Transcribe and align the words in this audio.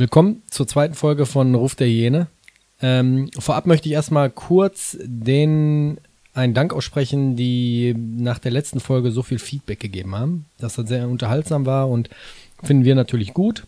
Willkommen 0.00 0.42
zur 0.48 0.66
zweiten 0.66 0.94
Folge 0.94 1.26
von 1.26 1.54
Ruf 1.54 1.74
der 1.74 1.86
Hyäne. 1.86 2.28
Ähm, 2.80 3.30
vorab 3.38 3.66
möchte 3.66 3.86
ich 3.86 3.92
erstmal 3.92 4.30
kurz 4.30 4.96
den 5.02 5.98
einen 6.32 6.54
Dank 6.54 6.72
aussprechen, 6.72 7.36
die 7.36 7.94
nach 8.16 8.38
der 8.38 8.50
letzten 8.50 8.80
Folge 8.80 9.10
so 9.10 9.22
viel 9.22 9.38
Feedback 9.38 9.78
gegeben 9.78 10.16
haben, 10.16 10.46
dass 10.56 10.76
das 10.76 10.88
sehr 10.88 11.06
unterhaltsam 11.06 11.66
war 11.66 11.90
und 11.90 12.08
finden 12.62 12.86
wir 12.86 12.94
natürlich 12.94 13.34
gut. 13.34 13.64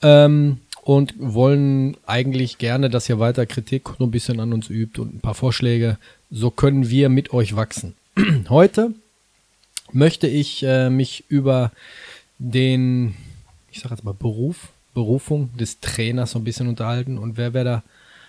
Ähm, 0.00 0.60
und 0.84 1.12
wollen 1.18 1.98
eigentlich 2.06 2.56
gerne, 2.56 2.88
dass 2.88 3.10
ihr 3.10 3.18
weiter 3.18 3.44
Kritik 3.44 3.90
so 3.98 4.04
ein 4.04 4.10
bisschen 4.10 4.40
an 4.40 4.54
uns 4.54 4.70
übt 4.70 4.98
und 5.02 5.16
ein 5.16 5.20
paar 5.20 5.34
Vorschläge. 5.34 5.98
So 6.30 6.50
können 6.50 6.88
wir 6.88 7.10
mit 7.10 7.34
euch 7.34 7.56
wachsen. 7.56 7.94
Heute 8.48 8.94
möchte 9.92 10.28
ich 10.28 10.62
äh, 10.62 10.88
mich 10.88 11.24
über 11.28 11.72
den, 12.38 13.16
ich 13.70 13.80
sag 13.80 13.90
jetzt 13.90 14.02
mal 14.02 14.14
Beruf, 14.14 14.70
Berufung 14.94 15.56
des 15.56 15.80
Trainers 15.80 16.32
so 16.32 16.38
ein 16.38 16.44
bisschen 16.44 16.68
unterhalten 16.68 17.18
und 17.18 17.36
wer 17.36 17.54
wäre 17.54 17.64
da 17.64 17.82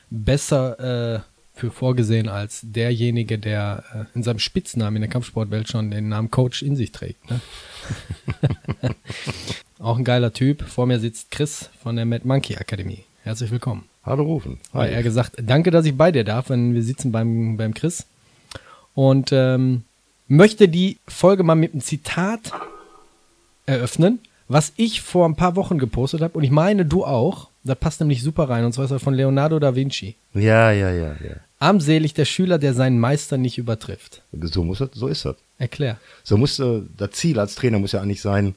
besser 0.09 1.15
äh, 1.15 1.19
für 1.55 1.71
vorgesehen 1.71 2.29
als 2.29 2.61
derjenige, 2.63 3.37
der 3.37 3.83
äh, 3.93 4.17
in 4.17 4.23
seinem 4.23 4.39
Spitznamen 4.39 4.97
in 4.97 5.01
der 5.01 5.09
Kampfsportwelt 5.09 5.69
schon 5.69 5.91
den 5.91 6.09
Namen 6.09 6.31
Coach 6.31 6.63
in 6.63 6.75
sich 6.75 6.91
trägt. 6.91 7.29
Ne? 7.29 7.41
Auch 9.79 9.97
ein 9.97 10.03
geiler 10.03 10.33
Typ. 10.33 10.63
Vor 10.63 10.85
mir 10.85 10.99
sitzt 10.99 11.29
Chris 11.31 11.69
von 11.81 11.95
der 11.95 12.05
Mad 12.05 12.25
Monkey 12.27 12.55
Akademie. 12.55 13.03
Herzlich 13.23 13.51
willkommen. 13.51 13.83
Hallo 14.03 14.23
Rufen. 14.23 14.59
Hi. 14.73 14.89
Er 14.89 15.03
gesagt, 15.03 15.35
danke, 15.41 15.71
dass 15.71 15.85
ich 15.85 15.95
bei 15.95 16.11
dir 16.11 16.23
darf, 16.23 16.49
wenn 16.49 16.73
wir 16.73 16.83
sitzen 16.83 17.11
beim, 17.11 17.57
beim 17.57 17.73
Chris. 17.73 18.05
Und 18.95 19.31
ähm, 19.31 19.83
möchte 20.27 20.67
die 20.67 20.97
Folge 21.07 21.43
mal 21.43 21.55
mit 21.55 21.73
einem 21.73 21.81
Zitat 21.81 22.51
eröffnen, 23.65 24.19
was 24.53 24.71
ich 24.77 25.01
vor 25.01 25.25
ein 25.25 25.35
paar 25.35 25.55
Wochen 25.55 25.79
gepostet 25.79 26.21
habe. 26.21 26.37
Und 26.37 26.43
ich 26.43 26.51
meine, 26.51 26.85
du 26.85 27.03
auch. 27.03 27.49
Das 27.63 27.77
passt 27.77 27.99
nämlich 27.99 28.21
super 28.21 28.49
rein. 28.49 28.65
Und 28.65 28.73
zwar 28.73 28.85
ist 28.85 28.91
das 28.91 29.01
von 29.01 29.13
Leonardo 29.13 29.57
da 29.57 29.73
Vinci. 29.75 30.15
Ja, 30.33 30.71
ja, 30.71 30.91
ja, 30.91 31.13
ja. 31.13 31.35
Armselig 31.59 32.13
der 32.13 32.25
Schüler, 32.25 32.59
der 32.59 32.73
seinen 32.73 32.99
Meister 32.99 33.37
nicht 33.37 33.57
übertrifft. 33.57 34.21
So 34.31 34.63
muss 34.63 34.77
das, 34.77 34.89
so 34.93 35.07
ist 35.07 35.25
das. 35.25 35.37
Erklär. 35.57 35.97
So 36.23 36.37
muss 36.37 36.59
äh, 36.59 36.81
das 36.97 37.11
Ziel 37.11 37.39
als 37.39 37.55
Trainer 37.55 37.79
muss 37.79 37.93
ja 37.93 38.01
eigentlich 38.01 38.21
sein. 38.21 38.53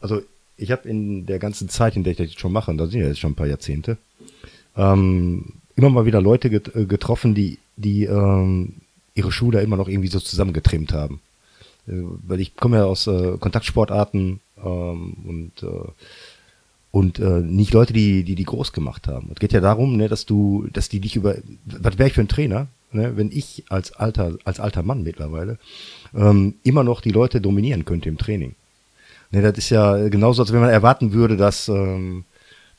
Also 0.00 0.20
ich 0.58 0.70
habe 0.70 0.88
in 0.88 1.24
der 1.24 1.38
ganzen 1.38 1.68
Zeit, 1.68 1.96
in 1.96 2.04
der 2.04 2.10
ich 2.10 2.18
das 2.18 2.26
jetzt 2.28 2.40
schon 2.40 2.52
mache, 2.52 2.70
und 2.70 2.78
da 2.78 2.86
sind 2.86 3.00
ja 3.00 3.06
jetzt 3.06 3.20
schon 3.20 3.32
ein 3.32 3.36
paar 3.36 3.46
Jahrzehnte, 3.46 3.96
ähm, 4.76 5.54
immer 5.76 5.88
mal 5.88 6.04
wieder 6.04 6.20
Leute 6.20 6.50
get 6.50 6.74
äh, 6.74 6.84
getroffen, 6.84 7.34
die, 7.34 7.58
die 7.76 8.04
ähm, 8.04 8.74
ihre 9.14 9.32
Schule 9.32 9.62
immer 9.62 9.76
noch 9.76 9.88
irgendwie 9.88 10.08
so 10.08 10.20
zusammengetrimmt 10.20 10.92
haben. 10.92 11.20
Äh, 11.88 12.04
weil 12.26 12.40
ich 12.40 12.54
komme 12.56 12.78
ja 12.78 12.84
aus 12.84 13.06
äh, 13.06 13.36
Kontaktsportarten 13.38 14.40
ähm, 14.62 15.16
und 15.24 15.62
äh, 15.62 15.90
und 16.90 17.18
äh, 17.18 17.40
nicht 17.40 17.74
Leute, 17.74 17.92
die, 17.92 18.24
die 18.24 18.34
die 18.34 18.44
groß 18.44 18.72
gemacht 18.72 19.08
haben. 19.08 19.28
Es 19.32 19.40
geht 19.40 19.52
ja 19.52 19.60
darum, 19.60 19.96
ne, 19.96 20.08
dass 20.08 20.24
du, 20.24 20.68
dass 20.72 20.88
die 20.88 21.00
dich 21.00 21.16
über, 21.16 21.36
was 21.66 21.98
wäre 21.98 22.08
ich 22.08 22.14
für 22.14 22.22
ein 22.22 22.28
Trainer, 22.28 22.68
ne, 22.92 23.16
wenn 23.16 23.30
ich 23.30 23.64
als 23.68 23.92
alter, 23.92 24.36
als 24.44 24.58
alter 24.58 24.82
Mann 24.82 25.02
mittlerweile 25.02 25.58
ähm, 26.14 26.54
immer 26.62 26.84
noch 26.84 27.00
die 27.00 27.12
Leute 27.12 27.40
dominieren 27.40 27.84
könnte 27.84 28.08
im 28.08 28.18
Training. 28.18 28.54
Ne, 29.30 29.42
das 29.42 29.58
ist 29.58 29.70
ja 29.70 30.08
genauso, 30.08 30.42
als 30.42 30.52
wenn 30.52 30.60
man 30.60 30.70
erwarten 30.70 31.12
würde, 31.12 31.36
dass, 31.36 31.68
ähm, 31.68 32.24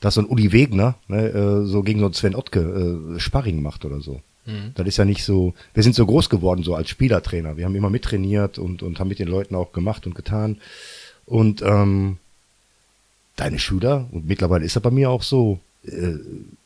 dass 0.00 0.14
so 0.14 0.22
ein 0.22 0.26
Uli 0.26 0.52
Wegner 0.52 0.96
ne, 1.06 1.28
äh, 1.28 1.66
so 1.66 1.82
gegen 1.82 2.00
so 2.00 2.06
einen 2.06 2.14
Sven 2.14 2.34
Ottke 2.34 3.14
äh, 3.16 3.20
Sparring 3.20 3.62
macht 3.62 3.84
oder 3.84 4.00
so. 4.00 4.20
Mhm. 4.50 4.72
Das 4.74 4.86
ist 4.86 4.96
ja 4.96 5.04
nicht 5.04 5.24
so, 5.24 5.54
wir 5.74 5.82
sind 5.82 5.94
so 5.94 6.04
groß 6.06 6.28
geworden, 6.28 6.62
so 6.62 6.74
als 6.74 6.88
Spielertrainer. 6.88 7.56
Wir 7.56 7.64
haben 7.64 7.74
immer 7.74 7.90
mittrainiert 7.90 8.58
und, 8.58 8.82
und 8.82 8.98
haben 8.98 9.08
mit 9.08 9.18
den 9.18 9.28
Leuten 9.28 9.54
auch 9.54 9.72
gemacht 9.72 10.06
und 10.06 10.14
getan. 10.14 10.58
Und 11.26 11.62
ähm, 11.62 12.18
deine 13.36 13.58
Schüler, 13.58 14.08
und 14.10 14.26
mittlerweile 14.26 14.64
ist 14.64 14.76
das 14.76 14.82
bei 14.82 14.90
mir 14.90 15.10
auch 15.10 15.22
so, 15.22 15.60
äh, 15.84 16.14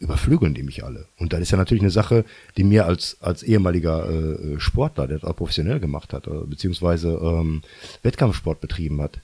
überflügeln 0.00 0.55
die 0.55 0.62
mich 0.62 0.83
alle. 0.83 1.06
Und 1.19 1.33
das 1.33 1.41
ist 1.41 1.50
ja 1.50 1.59
natürlich 1.59 1.83
eine 1.83 1.91
Sache, 1.91 2.25
die 2.56 2.65
mir 2.65 2.87
als, 2.87 3.17
als 3.21 3.43
ehemaliger 3.43 4.09
äh, 4.11 4.61
Sportler, 4.61 5.06
der 5.06 5.19
das 5.19 5.31
auch 5.31 5.37
professionell 5.37 5.78
gemacht 5.78 6.12
hat, 6.12 6.27
äh, 6.27 6.31
beziehungsweise 6.47 7.21
ähm, 7.22 7.62
Wettkampfsport 8.03 8.61
betrieben 8.61 9.01
hat, 9.01 9.21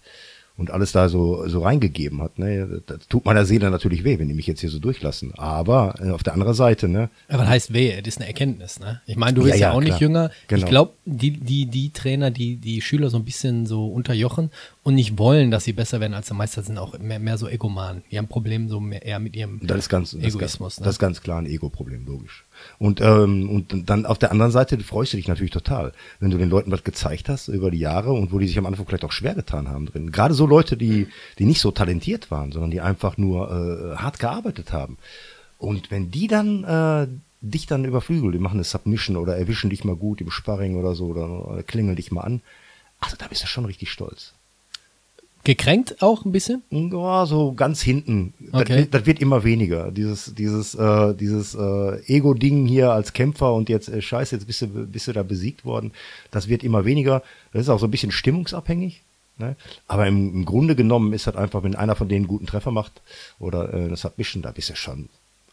und 0.61 0.71
alles 0.71 0.93
da 0.93 1.09
so, 1.09 1.49
so 1.49 1.63
reingegeben 1.63 2.21
hat. 2.21 2.39
Ne? 2.39 2.83
Das 2.85 3.09
tut 3.09 3.25
meiner 3.25 3.47
Seele 3.47 3.71
natürlich 3.71 4.05
weh, 4.05 4.19
wenn 4.19 4.29
die 4.29 4.35
mich 4.35 4.47
jetzt 4.47 4.61
hier 4.61 4.69
so 4.69 4.79
durchlassen. 4.79 5.33
Aber 5.39 5.95
äh, 5.99 6.11
auf 6.11 6.23
der 6.23 6.35
anderen 6.35 6.53
Seite, 6.53 6.87
ne? 6.87 7.09
Aber 7.29 7.39
das 7.39 7.49
heißt 7.49 7.73
weh, 7.73 7.97
das 7.97 8.09
ist 8.09 8.19
eine 8.19 8.27
Erkenntnis, 8.27 8.79
ne? 8.79 9.01
Ich 9.07 9.17
meine, 9.17 9.33
du 9.33 9.45
bist 9.45 9.55
ja, 9.55 9.61
ja, 9.61 9.67
ja 9.69 9.71
auch 9.71 9.81
klar. 9.81 9.91
nicht 9.91 10.01
jünger. 10.03 10.31
Genau. 10.49 10.63
Ich 10.63 10.69
glaube, 10.69 10.93
die, 11.07 11.31
die, 11.31 11.65
die 11.65 11.91
Trainer, 11.91 12.31
die 12.31 12.57
die 12.57 12.83
Schüler 12.83 13.09
so 13.09 13.17
ein 13.17 13.25
bisschen 13.25 13.65
so 13.65 13.87
unterjochen 13.87 14.51
und 14.83 14.95
nicht 14.97 15.17
wollen, 15.17 15.51
dass 15.51 15.65
sie 15.65 15.73
besser 15.73 15.99
werden 15.99 16.13
als 16.13 16.27
der 16.27 16.37
Meister, 16.37 16.63
sind 16.63 16.77
auch 16.77 16.99
mehr, 16.99 17.19
mehr 17.19 17.39
so 17.39 17.49
Egoman. 17.49 18.03
Die 18.11 18.19
haben 18.19 18.29
Probleme 18.29 18.69
so 18.69 18.81
mehr, 18.81 19.03
eher 19.03 19.19
mit 19.19 19.35
ihrem 19.35 19.61
das 19.63 19.79
ist 19.79 19.89
ganz, 19.89 20.13
Egoismus. 20.13 20.75
Das, 20.75 20.81
ne? 20.81 20.85
das 20.85 20.95
ist 20.97 20.99
ganz 20.99 21.23
klar 21.23 21.41
ein 21.41 21.47
Ego-Problem, 21.47 22.05
logisch. 22.05 22.45
Und, 22.79 23.01
ähm, 23.01 23.49
und 23.51 23.89
dann 23.91 24.07
auf 24.07 24.19
der 24.19 24.31
anderen 24.33 24.53
Seite 24.53 24.79
freust 24.81 25.13
du 25.13 25.17
dich 25.17 25.29
natürlich 25.29 25.53
total, 25.53 25.93
wenn 26.19 26.31
du 26.31 26.39
den 26.39 26.51
Leuten 26.51 26.71
was 26.71 26.85
gezeigt 26.85 27.29
hast 27.29 27.49
über 27.49 27.71
die 27.71 27.79
Jahre 27.79 28.13
und 28.13 28.33
wo 28.33 28.39
die 28.39 28.47
sich 28.47 28.59
am 28.59 28.67
Anfang 28.67 28.87
vielleicht 28.87 29.05
auch 29.05 29.13
schwer 29.13 29.35
getan 29.35 29.69
haben 29.69 29.87
drin. 29.87 30.13
Gerade 30.13 30.35
so 30.35 30.47
Leute, 30.47 30.77
die, 30.77 31.09
die 31.39 31.45
nicht 31.45 31.61
so 31.61 31.71
talentiert 31.71 32.31
waren, 32.31 32.53
sondern 32.53 32.71
die 32.71 32.81
einfach 32.81 33.17
nur 33.17 33.51
äh, 33.51 33.97
hart 33.97 34.19
gearbeitet 34.19 34.73
haben. 34.73 34.99
Und 35.59 35.91
wenn 35.91 36.11
die 36.11 36.27
dann 36.27 36.65
äh, 36.65 37.07
dich 37.41 37.67
dann 37.67 37.85
überflügeln, 37.85 38.33
die 38.33 38.39
machen 38.39 38.57
eine 38.57 38.65
Submission 38.65 39.17
oder 39.17 39.37
erwischen 39.37 39.71
dich 39.71 39.85
mal 39.85 39.97
gut 39.97 40.21
im 40.21 40.31
Sparring 40.31 40.77
oder 40.77 40.95
so 40.95 41.07
oder, 41.07 41.49
oder 41.49 41.63
klingeln 41.63 41.97
dich 41.97 42.11
mal 42.13 42.23
an, 42.23 42.43
also 42.99 43.17
da 43.19 43.27
bist 43.29 43.43
du 43.43 43.47
schon 43.47 43.65
richtig 43.65 43.91
stolz. 43.91 44.35
Gekränkt 45.43 46.03
auch 46.03 46.27
ein 46.27 46.33
bisschen? 46.33 46.63
Ja, 46.71 47.25
so 47.25 47.53
ganz 47.53 47.81
hinten. 47.81 48.35
Okay. 48.53 48.83
Das, 48.83 48.91
das, 48.91 49.07
wird 49.07 49.21
immer 49.21 49.43
weniger. 49.43 49.91
Dieses, 49.91 50.35
dieses, 50.35 50.75
äh, 50.75 51.15
dieses 51.15 51.55
äh, 51.55 52.05
Ego-Ding 52.07 52.67
hier 52.67 52.93
als 52.93 53.15
Kämpfer 53.15 53.55
und 53.55 53.71
jetzt, 53.71 53.89
äh, 53.89 54.03
scheiße, 54.03 54.37
jetzt 54.37 54.47
bist 54.47 54.63
du, 54.63 54.67
bist 54.69 55.09
du 55.09 55.13
da 55.13 55.23
besiegt 55.23 55.65
worden. 55.65 55.93
Das 56.31 56.49
wird 56.49 56.63
immer 56.63 56.85
weniger. 56.85 57.23
Das 57.53 57.63
ist 57.63 57.69
auch 57.71 57.79
so 57.79 57.87
ein 57.87 57.91
bisschen 57.91 58.13
stimmungsabhängig. 58.13 59.03
Ne? 59.39 59.57
Aber 59.87 60.07
im, 60.07 60.35
im 60.35 60.45
Grunde 60.45 60.77
genommen 60.77 61.15
ist 61.15 61.27
das 61.27 61.37
einfach, 61.37 61.63
wenn 61.63 61.75
einer 61.75 61.97
von 61.97 62.09
denen 62.09 62.25
einen 62.25 62.29
guten 62.29 62.47
Treffer 62.47 62.71
macht 62.71 63.01
oder 63.39 63.73
äh, 63.73 63.89
das 63.89 64.05
hat 64.05 64.19
Mischen, 64.19 64.43
da 64.43 64.51
bist 64.51 64.69
du 64.69 64.77
schon 64.77 65.09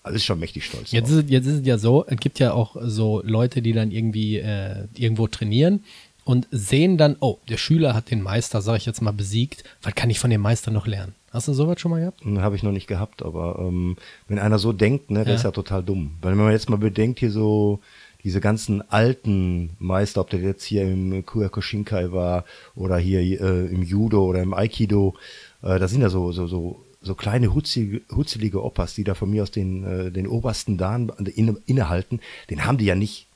also 0.08 0.16
ist 0.16 0.26
schon 0.26 0.40
mächtig 0.40 0.64
stolz. 0.66 0.92
Jetzt 0.92 1.10
ist, 1.10 1.30
jetzt 1.30 1.48
ist 1.48 1.60
es 1.60 1.68
ja 1.68 1.78
so, 1.78 2.06
es 2.08 2.18
gibt 2.18 2.40
ja 2.40 2.54
auch 2.54 2.78
so 2.80 3.22
Leute, 3.26 3.62
die 3.62 3.74
dann 3.74 3.92
irgendwie 3.92 4.38
äh, 4.38 4.88
irgendwo 4.96 5.28
trainieren 5.28 5.84
und 6.28 6.46
sehen 6.52 6.98
dann, 6.98 7.16
oh, 7.22 7.38
der 7.48 7.56
Schüler 7.56 7.94
hat 7.94 8.12
den 8.12 8.22
Meister, 8.22 8.62
sag 8.62 8.76
ich 8.76 8.86
jetzt 8.86 9.02
mal, 9.02 9.14
besiegt. 9.14 9.64
Was 9.82 9.96
kann 9.96 10.10
ich 10.10 10.20
von 10.20 10.30
dem 10.30 10.42
Meister 10.42 10.72
noch 10.72 10.86
lernen? 10.86 11.16
Hast 11.32 11.48
du 11.48 11.54
sowas 11.54 11.80
schon 11.80 11.92
mal 11.92 12.02
gehabt? 12.02 12.22
Hm, 12.22 12.42
Habe 12.42 12.58
ich 12.58 12.64
noch 12.64 12.74
nicht 12.74 12.88
gehabt, 12.88 13.24
aber 13.24 13.58
ähm, 13.60 13.96
wenn 14.28 14.38
einer 14.38 14.60
so 14.60 14.74
denkt, 14.74 15.10
ne, 15.10 15.24
der 15.24 15.30
ja. 15.30 15.36
ist 15.36 15.44
ja 15.44 15.52
total 15.52 15.84
dumm. 15.84 16.16
Weil 16.22 16.32
wenn 16.34 16.44
man 16.44 16.52
jetzt 16.52 16.70
mal 16.70 16.76
bedenkt, 16.76 17.20
hier 17.20 17.32
so 17.32 17.80
diese 18.26 18.42
ganzen 18.42 18.84
alten 18.92 19.70
Meister, 19.80 20.20
ob 20.20 20.30
der 20.30 20.42
jetzt 20.42 20.66
hier 20.66 20.84
im 20.84 21.26
Kyokushinkai 21.26 22.12
war 22.12 22.44
oder 22.76 22.98
hier 22.98 23.22
äh, 23.22 23.68
im 23.68 23.84
Judo 23.84 24.26
oder 24.26 24.42
im 24.42 24.54
Aikido, 24.54 25.16
äh, 25.62 25.80
das 25.80 25.92
sind 25.92 26.02
ja 26.02 26.10
so, 26.10 26.34
so, 26.34 26.46
so 26.46 26.84
so 27.00 27.16
kleine 27.16 27.54
hutzelige, 27.54 28.02
hutzelige 28.14 28.62
Opas, 28.62 28.96
die 28.96 29.06
da 29.06 29.14
von 29.14 29.30
mir 29.30 29.44
aus 29.44 29.52
den, 29.52 29.86
äh, 29.86 30.12
den 30.12 30.28
obersten 30.28 30.78
Dan 30.78 31.08
inne, 31.36 31.56
innehalten, 31.66 32.20
den 32.50 32.66
haben 32.66 32.78
die 32.78 32.86
ja 32.86 32.96
nicht, 32.96 33.28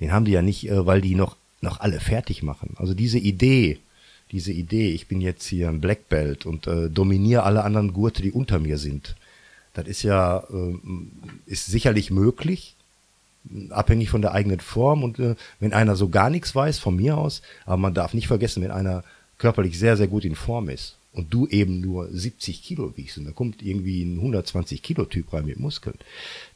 den 0.00 0.12
haben 0.12 0.24
die 0.24 0.32
ja 0.32 0.40
nicht, 0.40 0.70
äh, 0.70 0.86
weil 0.86 1.02
die 1.02 1.14
noch 1.14 1.36
noch 1.60 1.80
alle 1.80 2.00
fertig 2.00 2.42
machen. 2.42 2.74
Also 2.76 2.94
diese 2.94 3.18
Idee, 3.18 3.78
diese 4.30 4.52
Idee, 4.52 4.90
ich 4.90 5.06
bin 5.08 5.20
jetzt 5.20 5.46
hier 5.46 5.68
ein 5.68 5.80
Black 5.80 6.08
Belt 6.08 6.46
und 6.46 6.66
äh, 6.66 6.90
dominiere 6.90 7.42
alle 7.42 7.64
anderen 7.64 7.92
Gurte, 7.92 8.22
die 8.22 8.32
unter 8.32 8.58
mir 8.58 8.78
sind. 8.78 9.16
Das 9.74 9.86
ist 9.86 10.02
ja, 10.02 10.44
äh, 10.50 10.78
ist 11.46 11.66
sicherlich 11.66 12.10
möglich, 12.10 12.74
abhängig 13.70 14.10
von 14.10 14.22
der 14.22 14.32
eigenen 14.32 14.60
Form 14.60 15.02
und 15.02 15.18
äh, 15.18 15.34
wenn 15.60 15.72
einer 15.72 15.96
so 15.96 16.08
gar 16.08 16.30
nichts 16.30 16.54
weiß, 16.54 16.78
von 16.78 16.96
mir 16.96 17.16
aus, 17.16 17.42
aber 17.64 17.78
man 17.78 17.94
darf 17.94 18.12
nicht 18.12 18.26
vergessen, 18.26 18.62
wenn 18.62 18.70
einer 18.70 19.04
körperlich 19.38 19.78
sehr, 19.78 19.96
sehr 19.96 20.08
gut 20.08 20.24
in 20.24 20.34
Form 20.34 20.68
ist 20.68 20.96
und 21.12 21.32
du 21.32 21.46
eben 21.46 21.80
nur 21.80 22.08
70 22.10 22.62
Kilo 22.62 22.92
wiegst 22.96 23.18
und 23.18 23.24
da 23.24 23.32
kommt 23.32 23.62
irgendwie 23.62 24.02
ein 24.02 24.18
120 24.18 24.82
Kilo 24.82 25.04
Typ 25.04 25.32
rein 25.32 25.46
mit 25.46 25.58
Muskeln, 25.58 25.96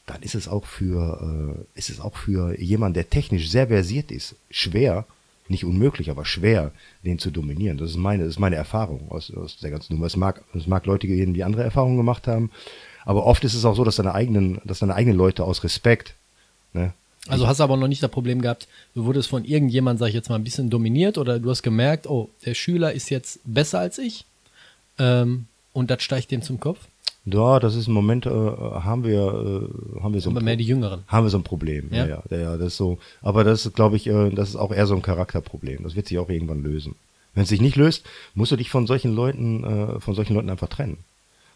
dann 0.07 0.23
ist 0.23 0.35
es 0.35 0.49
auch 0.49 0.67
für, 0.67 1.65
äh, 1.75 1.79
ist 1.79 1.91
es 1.91 2.01
auch 2.01 2.17
für 2.17 2.59
jemanden, 2.61 2.95
der 2.95 3.11
technisch 3.11 3.51
sehr 3.51 3.69
versiert 3.69 4.11
ist, 4.11 4.37
schwer, 4.51 5.07
nicht 5.49 5.65
unmöglich, 5.65 6.11
aber 6.11 6.25
schwer, 6.25 6.73
den 7.05 7.19
zu 7.19 7.31
dominieren. 7.31 7.79
Das 7.79 7.91
ist 7.91 7.97
meine, 7.97 8.25
das 8.25 8.35
ist 8.35 8.39
meine 8.39 8.57
Erfahrung 8.57 9.11
aus, 9.11 9.33
aus 9.35 9.59
der 9.59 9.71
ganzen 9.71 9.95
Nummer. 9.95 10.07
Es 10.07 10.17
mag, 10.17 10.43
es 10.55 10.67
mag 10.67 10.87
Leute 10.87 11.07
geben, 11.07 11.35
die 11.35 11.45
andere 11.45 11.65
Erfahrungen 11.65 11.97
gemacht 11.97 12.27
haben, 12.27 12.51
aber 13.05 13.27
oft 13.27 13.43
ist 13.45 13.55
es 13.55 13.65
auch 13.65 13.75
so, 13.75 13.85
dass 13.85 13.97
deine 13.97 14.15
eigenen, 14.15 14.61
dass 14.65 14.79
deine 14.79 14.95
eigenen 14.95 15.17
Leute 15.17 15.45
aus 15.45 15.65
Respekt, 15.65 16.15
ne, 16.73 16.93
also 17.29 17.47
hast 17.47 17.61
du 17.61 17.65
aber 17.65 17.77
noch 17.77 17.87
nicht 17.87 18.03
das 18.03 18.11
Problem 18.11 18.43
gehabt, 18.43 18.67
du 18.95 19.05
wurdest 19.05 19.29
von 19.29 19.45
irgendjemand, 19.45 20.01
sag 20.01 20.09
ich 20.09 20.15
jetzt 20.15 20.29
mal, 20.29 20.35
ein 20.35 20.43
bisschen 20.43 20.71
dominiert 20.71 21.19
oder 21.19 21.39
du 21.39 21.51
hast 21.51 21.63
gemerkt, 21.63 22.09
oh, 22.09 22.31
der 22.45 22.55
Schüler 22.55 22.93
ist 22.93 23.11
jetzt 23.11 23.39
besser 23.45 23.79
als 23.79 23.99
ich 23.99 24.25
ähm, 25.03 25.47
und 25.73 25.91
das 25.91 26.03
steigt 26.03 26.31
dem 26.31 26.43
zum 26.43 26.61
Kopf? 26.61 26.79
Ja, 27.25 27.61
das 27.61 27.77
ist 27.77 27.87
im 27.87 27.93
Moment, 27.93 28.27
äh, 28.27 28.31
haben 28.31 29.05
wir, 29.05 29.21
äh, 29.21 30.01
haben 30.03 30.15
wir 30.15 30.21
so 30.21 30.31
aber 30.31 30.41
ein 30.41 30.45
mehr 30.45 30.57
die 30.57 30.65
Jüngeren. 30.65 31.05
Haben 31.07 31.27
wir 31.27 31.31
so 31.31 31.39
ein 31.39 31.45
Problem, 31.45 31.89
ja, 31.93 32.07
ja, 32.07 32.23
ja, 32.31 32.37
ja 32.37 32.57
das 32.57 32.69
ist 32.69 32.77
so. 32.77 32.99
Aber 33.21 33.45
das 33.45 33.65
ist, 33.67 33.75
glaube 33.75 33.97
ich, 33.97 34.07
äh, 34.09 34.31
das 34.31 34.51
ist 34.51 34.57
auch 34.57 34.73
eher 34.73 34.87
so 34.87 34.95
ein 34.95 35.03
Charakterproblem. 35.03 35.85
Das 35.85 35.95
wird 35.95 36.09
sich 36.09 36.19
auch 36.19 36.29
irgendwann 36.29 36.63
lösen. 36.63 36.97
Wenn 37.35 37.45
es 37.45 37.49
sich 37.49 37.61
nicht 37.61 37.77
löst, 37.77 38.05
musst 38.35 38.53
du 38.53 38.57
dich 38.57 38.71
von 38.71 38.87
solchen 38.87 39.15
Leuten, 39.15 39.65
äh, 39.65 40.01
von 40.01 40.15
solchen 40.15 40.35
Leuten 40.35 40.51
einfach 40.51 40.69
trennen. 40.69 40.99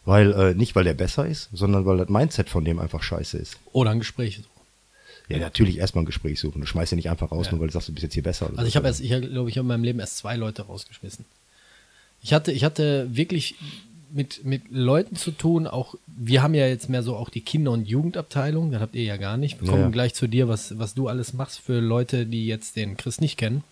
Weil, 0.05 0.33
äh, 0.33 0.55
nicht 0.55 0.77
weil 0.77 0.85
der 0.85 0.95
besser 0.95 1.27
ist, 1.27 1.51
sondern 1.53 1.85
weil 1.85 1.99
das 1.99 2.09
Mindset 2.09 2.49
von 2.49 2.65
dem 2.65 2.79
einfach 2.79 3.03
scheiße 3.03 3.37
ist. 3.37 3.59
Oder 3.73 3.91
ein 3.91 3.99
Gespräch. 3.99 4.41
Ja, 5.29 5.39
natürlich 5.39 5.79
erstmal 5.79 6.05
ein 6.05 6.07
Gespräch 6.07 6.39
suchen. 6.39 6.61
Du 6.61 6.67
schmeißt 6.67 6.93
ja 6.93 6.97
nicht 6.97 7.11
einfach 7.11 7.33
raus, 7.33 7.47
Ja. 7.47 7.53
nur 7.53 7.61
weil 7.61 7.67
du 7.67 7.73
sagst, 7.73 7.89
du 7.89 7.93
bist 7.93 8.05
jetzt 8.05 8.15
hier 8.15 8.23
besser. 8.23 8.47
Also 8.47 8.63
so. 8.63 8.69
ich 8.69 8.77
habe 8.77 8.87
erst, 8.87 9.01
ich 9.01 9.09
glaube, 9.09 9.51
ich 9.51 9.59
habe 9.59 9.65
in 9.65 9.67
meinem 9.67 9.83
Leben 9.83 9.99
erst 9.99 10.19
zwei 10.19 10.37
Leute 10.37 10.63
rausgeschmissen. 10.63 11.25
Ich 12.26 12.32
hatte, 12.32 12.50
ich 12.50 12.64
hatte 12.64 13.06
wirklich 13.14 13.55
mit, 14.12 14.44
mit 14.44 14.62
Leuten 14.70 15.14
zu 15.14 15.31
tun, 15.31 15.69
auch, 15.69 15.94
wir 16.08 16.43
haben 16.43 16.55
ja 16.55 16.67
jetzt 16.67 16.88
mehr 16.88 17.05
so 17.05 17.14
auch 17.14 17.28
die 17.28 17.40
Kinder- 17.40 17.70
und 17.70 17.87
Jugendabteilung, 17.87 18.73
das 18.73 18.81
habt 18.81 18.96
ihr 18.96 19.05
ja 19.05 19.17
gar 19.17 19.37
nicht. 19.37 19.61
Wir 19.61 19.69
kommen 19.69 19.82
Ja. 19.84 19.88
gleich 19.90 20.12
zu 20.14 20.26
dir, 20.26 20.49
was, 20.49 20.76
was 20.76 20.94
du 20.94 21.06
alles 21.06 21.34
machst 21.34 21.61
für 21.61 21.78
Leute, 21.78 22.26
die 22.26 22.46
jetzt 22.49 22.75
den 22.75 22.96
Chris 22.96 23.20
nicht 23.20 23.37
kennen. 23.37 23.62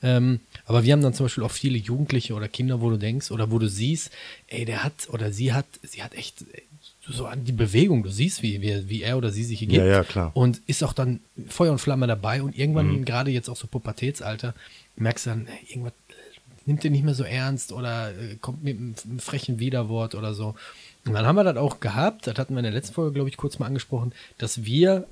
Ähm, 0.00 0.38
aber 0.64 0.84
wir 0.84 0.92
haben 0.92 1.02
dann 1.02 1.12
zum 1.14 1.24
Beispiel 1.24 1.42
auch 1.42 1.50
viele 1.50 1.76
Jugendliche 1.78 2.34
oder 2.34 2.46
Kinder, 2.46 2.80
wo 2.80 2.88
du 2.90 2.98
denkst, 2.98 3.32
oder 3.32 3.50
wo 3.50 3.58
du 3.58 3.68
siehst, 3.68 4.12
ey, 4.46 4.64
der 4.64 4.84
hat, 4.84 5.08
oder 5.10 5.32
sie 5.32 5.52
hat, 5.52 5.66
sie 5.82 6.02
hat 6.04 6.14
echt 6.14 6.44
ey, 6.52 6.62
so 7.08 7.26
an 7.26 7.44
die 7.44 7.52
Bewegung, 7.52 8.04
du 8.04 8.10
siehst, 8.10 8.42
wie, 8.42 8.62
wie, 8.62 8.88
wie 8.88 9.02
er 9.02 9.18
oder 9.18 9.30
sie 9.32 9.42
sich 9.44 9.58
hier 9.58 9.68
gibt. 9.68 9.80
Ja, 9.80 9.86
ja, 9.86 10.04
klar. 10.04 10.30
Und 10.34 10.60
ist 10.68 10.84
auch 10.84 10.92
dann 10.92 11.18
Feuer 11.48 11.72
und 11.72 11.78
Flamme 11.80 12.06
dabei 12.06 12.42
und 12.44 12.56
irgendwann, 12.56 13.00
Mhm. 13.00 13.04
gerade 13.04 13.30
jetzt 13.32 13.48
auch 13.50 13.56
so 13.56 13.66
Pubertätsalter, 13.66 14.54
merkst 14.96 15.26
du 15.26 15.30
dann, 15.30 15.46
ey, 15.48 15.58
irgendwas 15.70 15.92
äh, 15.92 16.03
nimmt 16.66 16.84
den 16.84 16.92
nicht 16.92 17.04
mehr 17.04 17.14
so 17.14 17.24
ernst 17.24 17.72
oder 17.72 18.10
äh, 18.10 18.36
kommt 18.36 18.62
mit 18.62 18.78
einem 18.78 18.94
einem 19.04 19.18
frechen 19.18 19.58
Widerwort 19.58 20.14
oder 20.14 20.34
so. 20.34 20.54
Und 21.04 21.12
dann 21.12 21.26
haben 21.26 21.36
wir 21.36 21.44
das 21.44 21.56
auch 21.56 21.80
gehabt, 21.80 22.26
das 22.26 22.36
hatten 22.38 22.54
wir 22.54 22.60
in 22.60 22.64
der 22.64 22.72
letzten 22.72 22.94
Folge, 22.94 23.12
glaube 23.12 23.28
ich, 23.28 23.36
kurz 23.36 23.58
mal 23.58 23.66
angesprochen, 23.66 24.12
dass 24.38 24.64
wir 24.64 25.06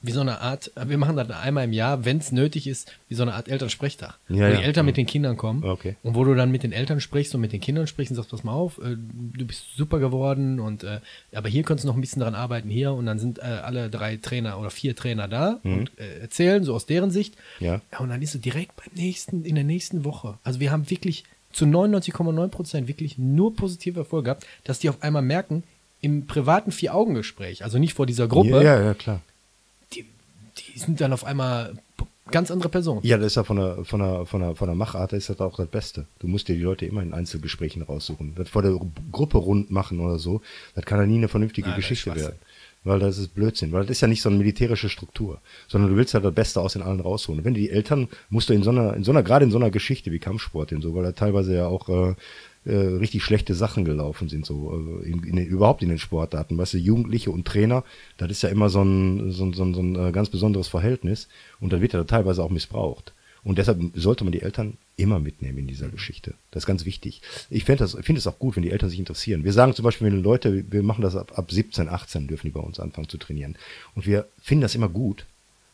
wie 0.00 0.12
so 0.12 0.20
eine 0.20 0.40
Art, 0.40 0.70
wir 0.76 0.96
machen 0.96 1.16
das 1.16 1.28
einmal 1.30 1.64
im 1.64 1.72
Jahr, 1.72 2.04
wenn 2.04 2.18
es 2.18 2.30
nötig 2.30 2.68
ist, 2.68 2.92
wie 3.08 3.14
so 3.14 3.22
eine 3.22 3.34
Art 3.34 3.48
Elternsprechtag. 3.48 4.16
Ja, 4.28 4.36
wo 4.36 4.40
ja. 4.40 4.56
die 4.58 4.62
Eltern 4.62 4.86
mit 4.86 4.96
den 4.96 5.06
Kindern 5.06 5.36
kommen. 5.36 5.64
Okay. 5.64 5.96
Und 6.04 6.14
wo 6.14 6.24
du 6.24 6.36
dann 6.36 6.52
mit 6.52 6.62
den 6.62 6.70
Eltern 6.70 7.00
sprichst 7.00 7.34
und 7.34 7.40
mit 7.40 7.52
den 7.52 7.60
Kindern 7.60 7.88
sprichst 7.88 8.12
und 8.12 8.16
sagst, 8.16 8.30
pass 8.30 8.44
mal 8.44 8.52
auf, 8.52 8.78
äh, 8.78 8.96
du 8.96 9.44
bist 9.44 9.76
super 9.76 9.98
geworden 9.98 10.60
und 10.60 10.84
äh, 10.84 11.00
aber 11.34 11.48
hier 11.48 11.64
könntest 11.64 11.84
du 11.84 11.88
noch 11.88 11.96
ein 11.96 12.00
bisschen 12.00 12.22
dran 12.22 12.36
arbeiten 12.36 12.70
hier 12.70 12.92
und 12.92 13.06
dann 13.06 13.18
sind 13.18 13.40
äh, 13.40 13.42
alle 13.42 13.90
drei 13.90 14.16
Trainer 14.16 14.60
oder 14.60 14.70
vier 14.70 14.94
Trainer 14.94 15.26
da 15.26 15.58
und 15.64 15.90
äh, 15.98 16.20
erzählen 16.20 16.62
so 16.62 16.74
aus 16.74 16.86
deren 16.86 17.10
Sicht. 17.10 17.34
Mhm. 17.58 17.66
Ja. 17.66 17.80
ja. 17.90 17.98
Und 17.98 18.10
dann 18.10 18.22
ist 18.22 18.34
du 18.34 18.38
direkt 18.38 18.76
beim 18.76 18.94
nächsten, 18.94 19.44
in 19.44 19.56
der 19.56 19.64
nächsten 19.64 20.04
Woche. 20.04 20.38
Also 20.44 20.60
wir 20.60 20.70
haben 20.70 20.88
wirklich 20.90 21.24
zu 21.52 21.64
99,9 21.64 22.48
Prozent 22.48 22.88
wirklich 22.88 23.18
nur 23.18 23.56
positive 23.56 24.00
Erfolge 24.00 24.26
gehabt, 24.26 24.46
dass 24.62 24.78
die 24.78 24.88
auf 24.90 25.02
einmal 25.02 25.22
merken, 25.22 25.64
im 26.00 26.26
privaten 26.26 26.70
Vier-Augen-Gespräch, 26.70 27.64
also 27.64 27.78
nicht 27.78 27.94
vor 27.94 28.06
dieser 28.06 28.28
Gruppe, 28.28 28.50
Ja, 28.50 28.62
ja, 28.62 28.82
ja, 28.82 28.94
klar. 28.94 29.20
Die, 30.58 30.78
sind 30.78 31.00
dann 31.00 31.12
auf 31.12 31.24
einmal 31.24 31.74
ganz 32.30 32.50
andere 32.50 32.68
Personen. 32.68 33.00
Ja, 33.02 33.16
das 33.16 33.28
ist 33.28 33.36
ja 33.36 33.44
von 33.44 33.56
der, 33.56 33.84
von 33.84 34.00
der, 34.00 34.26
von 34.26 34.40
der, 34.40 34.54
von 34.54 34.68
der 34.68 34.74
Machart 34.74 35.12
ist 35.12 35.30
das 35.30 35.40
auch 35.40 35.56
das 35.56 35.68
Beste. 35.68 36.06
Du 36.18 36.28
musst 36.28 36.48
dir 36.48 36.56
die 36.56 36.62
Leute 36.62 36.86
immer 36.86 37.02
in 37.02 37.14
Einzelgesprächen 37.14 37.82
raussuchen. 37.82 38.34
Das 38.36 38.48
vor 38.48 38.62
der 38.62 38.78
Gruppe 39.12 39.38
rund 39.38 39.70
machen 39.70 40.00
oder 40.00 40.18
so, 40.18 40.42
das 40.74 40.84
kann 40.84 40.98
ja 40.98 41.06
nie 41.06 41.18
eine 41.18 41.28
vernünftige 41.28 41.68
Nein, 41.68 41.76
Geschichte 41.76 42.14
werden. 42.14 42.38
Weil 42.84 43.00
das 43.00 43.18
ist 43.18 43.34
Blödsinn, 43.34 43.72
weil 43.72 43.82
das 43.82 43.90
ist 43.90 44.00
ja 44.00 44.08
nicht 44.08 44.22
so 44.22 44.28
eine 44.28 44.38
militärische 44.38 44.88
Struktur, 44.88 45.40
sondern 45.66 45.90
du 45.90 45.96
willst 45.96 46.14
ja 46.14 46.20
das 46.20 46.32
Beste 46.32 46.60
aus 46.60 46.74
den 46.74 46.82
allen 46.82 47.00
rausholen. 47.00 47.40
Und 47.40 47.44
wenn 47.44 47.54
du 47.54 47.60
die 47.60 47.70
Eltern 47.70 48.08
musst 48.30 48.48
du 48.48 48.54
in 48.54 48.62
so 48.62 48.70
einer, 48.70 48.94
in 48.94 49.04
so 49.04 49.10
einer, 49.10 49.22
gerade 49.22 49.44
in 49.44 49.50
so 49.50 49.58
einer 49.58 49.70
Geschichte 49.70 50.12
wie 50.12 50.20
Kampfsport 50.20 50.72
und 50.72 50.82
so, 50.82 50.94
weil 50.94 51.02
da 51.02 51.12
teilweise 51.12 51.54
ja 51.54 51.66
auch 51.66 51.88
äh, 51.88 52.14
äh, 52.64 52.74
richtig 52.74 53.22
schlechte 53.22 53.54
Sachen 53.54 53.84
gelaufen 53.84 54.28
sind, 54.28 54.46
so 54.46 55.00
äh, 55.02 55.08
in, 55.08 55.22
in, 55.24 55.38
überhaupt 55.38 55.82
in 55.82 55.88
den 55.88 55.98
Sportarten. 55.98 56.58
Weißt 56.58 56.74
du, 56.74 56.78
Jugendliche 56.78 57.30
und 57.30 57.46
Trainer, 57.46 57.84
das 58.16 58.30
ist 58.30 58.42
ja 58.42 58.48
immer 58.48 58.68
so 58.68 58.82
ein, 58.82 59.30
so 59.30 59.52
so 59.52 59.72
so 59.72 59.80
ein 59.80 59.96
äh, 59.96 60.12
ganz 60.12 60.28
besonderes 60.28 60.68
Verhältnis 60.68 61.28
und 61.60 61.72
das 61.72 61.80
wird 61.80 61.92
ja 61.92 62.04
teilweise 62.04 62.42
auch 62.42 62.50
missbraucht. 62.50 63.12
Und 63.44 63.58
deshalb 63.58 63.80
sollte 63.94 64.24
man 64.24 64.32
die 64.32 64.42
Eltern 64.42 64.76
immer 64.96 65.20
mitnehmen 65.20 65.58
in 65.58 65.66
dieser 65.66 65.88
Geschichte. 65.88 66.34
Das 66.50 66.64
ist 66.64 66.66
ganz 66.66 66.84
wichtig. 66.84 67.22
Ich 67.50 67.64
finde 67.64 67.84
das, 67.84 67.92
finde 67.92 68.18
es 68.18 68.26
auch 68.26 68.38
gut, 68.38 68.56
wenn 68.56 68.62
die 68.62 68.70
Eltern 68.70 68.90
sich 68.90 68.98
interessieren. 68.98 69.44
Wir 69.44 69.52
sagen 69.52 69.74
zum 69.74 69.84
Beispiel, 69.84 70.08
wenn 70.08 70.22
Leute, 70.22 70.64
wir 70.70 70.82
machen 70.82 71.02
das 71.02 71.16
ab, 71.16 71.32
ab 71.38 71.50
17, 71.50 71.88
18 71.88 72.26
dürfen 72.26 72.48
die 72.48 72.52
bei 72.52 72.60
uns 72.60 72.80
anfangen 72.80 73.08
zu 73.08 73.16
trainieren. 73.16 73.56
Und 73.94 74.06
wir 74.06 74.26
finden 74.42 74.62
das 74.62 74.74
immer 74.74 74.88
gut, 74.88 75.24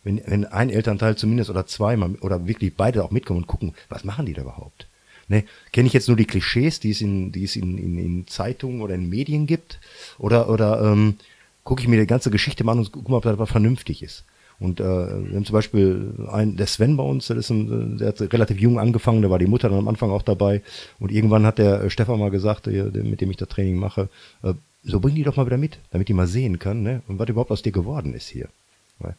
wenn, 0.05 0.21
wenn 0.27 0.45
ein 0.45 0.71
Elternteil 0.71 1.17
zumindest 1.17 1.51
oder 1.51 1.67
zweimal 1.67 2.15
oder 2.21 2.47
wirklich 2.47 2.75
beide 2.75 3.03
auch 3.03 3.11
mitkommen 3.11 3.41
und 3.41 3.47
gucken, 3.47 3.75
was 3.89 4.05
machen 4.05 4.27
die 4.27 4.35
da 4.35 4.43
überhaupt? 4.43 4.87
Ne, 5.29 5.45
kenne 5.73 5.87
ich 5.87 5.95
jetzt 5.95 6.09
nur 6.09 6.17
die 6.17 6.27
Klischees, 6.27 6.81
die 6.81 6.91
es 6.91 7.01
in, 7.01 7.33
die 7.33 7.45
es 7.45 7.57
in, 7.57 7.79
in, 7.79 7.99
in 7.99 8.27
Zeitungen 8.27 8.83
oder 8.83 8.95
in 8.95 9.09
Medien 9.09 9.47
gibt? 9.47 9.79
Oder, 10.19 10.51
oder 10.51 10.83
ähm, 10.83 11.17
gucke 11.63 11.83
ich 11.83 11.89
mir 11.89 11.99
die 11.99 12.07
ganze 12.07 12.31
Geschichte 12.31 12.63
mal 12.63 12.73
an 12.73 12.79
und 12.81 12.93
gucke 12.93 13.11
mal, 13.11 13.17
ob 13.17 13.23
das 13.23 13.39
was 13.39 13.51
vernünftig 13.51 14.03
ist. 14.03 14.25
Und 14.61 14.81
äh, 14.81 14.85
wir 14.85 15.37
haben 15.37 15.45
zum 15.45 15.55
Beispiel 15.55 16.15
ein, 16.31 16.57
der 16.57 16.67
Sven 16.67 16.97
bei 16.97 17.03
uns, 17.03 17.27
der, 17.27 17.37
ist 17.37 17.51
ein, 17.51 17.99
der 17.99 18.09
hat 18.09 18.21
relativ 18.21 18.61
jung 18.61 18.79
angefangen, 18.79 19.23
da 19.23 19.31
war 19.31 19.39
die 19.39 19.47
Mutter 19.47 19.69
dann 19.69 19.79
am 19.79 19.89
Anfang 19.89 20.11
auch 20.11 20.23
dabei. 20.23 20.63
Und 21.01 21.11
irgendwann 21.11 21.45
hat 21.45 21.59
der 21.59 21.83
äh, 21.83 21.91
Stefan 21.91 22.21
mal 22.21 22.31
gesagt, 22.31 22.67
der, 22.67 22.85
mit 22.85 23.21
dem 23.21 23.31
ich 23.31 23.37
das 23.37 23.49
Training 23.49 23.77
mache, 23.77 24.09
äh, 24.43 24.55
so 24.85 25.01
bring 25.01 25.15
die 25.15 25.23
doch 25.23 25.37
mal 25.37 25.47
wieder 25.47 25.57
mit, 25.57 25.79
damit 25.91 26.09
die 26.09 26.13
mal 26.13 26.27
sehen 26.27 26.59
kann, 26.59 26.83
ne? 26.83 27.03
Und 27.09 27.19
was 27.19 27.29
überhaupt 27.29 27.51
aus 27.51 27.63
dir 27.63 27.73
geworden 27.73 28.15
ist 28.15 28.29
hier. 28.29 28.49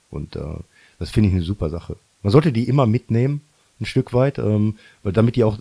Und 0.10 0.36
äh, 0.36 0.42
das 1.00 1.10
finde 1.10 1.30
ich 1.30 1.36
eine 1.36 1.44
super 1.44 1.70
Sache. 1.70 1.98
Man 2.24 2.32
sollte 2.32 2.52
die 2.52 2.68
immer 2.68 2.86
mitnehmen, 2.86 3.42
ein 3.80 3.86
Stück 3.86 4.14
weit, 4.14 4.38
ähm, 4.38 4.78
weil 5.04 5.12
damit 5.12 5.36
die 5.36 5.44
auch, 5.44 5.58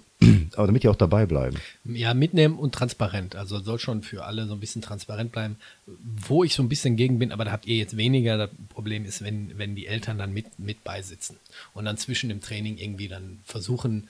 aber 0.56 0.66
damit 0.66 0.82
die 0.82 0.88
auch 0.88 0.96
dabei 0.96 1.26
bleiben. 1.26 1.56
Ja, 1.84 2.14
mitnehmen 2.14 2.58
und 2.58 2.74
transparent. 2.74 3.36
Also 3.36 3.60
soll 3.60 3.78
schon 3.78 4.02
für 4.02 4.24
alle 4.24 4.46
so 4.46 4.54
ein 4.54 4.60
bisschen 4.60 4.82
transparent 4.82 5.32
bleiben. 5.32 5.56
Wo 5.86 6.44
ich 6.44 6.54
so 6.54 6.62
ein 6.62 6.68
bisschen 6.68 6.96
gegen 6.96 7.18
bin, 7.18 7.32
aber 7.32 7.44
da 7.44 7.52
habt 7.52 7.66
ihr 7.66 7.76
jetzt 7.76 7.96
weniger. 7.96 8.36
Das 8.36 8.50
Problem 8.68 9.04
ist, 9.04 9.22
wenn, 9.22 9.58
wenn 9.58 9.74
die 9.74 9.86
Eltern 9.86 10.18
dann 10.18 10.32
mit, 10.32 10.58
mit 10.58 10.84
beisitzen 10.84 11.36
und 11.74 11.84
dann 11.84 11.96
zwischen 11.96 12.28
dem 12.28 12.40
Training 12.40 12.78
irgendwie 12.78 13.08
dann 13.08 13.38
versuchen, 13.44 14.08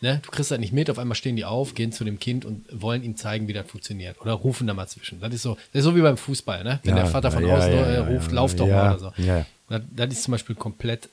ne, 0.00 0.20
du 0.24 0.30
kriegst 0.30 0.50
das 0.50 0.58
nicht 0.60 0.72
mit, 0.72 0.90
auf 0.90 0.98
einmal 0.98 1.16
stehen 1.16 1.36
die 1.36 1.44
auf, 1.44 1.74
gehen 1.74 1.90
zu 1.92 2.04
dem 2.04 2.18
Kind 2.18 2.44
und 2.44 2.64
wollen 2.70 3.02
ihm 3.02 3.16
zeigen, 3.16 3.48
wie 3.48 3.52
das 3.52 3.66
funktioniert. 3.68 4.20
Oder 4.20 4.32
rufen 4.32 4.66
da 4.66 4.74
mal 4.74 4.86
zwischen. 4.86 5.20
Das 5.20 5.34
ist 5.34 5.42
so, 5.42 5.54
das 5.72 5.80
ist 5.80 5.84
so 5.84 5.96
wie 5.96 6.02
beim 6.02 6.16
Fußball, 6.16 6.62
ne? 6.64 6.80
Wenn 6.84 6.96
Ja, 6.96 7.02
der 7.02 7.10
Vater 7.10 7.30
von 7.30 7.46
ja, 7.46 7.56
außen 7.56 7.72
ja, 7.72 7.78
äh, 7.78 7.98
ruft, 8.14 8.30
lauf 8.32 8.54
doch 8.54 8.66
mal 8.68 8.94
oder 8.94 8.98
so. 9.16 9.22
ja. 9.22 9.44
Das, 9.68 9.82
das 9.94 10.12
ist 10.12 10.22
zum 10.22 10.32
Beispiel 10.32 10.56
komplett. 10.56 11.08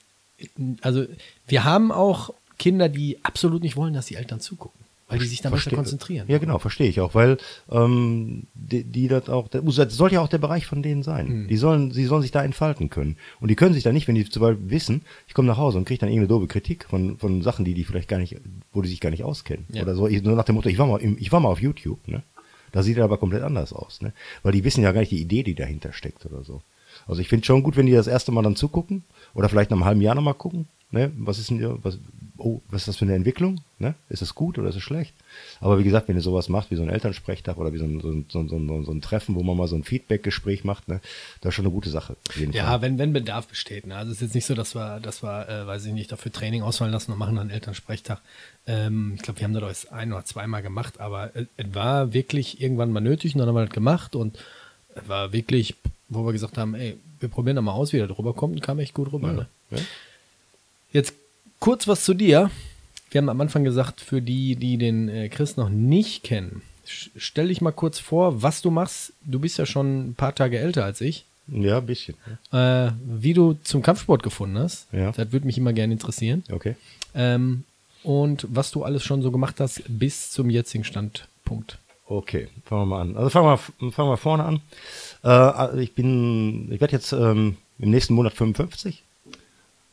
Also, 0.81 1.05
wir 1.47 1.63
haben 1.65 1.91
auch 1.91 2.33
Kinder, 2.57 2.89
die 2.89 3.23
absolut 3.23 3.63
nicht 3.63 3.75
wollen, 3.75 3.93
dass 3.93 4.05
die 4.05 4.15
Eltern 4.15 4.39
zugucken, 4.39 4.79
weil 5.07 5.19
die 5.19 5.25
sich 5.25 5.41
dann 5.41 5.51
besser 5.51 5.69
Versteh- 5.69 5.75
konzentrieren. 5.75 6.25
Ja, 6.27 6.37
genau, 6.37 6.57
verstehe 6.57 6.87
ich 6.87 7.01
auch, 7.01 7.13
weil 7.15 7.37
ähm, 7.69 8.43
die, 8.53 8.83
die 8.83 9.07
das 9.07 9.29
auch, 9.29 9.47
das 9.47 9.63
soll 9.95 10.11
ja 10.11 10.21
auch 10.21 10.27
der 10.27 10.37
Bereich 10.39 10.65
von 10.65 10.81
denen 10.81 11.03
sein. 11.03 11.27
Hm. 11.27 11.47
Die 11.47 11.57
sollen, 11.57 11.91
sie 11.91 12.05
sollen 12.05 12.21
sich 12.21 12.31
da 12.31 12.43
entfalten 12.43 12.89
können. 12.89 13.17
Und 13.39 13.49
die 13.49 13.55
können 13.55 13.73
sich 13.73 13.83
da 13.83 13.91
nicht, 13.91 14.07
wenn 14.07 14.15
die 14.15 14.29
zum 14.29 14.41
Beispiel 14.41 14.69
wissen, 14.69 15.01
ich 15.27 15.33
komme 15.33 15.47
nach 15.47 15.57
Hause 15.57 15.77
und 15.77 15.85
kriege 15.85 15.99
dann 15.99 16.09
irgendeine 16.09 16.27
doofe 16.29 16.47
Kritik 16.47 16.85
von, 16.89 17.17
von 17.17 17.41
Sachen, 17.41 17.65
die 17.65 17.73
die 17.73 17.83
vielleicht 17.83 18.09
gar 18.09 18.19
nicht, 18.19 18.35
wo 18.73 18.81
die 18.81 18.89
sich 18.89 18.99
gar 18.99 19.11
nicht 19.11 19.23
auskennen. 19.23 19.65
Ja. 19.71 19.83
Oder 19.83 19.95
so, 19.95 20.07
ich, 20.07 20.23
nur 20.23 20.35
nach 20.35 20.45
dem 20.45 20.55
Motto, 20.55 20.69
ich 20.69 20.77
war 20.77 20.87
mal, 20.87 21.01
im, 21.01 21.17
ich 21.19 21.31
war 21.31 21.39
mal 21.39 21.49
auf 21.49 21.61
YouTube, 21.61 22.07
ne? 22.07 22.23
Da 22.71 22.83
sieht 22.83 22.97
er 22.97 23.05
aber 23.05 23.17
komplett 23.17 23.43
anders 23.43 23.71
aus, 23.71 24.01
ne? 24.01 24.11
Weil 24.43 24.51
die 24.51 24.65
wissen 24.65 24.83
ja 24.83 24.91
gar 24.91 24.99
nicht 24.99 25.11
die 25.11 25.21
Idee, 25.21 25.43
die 25.43 25.55
dahinter 25.55 25.93
steckt 25.93 26.25
oder 26.25 26.43
so. 26.43 26.61
Also 27.07 27.21
ich 27.21 27.29
finde 27.29 27.45
schon 27.45 27.63
gut, 27.63 27.77
wenn 27.77 27.85
die 27.85 27.93
das 27.93 28.07
erste 28.07 28.31
Mal 28.31 28.41
dann 28.41 28.55
zugucken 28.55 29.03
oder 29.33 29.47
vielleicht 29.47 29.69
nach 29.69 29.77
einem 29.77 29.85
halben 29.85 30.01
Jahr 30.01 30.15
nochmal 30.15 30.33
gucken, 30.33 30.67
ne? 30.91 31.11
Was 31.17 31.39
ist 31.39 31.51
denn, 31.51 31.83
was, 31.83 31.99
oh, 32.37 32.61
was 32.69 32.81
ist 32.81 32.87
das 32.87 32.97
für 32.97 33.05
eine 33.05 33.15
Entwicklung, 33.15 33.61
ne? 33.79 33.95
Ist 34.09 34.21
es 34.21 34.35
gut 34.35 34.57
oder 34.57 34.69
ist 34.69 34.75
es 34.75 34.83
schlecht? 34.83 35.13
Aber 35.61 35.79
wie 35.79 35.83
gesagt, 35.83 36.07
wenn 36.07 36.15
ihr 36.15 36.21
sowas 36.21 36.49
macht, 36.49 36.71
wie 36.71 36.75
so 36.75 36.83
ein 36.83 36.89
Elternsprechtag 36.89 37.57
oder 37.57 37.71
wie 37.73 37.77
so 37.77 37.85
ein, 37.85 38.01
so 38.01 38.09
ein, 38.09 38.25
so 38.29 38.39
ein, 38.57 38.85
so 38.85 38.91
ein, 38.91 39.01
Treffen, 39.01 39.35
wo 39.35 39.43
man 39.43 39.55
mal 39.55 39.67
so 39.67 39.75
ein 39.75 39.83
Feedback-Gespräch 39.83 40.63
macht, 40.63 40.87
ne? 40.87 41.01
Das 41.41 41.49
ist 41.49 41.55
schon 41.55 41.65
eine 41.65 41.73
gute 41.73 41.89
Sache. 41.89 42.15
Ja, 42.51 42.65
Fall. 42.65 42.81
wenn, 42.81 42.97
wenn 42.97 43.13
Bedarf 43.13 43.47
besteht. 43.47 43.87
Ne? 43.87 43.95
Also 43.95 44.11
es 44.11 44.17
ist 44.17 44.21
jetzt 44.21 44.35
nicht 44.35 44.45
so, 44.45 44.53
dass 44.53 44.75
wir, 44.75 44.99
dass 44.99 45.23
wir, 45.23 45.47
äh, 45.47 45.67
weiß 45.67 45.85
ich 45.85 45.93
nicht, 45.93 46.11
dafür 46.11 46.31
Training 46.31 46.61
ausfallen 46.61 46.91
lassen 46.91 47.11
und 47.11 47.17
machen 47.17 47.35
dann 47.35 47.49
einen 47.49 47.55
Elternsprechtag. 47.55 48.21
Ähm, 48.67 49.13
ich 49.15 49.21
glaube, 49.21 49.39
wir 49.39 49.45
haben 49.45 49.53
das 49.53 49.91
ein 49.91 50.11
oder 50.11 50.25
zweimal 50.25 50.61
gemacht, 50.61 50.99
aber 50.99 51.35
äh, 51.35 51.45
es 51.57 51.73
war 51.73 52.13
wirklich 52.13 52.61
irgendwann 52.61 52.91
mal 52.91 53.01
nötig 53.01 53.35
und 53.35 53.39
dann 53.39 53.47
haben 53.47 53.55
wir 53.55 53.65
das 53.65 53.73
gemacht 53.73 54.15
und 54.15 54.37
es 54.95 55.07
war 55.07 55.33
wirklich, 55.33 55.75
wo 56.09 56.25
wir 56.25 56.33
gesagt 56.33 56.57
haben, 56.57 56.75
ey, 56.75 56.97
wir 57.19 57.29
probieren 57.29 57.55
da 57.55 57.61
mal 57.61 57.73
aus, 57.73 57.93
wie 57.93 57.97
der 57.97 58.07
drüber 58.07 58.33
kommt 58.33 58.55
und 58.55 58.61
kam 58.61 58.79
echt 58.79 58.93
gut 58.93 59.11
rüber. 59.11 59.31
Ne? 59.31 59.47
Ja. 59.71 59.77
Jetzt 60.91 61.13
kurz 61.65 61.87
was 61.87 62.03
zu 62.03 62.13
dir. 62.13 62.51
Wir 63.09 63.19
haben 63.19 63.29
am 63.29 63.41
Anfang 63.41 63.63
gesagt, 63.63 63.99
für 63.99 64.21
die, 64.21 64.55
die 64.55 64.77
den 64.77 65.09
äh, 65.09 65.29
Chris 65.29 65.57
noch 65.57 65.69
nicht 65.69 66.21
kennen, 66.23 66.61
stell 66.85 67.47
dich 67.47 67.59
mal 67.59 67.71
kurz 67.71 67.97
vor, 67.97 68.43
was 68.43 68.61
du 68.61 68.69
machst. 68.69 69.13
Du 69.23 69.39
bist 69.39 69.57
ja 69.57 69.65
schon 69.65 70.09
ein 70.09 70.13
paar 70.13 70.35
Tage 70.35 70.59
älter 70.59 70.85
als 70.85 71.01
ich. 71.01 71.25
Ja, 71.47 71.79
ein 71.79 71.85
bisschen. 71.87 72.13
Äh, 72.51 72.91
wie 73.03 73.33
du 73.33 73.57
zum 73.63 73.81
Kampfsport 73.81 74.21
gefunden 74.21 74.59
hast, 74.59 74.87
Ja. 74.91 75.11
das 75.11 75.31
würde 75.31 75.47
mich 75.47 75.57
immer 75.57 75.73
gerne 75.73 75.93
interessieren. 75.93 76.43
Okay. 76.51 76.75
Ähm, 77.15 77.63
und 78.03 78.45
was 78.51 78.69
du 78.69 78.83
alles 78.83 79.03
schon 79.03 79.23
so 79.23 79.31
gemacht 79.31 79.59
hast 79.59 79.81
bis 79.87 80.29
zum 80.29 80.51
jetzigen 80.51 80.83
Standpunkt. 80.83 81.79
Okay, 82.07 82.47
fangen 82.65 82.81
wir 82.83 82.85
mal 82.85 83.01
an. 83.01 83.17
Also 83.17 83.31
fangen 83.31 83.47
wir, 83.79 83.91
fangen 83.91 84.09
wir 84.11 84.17
vorne 84.17 84.43
an. 84.43 84.61
Äh, 85.23 85.29
also 85.29 85.79
ich 85.79 85.93
bin, 85.95 86.71
ich 86.71 86.79
werde 86.79 86.93
jetzt 86.93 87.11
ähm, 87.11 87.57
im 87.79 87.89
nächsten 87.89 88.13
Monat 88.13 88.33
55, 88.33 89.01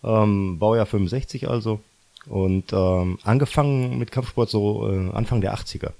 ähm, 0.04 0.58
Baujahr 0.58 0.86
65 0.86 1.48
also. 1.48 1.80
Und 2.26 2.72
ähm, 2.72 3.18
angefangen 3.24 3.98
mit 3.98 4.12
Kampfsport 4.12 4.48
so 4.48 4.88
äh, 4.88 5.10
Anfang 5.12 5.40
der 5.40 5.54
80er. 5.56 5.90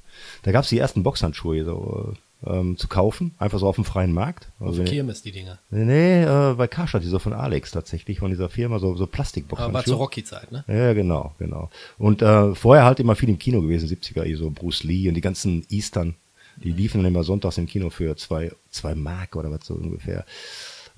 Da 0.45 0.53
gab 0.53 0.63
es 0.63 0.71
die 0.71 0.79
ersten 0.79 1.03
Boxhandschuhe 1.03 1.65
so, 1.65 2.15
äh, 2.47 2.51
ähm, 2.59 2.77
zu 2.77 2.87
kaufen, 2.87 3.35
einfach 3.39 3.59
so 3.59 3.67
auf 3.67 3.75
dem 3.75 3.85
freien 3.85 4.13
Markt. 4.13 4.49
Auf 4.61 4.69
Also, 4.69 4.85
Kirmes, 4.85 5.23
die 5.23 5.33
Dinger. 5.33 5.59
nee, 5.71 6.23
äh, 6.23 6.55
bei 6.55 6.69
Karstadt, 6.69 7.03
die 7.03 7.09
so 7.09 7.19
von 7.19 7.33
Alex 7.33 7.73
tatsächlich, 7.73 8.21
von 8.21 8.31
dieser 8.31 8.49
Firma, 8.49 8.79
so, 8.79 8.95
so 8.95 9.03
Aber 9.05 9.13
Plastikboxhandschuhe. 9.13 9.75
war 9.75 9.85
zur 9.85 9.97
Rocky-Zeit, 9.97 10.53
ne? 10.53 10.65
Ja, 10.69 10.93
genau, 10.93 11.35
genau. 11.41 11.71
Und 11.99 12.23
äh, 12.23 12.55
vorher 12.55 12.85
halt 12.85 13.01
immer 13.01 13.17
viel 13.17 13.29
im 13.29 13.39
Kino 13.41 13.61
gewesen, 13.61 13.89
70er, 13.89 14.37
so 14.37 14.51
Bruce 14.51 14.85
Lee 14.85 15.09
und 15.09 15.15
die 15.15 15.21
ganzen 15.21 15.65
Eastern, 15.71 16.15
Die 16.63 16.71
liefen 16.73 16.99
dann 17.03 17.13
immer 17.13 17.25
sonntags 17.25 17.59
im 17.59 17.67
Kino 17.67 17.91
für 17.91 18.15
zwei, 18.17 18.53
zwei 18.71 18.95
Mark 18.95 19.35
oder 19.35 19.51
was 19.51 19.65
so 19.67 19.75
ungefähr. 19.75 20.25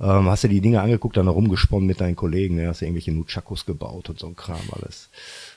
Ähm, 0.00 0.28
hast 0.28 0.44
du 0.44 0.48
die 0.48 0.60
Dinge 0.60 0.80
angeguckt, 0.80 1.16
dann 1.16 1.28
rumgesponnen 1.28 1.86
mit 1.86 2.00
deinen 2.00 2.16
Kollegen, 2.16 2.56
ne? 2.56 2.68
hast 2.68 2.80
du 2.80 2.86
irgendwelche 2.86 3.12
Nunchakos 3.12 3.64
gebaut 3.64 4.08
und 4.08 4.18
so 4.18 4.26
ein 4.26 4.36
Kram 4.36 4.60
alles. 4.72 5.08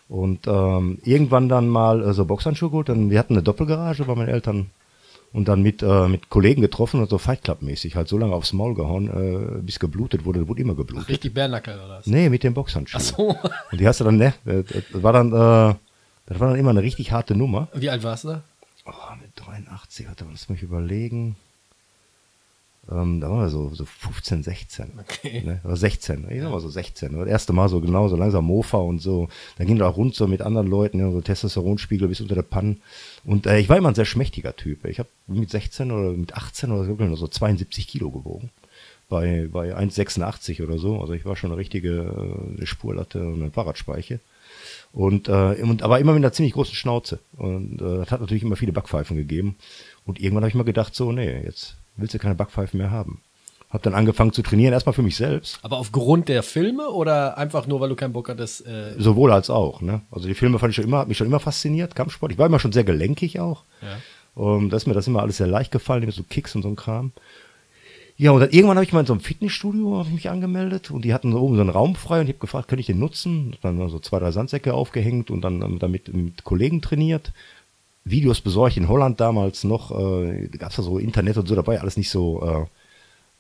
Und 0.10 0.48
ähm, 0.48 1.00
irgendwann 1.03 1.50
dann 1.50 1.67
mal 1.67 2.03
äh, 2.03 2.13
so 2.13 2.25
Boxhandschuhe 2.25 2.70
geholt, 2.70 2.89
dann, 2.89 3.10
wir 3.10 3.20
hatten 3.20 3.34
eine 3.34 3.44
Doppelgarage 3.44 4.06
bei 4.06 4.15
meinen 4.15 4.29
Eltern 4.29 4.70
und 5.34 5.48
dann 5.48 5.62
mit, 5.62 5.84
äh, 5.84 6.08
mit 6.08 6.29
Kollegen 6.29 6.62
getroffen 6.62 7.01
und 7.01 7.10
so 7.10 7.17
Fight 7.17 7.44
Club 7.44 7.62
mäßig, 7.62 7.96
halt 7.96 8.08
so 8.08 8.17
lange 8.17 8.34
aufs 8.34 8.53
Maul 8.53 8.75
gehauen, 8.75 9.08
äh, 9.08 9.62
bis 9.62 9.79
geblutet 9.79 10.24
wurde, 10.24 10.48
wurde 10.48 10.62
immer 10.62 10.75
geblutet. 10.75 11.10
Richtig 11.10 11.34
Bärnackel 11.34 11.75
oder 11.75 11.98
was? 11.98 12.08
Nee, 12.08 12.29
mit 12.29 12.44
dem 12.44 12.53
Boxhandschuh. 12.53 12.98
Ach 12.98 13.01
so. 13.01 13.29
Und 13.72 13.79
die 13.79 13.88
hast 13.88 14.00
du 14.00 14.03
dann, 14.06 14.17
ne, 14.17 14.34
äh, 14.46 14.63
das 14.63 15.03
war 15.03 15.13
dann, 15.13 15.27
äh, 15.29 15.75
das 16.27 16.39
war 16.39 16.50
dann 16.50 16.60
immer 16.60 16.70
eine 16.70 16.82
richtig 16.82 17.12
harte 17.12 17.36
Nummer. 17.36 17.67
Wie 17.74 17.89
alt 17.89 18.03
warst 18.03 18.24
du 18.24 18.29
da? 18.29 18.41
Oh, 18.86 19.15
mit 19.22 19.32
83, 19.36 20.08
warte, 20.08 20.25
lass 20.32 20.48
mich 20.48 20.63
überlegen. 20.63 21.36
Ähm, 22.89 23.20
da 23.20 23.29
waren 23.29 23.41
wir 23.41 23.50
so, 23.50 23.70
so 23.74 23.86
15, 23.86 24.44
16. 24.44 24.91
Okay. 25.00 25.41
Ne? 25.46 25.60
Oder 25.63 25.75
16, 25.75 26.27
ich 26.29 26.41
sag 26.41 26.51
mal 26.51 26.60
so 26.60 26.70
16. 26.70 27.12
Ne? 27.12 27.20
Das 27.20 27.27
erste 27.27 27.53
Mal 27.53 27.67
so 27.67 27.82
genau, 27.82 28.08
so 28.08 28.15
langsam 28.15 28.46
Mofa 28.46 28.77
und 28.77 29.00
so. 29.00 29.27
Dann 29.58 29.67
ging 29.67 29.77
da 29.77 29.89
auch 29.89 29.98
rund 29.98 30.15
so 30.15 30.27
mit 30.27 30.41
anderen 30.41 30.67
Leuten, 30.67 31.00
ja, 31.00 31.12
so 31.12 31.20
Testosteronspiegel 31.22 32.08
bis 32.08 32.22
unter 32.22 32.36
der 32.36 32.44
Pannen. 32.44 32.82
Und 33.25 33.46
äh, 33.46 33.60
ich 33.60 33.67
war 33.67 33.77
immer 33.77 33.89
ein 33.89 33.96
sehr 33.96 34.06
schmächtiger 34.06 34.56
Typ. 34.56 34.86
Ich 34.86 35.00
habe 35.00 35.10
mit 35.27 35.50
16 35.50 35.91
oder 35.91 36.12
mit 36.12 36.34
18 36.36 36.72
oder 36.72 36.86
so, 36.86 37.15
so 37.15 37.27
72 37.27 37.88
Kilo 37.88 38.10
gewogen. 38.10 38.51
Bei, 39.10 39.48
bei 39.51 39.75
1,86 39.75 40.63
oder 40.63 40.77
so. 40.77 41.00
Also 41.01 41.13
ich 41.13 41.25
war 41.25 41.36
schon 41.36 41.51
eine 41.51 41.60
richtige 41.60 42.50
äh, 42.60 42.65
Spurlatte 42.65 43.25
und 43.25 43.41
eine 43.41 43.51
Fahrradspeiche. 43.51 44.20
Und, 44.94 45.27
äh, 45.27 45.62
und 45.62 45.84
aber 45.84 46.00
immer 46.00 46.13
mit 46.13 46.22
einer 46.22 46.34
ziemlich 46.34 46.53
großen 46.53 46.75
Schnauze. 46.75 47.20
Und 47.38 47.82
äh, 47.82 47.98
das 47.98 48.12
hat 48.12 48.22
natürlich 48.22 48.44
immer 48.44 48.56
viele 48.56 48.72
Backpfeifen 48.72 49.17
gegeben. 49.17 49.56
Und 50.06 50.20
irgendwann 50.20 50.44
habe 50.44 50.50
ich 50.50 50.56
mal 50.56 50.63
gedacht, 50.63 50.96
so, 50.96 51.12
nee, 51.12 51.41
jetzt 51.44 51.75
willst 51.98 52.13
du 52.13 52.20
keine 52.20 52.36
Backpfeifen 52.36 52.77
mehr 52.77 52.92
haben. 52.92 53.22
Hab 53.70 53.84
dann 53.84 53.96
angefangen 53.96 54.32
zu 54.32 54.42
trainieren, 54.44 54.72
erstmal 54.72 54.94
für 54.94 55.01
mich 55.01 55.18
selbst. 55.18 55.60
Aber 55.62 55.77
aufgrund 55.77 56.30
der 56.30 56.42
Filme 56.42 56.88
oder 56.89 57.38
einfach 57.38 57.68
nur, 57.68 57.82
weil 57.82 57.89
du 57.89 57.96
keinen 57.96 58.13
Bock 58.13 58.30
hattest? 58.30 58.66
Äh, 58.66 58.94
Sowohl 58.98 59.32
als 59.34 59.50
auch. 59.50 59.82
Ne? 59.82 60.01
Also 60.10 60.27
die 60.30 60.36
Filme 60.36 60.58
fand 60.58 60.70
ich 60.72 60.77
schon 60.77 60.86
immer, 60.86 61.00
hat 61.00 61.10
mich 61.10 61.18
schon 61.18 61.27
immer 61.27 61.42
fasziniert, 61.42 61.94
Kampfsport. 61.94 62.32
Ich 62.32 62.38
war 62.38 62.46
immer 62.46 62.60
schon 62.60 62.72
sehr 62.72 62.86
gelenkig 62.86 63.39
auch. 63.39 63.63
ja. 63.82 63.98
Um, 64.36 64.70
da 64.70 64.77
ist 64.77 64.86
mir 64.86 64.94
das 64.94 65.08
immer 65.08 65.24
alles 65.24 65.38
sehr 65.38 65.48
leicht 65.48 65.72
gefallen, 65.72 66.10
so 66.12 66.22
Kicks 66.22 66.56
und 66.56 66.62
so 66.62 66.68
ein 66.70 66.75
Kram. 66.75 67.12
Ja, 68.18 68.30
und 68.32 68.39
dann 68.39 68.51
irgendwann 68.51 68.77
habe 68.77 68.86
ich 68.86 68.94
mal 68.94 69.00
in 69.00 69.08
so 69.08 69.13
einem 69.13 69.20
Fitnessstudio 69.20 69.98
hab 69.98 70.06
ich 70.06 70.13
mich 70.13 70.30
angemeldet 70.30 70.92
und 70.92 71.04
die 71.04 71.13
hatten 71.13 71.32
so 71.32 71.39
oben 71.39 71.56
so 71.56 71.62
einen 71.62 71.72
Raum 71.72 71.96
frei 71.96 72.20
und 72.20 72.27
ich 72.27 72.34
habe 72.34 72.39
gefragt, 72.39 72.68
könnte 72.68 72.82
ich 72.82 72.86
den 72.86 73.00
nutzen? 73.00 73.56
Dann 73.63 73.89
so 73.89 73.98
zwei, 74.00 74.20
drei 74.20 74.30
Sandsäcke 74.30 74.75
aufgehängt 74.75 75.32
und 75.32 75.42
dann 75.42 75.63
ähm, 75.63 75.80
damit 75.80 76.13
mit 76.13 76.44
Kollegen 76.44 76.82
trainiert. 76.84 77.32
Videos 78.10 78.42
besorgt 78.42 78.78
in 78.78 78.88
Holland 78.88 79.20
damals 79.20 79.64
noch, 79.64 79.92
äh, 79.92 80.48
gab 80.58 80.72
es 80.72 80.78
da 80.78 80.84
so 80.84 80.98
Internet 81.00 81.38
und 81.38 81.48
so 81.48 81.56
dabei, 81.56 81.80
alles 81.80 81.98
nicht 81.98 82.10
so, 82.10 82.42
äh, 82.42 82.66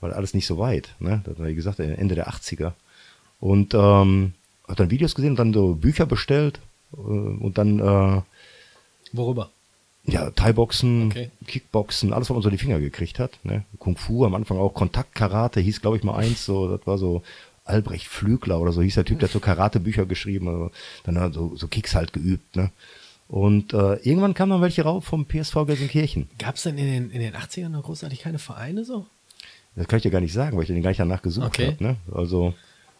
war 0.01 0.13
alles 0.13 0.33
nicht 0.33 0.45
so 0.47 0.57
weit, 0.57 0.95
ne? 0.99 1.21
Das 1.25 1.39
war, 1.39 1.47
wie 1.47 1.55
gesagt, 1.55 1.79
Ende 1.79 2.15
der 2.15 2.29
80er. 2.29 2.73
Und 3.39 3.73
ähm, 3.73 4.33
hab 4.67 4.77
dann 4.77 4.91
Videos 4.91 5.15
gesehen 5.15 5.31
und 5.31 5.39
dann 5.39 5.53
so 5.53 5.73
Bücher 5.75 6.05
bestellt 6.05 6.59
äh, 6.93 6.97
und 6.97 7.57
dann 7.57 7.79
äh, 7.79 8.21
Worüber? 9.13 9.49
ja, 10.05 10.29
Thai-Boxen, 10.31 11.07
Okay. 11.07 11.31
Kickboxen, 11.45 12.13
alles, 12.13 12.29
was 12.29 12.35
man 12.35 12.41
so 12.43 12.49
in 12.49 12.55
die 12.55 12.61
Finger 12.63 12.79
gekriegt 12.79 13.19
hat. 13.19 13.39
Ne? 13.43 13.63
Kung 13.79 13.97
Fu 13.97 14.25
am 14.25 14.35
Anfang 14.35 14.57
auch, 14.57 14.73
Kontaktkarate 14.73 15.59
hieß, 15.59 15.81
glaube 15.81 15.97
ich, 15.97 16.03
mal 16.03 16.15
eins, 16.15 16.45
so, 16.45 16.75
das 16.75 16.85
war 16.87 16.97
so 16.97 17.23
Albrecht 17.65 18.07
Flügler 18.07 18.59
oder 18.59 18.71
so 18.71 18.81
hieß 18.81 18.95
der 18.95 19.05
Typ, 19.05 19.19
der 19.19 19.27
hat 19.27 19.33
so 19.33 19.39
Karate-Bücher 19.39 20.05
geschrieben, 20.05 20.47
also, 20.47 20.71
dann 21.03 21.19
hat 21.19 21.31
er 21.31 21.33
so, 21.33 21.55
so 21.55 21.67
Kicks 21.67 21.95
halt 21.95 22.13
geübt. 22.13 22.55
Ne? 22.55 22.71
Und 23.27 23.73
äh, 23.73 23.95
irgendwann 23.95 24.33
kamen 24.33 24.51
dann 24.51 24.61
welche 24.61 24.83
rauf 24.83 25.03
vom 25.05 25.25
PSV 25.25 25.65
Gelsenkirchen. 25.65 26.29
Gab 26.39 26.55
es 26.55 26.63
denn 26.63 26.77
in 26.77 26.85
den, 26.87 27.11
in 27.11 27.19
den 27.19 27.33
80ern 27.33 27.69
noch 27.69 27.83
großartig 27.83 28.19
keine 28.21 28.39
Vereine 28.39 28.85
so? 28.85 29.05
Das 29.75 29.87
kann 29.87 29.97
ich 29.97 30.03
dir 30.03 30.11
gar 30.11 30.21
nicht 30.21 30.33
sagen, 30.33 30.55
weil 30.55 30.63
ich 30.63 30.69
den 30.69 30.81
gar 30.81 30.89
nicht 30.91 30.99
danach 30.99 31.21
gesucht 31.21 31.47
Okay. 31.47 31.67
habe. 31.67 31.83
Ne? 31.83 31.95
Also, 32.13 32.53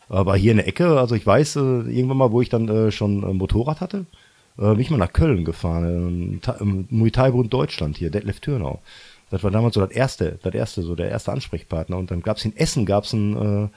aber 0.10 0.36
hier 0.36 0.52
in 0.52 0.58
der 0.58 0.68
Ecke, 0.68 1.00
also 1.00 1.16
ich 1.16 1.26
weiß, 1.26 1.56
äh, 1.56 1.60
irgendwann 1.60 2.18
mal, 2.18 2.32
wo 2.32 2.42
ich 2.42 2.50
dann 2.50 2.68
äh, 2.68 2.92
schon 2.92 3.24
äh, 3.24 3.34
Motorrad 3.34 3.80
hatte, 3.82 4.06
äh, 4.58 4.62
bin 4.72 4.80
ich 4.80 4.90
mal 4.90 4.98
nach 4.98 5.14
Köln 5.14 5.46
gefahren, 5.46 6.42
äh, 6.46 6.52
im 6.62 6.88
Muay 6.90 7.10
Thai 7.12 7.32
Bund 7.32 7.52
Deutschland 7.54 7.98
hier, 7.98 8.12
Detlef 8.12 8.40
Türnau. 8.42 8.80
Das 9.30 9.44
war 9.44 9.52
damals 9.52 9.76
so 9.76 9.82
das 9.82 9.92
erste, 9.92 10.40
das 10.44 10.54
erste, 10.54 10.82
so 10.84 10.96
der 10.96 11.10
erste 11.10 11.32
Ansprechpartner. 11.32 11.98
Und 11.98 12.12
dann 12.12 12.22
gab's 12.22 12.46
in 12.46 12.56
Essen 12.56 12.86
gab's 12.86 13.12
ein, 13.14 13.66
äh, 13.66 13.68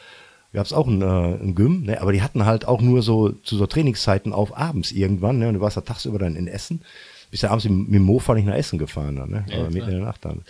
gab's 0.53 0.73
auch 0.73 0.87
ein, 0.87 1.03
äh, 1.03 1.05
ein 1.05 1.55
Gym, 1.55 1.83
ne? 1.83 2.01
aber 2.01 2.13
die 2.13 2.23
hatten 2.23 2.45
halt 2.45 2.67
auch 2.67 2.81
nur 2.81 3.03
so 3.03 3.31
zu 3.31 3.57
so 3.57 3.67
Trainingszeiten 3.67 4.33
auf 4.33 4.57
abends 4.57 4.93
irgendwann. 4.93 5.39
Ne? 5.39 5.49
Und 5.49 5.55
du 5.55 5.61
warst 5.61 5.77
da 5.77 5.83
tagsüber 5.83 6.19
dann 6.19 6.37
in 6.37 6.49
Essen, 6.49 6.83
bist 7.31 7.43
ja 7.43 7.51
abends 7.51 7.65
mit, 7.65 7.73
mit 7.73 7.95
dem 7.95 8.03
Mofa 8.03 8.35
nicht 8.35 8.47
nach 8.47 8.55
Essen 8.55 8.79
gefahren 8.79 9.17
dann, 9.17 9.31
ne? 9.31 9.45
Ja, 9.49 9.63
mitten 9.71 9.89
in 9.89 9.99
der 9.99 10.05
Nacht 10.05 10.25
dann. 10.25 10.43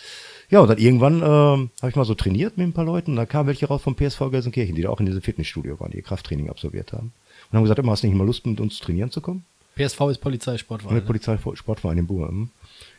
Ja, 0.48 0.60
und 0.60 0.68
dann 0.68 0.78
irgendwann 0.78 1.16
ähm, 1.16 1.70
habe 1.80 1.90
ich 1.90 1.96
mal 1.96 2.04
so 2.04 2.14
trainiert 2.14 2.56
mit 2.56 2.66
ein 2.66 2.72
paar 2.72 2.84
Leuten 2.84 3.12
und 3.12 3.16
da 3.16 3.26
kamen 3.26 3.48
welche 3.48 3.66
raus 3.66 3.82
vom 3.82 3.94
PSV 3.94 4.30
Gelsenkirchen, 4.30 4.74
die 4.74 4.82
da 4.82 4.88
auch 4.88 5.00
in 5.00 5.06
diesem 5.06 5.22
Fitnessstudio 5.22 5.78
waren, 5.78 5.90
die 5.90 5.98
ihr 5.98 6.02
Krafttraining 6.02 6.48
absolviert 6.48 6.92
haben. 6.92 7.12
Und 7.50 7.56
haben 7.56 7.64
gesagt, 7.64 7.78
immer 7.78 7.92
hast 7.92 8.02
du 8.02 8.06
nicht 8.06 8.16
mal 8.16 8.26
Lust, 8.26 8.46
mit 8.46 8.60
uns 8.60 8.78
trainieren 8.78 9.10
zu 9.10 9.20
kommen? 9.20 9.44
PSV 9.76 10.00
ist 10.10 10.18
Polizeisportverein. 10.18 10.96
Ne? 10.96 11.02
Polizei 11.02 11.38
Sportverein 11.54 11.98
in 11.98 12.06
Buhr. 12.06 12.28
hm. 12.28 12.50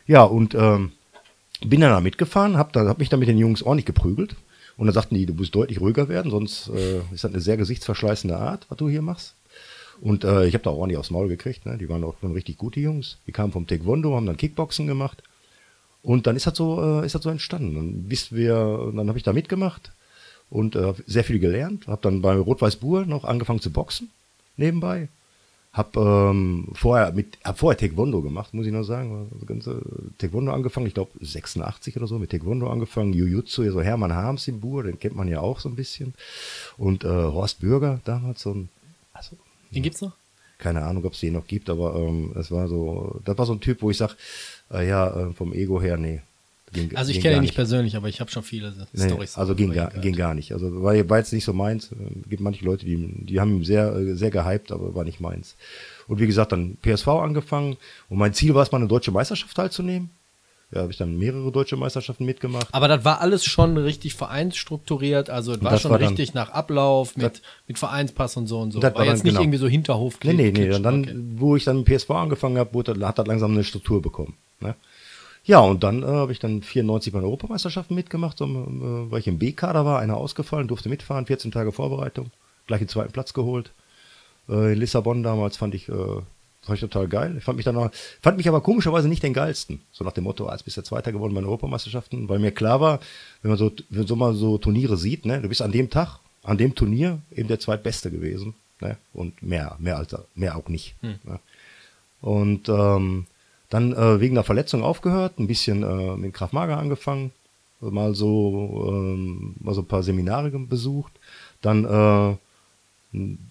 Ja, 0.06 0.24
und 0.24 0.54
ähm, 0.54 0.92
bin 1.64 1.80
dann 1.80 1.90
da 1.90 2.00
mitgefahren, 2.00 2.56
hab, 2.56 2.72
da, 2.72 2.86
hab 2.86 2.98
mich 2.98 3.08
dann 3.08 3.20
mit 3.20 3.28
den 3.28 3.38
Jungs 3.38 3.62
ordentlich 3.62 3.86
geprügelt. 3.86 4.36
Und 4.82 4.86
dann 4.86 4.94
sagten 4.94 5.14
die, 5.14 5.26
du 5.26 5.34
musst 5.34 5.54
deutlich 5.54 5.80
ruhiger 5.80 6.08
werden, 6.08 6.32
sonst 6.32 6.68
äh, 6.70 6.98
ist 7.14 7.22
das 7.22 7.26
eine 7.26 7.40
sehr 7.40 7.56
gesichtsverschleißende 7.56 8.36
Art, 8.36 8.66
was 8.68 8.78
du 8.78 8.88
hier 8.88 9.00
machst. 9.00 9.36
Und 10.00 10.24
äh, 10.24 10.44
ich 10.48 10.54
habe 10.54 10.64
da 10.64 10.70
auch 10.70 10.78
ordentlich 10.78 10.98
aufs 10.98 11.12
Maul 11.12 11.28
gekriegt. 11.28 11.64
Ne? 11.66 11.78
Die 11.78 11.88
waren 11.88 12.02
auch 12.02 12.16
schon 12.20 12.32
richtig 12.32 12.58
gute 12.58 12.80
Jungs. 12.80 13.18
Die 13.28 13.30
kamen 13.30 13.52
vom 13.52 13.68
Taekwondo, 13.68 14.16
haben 14.16 14.26
dann 14.26 14.36
Kickboxen 14.36 14.88
gemacht. 14.88 15.22
Und 16.02 16.26
dann 16.26 16.34
ist 16.34 16.48
das 16.48 16.56
so, 16.56 16.82
äh, 16.82 17.06
ist 17.06 17.14
das 17.14 17.22
so 17.22 17.30
entstanden. 17.30 17.76
Und 17.76 18.08
bis 18.08 18.32
wir, 18.32 18.90
dann 18.92 19.06
habe 19.06 19.18
ich 19.18 19.22
da 19.22 19.32
mitgemacht 19.32 19.92
und 20.50 20.74
äh, 20.74 20.94
sehr 21.06 21.22
viel 21.22 21.38
gelernt. 21.38 21.86
Habe 21.86 22.02
dann 22.02 22.20
bei 22.20 22.34
Rot-Weiß 22.34 22.74
Buhr 22.74 23.06
noch 23.06 23.22
angefangen 23.22 23.60
zu 23.60 23.70
boxen 23.70 24.10
nebenbei. 24.56 25.06
Hab 25.72 25.96
ähm, 25.96 26.68
vorher 26.74 27.12
mit, 27.12 27.38
hab 27.44 27.58
vorher 27.58 27.78
Taekwondo 27.78 28.20
gemacht, 28.20 28.52
muss 28.52 28.66
ich 28.66 28.72
noch 28.72 28.82
sagen. 28.82 29.30
Das 29.38 29.46
ganze 29.46 29.80
Taekwondo 30.18 30.52
angefangen, 30.52 30.86
ich 30.86 30.94
glaube 30.94 31.12
86 31.20 31.96
oder 31.96 32.06
so, 32.06 32.18
mit 32.18 32.30
Taekwondo 32.30 32.68
angefangen. 32.68 33.14
Jujutsu, 33.14 33.70
so 33.70 33.80
Hermann 33.80 34.12
Harms 34.12 34.48
im 34.48 34.60
Buhr, 34.60 34.82
den 34.82 34.98
kennt 34.98 35.16
man 35.16 35.28
ja 35.28 35.40
auch 35.40 35.60
so 35.60 35.70
ein 35.70 35.76
bisschen. 35.76 36.12
Und 36.76 37.04
äh, 37.04 37.08
Horst 37.08 37.60
Bürger 37.60 38.00
damals 38.04 38.42
so 38.42 38.52
ein, 38.52 38.68
also 39.14 39.36
Den 39.70 39.82
gibt's 39.82 40.02
noch? 40.02 40.12
keine 40.62 40.84
Ahnung, 40.84 41.04
ob 41.04 41.14
es 41.14 41.20
den 41.20 41.32
noch 41.32 41.46
gibt, 41.46 41.68
aber 41.68 41.96
ähm, 41.96 42.32
es 42.36 42.50
war 42.52 42.68
so, 42.68 43.20
das 43.24 43.36
war 43.36 43.46
so 43.46 43.52
ein 43.52 43.60
Typ, 43.60 43.82
wo 43.82 43.90
ich 43.90 43.96
sag, 43.96 44.16
äh, 44.72 44.88
ja, 44.88 45.08
äh, 45.08 45.32
vom 45.32 45.52
Ego 45.52 45.82
her, 45.82 45.96
nee. 45.96 46.20
Ging, 46.72 46.96
Also 46.96 47.10
ich 47.10 47.20
kenne 47.20 47.36
ihn 47.36 47.42
nicht 47.42 47.54
persönlich, 47.54 47.96
aber 47.96 48.08
ich 48.08 48.20
habe 48.20 48.30
schon 48.30 48.42
viele 48.42 48.72
Nee, 48.92 49.08
Storys. 49.08 49.36
also 49.36 49.54
ging 49.54 49.72
gar, 49.72 49.90
ging 49.90 50.14
gar 50.16 50.32
nicht. 50.34 50.52
Also 50.52 50.82
war, 50.82 50.94
war 51.08 51.18
jetzt 51.18 51.32
nicht 51.32 51.44
so 51.44 51.52
meins. 51.52 51.90
Es 51.92 52.28
gibt 52.30 52.40
manche 52.42 52.64
Leute, 52.64 52.86
die, 52.86 52.96
die 53.26 53.40
haben 53.40 53.56
ihn 53.58 53.64
sehr, 53.64 53.94
äh, 53.94 54.14
sehr 54.14 54.30
gehypt, 54.30 54.72
aber 54.72 54.94
war 54.94 55.04
nicht 55.04 55.20
meins. 55.20 55.54
Und 56.08 56.18
wie 56.20 56.26
gesagt, 56.26 56.52
dann 56.52 56.76
PSV 56.82 57.08
angefangen 57.08 57.76
und 58.08 58.18
mein 58.18 58.32
Ziel 58.34 58.54
war 58.54 58.62
es 58.62 58.72
mal 58.72 58.78
eine 58.78 58.88
deutsche 58.88 59.10
Meisterschaft 59.10 59.54
teilzunehmen. 59.56 60.10
Ja, 60.74 60.80
habe 60.80 60.90
ich 60.92 60.96
dann 60.96 61.18
mehrere 61.18 61.52
deutsche 61.52 61.76
Meisterschaften 61.76 62.24
mitgemacht. 62.24 62.66
Aber 62.72 62.88
das 62.88 63.04
war 63.04 63.20
alles 63.20 63.44
schon 63.44 63.76
richtig 63.76 64.14
vereinsstrukturiert, 64.14 65.28
also 65.28 65.52
es 65.52 65.62
war 65.62 65.72
das 65.72 65.82
schon 65.82 65.90
war 65.90 65.98
dann- 65.98 66.08
richtig 66.08 66.32
nach 66.32 66.48
Ablauf 66.48 67.14
mit, 67.18 67.42
mit 67.68 67.78
Vereinspass 67.78 68.38
und 68.38 68.46
so 68.46 68.60
und 68.60 68.70
so. 68.70 68.80
Das 68.80 68.92
War, 68.92 69.00
war 69.00 69.04
dann 69.04 69.14
jetzt 69.16 69.24
nicht 69.24 69.32
genau. 69.34 69.42
irgendwie 69.42 69.58
so 69.58 69.68
Hinterhof. 69.68 70.18
Nee, 70.24 70.32
nee, 70.32 70.50
nee. 70.50 70.74
Und 70.74 70.82
dann, 70.82 71.02
okay. 71.02 71.14
wo 71.36 71.56
ich 71.56 71.64
dann 71.64 71.84
PSV 71.84 72.10
angefangen 72.12 72.56
habe, 72.56 72.72
wurde, 72.72 72.94
hat 73.06 73.18
das 73.18 73.26
langsam 73.26 73.52
eine 73.52 73.64
Struktur 73.64 74.00
bekommen. 74.00 74.34
Ne? 74.60 74.74
Ja, 75.44 75.58
und 75.60 75.82
dann 75.82 76.02
äh, 76.02 76.06
habe 76.06 76.32
ich 76.32 76.38
dann 76.38 76.62
94 76.62 77.12
bei 77.12 77.18
den 77.18 77.24
Europameisterschaften 77.24 77.94
mitgemacht, 77.94 78.38
so, 78.38 78.44
äh, 78.44 79.10
weil 79.10 79.20
ich 79.20 79.26
im 79.26 79.38
B-Kader 79.38 79.84
war, 79.84 79.98
einer 79.98 80.16
ausgefallen, 80.16 80.68
durfte 80.68 80.88
mitfahren, 80.88 81.26
14 81.26 81.50
Tage 81.50 81.72
Vorbereitung, 81.72 82.30
gleich 82.66 82.78
den 82.78 82.88
zweiten 82.88 83.12
Platz 83.12 83.34
geholt. 83.34 83.72
Äh, 84.48 84.72
in 84.72 84.78
Lissabon 84.78 85.22
damals 85.22 85.56
fand 85.56 85.74
ich, 85.74 85.88
äh, 85.88 85.92
fand 85.92 86.74
ich 86.74 86.80
total 86.80 87.08
geil. 87.08 87.34
Ich 87.38 87.44
fand 87.44 87.56
mich 87.56 87.64
dann 87.64 87.76
auch, 87.76 87.90
fand 88.20 88.36
mich 88.36 88.48
aber 88.48 88.60
komischerweise 88.60 89.08
nicht 89.08 89.24
den 89.24 89.34
geilsten. 89.34 89.80
So 89.90 90.04
nach 90.04 90.12
dem 90.12 90.24
Motto, 90.24 90.46
als 90.46 90.62
bist 90.62 90.76
du 90.76 90.82
Zweiter 90.82 91.10
geworden 91.10 91.34
bei 91.34 91.40
den 91.40 91.46
Europameisterschaften, 91.46 92.28
weil 92.28 92.38
mir 92.38 92.52
klar 92.52 92.80
war, 92.80 93.00
wenn 93.42 93.50
man 93.50 93.58
so, 93.58 93.72
wenn 93.90 94.06
so 94.06 94.14
mal 94.14 94.34
so 94.34 94.58
Turniere 94.58 94.96
sieht, 94.96 95.26
ne, 95.26 95.40
du 95.40 95.48
bist 95.48 95.62
an 95.62 95.72
dem 95.72 95.90
Tag, 95.90 96.20
an 96.44 96.58
dem 96.58 96.76
Turnier 96.76 97.18
eben 97.34 97.48
der 97.48 97.58
Zweitbeste 97.58 98.12
gewesen, 98.12 98.54
ne, 98.80 98.96
und 99.12 99.42
mehr, 99.42 99.76
mehr 99.80 99.96
als, 99.96 100.14
mehr 100.36 100.56
auch 100.56 100.68
nicht. 100.68 100.94
Ne. 101.02 101.40
Und 102.20 102.68
ähm, 102.68 103.26
dann 103.72 103.94
äh, 103.94 104.20
wegen 104.20 104.34
der 104.34 104.44
Verletzung 104.44 104.82
aufgehört, 104.82 105.38
ein 105.38 105.46
bisschen 105.46 105.82
äh, 105.82 106.16
mit 106.16 106.34
Kraft 106.34 106.52
Mager 106.52 106.76
angefangen, 106.76 107.32
mal 107.80 108.14
so, 108.14 108.86
ähm, 108.88 109.54
mal 109.60 109.74
so 109.74 109.80
ein 109.80 109.86
paar 109.86 110.02
Seminare 110.02 110.50
besucht, 110.50 111.12
dann 111.62 111.84
äh, 111.86 112.36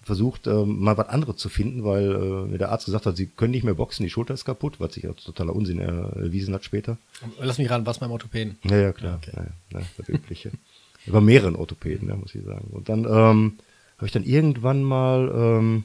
versucht, 0.04 0.46
äh, 0.46 0.64
mal 0.64 0.96
was 0.96 1.08
anderes 1.08 1.38
zu 1.38 1.48
finden, 1.48 1.82
weil 1.82 2.12
äh, 2.12 2.50
mir 2.50 2.58
der 2.58 2.70
Arzt 2.70 2.84
gesagt 2.84 3.04
hat, 3.04 3.16
sie 3.16 3.26
können 3.26 3.50
nicht 3.50 3.64
mehr 3.64 3.74
boxen, 3.74 4.04
die 4.04 4.10
Schulter 4.10 4.32
ist 4.32 4.44
kaputt, 4.44 4.78
was 4.78 4.94
sich 4.94 5.08
als 5.08 5.24
totaler 5.24 5.56
Unsinn 5.56 5.80
erwiesen 5.80 6.54
hat 6.54 6.64
später. 6.64 6.98
Lass 7.40 7.58
mich 7.58 7.68
ran, 7.68 7.84
was 7.84 7.98
beim 7.98 8.12
Orthopäden. 8.12 8.58
Ja, 8.62 8.76
ja, 8.76 8.92
klar. 8.92 9.18
Okay. 9.20 9.32
Ja, 9.34 9.42
ja, 9.42 9.78
ne, 9.80 9.86
das 9.96 10.08
Übliche. 10.08 10.52
Über 11.06 11.20
mehreren 11.20 11.56
Orthopäden, 11.56 12.08
ja, 12.08 12.14
muss 12.14 12.34
ich 12.34 12.44
sagen. 12.44 12.68
Und 12.70 12.88
dann 12.88 13.04
ähm, 13.06 13.58
habe 13.96 14.06
ich 14.06 14.12
dann 14.12 14.22
irgendwann 14.22 14.84
mal, 14.84 15.32
ähm, 15.34 15.84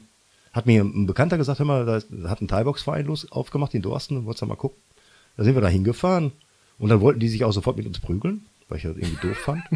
hat 0.52 0.66
mir 0.66 0.82
ein 0.82 1.06
Bekannter 1.06 1.38
gesagt, 1.38 1.58
hör 1.58 1.66
mal, 1.66 1.84
da 1.84 2.28
hat 2.28 2.40
ein 2.40 2.48
Thai-Box-Verein 2.48 3.06
los 3.06 3.30
aufgemacht 3.30 3.74
in 3.74 3.82
Dorsten, 3.82 4.24
wolltest 4.24 4.42
du 4.42 4.46
mal 4.46 4.56
gucken. 4.56 4.78
Da 5.36 5.44
sind 5.44 5.54
wir 5.54 5.62
da 5.62 5.68
hingefahren 5.68 6.32
Und 6.78 6.88
dann 6.88 7.00
wollten 7.00 7.20
die 7.20 7.28
sich 7.28 7.44
auch 7.44 7.52
sofort 7.52 7.76
mit 7.76 7.86
uns 7.86 8.00
prügeln, 8.00 8.46
weil 8.68 8.78
ich 8.78 8.84
das 8.84 8.96
irgendwie 8.96 9.28
doof 9.28 9.36
fand. 9.36 9.62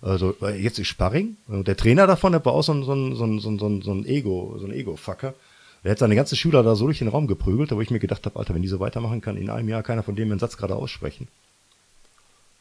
Also 0.00 0.36
jetzt 0.56 0.78
ist 0.78 0.86
Sparring. 0.86 1.36
Und 1.48 1.66
der 1.66 1.76
Trainer 1.76 2.06
davon, 2.06 2.30
der 2.30 2.44
war 2.44 2.52
auch 2.52 2.62
so 2.62 2.72
ein, 2.72 2.84
so 2.84 2.94
ein, 2.94 3.16
so 3.16 3.24
ein, 3.24 3.40
so 3.40 3.50
ein, 3.50 3.82
so 3.82 3.92
ein 3.92 4.06
Ego, 4.06 4.56
so 4.56 4.66
ein 4.66 4.72
Ego-Fucker. 4.72 5.34
Er 5.82 5.90
hat 5.90 5.98
seine 5.98 6.14
ganzen 6.14 6.36
Schüler 6.36 6.62
da 6.62 6.76
so 6.76 6.84
durch 6.84 6.98
den 6.98 7.08
Raum 7.08 7.26
geprügelt, 7.26 7.72
wo 7.72 7.80
ich 7.80 7.90
mir 7.90 7.98
gedacht 7.98 8.24
habe, 8.24 8.38
Alter, 8.38 8.54
wenn 8.54 8.62
die 8.62 8.68
so 8.68 8.78
weitermachen, 8.78 9.20
kann 9.20 9.36
in 9.36 9.50
einem 9.50 9.68
Jahr 9.68 9.82
keiner 9.82 10.04
von 10.04 10.14
denen 10.14 10.30
einen 10.30 10.38
Satz 10.38 10.56
gerade 10.56 10.76
aussprechen. 10.76 11.26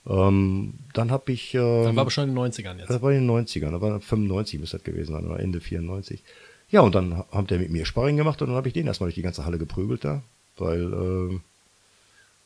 Ähm, 0.08 0.74
dann 0.94 1.12
habe 1.12 1.32
ich. 1.32 1.54
Ähm, 1.54 1.84
das 1.84 1.96
war 1.96 2.02
aber 2.02 2.12
schon 2.12 2.30
in 2.30 2.36
den 2.36 2.44
90ern 2.44 2.78
jetzt. 2.80 2.90
Das 2.90 3.02
war 3.02 3.12
in 3.12 3.28
den 3.28 3.30
90ern, 3.30 3.72
das 3.72 3.82
war 3.82 4.00
95 4.00 4.60
müsste 4.60 4.78
das 4.78 4.84
gewesen 4.84 5.14
sein, 5.14 5.26
oder 5.26 5.40
Ende 5.40 5.60
94. 5.60 6.24
Ja, 6.70 6.82
und 6.82 6.96
dann 6.96 7.24
hat 7.32 7.50
der 7.50 7.60
mit 7.60 7.70
mir 7.70 7.86
Sparring 7.86 8.18
gemacht 8.18 8.42
und 8.42 8.50
dann 8.50 8.58
habe 8.58 8.68
ich 8.68 8.74
den 8.74 8.88
erstmal 8.88 9.08
durch 9.08 9.16
die 9.16 9.22
ganze 9.22 9.46
Halle 9.46 9.58
geprügelt 9.58 10.04
da, 10.04 10.22
weil. 10.58 10.94
Äh, 10.94 11.40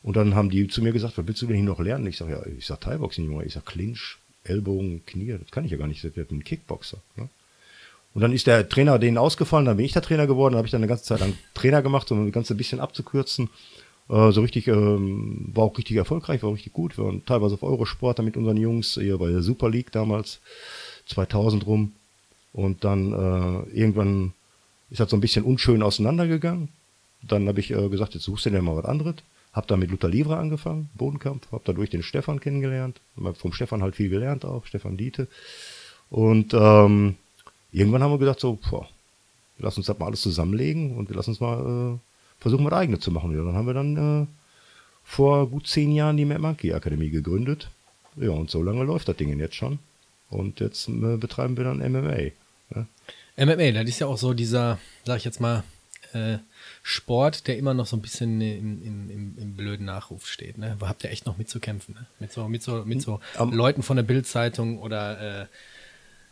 und 0.04 0.16
dann 0.16 0.34
haben 0.34 0.50
die 0.50 0.68
zu 0.68 0.82
mir 0.82 0.94
gesagt, 0.94 1.18
was 1.18 1.28
willst 1.28 1.42
du 1.44 1.48
denn 1.48 1.58
hier 1.58 1.66
noch 1.66 1.80
lernen? 1.80 2.08
Ich 2.08 2.18
sage, 2.18 2.32
ja, 2.32 2.44
ich 2.58 2.66
sag 2.66 2.82
Thai-Boxing, 2.82 3.26
Junge. 3.26 3.46
Ich 3.46 3.54
sag 3.54 3.68
Clinch, 3.68 4.18
Ellbogen, 4.44 5.06
Knie, 5.06 5.38
das 5.40 5.52
kann 5.52 5.66
ich 5.66 5.72
ja 5.72 5.78
gar 5.78 5.88
nicht, 5.88 6.04
das 6.04 6.16
wird 6.16 6.32
ein 6.32 6.44
Kickboxer. 6.44 6.98
Ne? 7.16 7.30
Und 8.14 8.22
dann 8.22 8.34
ist 8.34 8.48
der 8.48 8.68
Trainer 8.68 9.00
denen 9.00 9.18
ausgefallen, 9.18 9.66
dann 9.66 9.78
bin 9.78 9.86
ich 9.86 9.94
der 9.94 10.02
Trainer 10.02 10.28
geworden, 10.28 10.54
dann 10.54 10.58
habe 10.58 10.68
ich 10.68 10.72
dann 10.72 10.82
eine 10.82 10.88
ganze 10.88 11.06
Zeit 11.06 11.20
lang 11.20 11.38
Trainer 11.54 11.82
gemacht, 11.82 12.12
um 12.12 12.26
das 12.26 12.34
Ganze 12.34 12.54
ein 12.54 12.58
bisschen 12.58 12.80
abzukürzen. 12.80 13.50
Äh, 14.10 14.32
so 14.32 14.42
richtig, 14.42 14.68
ähm, 14.68 15.50
war 15.54 15.66
auch 15.66 15.78
richtig 15.78 15.96
erfolgreich, 15.96 16.44
war 16.44 16.54
richtig 16.54 16.74
gut. 16.74 16.98
Wir 16.98 17.06
waren 17.06 17.26
teilweise 17.26 17.54
auf 17.54 17.64
Eurosport 17.64 18.20
da 18.20 18.24
mit 18.24 18.36
unseren 18.36 18.58
Jungs, 18.58 18.96
hier 18.96 19.18
bei 19.18 19.30
der 19.30 19.42
Super 19.42 19.70
League 19.70 19.92
damals, 19.92 20.42
2000 21.06 21.66
rum. 21.66 21.94
Und 22.54 22.84
dann 22.84 23.14
äh, 23.14 23.70
irgendwann 23.78 24.34
ist 24.90 25.00
das 25.00 25.10
so 25.10 25.18
ein 25.18 25.22
bisschen 25.22 25.44
unschön 25.44 25.82
auseinandergegangen. 25.84 26.70
Dann 27.22 27.48
habe 27.48 27.60
ich 27.60 27.72
äh, 27.72 27.90
gesagt, 27.90 28.14
jetzt 28.14 28.24
suchst 28.24 28.46
du 28.46 28.50
dir 28.50 28.62
mal 28.62 28.76
was 28.76 28.86
anderes. 28.86 29.16
Hab 29.54 29.68
dann 29.68 29.80
mit 29.80 29.92
Luther 29.92 30.08
Livre 30.08 30.38
angefangen, 30.38 30.90
Bodenkampf, 30.96 31.52
hab 31.52 31.66
dadurch 31.66 31.90
den 31.90 32.04
Stefan 32.04 32.40
kennengelernt, 32.40 33.02
hab 33.22 33.36
vom 33.36 33.52
Stefan 33.52 33.84
halt 33.84 33.98
viel 33.98 34.10
gelernt 34.10 34.46
auch, 34.46 34.66
Stefan 34.66 34.96
Diete. 34.96 35.28
Und 36.10 36.54
ähm, 36.54 37.16
irgendwann 37.72 38.02
haben 38.02 38.12
wir 38.12 38.18
gesagt, 38.18 38.40
so, 38.40 38.58
boah, 38.70 38.88
lass 39.60 39.78
uns 39.78 39.88
das 39.88 40.00
mal 40.00 40.08
alles 40.08 40.22
zusammenlegen 40.22 40.96
und 40.96 41.10
wir 41.10 41.18
lassen 41.18 41.32
uns 41.32 41.42
mal 41.42 41.96
äh, 41.96 42.00
versuchen, 42.42 42.66
was 42.66 42.74
eigenes 42.74 43.02
zu 43.02 43.12
machen. 43.12 43.36
Ja, 43.36 43.44
dann 43.44 43.56
haben 43.56 43.68
wir 43.68 43.74
dann 43.74 44.24
äh, 44.24 44.28
vor 45.04 45.48
gut 45.48 45.68
zehn 45.68 45.92
Jahren 45.92 46.18
die 46.18 46.26
Mad 46.26 46.42
Monkey 46.42 46.74
Akademie 46.74 47.10
gegründet. 47.10 47.70
Ja, 48.16 48.32
und 48.32 48.50
so 48.50 48.64
lange 48.64 48.84
läuft 48.84 49.08
das 49.08 49.18
Ding 49.18 49.38
jetzt 49.38 49.56
schon. 49.56 49.80
Und 50.30 50.60
jetzt 50.62 50.88
äh, 50.88 51.18
betreiben 51.18 51.58
wir 51.58 51.66
dann 51.66 51.80
MMA. 51.80 52.32
Ja. 52.76 52.88
MMA, 53.46 53.72
das 53.72 53.90
ist 53.90 54.00
ja 54.00 54.08
auch 54.08 54.18
so 54.18 54.34
dieser, 54.34 54.80
sag 55.06 55.18
ich 55.18 55.26
jetzt 55.26 55.40
mal, 55.40 55.64
äh, 56.14 56.38
Sport, 56.84 57.48
der 57.48 57.58
immer 57.58 57.74
noch 57.74 57.86
so 57.86 57.96
ein 57.96 58.02
bisschen 58.02 58.42
im, 58.42 58.82
im, 58.82 59.10
im, 59.10 59.38
im 59.38 59.54
blöden 59.56 59.86
Nachruf 59.86 60.28
steht. 60.28 60.58
Ne? 60.58 60.78
Habt 60.82 61.04
ihr 61.04 61.12
echt 61.12 61.26
noch 61.26 61.38
mitzukämpfen, 61.38 61.96
ne? 61.96 62.06
Mit 62.20 62.32
so, 62.32 62.48
mit 62.48 62.64
so, 62.64 62.84
mit 62.86 63.02
so 63.02 63.20
um, 63.38 63.54
Leuten 63.54 63.84
von 63.84 63.98
der 63.98 64.04
Bildzeitung 64.04 64.80
oder 64.80 65.42
äh, 65.42 65.46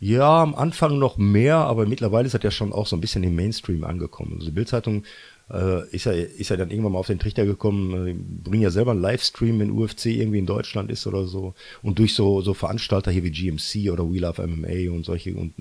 ja, 0.00 0.42
am 0.42 0.54
Anfang 0.54 0.98
noch 0.98 1.18
mehr, 1.18 1.56
aber 1.56 1.86
mittlerweile 1.86 2.26
ist 2.26 2.34
das 2.34 2.42
ja 2.42 2.50
schon 2.50 2.72
auch 2.72 2.86
so 2.86 2.96
ein 2.96 3.02
bisschen 3.02 3.22
im 3.22 3.36
Mainstream 3.36 3.84
angekommen. 3.84 4.32
Also 4.34 4.46
die 4.46 4.52
Bildzeitung 4.52 5.04
äh, 5.50 5.86
ist, 5.90 6.04
ja, 6.06 6.12
ist 6.12 6.48
ja 6.48 6.56
dann 6.56 6.70
irgendwann 6.70 6.92
mal 6.92 6.98
auf 6.98 7.06
den 7.06 7.18
Trichter 7.18 7.44
gekommen, 7.44 8.06
äh, 8.06 8.14
bringen 8.14 8.62
ja 8.62 8.70
selber 8.70 8.92
einen 8.92 9.02
Livestream, 9.02 9.60
wenn 9.60 9.70
UFC 9.70 10.06
irgendwie 10.06 10.38
in 10.38 10.46
Deutschland 10.46 10.90
ist 10.90 11.06
oder 11.06 11.26
so. 11.26 11.54
Und 11.82 11.98
durch 11.98 12.14
so, 12.14 12.40
so 12.40 12.54
Veranstalter 12.54 13.10
hier 13.10 13.24
wie 13.24 13.30
GMC 13.30 13.90
oder 13.90 14.10
We 14.10 14.20
Love 14.20 14.46
MMA 14.46 14.90
und 14.90 15.04
solche 15.04 15.34
und 15.34 15.52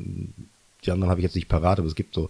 die 0.86 0.92
anderen 0.92 1.10
habe 1.10 1.22
ich 1.22 1.24
jetzt 1.24 1.36
nicht 1.36 1.50
parat, 1.50 1.80
aber 1.80 1.88
es 1.88 1.96
gibt 1.96 2.16
so 2.16 2.30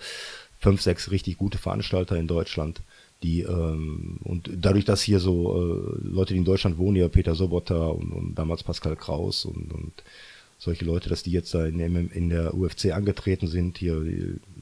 fünf, 0.60 0.82
sechs 0.82 1.12
richtig 1.12 1.38
gute 1.38 1.58
Veranstalter 1.58 2.16
in 2.18 2.28
Deutschland, 2.28 2.82
die 3.24 3.42
ähm, 3.42 4.20
und 4.24 4.50
dadurch, 4.56 4.86
dass 4.86 5.02
hier 5.02 5.20
so 5.20 5.56
äh, 5.56 6.08
Leute, 6.08 6.34
die 6.34 6.40
in 6.40 6.46
Deutschland 6.46 6.78
wohnen, 6.78 6.98
ja 6.98 7.08
Peter 7.08 7.36
Sobotta 7.36 7.88
und, 7.88 8.12
und 8.12 8.36
damals 8.36 8.64
Pascal 8.64 8.96
Kraus 8.96 9.46
und, 9.46 9.74
und 9.74 9.94
solche 10.58 10.86
Leute, 10.86 11.10
dass 11.10 11.24
die 11.24 11.32
jetzt 11.32 11.54
da 11.54 11.66
in, 11.66 11.80
in 11.80 12.30
der 12.30 12.54
UFC 12.54 12.92
angetreten 12.92 13.48
sind, 13.48 13.78
hier 13.78 14.04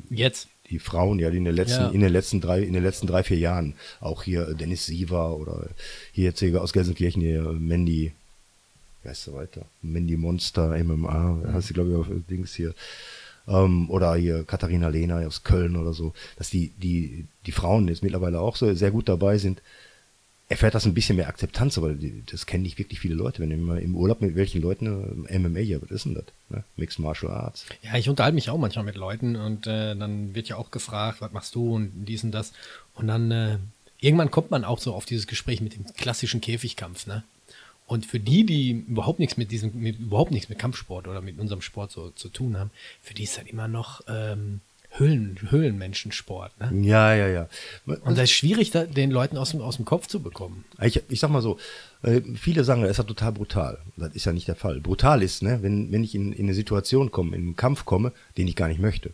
jetzt 0.09 0.47
die 0.69 0.79
Frauen, 0.79 1.19
ja, 1.19 1.29
die 1.29 1.37
in 1.37 1.45
den 1.45 1.55
letzten, 1.55 1.83
ja. 1.83 1.89
in 1.89 2.01
den 2.01 2.11
letzten 2.11 2.41
drei, 2.41 2.61
in 2.61 2.73
den 2.73 2.83
letzten 2.83 3.07
drei, 3.07 3.23
vier 3.23 3.37
Jahren, 3.37 3.73
auch 3.99 4.23
hier 4.23 4.53
Dennis 4.53 4.85
Siever 4.85 5.37
oder 5.37 5.67
hier 6.11 6.25
jetzt 6.25 6.39
hier 6.39 6.61
aus 6.61 6.73
Gelsenkirchen 6.73 7.21
hier 7.21 7.43
Mandy, 7.43 8.11
wie 9.01 9.09
heißt 9.09 9.27
du 9.27 9.33
weiter? 9.33 9.65
Mandy 9.81 10.17
Monster, 10.17 10.77
MMA, 10.83 11.19
mhm. 11.19 11.53
hast 11.53 11.69
du 11.69 11.73
glaube 11.73 11.91
ich 11.91 11.95
auf 11.97 12.07
Dings 12.29 12.53
hier, 12.53 12.73
ähm, 13.47 13.89
oder 13.89 14.15
hier 14.15 14.43
Katharina 14.43 14.89
Lehner 14.89 15.25
aus 15.27 15.43
Köln 15.43 15.75
oder 15.75 15.93
so, 15.93 16.13
dass 16.37 16.49
die, 16.49 16.69
die, 16.77 17.25
die 17.45 17.51
Frauen 17.51 17.87
jetzt 17.87 18.03
mittlerweile 18.03 18.39
auch 18.39 18.55
so 18.55 18.73
sehr 18.73 18.91
gut 18.91 19.09
dabei 19.09 19.37
sind, 19.37 19.61
erfährt 20.49 20.75
das 20.75 20.85
ein 20.85 20.93
bisschen 20.93 21.17
mehr 21.17 21.27
Akzeptanz, 21.27 21.77
aber 21.77 21.93
das 22.31 22.45
kennen 22.45 22.63
nicht 22.63 22.79
wirklich 22.79 22.99
viele 22.99 23.15
Leute. 23.15 23.41
Wenn 23.41 23.61
mal 23.63 23.79
im 23.79 23.95
Urlaub 23.95 24.21
mit 24.21 24.35
welchen 24.35 24.61
Leuten 24.61 25.25
äh, 25.27 25.39
MMA, 25.39 25.59
ja, 25.59 25.81
was 25.81 25.91
ist 25.91 26.05
denn 26.05 26.15
das? 26.15 26.23
Ne? 26.49 26.63
Mixed 26.77 26.99
Martial 26.99 27.31
Arts. 27.31 27.65
Ja, 27.81 27.95
ich 27.97 28.07
unterhalte 28.07 28.35
mich 28.35 28.49
auch 28.49 28.57
manchmal 28.57 28.85
mit 28.85 28.95
Leuten 28.95 29.35
und 29.35 29.67
äh, 29.67 29.95
dann 29.95 30.35
wird 30.35 30.47
ja 30.47 30.55
auch 30.55 30.71
gefragt, 30.71 31.19
was 31.19 31.33
machst 31.33 31.55
du 31.55 31.75
und 31.75 31.91
dies 32.05 32.23
und 32.23 32.31
das. 32.31 32.53
Und 32.95 33.07
dann 33.07 33.31
äh, 33.31 33.57
irgendwann 33.99 34.31
kommt 34.31 34.51
man 34.51 34.63
auch 34.63 34.79
so 34.79 34.93
auf 34.93 35.05
dieses 35.05 35.27
Gespräch 35.27 35.59
mit 35.59 35.75
dem 35.75 35.85
klassischen 35.95 36.39
Käfigkampf, 36.39 37.07
ne? 37.07 37.23
Und 37.87 38.05
für 38.05 38.19
die, 38.19 38.45
die 38.45 38.71
überhaupt 38.71 39.17
nichts 39.17 39.37
mit 39.37 39.49
diesem, 39.49 39.71
mit, 39.79 39.97
überhaupt 39.97 40.31
nichts 40.31 40.49
mit 40.49 40.59
Kampfsport 40.59 41.07
oder 41.07 41.21
mit 41.21 41.39
unserem 41.39 41.61
Sport 41.61 41.91
so 41.91 42.09
zu 42.11 42.27
tun 42.27 42.57
haben, 42.57 42.69
für 43.01 43.13
die 43.13 43.23
ist 43.23 43.37
halt 43.37 43.47
immer 43.47 43.69
noch 43.69 44.01
ähm, 44.09 44.59
Höhlen, 44.91 45.39
Höhlenmenschensport. 45.49 46.51
Ne? 46.59 46.85
Ja, 46.85 47.13
ja, 47.13 47.27
ja. 47.27 47.49
Und 47.85 48.17
das 48.17 48.25
ist 48.25 48.31
schwierig, 48.31 48.71
da, 48.71 48.83
den 48.83 49.11
Leuten 49.11 49.37
aus 49.37 49.51
dem, 49.51 49.61
aus 49.61 49.77
dem 49.77 49.85
Kopf 49.85 50.07
zu 50.07 50.21
bekommen. 50.21 50.65
Ich, 50.81 51.01
ich 51.09 51.19
sag 51.19 51.29
mal 51.29 51.41
so, 51.41 51.59
äh, 52.03 52.21
viele 52.35 52.65
sagen, 52.65 52.81
das 52.81 52.91
ist 52.91 52.97
ja 52.97 53.03
total 53.03 53.31
brutal. 53.31 53.79
Das 53.95 54.13
ist 54.13 54.25
ja 54.25 54.33
nicht 54.33 54.47
der 54.47 54.55
Fall. 54.55 54.81
Brutal 54.81 55.23
ist, 55.23 55.41
ne, 55.41 55.59
wenn, 55.61 55.91
wenn 55.91 56.03
ich 56.03 56.13
in, 56.13 56.33
in 56.33 56.45
eine 56.45 56.53
Situation 56.53 57.11
komme, 57.11 57.35
in 57.35 57.43
einen 57.43 57.55
Kampf 57.55 57.85
komme, 57.85 58.11
den 58.37 58.47
ich 58.47 58.55
gar 58.55 58.67
nicht 58.67 58.81
möchte. 58.81 59.13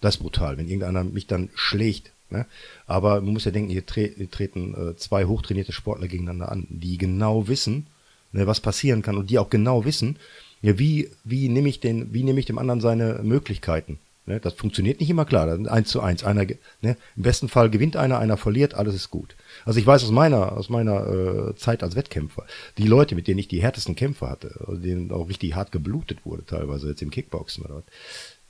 Das 0.00 0.16
ist 0.16 0.20
brutal, 0.20 0.58
wenn 0.58 0.66
irgendeiner 0.68 1.02
mich 1.04 1.26
dann 1.26 1.50
schlägt. 1.54 2.12
Ne? 2.30 2.46
Aber 2.86 3.20
man 3.20 3.32
muss 3.32 3.44
ja 3.44 3.50
denken, 3.50 3.70
hier, 3.70 3.86
tre 3.86 4.12
hier 4.16 4.30
treten 4.30 4.74
äh, 4.74 4.96
zwei 4.96 5.24
hochtrainierte 5.24 5.72
Sportler 5.72 6.08
gegeneinander 6.08 6.52
an, 6.52 6.66
die 6.68 6.98
genau 6.98 7.48
wissen, 7.48 7.86
ne, 8.32 8.46
was 8.46 8.60
passieren 8.60 9.02
kann 9.02 9.16
und 9.16 9.30
die 9.30 9.38
auch 9.38 9.50
genau 9.50 9.84
wissen, 9.84 10.18
ja, 10.60 10.78
wie, 10.78 11.10
wie 11.24 11.48
nehme 11.48 11.68
ich 11.68 11.80
den, 11.80 12.12
wie 12.12 12.22
nehme 12.22 12.40
ich 12.40 12.46
dem 12.46 12.58
anderen 12.58 12.80
seine 12.80 13.20
Möglichkeiten? 13.22 13.98
Ne, 14.24 14.38
das 14.38 14.54
funktioniert 14.54 15.00
nicht 15.00 15.10
immer 15.10 15.24
klar. 15.24 15.48
Eins 15.68 15.88
zu 15.88 16.00
eins. 16.00 16.22
Einer, 16.22 16.44
ne, 16.80 16.96
Im 17.16 17.22
besten 17.22 17.48
Fall 17.48 17.70
gewinnt 17.70 17.96
einer, 17.96 18.20
einer 18.20 18.36
verliert, 18.36 18.74
alles 18.74 18.94
ist 18.94 19.10
gut. 19.10 19.34
Also 19.64 19.80
ich 19.80 19.86
weiß 19.86 20.04
aus 20.04 20.12
meiner, 20.12 20.52
aus 20.52 20.68
meiner 20.68 21.08
äh, 21.08 21.56
Zeit 21.56 21.82
als 21.82 21.96
Wettkämpfer, 21.96 22.46
die 22.78 22.86
Leute, 22.86 23.16
mit 23.16 23.26
denen 23.26 23.40
ich 23.40 23.48
die 23.48 23.62
härtesten 23.62 23.96
Kämpfe 23.96 24.28
hatte, 24.28 24.54
denen 24.68 25.10
auch 25.10 25.28
richtig 25.28 25.56
hart 25.56 25.72
geblutet 25.72 26.24
wurde, 26.24 26.44
teilweise 26.46 26.90
jetzt 26.90 27.02
im 27.02 27.10
Kickboxen 27.10 27.64
oder 27.64 27.76
was, 27.76 27.84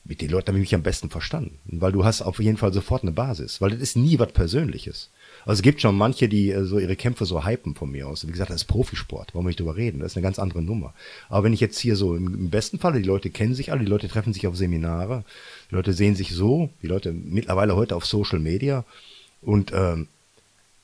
mit 0.04 0.20
den 0.20 0.30
Leuten 0.30 0.48
habe 0.48 0.58
ich 0.58 0.64
mich 0.64 0.74
am 0.74 0.82
besten 0.82 1.10
verstanden. 1.10 1.58
Weil 1.64 1.92
du 1.92 2.04
hast 2.04 2.22
auf 2.22 2.40
jeden 2.40 2.56
Fall 2.58 2.72
sofort 2.72 3.02
eine 3.02 3.12
Basis. 3.12 3.60
Weil 3.60 3.70
das 3.70 3.80
ist 3.80 3.96
nie 3.96 4.18
was 4.18 4.32
Persönliches. 4.32 5.10
Also 5.44 5.58
es 5.58 5.62
gibt 5.62 5.80
schon 5.80 5.96
manche, 5.96 6.28
die 6.28 6.50
äh, 6.50 6.64
so 6.64 6.78
ihre 6.78 6.96
Kämpfe 6.96 7.24
so 7.24 7.44
hypen 7.44 7.74
von 7.74 7.90
mir 7.90 8.08
aus. 8.08 8.26
Wie 8.26 8.32
gesagt, 8.32 8.50
das 8.50 8.62
ist 8.62 8.68
Profisport. 8.68 9.34
Warum 9.34 9.46
will 9.46 9.50
ich 9.50 9.56
drüber 9.56 9.76
reden? 9.76 10.00
Das 10.00 10.12
ist 10.12 10.16
eine 10.16 10.24
ganz 10.24 10.38
andere 10.38 10.62
Nummer. 10.62 10.94
Aber 11.28 11.44
wenn 11.44 11.52
ich 11.52 11.60
jetzt 11.60 11.78
hier 11.78 11.96
so 11.96 12.14
im, 12.14 12.26
im 12.34 12.50
besten 12.50 12.78
Falle, 12.78 13.00
die 13.00 13.08
Leute 13.08 13.30
kennen 13.30 13.54
sich 13.54 13.72
alle, 13.72 13.80
die 13.80 13.90
Leute 13.90 14.08
treffen 14.08 14.32
sich 14.32 14.46
auf 14.46 14.56
Seminare, 14.56 15.24
die 15.70 15.74
Leute 15.74 15.92
sehen 15.92 16.14
sich 16.14 16.32
so, 16.32 16.70
die 16.82 16.86
Leute 16.86 17.12
mittlerweile 17.12 17.76
heute 17.76 17.96
auf 17.96 18.06
Social 18.06 18.38
Media 18.38 18.84
und 19.40 19.72
ähm, 19.74 20.08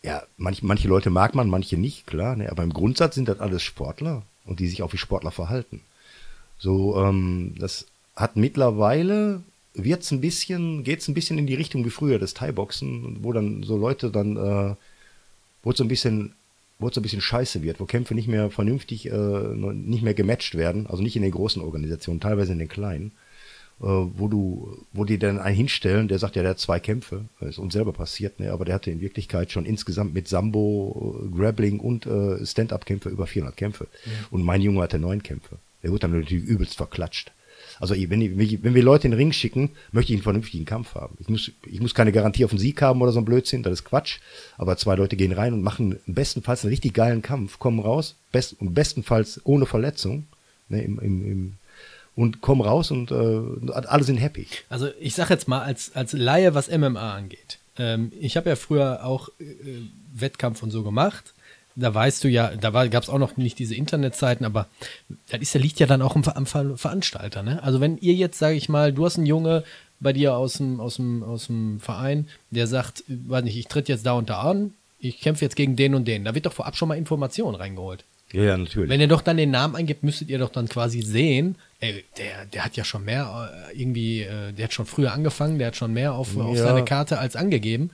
ja, 0.02 0.22
manch, 0.36 0.62
manche 0.62 0.88
Leute 0.88 1.10
mag 1.10 1.34
man, 1.34 1.48
manche 1.48 1.76
nicht, 1.76 2.06
klar, 2.06 2.36
ne? 2.36 2.50
aber 2.50 2.62
im 2.62 2.72
Grundsatz 2.72 3.14
sind 3.14 3.28
das 3.28 3.40
alles 3.40 3.62
Sportler 3.62 4.22
und 4.44 4.60
die 4.60 4.68
sich 4.68 4.82
auch 4.82 4.92
wie 4.92 4.98
Sportler 4.98 5.30
verhalten. 5.30 5.80
So, 6.58 6.96
ähm, 6.96 7.54
das 7.58 7.86
hat 8.16 8.36
mittlerweile 8.36 9.42
wird's 9.84 10.10
ein 10.10 10.20
bisschen, 10.20 10.84
geht's 10.84 11.08
ein 11.08 11.14
bisschen 11.14 11.38
in 11.38 11.46
die 11.46 11.54
Richtung 11.54 11.84
wie 11.84 11.90
früher 11.90 12.18
das 12.18 12.34
Thai-Boxen, 12.34 13.18
wo 13.22 13.32
dann 13.32 13.62
so 13.62 13.76
Leute 13.76 14.10
dann, 14.10 14.36
äh, 14.36 14.74
wo 15.62 15.70
es 15.70 15.76
so 15.76 15.84
ein 15.84 15.88
bisschen, 15.88 16.34
wo 16.78 16.88
es 16.88 16.94
so 16.94 17.00
ein 17.00 17.02
bisschen 17.02 17.20
scheiße 17.20 17.62
wird, 17.62 17.80
wo 17.80 17.84
Kämpfe 17.84 18.14
nicht 18.14 18.28
mehr 18.28 18.50
vernünftig, 18.50 19.10
äh, 19.10 19.12
nicht 19.12 20.02
mehr 20.02 20.14
gematcht 20.14 20.54
werden, 20.54 20.86
also 20.86 21.02
nicht 21.02 21.16
in 21.16 21.22
den 21.22 21.32
großen 21.32 21.62
Organisationen, 21.62 22.20
teilweise 22.20 22.52
in 22.52 22.58
den 22.58 22.68
kleinen, 22.68 23.12
äh, 23.80 23.84
wo 23.84 24.28
du, 24.28 24.84
wo 24.92 25.04
die 25.04 25.18
dann 25.18 25.38
einen 25.38 25.56
hinstellen, 25.56 26.08
der 26.08 26.18
sagt 26.18 26.36
ja, 26.36 26.42
der 26.42 26.52
hat 26.52 26.58
zwei 26.58 26.80
Kämpfe, 26.80 27.24
das 27.40 27.50
ist 27.50 27.58
uns 27.58 27.72
selber 27.72 27.92
passiert, 27.92 28.40
ne, 28.40 28.52
aber 28.52 28.64
der 28.64 28.74
hatte 28.74 28.90
in 28.90 29.00
Wirklichkeit 29.00 29.52
schon 29.52 29.66
insgesamt 29.66 30.14
mit 30.14 30.28
Sambo, 30.28 31.28
Grappling 31.36 31.80
und 31.80 32.06
äh, 32.06 32.44
Stand-Up-Kämpfe 32.44 33.08
über 33.08 33.26
400 33.26 33.56
Kämpfe. 33.56 33.86
Ja. 34.04 34.12
Und 34.30 34.42
mein 34.42 34.62
Junge 34.62 34.82
hatte 34.82 34.98
neun 34.98 35.22
Kämpfe. 35.22 35.58
Der 35.82 35.90
wurde 35.90 36.00
dann 36.00 36.18
natürlich 36.18 36.44
übelst 36.44 36.76
verklatscht. 36.76 37.32
Also 37.80 37.94
wenn, 37.94 38.20
ich, 38.20 38.62
wenn 38.62 38.74
wir 38.74 38.82
Leute 38.82 39.06
in 39.06 39.12
den 39.12 39.18
Ring 39.18 39.32
schicken, 39.32 39.70
möchte 39.92 40.12
ich 40.12 40.18
einen 40.18 40.22
vernünftigen 40.22 40.64
Kampf 40.64 40.94
haben. 40.94 41.16
Ich 41.20 41.28
muss, 41.28 41.50
ich 41.66 41.80
muss 41.80 41.94
keine 41.94 42.12
Garantie 42.12 42.44
auf 42.44 42.50
einen 42.50 42.58
Sieg 42.58 42.80
haben 42.82 43.00
oder 43.02 43.12
so 43.12 43.20
ein 43.20 43.24
Blödsinn, 43.24 43.62
das 43.62 43.74
ist 43.74 43.84
Quatsch. 43.84 44.18
Aber 44.56 44.76
zwei 44.76 44.96
Leute 44.96 45.16
gehen 45.16 45.32
rein 45.32 45.52
und 45.52 45.62
machen 45.62 45.98
bestenfalls 46.06 46.64
einen 46.64 46.70
richtig 46.70 46.94
geilen 46.94 47.22
Kampf, 47.22 47.58
kommen 47.58 47.80
raus, 47.80 48.16
best, 48.32 48.60
und 48.60 48.74
bestenfalls 48.74 49.40
ohne 49.44 49.66
Verletzung, 49.66 50.26
ne, 50.68 50.82
im, 50.82 50.98
im, 50.98 51.30
im, 51.30 51.54
und 52.14 52.40
kommen 52.40 52.62
raus 52.62 52.90
und 52.90 53.12
äh, 53.12 53.72
alle 53.72 54.02
sind 54.02 54.16
happy. 54.16 54.46
Also 54.68 54.88
ich 54.98 55.14
sag 55.14 55.30
jetzt 55.30 55.46
mal 55.46 55.62
als, 55.62 55.94
als 55.94 56.12
Laie, 56.12 56.54
was 56.54 56.68
MMA 56.68 57.14
angeht. 57.14 57.58
Ähm, 57.78 58.10
ich 58.18 58.36
habe 58.36 58.48
ja 58.48 58.56
früher 58.56 59.04
auch 59.04 59.28
äh, 59.38 59.44
Wettkampf 60.14 60.62
und 60.64 60.72
so 60.72 60.82
gemacht 60.82 61.32
da 61.78 61.94
weißt 61.94 62.24
du 62.24 62.28
ja, 62.28 62.50
da 62.56 62.70
gab 62.86 63.02
es 63.02 63.08
auch 63.08 63.18
noch 63.18 63.36
nicht 63.36 63.58
diese 63.58 63.74
Internetzeiten, 63.74 64.44
aber 64.44 64.66
das 65.30 65.40
ist, 65.40 65.54
liegt 65.54 65.78
ja 65.78 65.86
dann 65.86 66.02
auch 66.02 66.16
am, 66.16 66.24
am 66.24 66.46
Veranstalter. 66.46 67.42
Ne? 67.42 67.62
Also 67.62 67.80
wenn 67.80 67.98
ihr 67.98 68.14
jetzt, 68.14 68.38
sage 68.38 68.56
ich 68.56 68.68
mal, 68.68 68.92
du 68.92 69.04
hast 69.04 69.16
einen 69.16 69.26
Junge 69.26 69.64
bei 70.00 70.12
dir 70.12 70.36
aus 70.36 70.54
dem, 70.54 70.80
aus 70.80 70.96
dem, 70.96 71.22
aus 71.22 71.46
dem 71.46 71.80
Verein, 71.80 72.28
der 72.50 72.66
sagt, 72.66 73.04
weiß 73.06 73.44
nicht, 73.44 73.56
ich 73.56 73.68
tritt 73.68 73.88
jetzt 73.88 74.04
da 74.06 74.12
und 74.12 74.28
da 74.28 74.40
an, 74.40 74.74
ich 74.98 75.20
kämpfe 75.20 75.44
jetzt 75.44 75.56
gegen 75.56 75.76
den 75.76 75.94
und 75.94 76.06
den. 76.06 76.24
Da 76.24 76.34
wird 76.34 76.46
doch 76.46 76.52
vorab 76.52 76.76
schon 76.76 76.88
mal 76.88 76.98
Information 76.98 77.54
reingeholt. 77.54 78.04
Ja, 78.32 78.42
ja, 78.42 78.56
natürlich. 78.58 78.90
Wenn 78.90 79.00
ihr 79.00 79.08
doch 79.08 79.22
dann 79.22 79.36
den 79.36 79.50
Namen 79.50 79.74
eingibt, 79.76 80.02
müsstet 80.02 80.28
ihr 80.28 80.38
doch 80.38 80.50
dann 80.50 80.68
quasi 80.68 81.00
sehen, 81.00 81.54
ey, 81.80 82.04
der, 82.18 82.44
der 82.46 82.64
hat 82.64 82.76
ja 82.76 82.84
schon 82.84 83.04
mehr 83.04 83.70
äh, 83.70 83.80
irgendwie, 83.80 84.22
äh, 84.22 84.52
der 84.52 84.64
hat 84.64 84.72
schon 84.74 84.84
früher 84.84 85.12
angefangen, 85.12 85.58
der 85.58 85.68
hat 85.68 85.76
schon 85.76 85.92
mehr 85.92 86.12
auf, 86.12 86.34
ja. 86.36 86.42
auf 86.42 86.58
seine 86.58 86.84
Karte 86.84 87.18
als 87.18 87.36
angegeben. 87.36 87.90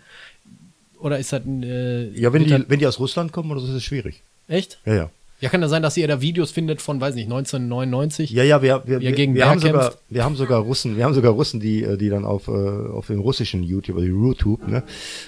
Oder 1.04 1.18
ist 1.18 1.34
das 1.34 1.44
ein. 1.44 1.62
Äh, 1.62 2.08
ja, 2.18 2.32
wenn 2.32 2.44
die, 2.44 2.64
wenn 2.66 2.78
die 2.78 2.86
aus 2.86 2.98
Russland 2.98 3.30
kommen 3.30 3.50
oder 3.50 3.60
so, 3.60 3.66
ist 3.66 3.74
es 3.74 3.84
schwierig. 3.84 4.22
Echt? 4.48 4.78
Ja, 4.86 4.94
ja. 4.94 5.10
Ja, 5.40 5.50
kann 5.50 5.60
das 5.60 5.70
sein, 5.70 5.82
dass 5.82 5.98
ihr 5.98 6.08
da 6.08 6.22
Videos 6.22 6.50
findet 6.50 6.80
von, 6.80 6.98
weiß 6.98 7.14
nicht, 7.14 7.26
1999? 7.26 8.30
Ja, 8.30 8.44
ja, 8.44 8.62
wir, 8.62 8.82
wir, 8.86 9.00
wir, 9.00 9.12
gegen 9.12 9.34
wir 9.34 9.46
haben 9.46 9.60
sogar, 9.60 9.92
wir 10.08 10.24
haben 10.24 10.36
sogar 10.36 10.62
Russen, 10.62 10.96
wir 10.96 11.04
haben 11.04 11.12
sogar 11.12 11.32
Russen, 11.32 11.60
die, 11.60 11.82
äh, 11.82 11.98
die 11.98 12.08
dann 12.08 12.24
auf, 12.24 12.48
äh, 12.48 12.50
auf 12.50 13.08
dem 13.08 13.20
russischen 13.20 13.62
YouTube, 13.62 13.96
also 13.96 14.08
YouTube, 14.08 14.66
ne, 14.66 14.82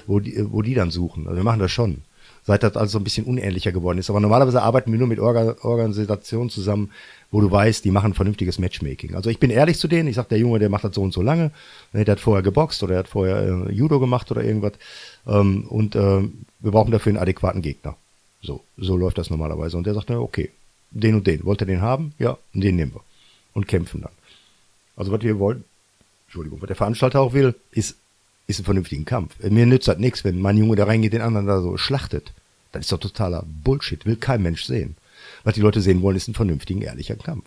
wo 0.06 0.18
die, 0.18 0.50
wo 0.50 0.62
die 0.62 0.72
dann 0.72 0.90
suchen. 0.90 1.26
Also 1.26 1.36
wir 1.36 1.44
machen 1.44 1.60
das 1.60 1.70
schon. 1.70 1.98
Seit 2.44 2.62
das 2.62 2.76
also 2.76 2.98
ein 2.98 3.04
bisschen 3.04 3.26
unähnlicher 3.26 3.72
geworden 3.72 3.98
ist. 3.98 4.08
Aber 4.08 4.20
normalerweise 4.20 4.62
arbeiten 4.62 4.92
wir 4.92 4.98
nur 4.98 5.08
mit 5.08 5.18
Orga 5.18 5.56
Organisationen 5.62 6.48
zusammen, 6.48 6.92
wo 7.32 7.40
du 7.40 7.50
weißt, 7.50 7.84
die 7.84 7.90
machen 7.90 8.14
vernünftiges 8.14 8.60
Matchmaking. 8.60 9.16
Also 9.16 9.30
ich 9.30 9.40
bin 9.40 9.50
ehrlich 9.50 9.78
zu 9.78 9.88
denen, 9.88 10.08
ich 10.08 10.14
sag, 10.14 10.28
der 10.28 10.38
Junge, 10.38 10.60
der 10.60 10.68
macht 10.68 10.84
das 10.84 10.94
so 10.94 11.02
und 11.02 11.12
so 11.12 11.22
lange, 11.22 11.50
der 11.92 12.06
hat 12.06 12.20
vorher 12.20 12.44
geboxt 12.44 12.84
oder 12.84 12.90
der 12.90 12.98
hat 13.00 13.08
vorher 13.08 13.66
äh, 13.66 13.72
Judo 13.72 13.98
gemacht 13.98 14.30
oder 14.30 14.44
irgendwas 14.44 14.74
ähm, 15.26 15.66
und 15.68 15.94
äh, 15.94 16.22
wir 16.60 16.70
brauchen 16.70 16.90
dafür 16.90 17.10
einen 17.10 17.18
adäquaten 17.18 17.62
Gegner. 17.62 17.96
So, 18.42 18.62
so 18.76 18.96
läuft 18.96 19.18
das 19.18 19.30
normalerweise. 19.30 19.76
Und 19.76 19.86
der 19.86 19.94
sagt, 19.94 20.08
na, 20.08 20.18
okay, 20.18 20.50
den 20.90 21.16
und 21.16 21.26
den, 21.26 21.44
wollt 21.44 21.62
ihr 21.62 21.66
den 21.66 21.80
haben? 21.80 22.12
Ja, 22.18 22.38
den 22.52 22.76
nehmen 22.76 22.94
wir. 22.94 23.02
Und 23.54 23.66
kämpfen 23.66 24.02
dann. 24.02 24.12
Also 24.96 25.12
was 25.12 25.22
wir 25.22 25.38
wollen, 25.38 25.64
Entschuldigung, 26.26 26.60
was 26.60 26.68
der 26.68 26.76
Veranstalter 26.76 27.20
auch 27.20 27.32
will, 27.32 27.54
ist, 27.70 27.96
ist 28.46 28.60
ein 28.60 28.64
vernünftigen 28.64 29.04
Kampf. 29.04 29.38
Mir 29.42 29.66
nützt 29.66 29.88
das 29.88 29.98
nichts, 29.98 30.24
wenn 30.24 30.40
mein 30.40 30.56
Junge 30.56 30.76
da 30.76 30.84
reingeht, 30.84 31.12
den 31.12 31.20
anderen 31.20 31.46
da 31.46 31.60
so 31.60 31.76
schlachtet. 31.76 32.32
Das 32.72 32.82
ist 32.82 32.92
doch 32.92 32.98
totaler 32.98 33.44
Bullshit, 33.64 34.04
will 34.06 34.16
kein 34.16 34.42
Mensch 34.42 34.64
sehen. 34.64 34.96
Was 35.44 35.54
die 35.54 35.60
Leute 35.60 35.80
sehen 35.80 36.02
wollen, 36.02 36.16
ist 36.16 36.28
einen 36.28 36.34
vernünftigen, 36.34 36.82
ehrlichen 36.82 37.18
Kampf. 37.18 37.46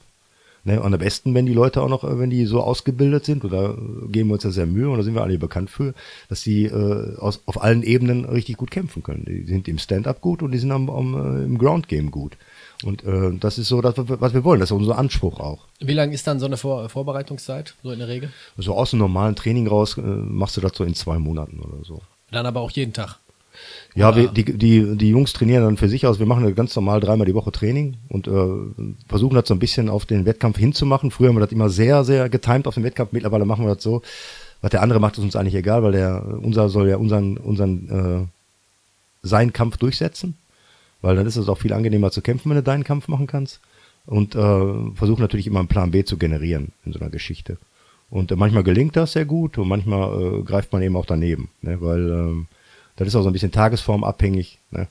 Ne, 0.66 0.82
und 0.82 0.94
am 0.94 1.00
besten, 1.00 1.34
wenn 1.34 1.46
die 1.46 1.54
Leute 1.54 1.82
auch 1.82 1.88
noch, 1.88 2.04
äh, 2.04 2.20
wenn 2.20 2.30
die 2.30 2.46
so 2.46 2.62
ausgebildet 2.62 3.26
sind, 3.26 3.46
oder 3.46 3.78
geben 4.10 4.30
wir 4.30 4.34
uns 4.34 4.44
ja 4.44 4.52
sehr 4.52 4.66
Mühe, 4.66 4.90
und 4.90 4.98
da 4.98 5.04
sind 5.04 5.16
wir 5.16 5.24
alle 5.24 5.38
bekannt 5.38 5.70
für, 5.70 5.94
dass 6.28 6.42
die 6.44 6.66
äh, 6.66 7.18
aus, 7.18 7.42
auf 7.46 7.62
allen 7.64 7.84
Ebenen 7.84 8.26
richtig 8.26 8.58
gut 8.58 8.70
kämpfen 8.70 9.02
können. 9.02 9.26
Die 9.26 9.44
sind 9.46 9.68
im 9.68 9.78
Stand-up 9.78 10.22
gut 10.22 10.42
und 10.42 10.52
die 10.52 10.58
sind 10.58 10.72
am, 10.72 10.90
am, 10.90 11.14
äh, 11.14 11.46
im 11.46 11.58
Ground-Game 11.58 12.12
gut. 12.12 12.38
Und 12.84 13.04
äh, 13.04 13.32
das 13.40 13.58
ist 13.58 13.68
so 13.68 13.82
das, 13.82 13.96
was 13.98 14.34
wir 14.34 14.44
wollen, 14.44 14.60
das 14.60 14.70
ist 14.72 14.78
unser 14.78 14.98
Anspruch 14.98 15.40
auch. 15.40 15.66
Wie 15.80 15.94
lang 15.94 16.12
ist 16.12 16.28
dann 16.28 16.40
so 16.40 16.46
eine 16.46 16.58
Vor 16.58 16.88
Vorbereitungszeit, 16.90 17.76
so 17.84 17.92
in 17.92 18.00
der 18.00 18.08
Regel? 18.08 18.32
So 18.58 18.74
aus 18.74 18.92
dem 18.92 19.00
normalen 19.00 19.36
Training 19.36 19.68
raus 19.68 19.98
äh, 19.98 20.02
machst 20.02 20.58
du 20.58 20.62
das 20.62 20.74
so 20.76 20.84
in 20.84 20.96
zwei 20.96 21.20
Monaten 21.20 21.60
oder 21.60 21.84
so. 21.84 22.02
Dann 22.32 22.46
aber 22.46 22.62
auch 22.62 22.72
jeden 22.72 22.94
Tag? 22.94 23.20
Ja, 23.96 24.16
wir, 24.16 24.28
die, 24.28 24.46
die, 24.46 24.98
die 24.98 25.10
Jungs 25.10 25.34
trainieren 25.34 25.64
dann 25.64 25.78
für 25.78 25.90
sich 25.90 26.06
aus. 26.06 26.20
Wir 26.20 26.26
machen 26.26 26.54
ganz 26.56 26.76
normal 26.76 27.00
dreimal 27.00 27.26
die 27.26 27.34
Woche 27.34 27.52
Training 27.52 27.98
und 28.08 28.28
äh, 28.28 28.94
versuchen 29.08 29.36
das 29.36 29.48
so 29.48 29.54
ein 29.54 29.60
bisschen 29.60 29.90
auf 29.90 30.06
den 30.06 30.26
Wettkampf 30.26 30.58
hinzumachen. 30.58 31.12
Früher 31.12 31.30
haben 31.30 31.36
wir 31.36 31.42
das 31.42 31.52
immer 31.52 31.70
sehr, 31.70 32.04
sehr 32.04 32.30
getimed 32.30 32.68
auf 32.68 32.76
den 32.76 32.84
Wettkampf. 32.84 33.12
Mittlerweile 33.12 33.46
machen 33.46 33.66
wir 33.66 33.76
das 33.76 33.84
so. 33.84 34.02
Was 34.62 34.72
der 34.72 34.82
andere 34.82 35.00
macht, 35.00 35.18
ist 35.18 35.24
uns 35.24 35.36
eigentlich 35.36 35.56
egal, 35.56 35.84
weil 35.84 35.94
der 35.94 36.40
unser 36.42 36.70
soll 36.70 36.90
ja 36.90 36.98
unseren, 36.98 37.38
unseren 37.38 38.30
äh, 39.24 39.28
seinen 39.28 39.54
Kampf 39.54 39.78
durchsetzen. 39.78 40.36
Weil 41.02 41.16
dann 41.16 41.26
ist 41.26 41.38
es 41.38 41.48
auch 41.48 41.58
viel 41.58 41.74
angenehmer 41.74 42.12
zu 42.12 42.22
kämpfen, 42.22 42.50
wenn 42.50 42.58
du 42.58 42.64
deinen 42.64 42.84
Kampf 42.84 43.08
machen 43.08 43.28
kannst. 43.28 43.60
Und 44.06 44.36
äh, 44.36 44.96
versuchen 44.96 45.22
natürlich 45.22 45.48
immer 45.48 45.60
einen 45.60 45.68
Plan 45.68 45.92
B 45.92 46.04
zu 46.04 46.18
generieren 46.18 46.74
in 46.86 46.94
so 46.94 47.00
einer 47.00 47.10
Geschichte. 47.10 47.58
Und 48.10 48.32
äh, 48.32 48.36
manchmal 48.36 48.64
gelingt 48.64 48.96
das 48.96 49.14
sehr 49.14 49.26
gut 49.26 49.58
und 49.58 49.68
manchmal 49.68 50.22
äh, 50.22 50.44
greift 50.44 50.74
man 50.74 50.82
eben 50.82 50.96
auch 50.96 51.06
daneben. 51.06 51.50
Ne? 51.62 51.80
Weil 51.82 52.10
ähm, 52.10 52.48
das 53.00 53.08
ist 53.10 53.16
auch 53.16 53.24
so 53.24 53.30
ein 53.30 53.34
bisschen 53.34 53.52
tagesformabhängig. 53.52 54.60
Ne? 54.72 54.88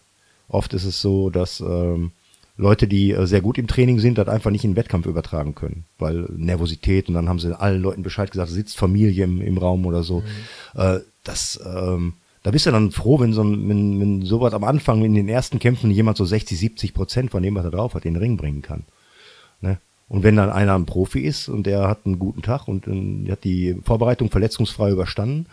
Oft 0.49 0.73
ist 0.73 0.85
es 0.85 1.01
so, 1.01 1.29
dass 1.29 1.61
ähm, 1.61 2.13
Leute, 2.57 2.89
die 2.89 3.13
äh, 3.13 3.27
sehr 3.27 3.43
gut 3.43 3.59
im 3.59 3.67
Training 3.67 4.01
sind, 4.01 4.19
das 4.19 4.29
einfach 4.29 4.51
nicht 4.51 4.65
in 4.65 4.73
den 4.73 4.77
Wettkampf 4.77 5.07
übertragen 5.07 5.55
können, 5.55 5.85
weil 5.99 6.27
Nervosität 6.35 7.09
und 7.09 7.15
dann 7.15 7.29
haben 7.29 7.39
sie 7.39 7.59
allen 7.59 7.83
Leuten 7.83 8.03
Bescheid 8.03 8.31
gesagt, 8.31 8.51
sitzt 8.51 8.79
Familie 8.79 9.25
im, 9.25 9.43
im 9.43 9.59
Raum 9.59 9.85
oder 9.85 10.03
so. 10.03 10.21
Mhm. 10.21 10.81
Äh, 10.81 11.01
das, 11.23 11.61
ähm, 11.65 12.15
da 12.43 12.51
bist 12.51 12.65
du 12.65 12.71
dann 12.71 12.93
froh, 12.93 13.21
wenn 13.21 13.35
so 13.35 13.43
ein, 13.43 13.69
wenn, 13.69 14.01
wenn 14.01 14.23
sowas 14.23 14.55
am 14.55 14.65
Anfang 14.65 15.05
in 15.05 15.15
den 15.15 15.29
ersten 15.29 15.59
Kämpfen 15.59 15.91
jemand 15.91 16.17
so 16.17 16.25
60, 16.25 16.59
70 16.59 16.95
Prozent 16.95 17.31
von 17.31 17.43
dem, 17.43 17.55
was 17.55 17.65
er 17.65 17.71
drauf 17.71 17.95
hat, 17.95 18.07
in 18.07 18.15
den 18.15 18.23
Ring 18.23 18.39
bringen 18.39 18.63
kann. 18.63 18.85
Ne? 19.61 19.77
Und 20.09 20.23
wenn 20.23 20.37
dann 20.37 20.51
einer 20.51 20.75
ein 20.75 20.87
Profi 20.87 21.21
ist 21.21 21.49
und 21.49 21.67
der 21.67 21.87
hat 21.87 22.07
einen 22.07 22.19
guten 22.19 22.41
Tag 22.41 22.67
und 22.67 22.89
äh, 22.89 23.31
hat 23.31 23.45
die 23.45 23.77
Vorbereitung 23.85 24.31
verletzungsfrei 24.31 24.91
überstanden, 24.91 25.45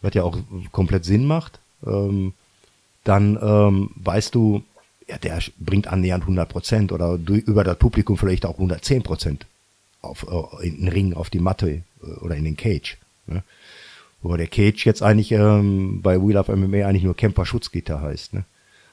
was 0.00 0.14
ja 0.14 0.22
auch 0.22 0.38
komplett 0.72 1.04
Sinn 1.04 1.26
macht, 1.26 1.60
ähm, 1.86 2.32
dann 3.04 3.38
ähm, 3.40 3.90
weißt 3.96 4.34
du, 4.34 4.62
ja, 5.08 5.18
der 5.18 5.40
bringt 5.58 5.88
annähernd 5.88 6.22
100 6.24 6.48
Prozent 6.48 6.92
oder 6.92 7.18
durch, 7.18 7.42
über 7.42 7.64
das 7.64 7.78
Publikum 7.78 8.16
vielleicht 8.16 8.46
auch 8.46 8.54
110 8.54 9.02
Prozent 9.02 9.46
auf, 10.02 10.26
äh, 10.28 10.66
in 10.66 10.80
den 10.80 10.88
Ring, 10.88 11.14
auf 11.14 11.30
die 11.30 11.40
Matte 11.40 11.82
äh, 12.02 12.06
oder 12.20 12.36
in 12.36 12.44
den 12.44 12.56
Cage. 12.56 12.96
Ne? 13.26 13.42
Wobei 14.22 14.36
der 14.36 14.48
Cage 14.48 14.84
jetzt 14.84 15.02
eigentlich 15.02 15.32
ähm, 15.32 16.00
bei 16.02 16.20
Wheel 16.20 16.36
of 16.36 16.48
MMA 16.48 16.86
eigentlich 16.86 17.04
nur 17.04 17.16
Camper-Schutzgitter 17.16 18.00
heißt. 18.00 18.34
Ne? 18.34 18.44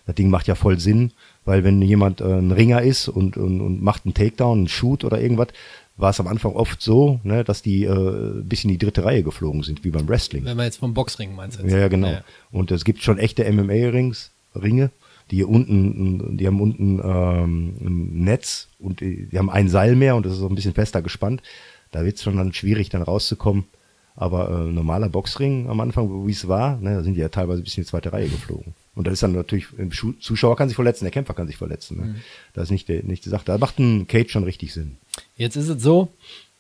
Das 0.06 0.15
Ding 0.15 0.30
macht 0.30 0.47
ja 0.47 0.56
voll 0.56 0.80
Sinn, 0.80 1.12
weil 1.45 1.63
wenn 1.63 1.82
jemand 1.82 2.21
äh, 2.21 2.26
ein 2.26 2.52
Ringer 2.52 2.82
ist 2.82 3.10
und, 3.10 3.36
und, 3.36 3.62
und 3.62 3.84
macht 3.84 4.06
einen 4.06 4.13
Takedown, 4.13 4.60
einen 4.60 4.67
Shoot 4.69 5.04
oder 5.04 5.19
irgendwas, 5.19 5.50
war 5.98 6.12
es 6.12 6.20
am 6.20 6.28
Anfang 6.28 6.54
oft 6.54 6.82
so, 6.82 7.20
ne, 7.24 7.44
dass 7.44 7.62
die 7.62 7.84
äh, 7.84 8.42
bis 8.44 8.64
in 8.64 8.70
die 8.70 8.78
dritte 8.78 9.04
Reihe 9.04 9.24
geflogen 9.24 9.64
sind, 9.64 9.84
wie 9.84 9.90
beim 9.90 10.08
Wrestling. 10.08 10.46
Wenn 10.46 10.58
man 10.58 10.68
jetzt 10.68 10.78
vom 10.78 10.94
Boxring 10.94 11.36
meinst. 11.36 11.60
Jetzt. 11.60 11.72
Ja, 11.72 11.88
genau. 11.88 12.10
Ja. 12.10 12.24
Und 12.52 12.72
es 12.72 12.86
gibt 12.86 13.02
schon 13.02 13.18
echte 13.18 13.52
MMA-Rings, 13.52 14.32
Ringe, 14.56 14.92
die 15.32 15.44
unten, 15.44 16.38
die 16.38 16.48
haben 16.48 16.62
unten 16.62 17.00
ähm, 17.04 17.74
ein 17.82 18.24
Netz 18.24 18.68
und 18.80 19.02
die, 19.02 19.28
haben 19.36 19.50
ein 19.50 19.70
Seil 19.70 19.96
mehr 19.96 20.16
und 20.16 20.26
das 20.26 20.34
ist 20.34 20.40
so 20.40 20.48
ein 20.48 20.56
bisschen 20.56 20.74
fester 20.74 21.02
gespannt. 21.02 21.42
Da 21.92 22.06
wird 22.06 22.18
es 22.18 22.24
schon 22.24 22.38
dann 22.38 22.54
schwierig, 22.54 22.90
dann 22.90 23.02
rauszukommen. 23.02 23.66
Aber 24.16 24.50
äh, 24.50 24.72
normaler 24.72 25.10
Boxring 25.10 25.70
am 25.70 25.80
Anfang, 25.80 26.26
wie 26.26 26.32
es 26.32 26.48
war, 26.48 26.78
ne, 26.78 26.96
da 26.96 27.04
sind 27.04 27.16
die 27.16 27.22
ja 27.22 27.30
teilweise 27.30 27.62
bis 27.62 27.78
in 27.78 27.84
die 27.84 27.90
zweite 27.90 28.12
Reihe 28.14 28.30
geflogen. 28.30 28.74
Und 28.96 29.06
das 29.06 29.14
ist 29.14 29.24
dann 29.24 29.34
natürlich, 29.34 29.68
im 29.78 29.92
Zuschauer 29.92 30.56
kann 30.56 30.70
sich 30.70 30.76
verletzen, 30.76 31.06
der 31.06 31.12
Kämpfer 31.12 31.36
kann 31.36 31.46
sich 31.46 31.58
verletzen. 31.58 31.98
Ne? 31.98 32.04
Mhm. 32.04 32.16
Das 32.54 32.64
ist 32.64 32.72
nicht, 32.72 32.90
der, 32.90 33.04
nicht 33.04 33.26
die 33.26 33.30
Sache. 33.30 33.46
Da 33.46 33.60
macht 33.60 33.78
ein 33.78 34.08
Cage 34.08 34.32
schon 34.32 34.44
richtig 34.44 34.74
Sinn. 34.74 34.98
Jetzt 35.38 35.56
ist 35.56 35.69
es 35.69 35.82
so, 35.82 36.12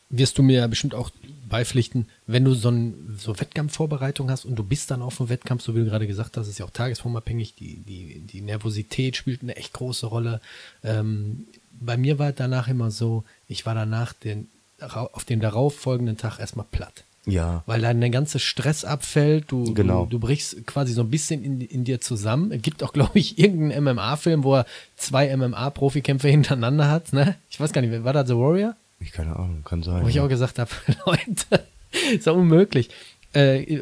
wirst 0.09 0.37
du 0.37 0.43
mir 0.43 0.59
ja 0.59 0.67
bestimmt 0.67 0.95
auch 0.95 1.09
beipflichten, 1.49 2.07
wenn 2.27 2.45
du 2.45 2.53
so 2.53 2.69
eine 2.69 2.93
so 3.17 3.37
Wettkampfvorbereitung 3.39 4.29
hast 4.29 4.45
und 4.45 4.55
du 4.55 4.63
bist 4.63 4.91
dann 4.91 5.01
auf 5.01 5.17
dem 5.17 5.29
Wettkampf, 5.29 5.63
so 5.63 5.75
wie 5.75 5.79
du 5.79 5.85
gerade 5.85 6.07
gesagt 6.07 6.37
hast, 6.37 6.47
ist 6.47 6.59
ja 6.59 6.65
auch 6.65 6.71
tagesformabhängig, 6.71 7.55
die, 7.55 7.77
die, 7.77 8.19
die 8.19 8.41
Nervosität 8.41 9.15
spielt 9.17 9.41
eine 9.41 9.55
echt 9.55 9.73
große 9.73 10.05
Rolle. 10.05 10.41
Ähm, 10.83 11.47
bei 11.71 11.97
mir 11.97 12.19
war 12.19 12.31
danach 12.31 12.67
immer 12.67 12.91
so, 12.91 13.23
ich 13.47 13.65
war 13.65 13.75
danach 13.75 14.13
den, 14.13 14.47
auf 14.79 15.25
den 15.25 15.39
darauffolgenden 15.39 16.17
Tag 16.17 16.39
erstmal 16.39 16.65
platt. 16.69 17.03
Ja. 17.27 17.63
Weil 17.65 17.81
dann 17.81 17.99
der 17.99 18.09
ganze 18.09 18.39
Stress 18.39 18.85
abfällt, 18.85 19.51
du, 19.51 19.73
genau. 19.73 20.05
du, 20.05 20.11
du 20.11 20.19
brichst 20.19 20.65
quasi 20.65 20.93
so 20.93 21.01
ein 21.01 21.09
bisschen 21.09 21.43
in, 21.43 21.61
in 21.61 21.83
dir 21.83 22.01
zusammen. 22.01 22.51
Es 22.51 22.61
gibt 22.61 22.83
auch, 22.83 22.93
glaube 22.93 23.19
ich, 23.19 23.37
irgendeinen 23.37 23.95
MMA-Film, 23.95 24.43
wo 24.43 24.55
er 24.55 24.65
zwei 24.95 25.35
MMA-Profikämpfe 25.35 26.27
hintereinander 26.29 26.89
hat. 26.89 27.13
Ne? 27.13 27.35
Ich 27.49 27.59
weiß 27.59 27.73
gar 27.73 27.81
nicht, 27.81 28.03
war 28.03 28.13
das 28.13 28.27
The 28.27 28.35
Warrior? 28.35 28.75
Ich 28.99 29.11
keine 29.11 29.35
Ahnung, 29.35 29.63
kann 29.63 29.83
sein. 29.83 30.03
Wo 30.03 30.07
ich 30.07 30.19
auch 30.19 30.29
gesagt 30.29 30.57
habe, 30.57 30.71
Leute, 31.05 31.65
ist 32.13 32.25
doch 32.25 32.35
unmöglich. 32.35 32.89
Äh, 33.33 33.81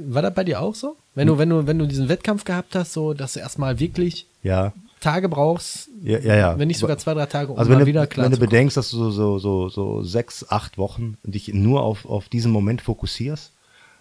war 0.00 0.22
das 0.22 0.34
bei 0.34 0.44
dir 0.44 0.60
auch 0.60 0.74
so? 0.74 0.96
Wenn 1.14 1.26
du, 1.26 1.38
wenn 1.38 1.48
du, 1.48 1.66
wenn 1.66 1.78
du 1.78 1.86
diesen 1.86 2.08
Wettkampf 2.08 2.44
gehabt 2.44 2.74
hast, 2.74 2.92
so, 2.92 3.14
dass 3.14 3.32
du 3.32 3.40
erstmal 3.40 3.80
wirklich 3.80 4.26
ja. 4.42 4.72
Tage 5.04 5.28
brauchst, 5.28 5.88
ja, 6.02 6.18
ja, 6.18 6.34
ja. 6.34 6.58
wenn 6.58 6.68
nicht 6.68 6.78
sogar 6.78 6.96
zwei, 6.98 7.14
drei 7.14 7.26
Tage, 7.26 7.52
um 7.52 7.58
also 7.58 7.70
wenn 7.70 7.78
du, 7.78 7.86
wieder 7.86 8.06
klar 8.06 8.24
Wenn 8.24 8.32
du 8.32 8.38
bedenkst, 8.38 8.76
dass 8.76 8.90
du 8.90 8.96
so, 8.96 9.10
so, 9.10 9.38
so, 9.38 9.68
so 9.68 10.02
sechs, 10.02 10.46
acht 10.48 10.78
Wochen 10.78 11.18
dich 11.22 11.52
nur 11.52 11.82
auf, 11.82 12.06
auf 12.06 12.28
diesen 12.28 12.50
Moment 12.50 12.80
fokussierst, 12.80 13.52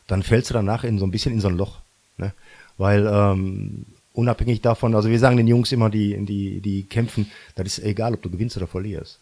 dann 0.07 0.23
fällst 0.23 0.49
du 0.49 0.53
danach 0.53 0.83
in 0.83 0.99
so 0.99 1.05
ein 1.05 1.11
bisschen 1.11 1.33
in 1.33 1.41
so 1.41 1.49
ein 1.49 1.57
Loch. 1.57 1.79
Ne? 2.17 2.33
Weil 2.77 3.05
ähm, 3.05 3.85
unabhängig 4.13 4.61
davon, 4.61 4.95
also 4.95 5.09
wir 5.09 5.19
sagen 5.19 5.37
den 5.37 5.47
Jungs 5.47 5.71
immer, 5.71 5.89
die, 5.89 6.25
die, 6.25 6.61
die 6.61 6.83
kämpfen, 6.83 7.29
das 7.55 7.67
ist 7.67 7.83
egal, 7.83 8.13
ob 8.13 8.21
du 8.21 8.29
gewinnst 8.29 8.55
oder 8.55 8.67
verlierst. 8.67 9.19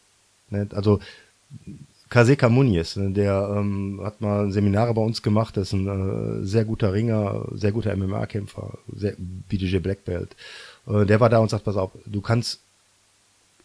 Ne? 0.50 0.68
Also 0.72 1.00
Kaseka 2.12 2.50
Muniz, 2.50 2.98
ne, 2.98 3.12
der 3.12 3.56
ähm, 3.58 4.02
hat 4.04 4.20
mal 4.20 4.52
Seminare 4.52 4.94
bei 4.94 5.02
uns 5.02 5.22
gemacht, 5.24 5.56
das 5.56 5.70
ist 5.70 5.74
ein 5.74 5.88
äh, 6.42 6.46
sehr 6.46 6.66
guter 6.66 6.92
Ringer, 6.92 7.48
sehr 7.54 7.72
guter 7.72 7.96
MMA-Kämpfer, 7.96 8.78
BDJ 9.48 9.78
Black 9.78 10.04
Belt. 10.04 10.36
Äh, 10.88 11.06
der 11.06 11.20
war 11.20 11.30
da 11.30 11.40
und 11.40 11.50
sagt, 11.50 11.64
pass 11.64 11.78
auf, 11.78 11.92
du 12.06 12.22
kannst, 12.22 12.60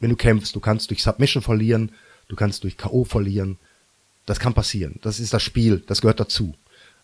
wenn 0.00 0.10
du 0.10 0.16
kämpfst, 0.16 0.54
du 0.54 0.60
kannst 0.60 0.90
durch 0.90 1.02
Submission 1.02 1.42
verlieren, 1.42 1.92
du 2.28 2.36
kannst 2.36 2.64
durch 2.64 2.76
K.O. 2.76 3.04
verlieren. 3.04 3.58
Das 4.26 4.40
kann 4.40 4.54
passieren. 4.54 4.98
Das 5.02 5.20
ist 5.20 5.32
das 5.32 5.42
Spiel, 5.42 5.82
das 5.86 6.00
gehört 6.00 6.20
dazu. 6.20 6.54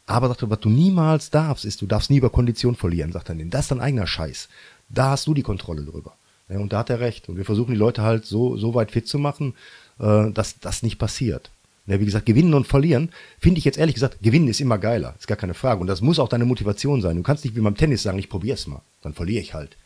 Aber 0.06 0.28
sagt 0.28 0.42
er, 0.42 0.50
was 0.50 0.60
du 0.60 0.68
niemals 0.68 1.30
darfst, 1.30 1.64
ist, 1.64 1.80
du 1.80 1.86
darfst 1.86 2.10
nie 2.10 2.16
über 2.16 2.30
Kondition 2.30 2.74
verlieren, 2.74 3.12
sagt 3.12 3.28
er, 3.28 3.36
denn 3.36 3.50
das 3.50 3.62
ist 3.62 3.70
dein 3.70 3.80
eigener 3.80 4.06
Scheiß. 4.06 4.48
da 4.88 5.10
hast 5.10 5.26
du 5.26 5.34
die 5.34 5.42
Kontrolle 5.42 5.82
drüber. 5.82 6.14
Ja, 6.48 6.58
und 6.58 6.72
da 6.72 6.80
hat 6.80 6.90
er 6.90 7.00
recht. 7.00 7.28
Und 7.28 7.36
wir 7.36 7.44
versuchen 7.44 7.72
die 7.72 7.78
Leute 7.78 8.02
halt 8.02 8.26
so, 8.26 8.56
so 8.56 8.74
weit 8.74 8.90
fit 8.90 9.08
zu 9.08 9.18
machen, 9.18 9.54
äh, 9.98 10.30
dass 10.32 10.58
das 10.60 10.82
nicht 10.82 10.98
passiert. 10.98 11.50
Ja, 11.86 11.98
wie 11.98 12.04
gesagt, 12.04 12.26
gewinnen 12.26 12.54
und 12.54 12.66
verlieren, 12.66 13.10
finde 13.40 13.58
ich 13.58 13.64
jetzt 13.64 13.78
ehrlich 13.78 13.94
gesagt, 13.94 14.18
gewinnen 14.22 14.48
ist 14.48 14.60
immer 14.60 14.78
geiler, 14.78 15.14
ist 15.18 15.26
gar 15.26 15.36
keine 15.36 15.54
Frage. 15.54 15.80
Und 15.80 15.86
das 15.86 16.00
muss 16.00 16.18
auch 16.18 16.28
deine 16.28 16.44
Motivation 16.44 17.00
sein. 17.00 17.16
Du 17.16 17.22
kannst 17.22 17.44
nicht 17.44 17.56
wie 17.56 17.60
beim 17.60 17.76
Tennis 17.76 18.02
sagen, 18.02 18.18
ich 18.18 18.28
probier's 18.28 18.66
mal, 18.66 18.82
dann 19.02 19.14
verliere 19.14 19.42
ich 19.42 19.54
halt. 19.54 19.76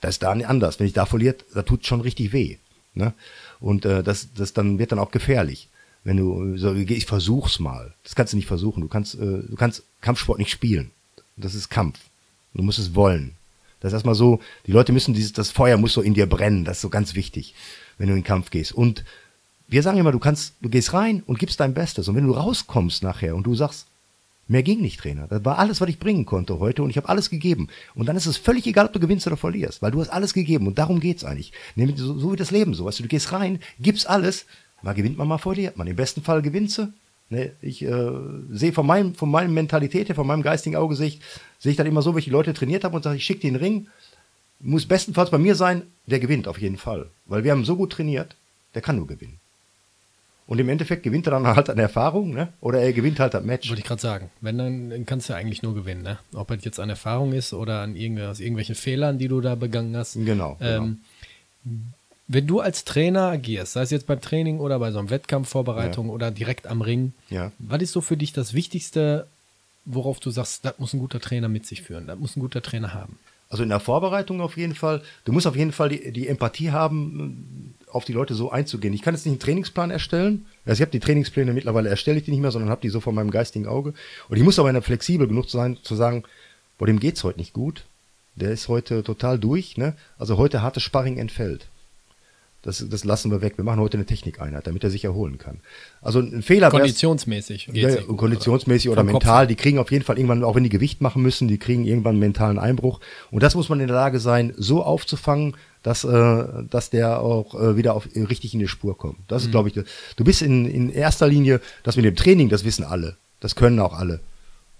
Das 0.00 0.16
ist 0.16 0.22
da 0.22 0.30
anders. 0.30 0.78
Wenn 0.78 0.86
ich 0.86 0.92
da 0.92 1.06
verliert, 1.06 1.44
da 1.54 1.62
tut 1.62 1.86
schon 1.86 2.00
richtig 2.00 2.32
weh. 2.32 2.56
Ne? 2.94 3.12
Und 3.60 3.84
äh, 3.84 4.02
das, 4.02 4.28
das 4.34 4.52
dann 4.52 4.78
wird 4.78 4.92
dann 4.92 4.98
auch 4.98 5.10
gefährlich. 5.10 5.68
Wenn 6.04 6.16
du 6.16 6.56
so, 6.56 6.74
ich 6.74 7.06
versuch's 7.06 7.58
mal. 7.58 7.94
Das 8.04 8.14
kannst 8.14 8.32
du 8.32 8.36
nicht 8.36 8.46
versuchen. 8.46 8.80
Du 8.80 8.88
kannst, 8.88 9.14
äh, 9.14 9.18
du 9.18 9.56
kannst 9.56 9.82
Kampfsport 10.00 10.38
nicht 10.38 10.50
spielen. 10.50 10.90
Das 11.36 11.54
ist 11.54 11.68
Kampf. 11.68 11.98
Du 12.54 12.62
musst 12.62 12.78
es 12.78 12.94
wollen. 12.94 13.32
Das 13.80 13.90
ist 13.90 13.94
erstmal 13.94 14.14
so, 14.14 14.40
die 14.66 14.72
Leute 14.72 14.92
müssen 14.92 15.14
dieses, 15.14 15.32
das 15.32 15.50
Feuer 15.50 15.76
muss 15.76 15.92
so 15.92 16.00
in 16.00 16.14
dir 16.14 16.26
brennen. 16.26 16.64
Das 16.64 16.78
ist 16.78 16.82
so 16.82 16.88
ganz 16.88 17.14
wichtig, 17.14 17.54
wenn 17.98 18.06
du 18.06 18.14
in 18.14 18.20
den 18.20 18.24
Kampf 18.24 18.50
gehst. 18.50 18.72
Und 18.72 19.04
wir 19.68 19.82
sagen 19.82 19.98
immer, 19.98 20.12
du 20.12 20.18
kannst, 20.18 20.54
du 20.60 20.68
gehst 20.68 20.92
rein 20.92 21.22
und 21.26 21.38
gibst 21.38 21.60
dein 21.60 21.74
Bestes. 21.74 22.08
Und 22.08 22.14
wenn 22.14 22.26
du 22.26 22.32
rauskommst 22.32 23.02
nachher 23.02 23.34
und 23.34 23.44
du 23.44 23.54
sagst, 23.54 23.86
mehr 24.48 24.62
ging 24.62 24.80
nicht, 24.80 25.00
Trainer. 25.00 25.26
Das 25.28 25.44
war 25.44 25.58
alles, 25.58 25.80
was 25.80 25.88
ich 25.88 25.98
bringen 25.98 26.26
konnte 26.26 26.58
heute 26.58 26.82
und 26.82 26.90
ich 26.90 26.96
habe 26.96 27.08
alles 27.08 27.30
gegeben. 27.30 27.68
Und 27.94 28.06
dann 28.06 28.16
ist 28.16 28.26
es 28.26 28.36
völlig 28.36 28.66
egal, 28.66 28.86
ob 28.86 28.92
du 28.92 29.00
gewinnst 29.00 29.26
oder 29.26 29.36
verlierst, 29.36 29.82
weil 29.82 29.90
du 29.90 30.00
hast 30.00 30.10
alles 30.10 30.34
gegeben 30.34 30.66
und 30.66 30.78
darum 30.78 31.00
geht's 31.00 31.24
eigentlich. 31.24 31.52
Nämlich 31.74 31.98
so, 31.98 32.18
so 32.18 32.32
wie 32.32 32.36
das 32.36 32.50
Leben 32.50 32.74
so. 32.74 32.84
Weißt 32.84 32.98
du, 32.98 33.02
du 33.04 33.08
gehst 33.08 33.32
rein, 33.32 33.60
gibst 33.80 34.08
alles, 34.08 34.46
mal 34.82 34.94
gewinnt 34.94 35.18
man, 35.18 35.28
mal 35.28 35.38
verliert 35.38 35.76
man. 35.76 35.86
Im 35.86 35.96
besten 35.96 36.22
Fall 36.22 36.42
gewinnst 36.42 36.78
du. 36.78 36.92
Ne, 37.28 37.52
ich 37.60 37.82
äh, 37.82 38.12
sehe 38.50 38.72
von 38.72 38.86
meinem, 38.86 39.16
von 39.16 39.28
meinem 39.28 39.52
Mentalität 39.52 40.08
her, 40.08 40.14
von 40.14 40.28
meinem 40.28 40.42
geistigen 40.42 40.76
Auge 40.76 40.94
sehe 40.94 41.08
ich, 41.08 41.20
sehe 41.58 41.72
ich 41.72 41.76
dann 41.76 41.88
immer 41.88 42.00
so, 42.00 42.14
wie 42.14 42.20
ich 42.20 42.26
die 42.26 42.30
Leute 42.30 42.54
trainiert 42.54 42.84
habe 42.84 42.94
und 42.94 43.02
sage, 43.02 43.16
ich 43.16 43.24
schicke 43.24 43.40
den 43.40 43.56
Ring, 43.56 43.88
muss 44.60 44.86
bestenfalls 44.86 45.30
bei 45.30 45.38
mir 45.38 45.56
sein, 45.56 45.82
der 46.06 46.20
gewinnt 46.20 46.46
auf 46.46 46.60
jeden 46.60 46.76
Fall. 46.76 47.10
Weil 47.24 47.42
wir 47.42 47.50
haben 47.50 47.64
so 47.64 47.74
gut 47.74 47.92
trainiert, 47.92 48.36
der 48.74 48.82
kann 48.82 48.96
nur 48.96 49.08
gewinnen. 49.08 49.40
Und 50.46 50.60
im 50.60 50.68
Endeffekt 50.68 51.02
gewinnt 51.02 51.26
er 51.26 51.32
dann 51.32 51.46
halt 51.46 51.68
an 51.70 51.78
Erfahrung, 51.78 52.32
ne? 52.32 52.52
Oder 52.60 52.80
er 52.80 52.92
gewinnt 52.92 53.18
halt 53.18 53.34
das 53.34 53.44
Match. 53.44 53.68
Wollte 53.68 53.80
ich 53.80 53.86
gerade 53.86 54.00
sagen. 54.00 54.30
Wenn, 54.40 54.58
dann, 54.58 54.90
dann 54.90 55.04
kannst 55.04 55.28
du 55.28 55.32
ja 55.32 55.38
eigentlich 55.38 55.62
nur 55.62 55.74
gewinnen, 55.74 56.02
ne? 56.02 56.18
Ob 56.34 56.50
es 56.52 56.64
jetzt 56.64 56.78
an 56.78 56.88
Erfahrung 56.88 57.32
ist 57.32 57.52
oder 57.52 57.80
an 57.80 57.96
aus 58.20 58.38
irgendwelchen 58.38 58.76
Fehlern, 58.76 59.18
die 59.18 59.26
du 59.26 59.40
da 59.40 59.56
begangen 59.56 59.96
hast. 59.96 60.14
Genau. 60.14 60.56
Ähm, 60.60 61.00
genau. 61.64 61.80
Wenn 62.28 62.46
du 62.46 62.60
als 62.60 62.84
Trainer 62.84 63.22
agierst, 63.22 63.72
sei 63.72 63.82
es 63.82 63.90
jetzt 63.90 64.06
beim 64.06 64.20
Training 64.20 64.58
oder 64.58 64.78
bei 64.78 64.90
so 64.92 64.98
einer 64.98 65.10
Wettkampfvorbereitung 65.10 66.08
ja. 66.08 66.12
oder 66.12 66.30
direkt 66.30 66.66
am 66.66 66.80
Ring, 66.80 67.12
ja. 67.30 67.52
was 67.58 67.82
ist 67.82 67.92
so 67.92 68.00
für 68.00 68.16
dich 68.16 68.32
das 68.32 68.52
Wichtigste, 68.52 69.26
worauf 69.84 70.18
du 70.18 70.30
sagst, 70.30 70.64
das 70.64 70.78
muss 70.78 70.92
ein 70.92 70.98
guter 70.98 71.20
Trainer 71.20 71.48
mit 71.48 71.66
sich 71.66 71.82
führen, 71.82 72.08
das 72.08 72.18
muss 72.18 72.36
ein 72.36 72.40
guter 72.40 72.62
Trainer 72.62 72.94
haben? 72.94 73.18
Also 73.48 73.62
in 73.62 73.68
der 73.68 73.78
Vorbereitung 73.78 74.40
auf 74.40 74.56
jeden 74.56 74.74
Fall. 74.74 75.02
Du 75.24 75.30
musst 75.30 75.46
auf 75.46 75.54
jeden 75.54 75.70
Fall 75.70 75.88
die, 75.88 76.12
die 76.12 76.26
Empathie 76.26 76.72
haben, 76.72 77.74
auf 77.96 78.04
die 78.04 78.12
Leute 78.12 78.34
so 78.34 78.50
einzugehen. 78.50 78.94
Ich 78.94 79.02
kann 79.02 79.14
jetzt 79.14 79.26
nicht 79.26 79.32
einen 79.32 79.40
Trainingsplan 79.40 79.90
erstellen. 79.90 80.46
Also 80.64 80.78
ich 80.78 80.80
habe 80.82 80.92
die 80.92 81.00
Trainingspläne 81.00 81.52
mittlerweile 81.52 81.88
erstelle 81.88 82.18
ich 82.18 82.24
die 82.24 82.30
nicht 82.30 82.40
mehr, 82.40 82.50
sondern 82.50 82.70
habe 82.70 82.80
die 82.80 82.88
so 82.88 83.00
vor 83.00 83.12
meinem 83.12 83.30
geistigen 83.30 83.66
Auge. 83.66 83.94
Und 84.28 84.36
ich 84.36 84.42
muss 84.42 84.58
aber 84.58 84.80
flexibel 84.82 85.26
genug 85.26 85.50
sein, 85.50 85.78
zu 85.82 85.94
sagen, 85.94 86.24
boah, 86.78 86.86
dem 86.86 87.00
geht's 87.00 87.24
heute 87.24 87.38
nicht 87.38 87.52
gut. 87.52 87.84
Der 88.36 88.50
ist 88.50 88.68
heute 88.68 89.02
total 89.02 89.38
durch. 89.38 89.76
Ne? 89.76 89.94
Also 90.18 90.36
heute 90.36 90.62
hartes 90.62 90.82
Sparring 90.82 91.18
entfällt. 91.18 91.66
Das, 92.66 92.84
das 92.88 93.04
lassen 93.04 93.30
wir 93.30 93.42
weg. 93.42 93.58
Wir 93.58 93.64
machen 93.64 93.78
heute 93.78 93.96
eine 93.96 94.06
Technikeinheit, 94.06 94.66
damit 94.66 94.82
er 94.82 94.90
sich 94.90 95.04
erholen 95.04 95.38
kann. 95.38 95.60
Also 96.02 96.18
ein 96.18 96.42
Fehler 96.42 96.68
Konditionsmäßig. 96.68 97.70
Ja, 97.72 97.90
ja, 97.90 98.02
konditionsmäßig 98.02 98.90
oder, 98.90 99.02
oder 99.02 99.12
mental. 99.12 99.44
Kopf. 99.44 99.48
Die 99.48 99.54
kriegen 99.54 99.78
auf 99.78 99.92
jeden 99.92 100.04
Fall 100.04 100.18
irgendwann, 100.18 100.42
auch 100.42 100.56
wenn 100.56 100.64
die 100.64 100.68
Gewicht 100.68 101.00
machen 101.00 101.22
müssen, 101.22 101.46
die 101.46 101.58
kriegen 101.58 101.84
irgendwann 101.84 102.14
einen 102.14 102.20
mentalen 102.20 102.58
Einbruch. 102.58 102.98
Und 103.30 103.44
das 103.44 103.54
muss 103.54 103.68
man 103.68 103.78
in 103.78 103.86
der 103.86 103.94
Lage 103.94 104.18
sein, 104.18 104.52
so 104.56 104.82
aufzufangen, 104.82 105.54
dass, 105.86 106.02
äh, 106.02 106.44
dass 106.68 106.90
der 106.90 107.20
auch 107.20 107.54
äh, 107.54 107.76
wieder 107.76 107.94
auf, 107.94 108.08
richtig 108.16 108.52
in 108.54 108.58
die 108.58 108.66
Spur 108.66 108.98
kommt. 108.98 109.18
Das 109.28 109.42
ist, 109.42 109.48
mhm. 109.48 109.52
glaube 109.52 109.68
ich, 109.68 109.74
du 109.74 110.24
bist 110.24 110.42
in, 110.42 110.68
in 110.68 110.90
erster 110.90 111.28
Linie, 111.28 111.60
das 111.84 111.94
mit 111.94 112.04
dem 112.04 112.16
Training, 112.16 112.48
das 112.48 112.64
wissen 112.64 112.82
alle. 112.82 113.16
Das 113.38 113.54
können 113.54 113.78
auch 113.78 113.92
alle. 113.92 114.18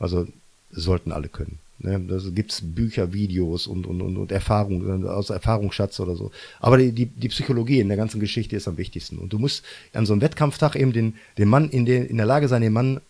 Also 0.00 0.26
sollten 0.72 1.12
alle 1.12 1.28
können. 1.28 1.60
Ne? 1.78 2.00
Da 2.08 2.18
gibt's 2.34 2.60
Bücher, 2.60 3.12
Videos 3.12 3.68
und, 3.68 3.86
und, 3.86 4.02
und, 4.02 4.16
und 4.16 4.32
Erfahrung, 4.32 5.06
aus 5.06 5.30
Erfahrungsschatz 5.30 6.00
oder 6.00 6.16
so. 6.16 6.32
Aber 6.58 6.76
die, 6.76 6.90
die, 6.90 7.06
die 7.06 7.28
Psychologie 7.28 7.78
in 7.78 7.86
der 7.86 7.96
ganzen 7.96 8.18
Geschichte 8.18 8.56
ist 8.56 8.66
am 8.66 8.76
wichtigsten. 8.76 9.18
Und 9.18 9.32
du 9.32 9.38
musst 9.38 9.64
an 9.92 10.06
so 10.06 10.12
einem 10.12 10.22
Wettkampftag 10.22 10.74
eben 10.74 10.92
den, 10.92 11.14
den 11.38 11.48
Mann 11.48 11.70
in, 11.70 11.86
den, 11.86 12.04
in 12.06 12.16
der 12.16 12.26
Lage 12.26 12.48
sein, 12.48 12.62
dem 12.62 12.72
Mann 12.72 13.00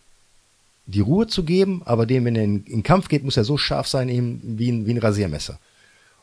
die 0.85 1.01
Ruhe 1.01 1.25
zu 1.25 1.43
geben, 1.43 1.81
aber 1.85 2.05
dem, 2.05 2.25
wenn 2.25 2.35
er 2.35 2.43
in, 2.43 2.63
in 2.65 2.83
Kampf 2.83 3.07
geht, 3.07 3.23
muss 3.23 3.37
er 3.37 3.43
so 3.43 3.57
scharf 3.57 3.87
sein, 3.87 4.07
eben 4.07 4.39
wie 4.43 4.71
ein, 4.71 4.85
wie 4.85 4.91
ein 4.91 4.99
Rasiermesser. 4.99 5.57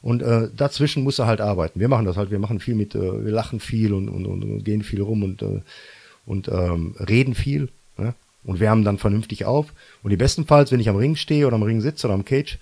Und 0.05 0.23
äh, 0.23 0.49
dazwischen 0.55 1.03
muss 1.03 1.19
er 1.19 1.27
halt 1.27 1.41
arbeiten. 1.41 1.81
Wir 1.81 1.89
machen 1.89 2.05
das 2.05 2.19
halt, 2.19 2.31
wir 2.31 2.39
machen 2.39 2.61
viel 2.61 2.75
mit, 2.75 2.95
äh, 2.95 3.25
wir 3.25 3.33
lachen 3.33 3.59
viel 3.59 3.95
und, 3.95 4.11
und, 4.11 4.27
und, 4.27 4.63
gehen 4.63 4.83
viel 4.83 5.01
rum 5.01 5.23
und, 5.23 5.41
äh, 5.41 5.63
und 6.27 6.49
ähm, 6.49 6.95
reden 7.01 7.35
viel. 7.35 7.71
Ne? 7.97 8.15
und 8.45 8.61
wärmen 8.61 8.85
dann 8.85 8.99
vernünftig 8.99 9.45
auf. 9.45 9.73
Und 10.03 10.11
die 10.11 10.17
bestenfalls, 10.17 10.71
wenn 10.71 10.81
ich 10.81 10.89
am 10.89 10.97
Ring 10.97 11.17
stehe 11.17 11.47
oder 11.47 11.57
am 11.57 11.63
Ring 11.63 11.81
sitze 11.81 12.07
oder 12.07 12.15
am 12.15 12.25
Cage, 12.25 12.59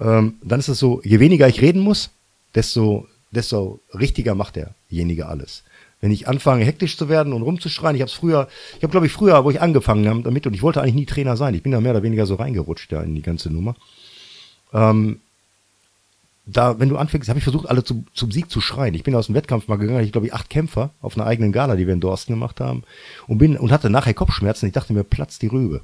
ähm, 0.00 0.34
dann 0.42 0.60
ist 0.60 0.68
es 0.68 0.78
so, 0.78 1.00
je 1.04 1.20
weniger 1.20 1.48
ich 1.48 1.60
reden 1.60 1.80
muss, 1.80 2.10
desto, 2.54 3.06
desto 3.30 3.80
richtiger 3.94 4.34
macht 4.34 4.56
derjenige 4.56 5.26
alles. 5.26 5.62
Wenn 6.00 6.10
ich 6.10 6.26
anfange, 6.26 6.64
hektisch 6.64 6.96
zu 6.96 7.08
werden 7.08 7.32
und 7.32 7.42
rumzuschreien, 7.42 7.94
ich 7.94 8.02
habe 8.02 8.10
es 8.10 8.16
früher, 8.16 8.48
ich 8.76 8.82
habe 8.82 8.90
glaube 8.90 9.06
ich 9.06 9.12
früher, 9.12 9.44
wo 9.44 9.50
ich 9.50 9.60
angefangen 9.60 10.08
habe 10.08 10.22
damit, 10.22 10.46
und 10.46 10.54
ich 10.54 10.62
wollte 10.62 10.80
eigentlich 10.80 10.94
nie 10.94 11.06
Trainer 11.06 11.36
sein, 11.36 11.54
ich 11.54 11.62
bin 11.62 11.72
da 11.72 11.80
mehr 11.80 11.92
oder 11.92 12.02
weniger 12.02 12.26
so 12.26 12.36
reingerutscht 12.36 12.90
da 12.90 13.02
in 13.02 13.14
die 13.14 13.22
ganze 13.22 13.50
Nummer. 13.50 13.76
Ähm, 14.72 15.20
da, 16.46 16.78
wenn 16.80 16.88
du 16.88 16.96
anfängst, 16.96 17.28
habe 17.28 17.38
ich 17.38 17.44
versucht, 17.44 17.68
alle 17.68 17.84
zum, 17.84 18.06
zum 18.12 18.30
Sieg 18.30 18.50
zu 18.50 18.60
schreien. 18.60 18.94
Ich 18.94 19.04
bin 19.04 19.14
aus 19.14 19.26
dem 19.26 19.34
Wettkampf 19.34 19.68
mal 19.68 19.76
gegangen, 19.76 20.04
ich 20.04 20.12
glaube 20.12 20.26
ich 20.26 20.34
acht 20.34 20.50
Kämpfer 20.50 20.90
auf 21.00 21.16
einer 21.16 21.26
eigenen 21.26 21.52
Gala, 21.52 21.76
die 21.76 21.86
wir 21.86 21.94
in 21.94 22.00
Dorsten 22.00 22.32
gemacht 22.32 22.60
haben, 22.60 22.82
und 23.26 23.38
bin 23.38 23.56
und 23.56 23.72
hatte 23.72 23.90
nachher 23.90 24.14
Kopfschmerzen. 24.14 24.66
Ich 24.66 24.72
dachte 24.72 24.92
mir, 24.92 25.04
platzt 25.04 25.42
die 25.42 25.48
Rübe, 25.48 25.82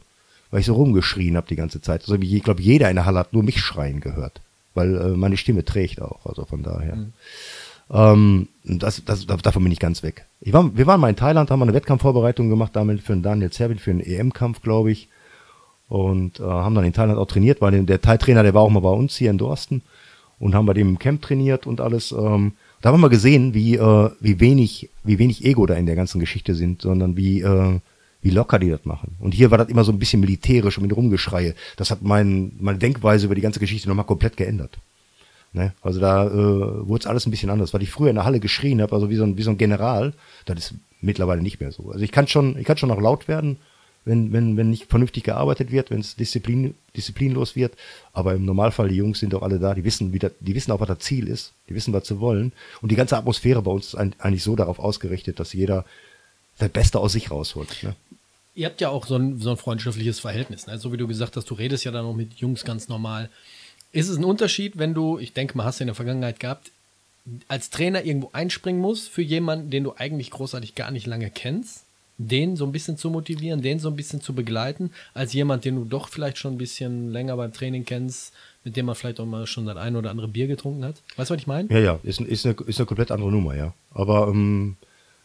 weil 0.50 0.60
ich 0.60 0.66
so 0.66 0.74
rumgeschrien 0.74 1.36
habe 1.36 1.46
die 1.48 1.56
ganze 1.56 1.80
Zeit. 1.80 2.02
Also 2.02 2.14
ich 2.16 2.42
glaube, 2.42 2.62
jeder 2.62 2.90
in 2.90 2.96
der 2.96 3.06
Halle 3.06 3.20
hat 3.20 3.32
nur 3.32 3.42
mich 3.42 3.60
schreien 3.60 4.00
gehört, 4.00 4.40
weil 4.74 4.96
äh, 4.96 5.08
meine 5.16 5.36
Stimme 5.36 5.64
trägt 5.64 6.00
auch. 6.00 6.26
Also 6.26 6.44
von 6.44 6.62
daher. 6.62 6.96
Mhm. 6.96 7.12
Ähm, 7.88 8.48
das, 8.64 9.04
das, 9.04 9.26
davon 9.26 9.62
bin 9.62 9.72
ich 9.72 9.78
ganz 9.78 10.02
weg. 10.02 10.26
Ich 10.40 10.52
war, 10.52 10.76
wir 10.76 10.86
waren 10.86 11.00
mal 11.00 11.10
in 11.10 11.16
Thailand, 11.16 11.50
haben 11.50 11.62
eine 11.62 11.74
Wettkampfvorbereitung 11.74 12.48
gemacht, 12.48 12.74
damit 12.74 13.00
für 13.00 13.12
einen 13.12 13.22
Daniel 13.22 13.50
Zerbin, 13.50 13.78
für 13.78 13.92
einen 13.92 14.00
EM-Kampf, 14.00 14.62
glaube 14.62 14.90
ich. 14.90 15.08
Und 15.88 16.40
äh, 16.40 16.42
haben 16.42 16.74
dann 16.74 16.84
in 16.84 16.92
Thailand 16.92 17.16
auch 17.16 17.28
trainiert, 17.28 17.60
weil 17.60 17.84
der 17.84 18.00
Thai-Trainer, 18.00 18.42
der 18.42 18.54
war 18.54 18.62
auch 18.62 18.70
mal 18.70 18.80
bei 18.80 18.90
uns 18.90 19.16
hier 19.16 19.30
in 19.30 19.38
Dorsten 19.38 19.82
und 20.38 20.54
haben 20.54 20.66
bei 20.66 20.74
dem 20.74 20.98
Camp 20.98 21.22
trainiert 21.22 21.66
und 21.66 21.80
alles. 21.80 22.12
Ähm, 22.12 22.52
da 22.82 22.92
haben 22.92 23.00
wir 23.00 23.08
gesehen, 23.08 23.54
wie, 23.54 23.76
äh, 23.76 24.10
wie 24.20 24.40
wenig, 24.40 24.90
wie 25.02 25.18
wenig 25.18 25.44
Ego 25.44 25.66
da 25.66 25.74
in 25.74 25.86
der 25.86 25.96
ganzen 25.96 26.20
Geschichte 26.20 26.54
sind, 26.54 26.82
sondern 26.82 27.16
wie, 27.16 27.40
äh, 27.40 27.80
wie 28.22 28.30
locker 28.30 28.58
die 28.58 28.70
das 28.70 28.84
machen. 28.84 29.16
Und 29.18 29.34
hier 29.34 29.50
war 29.50 29.58
das 29.58 29.68
immer 29.68 29.84
so 29.84 29.92
ein 29.92 29.98
bisschen 29.98 30.20
militärisch 30.20 30.76
und 30.78 30.82
mit 30.82 30.96
Rumgeschreie. 30.96 31.54
Das 31.76 31.90
hat 31.90 32.02
mein, 32.02 32.52
meine 32.58 32.78
Denkweise 32.78 33.26
über 33.26 33.34
die 33.34 33.40
ganze 33.40 33.60
Geschichte 33.60 33.88
nochmal 33.88 34.06
komplett 34.06 34.36
geändert. 34.36 34.78
Ne? 35.52 35.72
Also 35.80 36.00
da 36.00 36.26
äh, 36.26 36.30
wurde 36.88 37.00
es 37.00 37.06
alles 37.06 37.26
ein 37.26 37.30
bisschen 37.30 37.50
anders. 37.50 37.72
Weil 37.72 37.82
ich 37.82 37.90
früher 37.90 38.10
in 38.10 38.16
der 38.16 38.24
Halle 38.24 38.40
geschrien 38.40 38.82
habe, 38.82 38.94
also 38.94 39.08
wie 39.10 39.16
so, 39.16 39.24
ein, 39.24 39.38
wie 39.38 39.42
so 39.42 39.50
ein 39.50 39.58
General, 39.58 40.12
das 40.44 40.58
ist 40.58 40.74
mittlerweile 41.00 41.42
nicht 41.42 41.60
mehr 41.60 41.72
so. 41.72 41.90
Also 41.90 42.04
ich 42.04 42.12
kann 42.12 42.26
schon, 42.28 42.58
ich 42.58 42.66
kann 42.66 42.76
schon 42.76 42.88
noch 42.88 43.00
laut 43.00 43.26
werden, 43.26 43.56
wenn, 44.06 44.32
wenn, 44.32 44.56
wenn 44.56 44.70
nicht 44.70 44.88
vernünftig 44.88 45.24
gearbeitet 45.24 45.70
wird, 45.70 45.90
wenn 45.90 46.00
es 46.00 46.14
Disziplin, 46.14 46.74
disziplinlos 46.96 47.56
wird. 47.56 47.74
Aber 48.12 48.34
im 48.34 48.44
Normalfall, 48.44 48.88
die 48.88 48.94
Jungs 48.94 49.18
sind 49.18 49.32
doch 49.32 49.42
alle 49.42 49.58
da, 49.58 49.74
die 49.74 49.84
wissen, 49.84 50.12
wie 50.12 50.20
das, 50.20 50.32
die 50.40 50.54
wissen 50.54 50.70
auch, 50.70 50.80
was 50.80 50.88
das 50.88 51.00
Ziel 51.00 51.28
ist, 51.28 51.52
die 51.68 51.74
wissen, 51.74 51.92
was 51.92 52.06
sie 52.06 52.20
wollen. 52.20 52.52
Und 52.80 52.92
die 52.92 52.96
ganze 52.96 53.16
Atmosphäre 53.16 53.60
bei 53.62 53.72
uns 53.72 53.88
ist 53.88 53.94
eigentlich 53.96 54.44
so 54.44 54.54
darauf 54.54 54.78
ausgerichtet, 54.78 55.40
dass 55.40 55.52
jeder 55.52 55.84
das 56.58 56.70
Beste 56.70 57.00
aus 57.00 57.12
sich 57.12 57.30
rausholt. 57.30 57.82
Ne? 57.82 57.96
Ihr 58.54 58.66
habt 58.66 58.80
ja 58.80 58.88
auch 58.88 59.06
so 59.06 59.16
ein, 59.16 59.40
so 59.40 59.50
ein 59.50 59.56
freundschaftliches 59.56 60.20
Verhältnis, 60.20 60.66
ne? 60.66 60.78
So 60.78 60.92
wie 60.92 60.96
du 60.96 61.06
gesagt 61.06 61.36
hast, 61.36 61.50
du 61.50 61.54
redest 61.54 61.84
ja 61.84 61.90
dann 61.90 62.06
auch 62.06 62.14
mit 62.14 62.34
Jungs 62.34 62.64
ganz 62.64 62.88
normal. 62.88 63.28
Ist 63.92 64.08
es 64.08 64.16
ein 64.16 64.24
Unterschied, 64.24 64.78
wenn 64.78 64.94
du, 64.94 65.18
ich 65.18 65.32
denke 65.32 65.58
mal, 65.58 65.64
hast 65.64 65.80
du 65.80 65.84
in 65.84 65.88
der 65.88 65.94
Vergangenheit 65.94 66.40
gehabt, 66.40 66.70
als 67.48 67.70
Trainer 67.70 68.04
irgendwo 68.04 68.30
einspringen 68.32 68.80
musst 68.80 69.08
für 69.08 69.22
jemanden, 69.22 69.70
den 69.70 69.82
du 69.82 69.94
eigentlich 69.96 70.30
großartig 70.30 70.76
gar 70.76 70.92
nicht 70.92 71.06
lange 71.06 71.28
kennst? 71.28 71.85
Den 72.18 72.56
so 72.56 72.64
ein 72.64 72.72
bisschen 72.72 72.96
zu 72.96 73.10
motivieren, 73.10 73.62
den 73.62 73.78
so 73.78 73.88
ein 73.88 73.96
bisschen 73.96 74.20
zu 74.20 74.34
begleiten, 74.34 74.90
als 75.14 75.32
jemand, 75.32 75.64
den 75.64 75.76
du 75.76 75.84
doch 75.84 76.08
vielleicht 76.08 76.38
schon 76.38 76.54
ein 76.54 76.58
bisschen 76.58 77.10
länger 77.12 77.36
beim 77.36 77.52
Training 77.52 77.84
kennst, 77.84 78.32
mit 78.64 78.76
dem 78.76 78.86
man 78.86 78.94
vielleicht 78.94 79.20
auch 79.20 79.26
mal 79.26 79.46
schon 79.46 79.66
das 79.66 79.76
ein 79.76 79.96
oder 79.96 80.10
andere 80.10 80.28
Bier 80.28 80.46
getrunken 80.46 80.84
hat. 80.84 81.02
Weißt 81.16 81.30
du, 81.30 81.34
was 81.34 81.40
ich 81.40 81.46
meine? 81.46 81.68
Ja, 81.70 81.78
ja, 81.78 82.00
ist, 82.02 82.20
ist, 82.20 82.46
eine, 82.46 82.56
ist 82.66 82.80
eine 82.80 82.86
komplett 82.86 83.10
andere 83.10 83.30
Nummer, 83.30 83.54
ja. 83.54 83.74
Aber 83.92 84.28
ähm, 84.28 84.76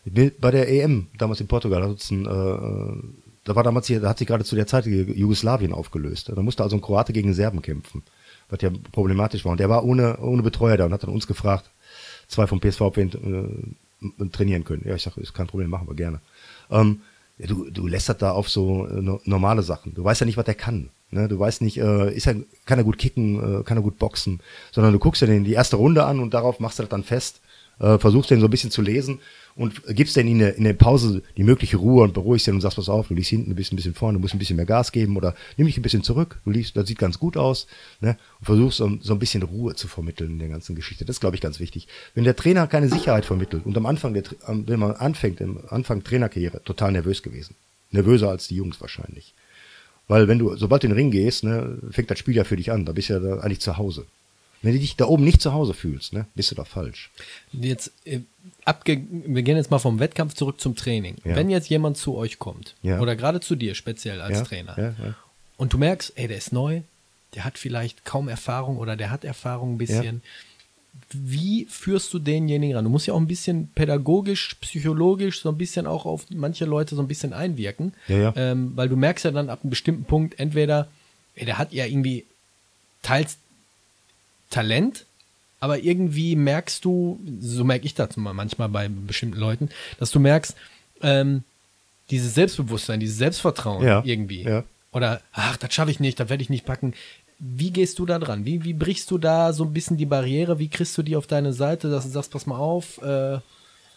bei 0.06 0.52
der 0.52 0.70
EM 0.70 1.08
damals 1.18 1.42
in 1.42 1.48
Portugal, 1.48 1.84
ein, 1.84 2.26
äh, 2.26 3.08
da 3.44 3.56
war 3.56 3.64
damals 3.64 3.88
hier, 3.88 4.00
da 4.00 4.10
hat 4.10 4.18
sich 4.18 4.28
gerade 4.28 4.44
zu 4.44 4.56
der 4.56 4.68
Zeit 4.68 4.86
Jugoslawien 4.86 5.74
aufgelöst. 5.74 6.30
Da 6.30 6.42
musste 6.42 6.64
also 6.64 6.76
ein 6.76 6.82
Kroate 6.82 7.14
gegen 7.14 7.34
Serben 7.34 7.62
kämpfen, 7.62 8.04
was 8.50 8.62
ja 8.62 8.70
problematisch 8.92 9.46
war. 9.46 9.54
Und 9.54 9.60
der 9.60 9.70
war 9.70 9.84
ohne, 9.84 10.18
ohne 10.20 10.44
Betreuer 10.44 10.78
da 10.78 10.86
und 10.86 10.94
hat 10.94 11.04
dann 11.04 11.10
uns 11.10 11.28
gefragt, 11.28 11.70
zwei 12.28 12.48
vom 12.48 12.60
PSV, 12.60 12.82
ob 12.82 12.98
wir 12.98 13.04
ihn, 13.06 13.66
äh, 14.20 14.30
trainieren 14.30 14.64
können. 14.64 14.84
Ja, 14.86 14.96
ich 14.96 15.04
sage, 15.04 15.22
ist 15.22 15.34
kein 15.34 15.48
Problem, 15.48 15.70
machen 15.70 15.88
wir 15.88 15.96
gerne. 15.96 16.22
Ähm, 16.72 17.02
du, 17.38 17.70
du 17.70 17.88
lässt 17.88 18.10
das 18.10 18.18
da 18.18 18.32
auf 18.32 18.50
so 18.50 18.88
äh, 18.88 19.02
normale 19.26 19.64
Sachen. 19.64 19.94
Du 19.94 20.04
weißt 20.04 20.22
ja 20.22 20.26
nicht, 20.26 20.38
was 20.38 20.46
der 20.46 20.56
kann. 20.56 20.90
Ne? 21.12 21.28
Du 21.28 21.38
weißt 21.38 21.62
nicht, 21.62 21.78
äh, 21.78 22.14
ist 22.14 22.28
er, 22.28 22.36
kann 22.66 22.80
er 22.80 22.84
gut 22.84 22.98
kicken, 22.98 23.60
äh, 23.60 23.64
kann 23.64 23.78
er 23.78 23.84
gut 23.84 24.00
boxen, 24.00 24.42
sondern 24.72 24.94
du 24.94 25.00
guckst 25.00 25.22
dir 25.22 25.28
den 25.28 25.44
die 25.44 25.54
erste 25.54 25.76
Runde 25.76 26.06
an 26.06 26.20
und 26.20 26.34
darauf 26.34 26.60
machst 26.60 26.80
du 26.80 26.84
das 26.84 26.90
dann 26.90 27.04
fest, 27.04 27.42
äh, 27.80 27.98
versuchst 27.98 28.32
den 28.32 28.40
so 28.40 28.48
ein 28.48 28.52
bisschen 28.52 28.72
zu 28.72 28.82
lesen 28.82 29.20
und 29.56 29.84
gibst 29.96 30.16
dann 30.18 30.28
in 30.28 30.40
der, 30.40 30.56
in 30.56 30.64
der 30.64 30.74
Pause 30.74 31.24
die 31.38 31.44
mögliche 31.44 31.78
Ruhe 31.78 32.04
und 32.04 32.14
beruhigst 32.14 32.48
den 32.48 32.56
und 32.56 32.62
sagst, 32.62 32.78
pass 32.78 32.90
auf, 32.90 33.08
du 33.08 33.14
liegst 33.14 33.30
hinten, 33.30 33.50
du 33.50 33.56
bist 33.56 33.72
ein 33.72 33.76
bisschen 33.76 33.94
vorne, 33.94 34.18
du 34.18 34.22
musst 34.22 34.34
ein 34.34 34.40
bisschen 34.40 34.56
mehr 34.56 34.66
Gas 34.66 34.92
geben 34.92 35.18
oder 35.18 35.36
nimm 35.58 35.68
dich 35.68 35.78
ein 35.78 35.82
bisschen 35.82 36.04
zurück, 36.04 36.40
du 36.46 36.52
liegst, 36.52 36.76
das 36.78 36.88
sieht 36.88 37.00
ganz 37.00 37.20
gut 37.20 37.38
aus, 37.38 37.68
ne? 38.00 38.18
Und 38.40 38.46
versuchst 38.46 38.78
so, 38.78 38.98
so 39.02 39.14
ein 39.14 39.20
bisschen 39.20 39.44
Ruhe 39.44 39.76
zu 39.76 39.88
vermitteln 39.88 40.32
in 40.32 40.40
der 40.40 40.50
ganzen 40.50 40.76
Geschichte. 40.76 41.06
Das 41.06 41.18
ist, 41.18 41.20
glaube 41.20 41.36
ich, 41.36 41.42
ganz 41.42 41.60
wichtig. 41.60 41.88
Wenn 42.14 42.24
der 42.24 42.36
Trainer 42.36 42.68
keine 42.68 42.90
Sicherheit 42.90 43.26
vermittelt 43.26 43.66
und 43.66 43.76
am 43.78 43.86
Anfang, 43.86 44.14
der, 44.14 44.24
wenn 44.48 44.80
man 44.80 44.94
anfängt, 44.94 45.42
im 45.42 45.60
Anfang 45.70 46.04
Trainerkarriere, 46.04 46.64
total 46.64 46.92
nervös 46.92 47.24
gewesen. 47.24 47.56
Nervöser 47.92 48.30
als 48.30 48.48
die 48.48 48.56
Jungs 48.56 48.80
wahrscheinlich. 48.80 49.34
Weil 50.08 50.28
wenn 50.28 50.40
du, 50.40 50.56
sobald 50.56 50.84
du 50.84 50.88
in 50.88 50.92
den 50.92 50.98
Ring 50.98 51.12
gehst, 51.12 51.44
ne, 51.44 51.78
fängt 51.90 52.12
das 52.12 52.20
Spiel 52.20 52.36
ja 52.36 52.44
für 52.44 52.58
dich 52.58 52.72
an. 52.72 52.86
Da 52.86 52.92
bist 52.92 53.10
du 53.10 53.14
ja 53.14 53.40
eigentlich 53.40 53.62
zu 53.62 53.78
Hause. 53.78 54.06
Wenn 54.62 54.74
du 54.74 54.80
dich 54.80 54.96
da 54.96 55.06
oben 55.06 55.24
nicht 55.24 55.42
zu 55.42 55.54
Hause 55.54 55.74
fühlst, 55.74 56.14
ne, 56.14 56.26
bist 56.36 56.52
du 56.52 56.56
da 56.56 56.64
falsch. 56.66 57.10
Jetzt, 57.52 57.92
äh, 58.06 58.20
abge 58.64 59.02
wir 59.10 59.42
gehen 59.42 59.58
jetzt 59.58 59.72
mal 59.72 59.80
vom 59.80 60.00
Wettkampf 60.00 60.36
zurück 60.36 60.62
zum 60.62 60.76
Training. 60.76 61.16
Ja. 61.24 61.36
Wenn 61.36 61.50
jetzt 61.50 61.70
jemand 61.70 61.98
zu 61.98 62.16
euch 62.16 62.38
kommt, 62.40 62.76
Ja. 62.84 63.00
oder 63.00 63.16
gerade 63.16 63.40
zu 63.40 63.56
dir 63.56 63.74
speziell 63.76 64.22
als 64.22 64.38
Ja, 64.40 64.44
Trainer, 64.44 65.16
und 65.58 65.74
du 65.74 65.78
merkst, 65.78 66.14
ey, 66.16 66.28
der 66.28 66.38
ist 66.38 66.54
neu, 66.54 66.82
der 67.36 67.44
hat 67.44 67.58
vielleicht 67.58 68.06
kaum 68.06 68.28
Erfahrung 68.28 68.78
oder 68.78 68.96
der 68.96 69.10
hat 69.10 69.24
Erfahrung 69.24 69.76
ein 69.76 69.78
bisschen. 69.78 70.22
Wie 71.14 71.66
führst 71.70 72.14
du 72.14 72.20
denjenigen 72.20 72.76
ran? 72.76 72.84
Du 72.84 72.90
musst 72.90 73.08
ja 73.08 73.14
auch 73.14 73.20
ein 73.20 73.28
bisschen 73.28 73.70
pädagogisch, 73.76 74.56
psychologisch 74.62 75.42
so 75.42 75.50
ein 75.50 75.58
bisschen 75.58 75.88
auch 75.88 76.06
auf 76.06 76.26
manche 76.30 76.66
Leute 76.66 76.96
so 76.96 77.02
ein 77.02 77.08
bisschen 77.08 77.32
einwirken. 77.34 77.94
Ähm, 78.10 78.74
weil 78.76 78.90
du 78.90 78.96
merkst 78.98 79.24
ja 79.26 79.32
dann 79.32 79.50
ab 79.50 79.62
einem 79.64 79.70
bestimmten 79.70 80.04
Punkt, 80.04 80.38
entweder, 80.40 80.88
ey, 81.36 81.46
der 81.46 81.58
hat 81.58 81.72
ja 81.74 81.86
irgendwie 81.86 82.26
teils 83.02 83.38
Talent, 84.52 85.06
aber 85.60 85.80
irgendwie 85.80 86.36
merkst 86.36 86.86
du, 86.86 87.20
so 87.40 87.64
merke 87.64 87.86
ich 87.86 87.96
das 87.96 88.18
mal 88.18 88.34
manchmal 88.34 88.70
bei 88.70 88.88
bestimmten 88.90 89.40
Leuten, 89.40 89.70
dass 90.00 90.12
du 90.12 90.20
merkst, 90.20 90.56
ähm, 91.02 91.44
dieses 92.12 92.36
Selbstbewusstsein, 92.36 93.00
dieses 93.00 93.18
Selbstvertrauen 93.18 93.84
Ja, 93.84 94.04
irgendwie. 94.06 94.44
ja. 94.44 94.64
Oder, 94.92 95.22
ach, 95.32 95.58
das 95.58 95.74
schaffe 95.74 95.92
ich 95.92 96.00
nicht, 96.00 96.20
das 96.20 96.30
werde 96.30 96.44
ich 96.44 96.50
nicht 96.50 96.66
packen. 96.66 96.94
Wie 97.40 97.72
gehst 97.72 97.98
du 97.98 98.06
da 98.06 98.20
dran? 98.20 98.46
Wie, 98.46 98.64
wie 98.64 98.74
brichst 98.74 99.10
du 99.10 99.18
da 99.18 99.54
so 99.54 99.64
ein 99.64 99.74
bisschen 99.74 99.98
die 99.98 100.06
Barriere? 100.06 100.60
Wie 100.60 100.68
kriegst 100.68 100.98
du 100.98 101.02
die 101.02 101.16
auf 101.16 101.26
deine 101.28 101.54
Seite, 101.54 101.90
dass 101.90 102.04
du 102.04 102.10
sagst, 102.12 102.32
pass 102.32 102.46
mal 102.46 102.58
auf, 102.58 103.02
äh, 103.02 103.40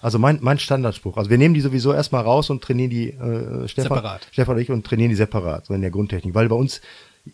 Also 0.01 0.19
mein, 0.19 0.39
mein 0.41 0.59
Standardspruch. 0.59 1.17
Also 1.17 1.31
wir 1.31 1.39
nehmen 1.39 1.55
die 1.55 1.61
sowieso 1.61 1.93
erstmal 1.93 2.23
raus 2.23 2.49
und 2.49 2.63
trainieren 2.63 2.91
die 2.91 3.09
äh, 3.11 3.69
Stefan, 3.69 3.97
Separat. 3.97 4.29
Stefan 4.31 4.55
und 4.57 4.63
ich 4.63 4.71
und 4.71 4.87
trainieren 4.87 5.11
die 5.11 5.17
separat, 5.17 5.67
so 5.67 5.75
in 5.75 5.81
der 5.81 5.91
Grundtechnik, 5.91 6.35
weil 6.35 6.49
bei 6.49 6.55
uns 6.57 6.81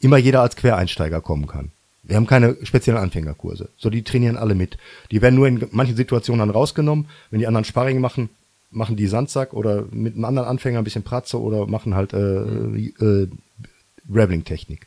immer 0.01 0.17
jeder 0.17 0.41
als 0.41 0.57
Quereinsteiger 0.57 1.21
kommen 1.21 1.47
kann. 1.47 1.71
Wir 2.03 2.17
haben 2.17 2.27
keine 2.27 2.57
speziellen 2.63 3.01
Anfängerkurse. 3.01 3.69
So, 3.77 3.91
die 3.91 4.03
trainieren 4.03 4.37
alle 4.37 4.55
mit. 4.55 4.79
Die 5.11 5.21
werden 5.21 5.35
nur 5.35 5.47
in 5.47 5.67
manchen 5.71 5.97
Situationen 5.97 6.41
dann 6.41 6.51
rausgenommen. 6.51 7.07
Wenn 7.31 7.41
die 7.41 7.47
anderen 7.47 7.65
Sparring 7.65 8.01
machen, 8.01 8.31
machen 8.71 8.97
die 8.97 9.07
Sandsack 9.07 9.53
oder 9.53 9.85
mit 9.91 10.15
einem 10.15 10.25
anderen 10.25 10.49
Anfänger 10.49 10.79
ein 10.79 10.85
bisschen 10.85 11.03
Pratze 11.03 11.41
oder 11.41 11.67
machen 11.67 11.95
halt 11.95 12.13
äh, 12.13 12.43
äh, 12.43 13.29
Graveling-Technik. 14.13 14.87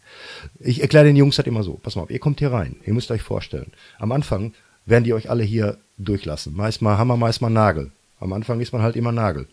Ich 0.60 0.82
erkläre 0.82 1.06
den 1.06 1.16
Jungs 1.16 1.36
das 1.36 1.46
immer 1.46 1.64
so. 1.64 1.76
Pass 1.76 1.96
mal 1.96 2.04
auf, 2.04 2.12
ihr 2.12 2.20
kommt 2.20 2.40
hier 2.40 2.52
rein. 2.52 2.78
Ihr 2.86 2.94
müsst 2.94 3.12
euch 3.12 3.22
vorstellen. 3.22 3.72
Am 4.00 4.12
Anfang 4.12 4.54
werden 4.86 5.04
die 5.04 5.14
euch 5.14 5.30
alle 5.30 5.44
hier 5.44 5.78
durchlassen. 5.98 6.56
Meist 6.56 6.82
mal 6.82 6.98
Hammer, 6.98 7.18
meist 7.18 7.42
mal 7.42 7.50
Nagel. 7.50 7.92
Am 8.20 8.34
Anfang 8.34 8.60
ist 8.60 8.74
man 8.74 8.82
halt 8.82 8.96
immer 8.96 9.12
Nagel. 9.12 9.48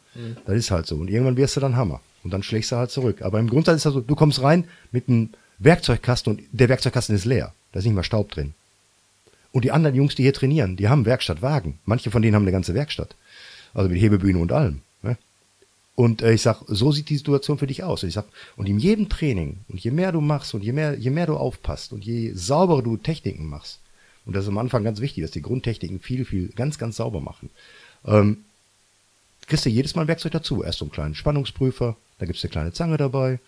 Das 0.46 0.56
ist 0.56 0.70
halt 0.70 0.86
so. 0.86 0.96
Und 0.96 1.08
irgendwann 1.08 1.36
wirst 1.36 1.56
du 1.56 1.60
dann 1.60 1.76
Hammer. 1.76 2.00
Und 2.22 2.32
dann 2.32 2.42
schlägst 2.42 2.72
du 2.72 2.76
halt 2.76 2.90
zurück. 2.90 3.22
Aber 3.22 3.38
im 3.38 3.48
Grundsatz 3.48 3.76
ist 3.76 3.86
das 3.86 3.94
so, 3.94 4.00
du 4.00 4.14
kommst 4.14 4.42
rein 4.42 4.64
mit 4.92 5.08
einem 5.08 5.30
Werkzeugkasten 5.60 6.32
und 6.32 6.42
der 6.52 6.68
Werkzeugkasten 6.68 7.14
ist 7.14 7.24
leer. 7.24 7.54
Da 7.72 7.78
ist 7.78 7.84
nicht 7.84 7.94
mal 7.94 8.02
Staub 8.02 8.30
drin. 8.32 8.54
Und 9.52 9.64
die 9.64 9.72
anderen 9.72 9.96
Jungs, 9.96 10.14
die 10.14 10.22
hier 10.22 10.32
trainieren, 10.32 10.76
die 10.76 10.88
haben 10.88 11.06
Werkstattwagen. 11.06 11.78
Manche 11.84 12.10
von 12.10 12.22
denen 12.22 12.34
haben 12.34 12.42
eine 12.42 12.52
ganze 12.52 12.74
Werkstatt. 12.74 13.14
Also 13.74 13.88
mit 13.88 14.00
Hebebühne 14.00 14.38
und 14.38 14.52
allem. 14.52 14.80
Ne? 15.02 15.16
Und 15.94 16.22
äh, 16.22 16.32
ich 16.32 16.42
sag, 16.42 16.62
so 16.66 16.92
sieht 16.92 17.08
die 17.08 17.16
Situation 17.16 17.58
für 17.58 17.66
dich 17.66 17.84
aus. 17.84 18.02
Und 18.02 18.08
ich 18.08 18.14
sag, 18.14 18.26
und 18.56 18.68
in 18.68 18.78
jedem 18.78 19.08
Training, 19.08 19.58
und 19.68 19.80
je 19.80 19.90
mehr 19.90 20.12
du 20.12 20.20
machst 20.20 20.54
und 20.54 20.64
je 20.64 20.72
mehr, 20.72 20.98
je 20.98 21.10
mehr 21.10 21.26
du 21.26 21.36
aufpasst 21.36 21.92
und 21.92 22.04
je 22.04 22.32
sauberer 22.34 22.82
du 22.82 22.96
Techniken 22.96 23.46
machst, 23.46 23.80
und 24.26 24.36
das 24.36 24.44
ist 24.44 24.48
am 24.48 24.58
Anfang 24.58 24.84
ganz 24.84 25.00
wichtig, 25.00 25.22
dass 25.22 25.30
die 25.30 25.42
Grundtechniken 25.42 25.98
viel, 25.98 26.24
viel, 26.24 26.48
ganz, 26.48 26.78
ganz 26.78 26.96
sauber 26.96 27.20
machen, 27.20 27.50
ähm, 28.04 28.44
kriegst 29.46 29.66
du 29.66 29.70
jedes 29.70 29.94
Mal 29.94 30.02
ein 30.02 30.08
Werkzeug 30.08 30.32
dazu. 30.32 30.62
Erst 30.62 30.78
so 30.78 30.84
einen 30.84 30.92
kleinen 30.92 31.14
Spannungsprüfer, 31.14 31.96
da 32.18 32.26
gibt's 32.26 32.44
eine 32.44 32.50
kleine 32.50 32.72
Zange 32.72 32.96
dabei. 32.96 33.40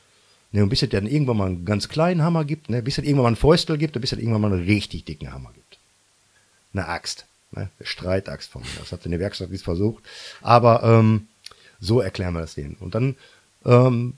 Ne, 0.53 0.63
und 0.63 0.69
bis 0.69 0.83
es 0.83 0.91
dann 0.91 1.07
irgendwann 1.07 1.39
mal 1.39 1.47
einen 1.49 1.65
ganz 1.65 1.89
kleinen 1.89 2.23
Hammer 2.23 2.45
gibt, 2.45 2.69
ne, 2.69 2.83
bis 2.83 2.99
es 2.99 3.05
irgendwann 3.05 3.23
mal 3.23 3.29
einen 3.29 3.37
Fäustel 3.37 3.79
gibt, 3.79 3.99
bis 3.99 4.13
es 4.13 4.19
irgendwann 4.19 4.43
mal 4.43 4.53
einen 4.53 4.65
richtig 4.65 5.05
dicken 5.05 5.33
Hammer 5.33 5.51
gibt. 5.55 5.79
Eine 6.75 6.89
Axt, 6.89 7.27
ne, 7.53 7.71
eine 7.79 7.87
Streitaxt 7.87 8.51
von 8.51 8.61
mir. 8.63 8.69
Das 8.79 8.93
hat 8.93 9.05
in 9.07 9.13
der 9.13 9.21
Werkstatt 9.21 9.51
nicht 9.51 9.65
versucht. 9.65 10.05
Aber 10.43 10.83
ähm, 10.83 11.29
so 11.81 12.01
erklären 12.01 12.35
wir 12.35 12.41
das 12.41 12.55
denen. 12.55 12.77
Und 12.81 12.95
dann 12.95 13.17
ähm, 13.65 14.15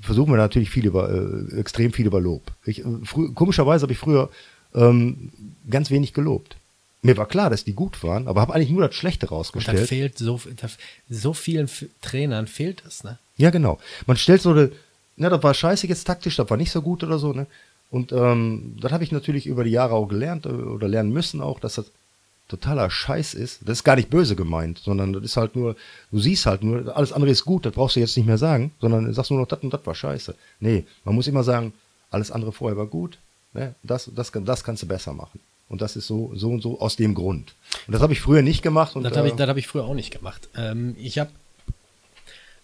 versuchen 0.00 0.32
wir 0.32 0.36
natürlich 0.36 0.70
viel 0.70 0.86
über, 0.86 1.10
äh, 1.10 1.58
extrem 1.58 1.92
viel 1.92 2.06
über 2.06 2.20
Lob. 2.20 2.42
Ich, 2.64 2.80
äh, 2.80 2.84
komischerweise 3.34 3.82
habe 3.82 3.92
ich 3.92 3.98
früher 3.98 4.30
ähm, 4.74 5.32
ganz 5.68 5.90
wenig 5.90 6.12
gelobt. 6.12 6.56
Mir 7.02 7.16
war 7.16 7.26
klar, 7.26 7.50
dass 7.50 7.64
die 7.64 7.74
gut 7.74 8.02
waren, 8.02 8.28
aber 8.28 8.40
habe 8.40 8.54
eigentlich 8.54 8.70
nur 8.70 8.86
das 8.86 8.94
Schlechte 8.94 9.26
und 9.26 9.30
das 9.30 9.38
rausgestellt. 9.38 9.88
fehlt 9.88 10.18
so, 10.18 10.40
das, 10.56 10.78
so 11.10 11.34
vielen 11.34 11.68
Trainern 12.00 12.46
fehlt 12.46 12.82
das, 12.86 13.04
ne? 13.04 13.18
Ja, 13.36 13.50
genau. 13.50 13.78
Man 14.06 14.16
stellt 14.16 14.40
so 14.40 14.52
eine, 14.52 14.70
na, 15.16 15.28
das 15.28 15.42
war 15.42 15.54
scheiße 15.54 15.86
jetzt 15.86 16.06
taktisch, 16.06 16.36
das 16.36 16.50
war 16.50 16.56
nicht 16.56 16.72
so 16.72 16.82
gut 16.82 17.02
oder 17.04 17.18
so, 17.18 17.32
ne? 17.32 17.46
Und 17.90 18.12
ähm, 18.12 18.76
das 18.80 18.92
habe 18.92 19.04
ich 19.04 19.12
natürlich 19.12 19.46
über 19.46 19.62
die 19.62 19.70
Jahre 19.70 19.94
auch 19.94 20.08
gelernt 20.08 20.46
äh, 20.46 20.48
oder 20.48 20.88
lernen 20.88 21.12
müssen 21.12 21.40
auch, 21.40 21.60
dass 21.60 21.76
das 21.76 21.92
totaler 22.48 22.90
Scheiß 22.90 23.34
ist. 23.34 23.60
Das 23.62 23.78
ist 23.78 23.84
gar 23.84 23.96
nicht 23.96 24.10
böse 24.10 24.36
gemeint, 24.36 24.78
sondern 24.78 25.12
das 25.12 25.22
ist 25.22 25.36
halt 25.36 25.56
nur, 25.56 25.76
du 26.10 26.18
siehst 26.18 26.46
halt 26.46 26.62
nur, 26.62 26.96
alles 26.96 27.12
andere 27.12 27.30
ist 27.30 27.44
gut, 27.44 27.64
das 27.64 27.72
brauchst 27.72 27.96
du 27.96 28.00
jetzt 28.00 28.16
nicht 28.16 28.26
mehr 28.26 28.38
sagen, 28.38 28.72
sondern 28.80 29.12
sagst 29.12 29.30
nur 29.30 29.40
noch, 29.40 29.48
das 29.48 29.60
und 29.60 29.72
das 29.72 29.86
war 29.86 29.94
scheiße. 29.94 30.34
Nee, 30.60 30.84
man 31.04 31.14
muss 31.14 31.26
immer 31.26 31.44
sagen, 31.44 31.72
alles 32.10 32.30
andere 32.30 32.52
vorher 32.52 32.76
war 32.76 32.86
gut, 32.86 33.18
ne? 33.52 33.74
das, 33.82 34.10
das, 34.14 34.32
das 34.32 34.64
kannst 34.64 34.82
du 34.82 34.86
besser 34.86 35.12
machen. 35.12 35.40
Und 35.68 35.80
das 35.80 35.96
ist 35.96 36.06
so, 36.06 36.30
so 36.34 36.50
und 36.50 36.62
so 36.62 36.80
aus 36.80 36.96
dem 36.96 37.14
Grund. 37.14 37.54
Und 37.86 37.92
das 37.94 38.02
habe 38.02 38.12
ich 38.12 38.20
früher 38.20 38.42
nicht 38.42 38.62
gemacht. 38.62 38.96
Und, 38.96 39.02
Das 39.02 39.16
habe 39.16 39.28
ich, 39.28 39.34
äh, 39.34 39.36
das 39.36 39.48
hab 39.48 39.56
ich 39.56 39.66
früher 39.66 39.84
auch 39.84 39.94
nicht 39.94 40.10
gemacht. 40.10 40.48
Ähm, 40.56 40.94
ich 40.98 41.18
habe, 41.18 41.30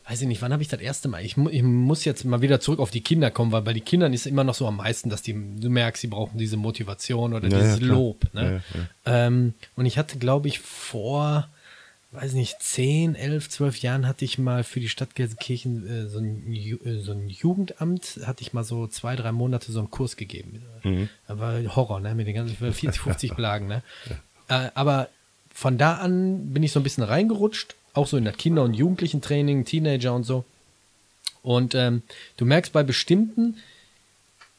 weiß 0.08 0.22
ich 0.22 0.28
nicht, 0.28 0.42
wann 0.42 0.52
habe 0.52 0.62
ich 0.62 0.68
das 0.68 0.80
erste 0.80 1.08
Mal? 1.08 1.24
Ich, 1.24 1.36
mu 1.36 1.48
ich 1.50 1.62
muss 1.62 2.04
jetzt 2.04 2.24
mal 2.24 2.42
wieder 2.42 2.60
zurück 2.60 2.80
auf 2.80 2.90
die 2.90 3.00
Kinder 3.00 3.30
kommen, 3.30 3.52
weil 3.52 3.62
bei 3.62 3.72
den 3.72 3.84
Kindern 3.84 4.12
ist 4.12 4.26
immer 4.26 4.44
noch 4.44 4.54
so 4.54 4.66
am 4.66 4.76
meisten, 4.76 5.08
dass 5.10 5.22
die, 5.22 5.32
du 5.32 5.70
merkst, 5.70 6.00
sie 6.00 6.08
brauchen 6.08 6.38
diese 6.38 6.56
Motivation 6.56 7.32
oder 7.34 7.48
Ja, 7.48 7.58
ja, 7.58 7.62
dieses 7.62 7.78
klar. 7.78 7.90
Lob. 7.90 8.34
Ne? 8.34 8.62
Ja, 8.74 8.80
ja, 8.80 9.26
Ähm, 9.26 9.54
und 9.76 9.86
ich 9.86 9.98
hatte, 9.98 10.18
glaube 10.18 10.48
ich, 10.48 10.58
vor, 10.58 11.48
weiß 12.12 12.32
nicht, 12.32 12.60
10, 12.60 13.14
11, 13.14 13.50
12 13.50 13.78
Jahren 13.82 14.08
hatte 14.08 14.24
ich 14.24 14.36
mal 14.36 14.64
für 14.64 14.80
die 14.80 14.88
Stadt 14.88 15.14
Gelsenkirchen 15.14 15.86
äh, 15.88 16.08
so, 16.08 16.18
ein, 16.18 16.52
Ju 16.52 16.78
äh, 16.84 16.98
so 16.98 17.12
ein 17.12 17.28
Jugendamt, 17.28 18.20
hatte 18.24 18.42
ich 18.42 18.52
mal 18.52 18.64
so 18.64 18.88
zwei, 18.88 19.14
drei 19.14 19.30
Monate 19.30 19.70
so 19.70 19.78
einen 19.78 19.90
Kurs 19.90 20.16
gegeben. 20.16 20.62
Mhm. 20.82 21.08
Da 21.28 21.38
war 21.38 21.62
Horror, 21.76 22.00
ne? 22.00 22.14
Mit 22.16 22.26
den 22.26 22.34
ganzen 22.34 22.56
40, 22.56 22.98
50 23.00 23.34
Blagen, 23.36 23.68
ne? 23.68 23.82
Äh, 24.48 24.70
aber 24.74 25.08
von 25.54 25.78
da 25.78 25.94
an 25.98 26.52
bin 26.52 26.62
ich 26.62 26.72
so 26.72 26.80
ein 26.80 26.84
bisschen 26.84 27.04
reingerutscht, 27.04 27.76
auch 27.94 28.06
so 28.06 28.16
in 28.16 28.24
das 28.24 28.36
Kinder- 28.36 28.62
und 28.62 28.74
Jugendlichen-Training, 28.74 29.64
Teenager 29.64 30.14
und 30.14 30.24
so. 30.24 30.44
Und 31.42 31.74
ähm, 31.74 32.02
du 32.36 32.44
merkst 32.44 32.72
bei 32.72 32.82
bestimmten, 32.82 33.56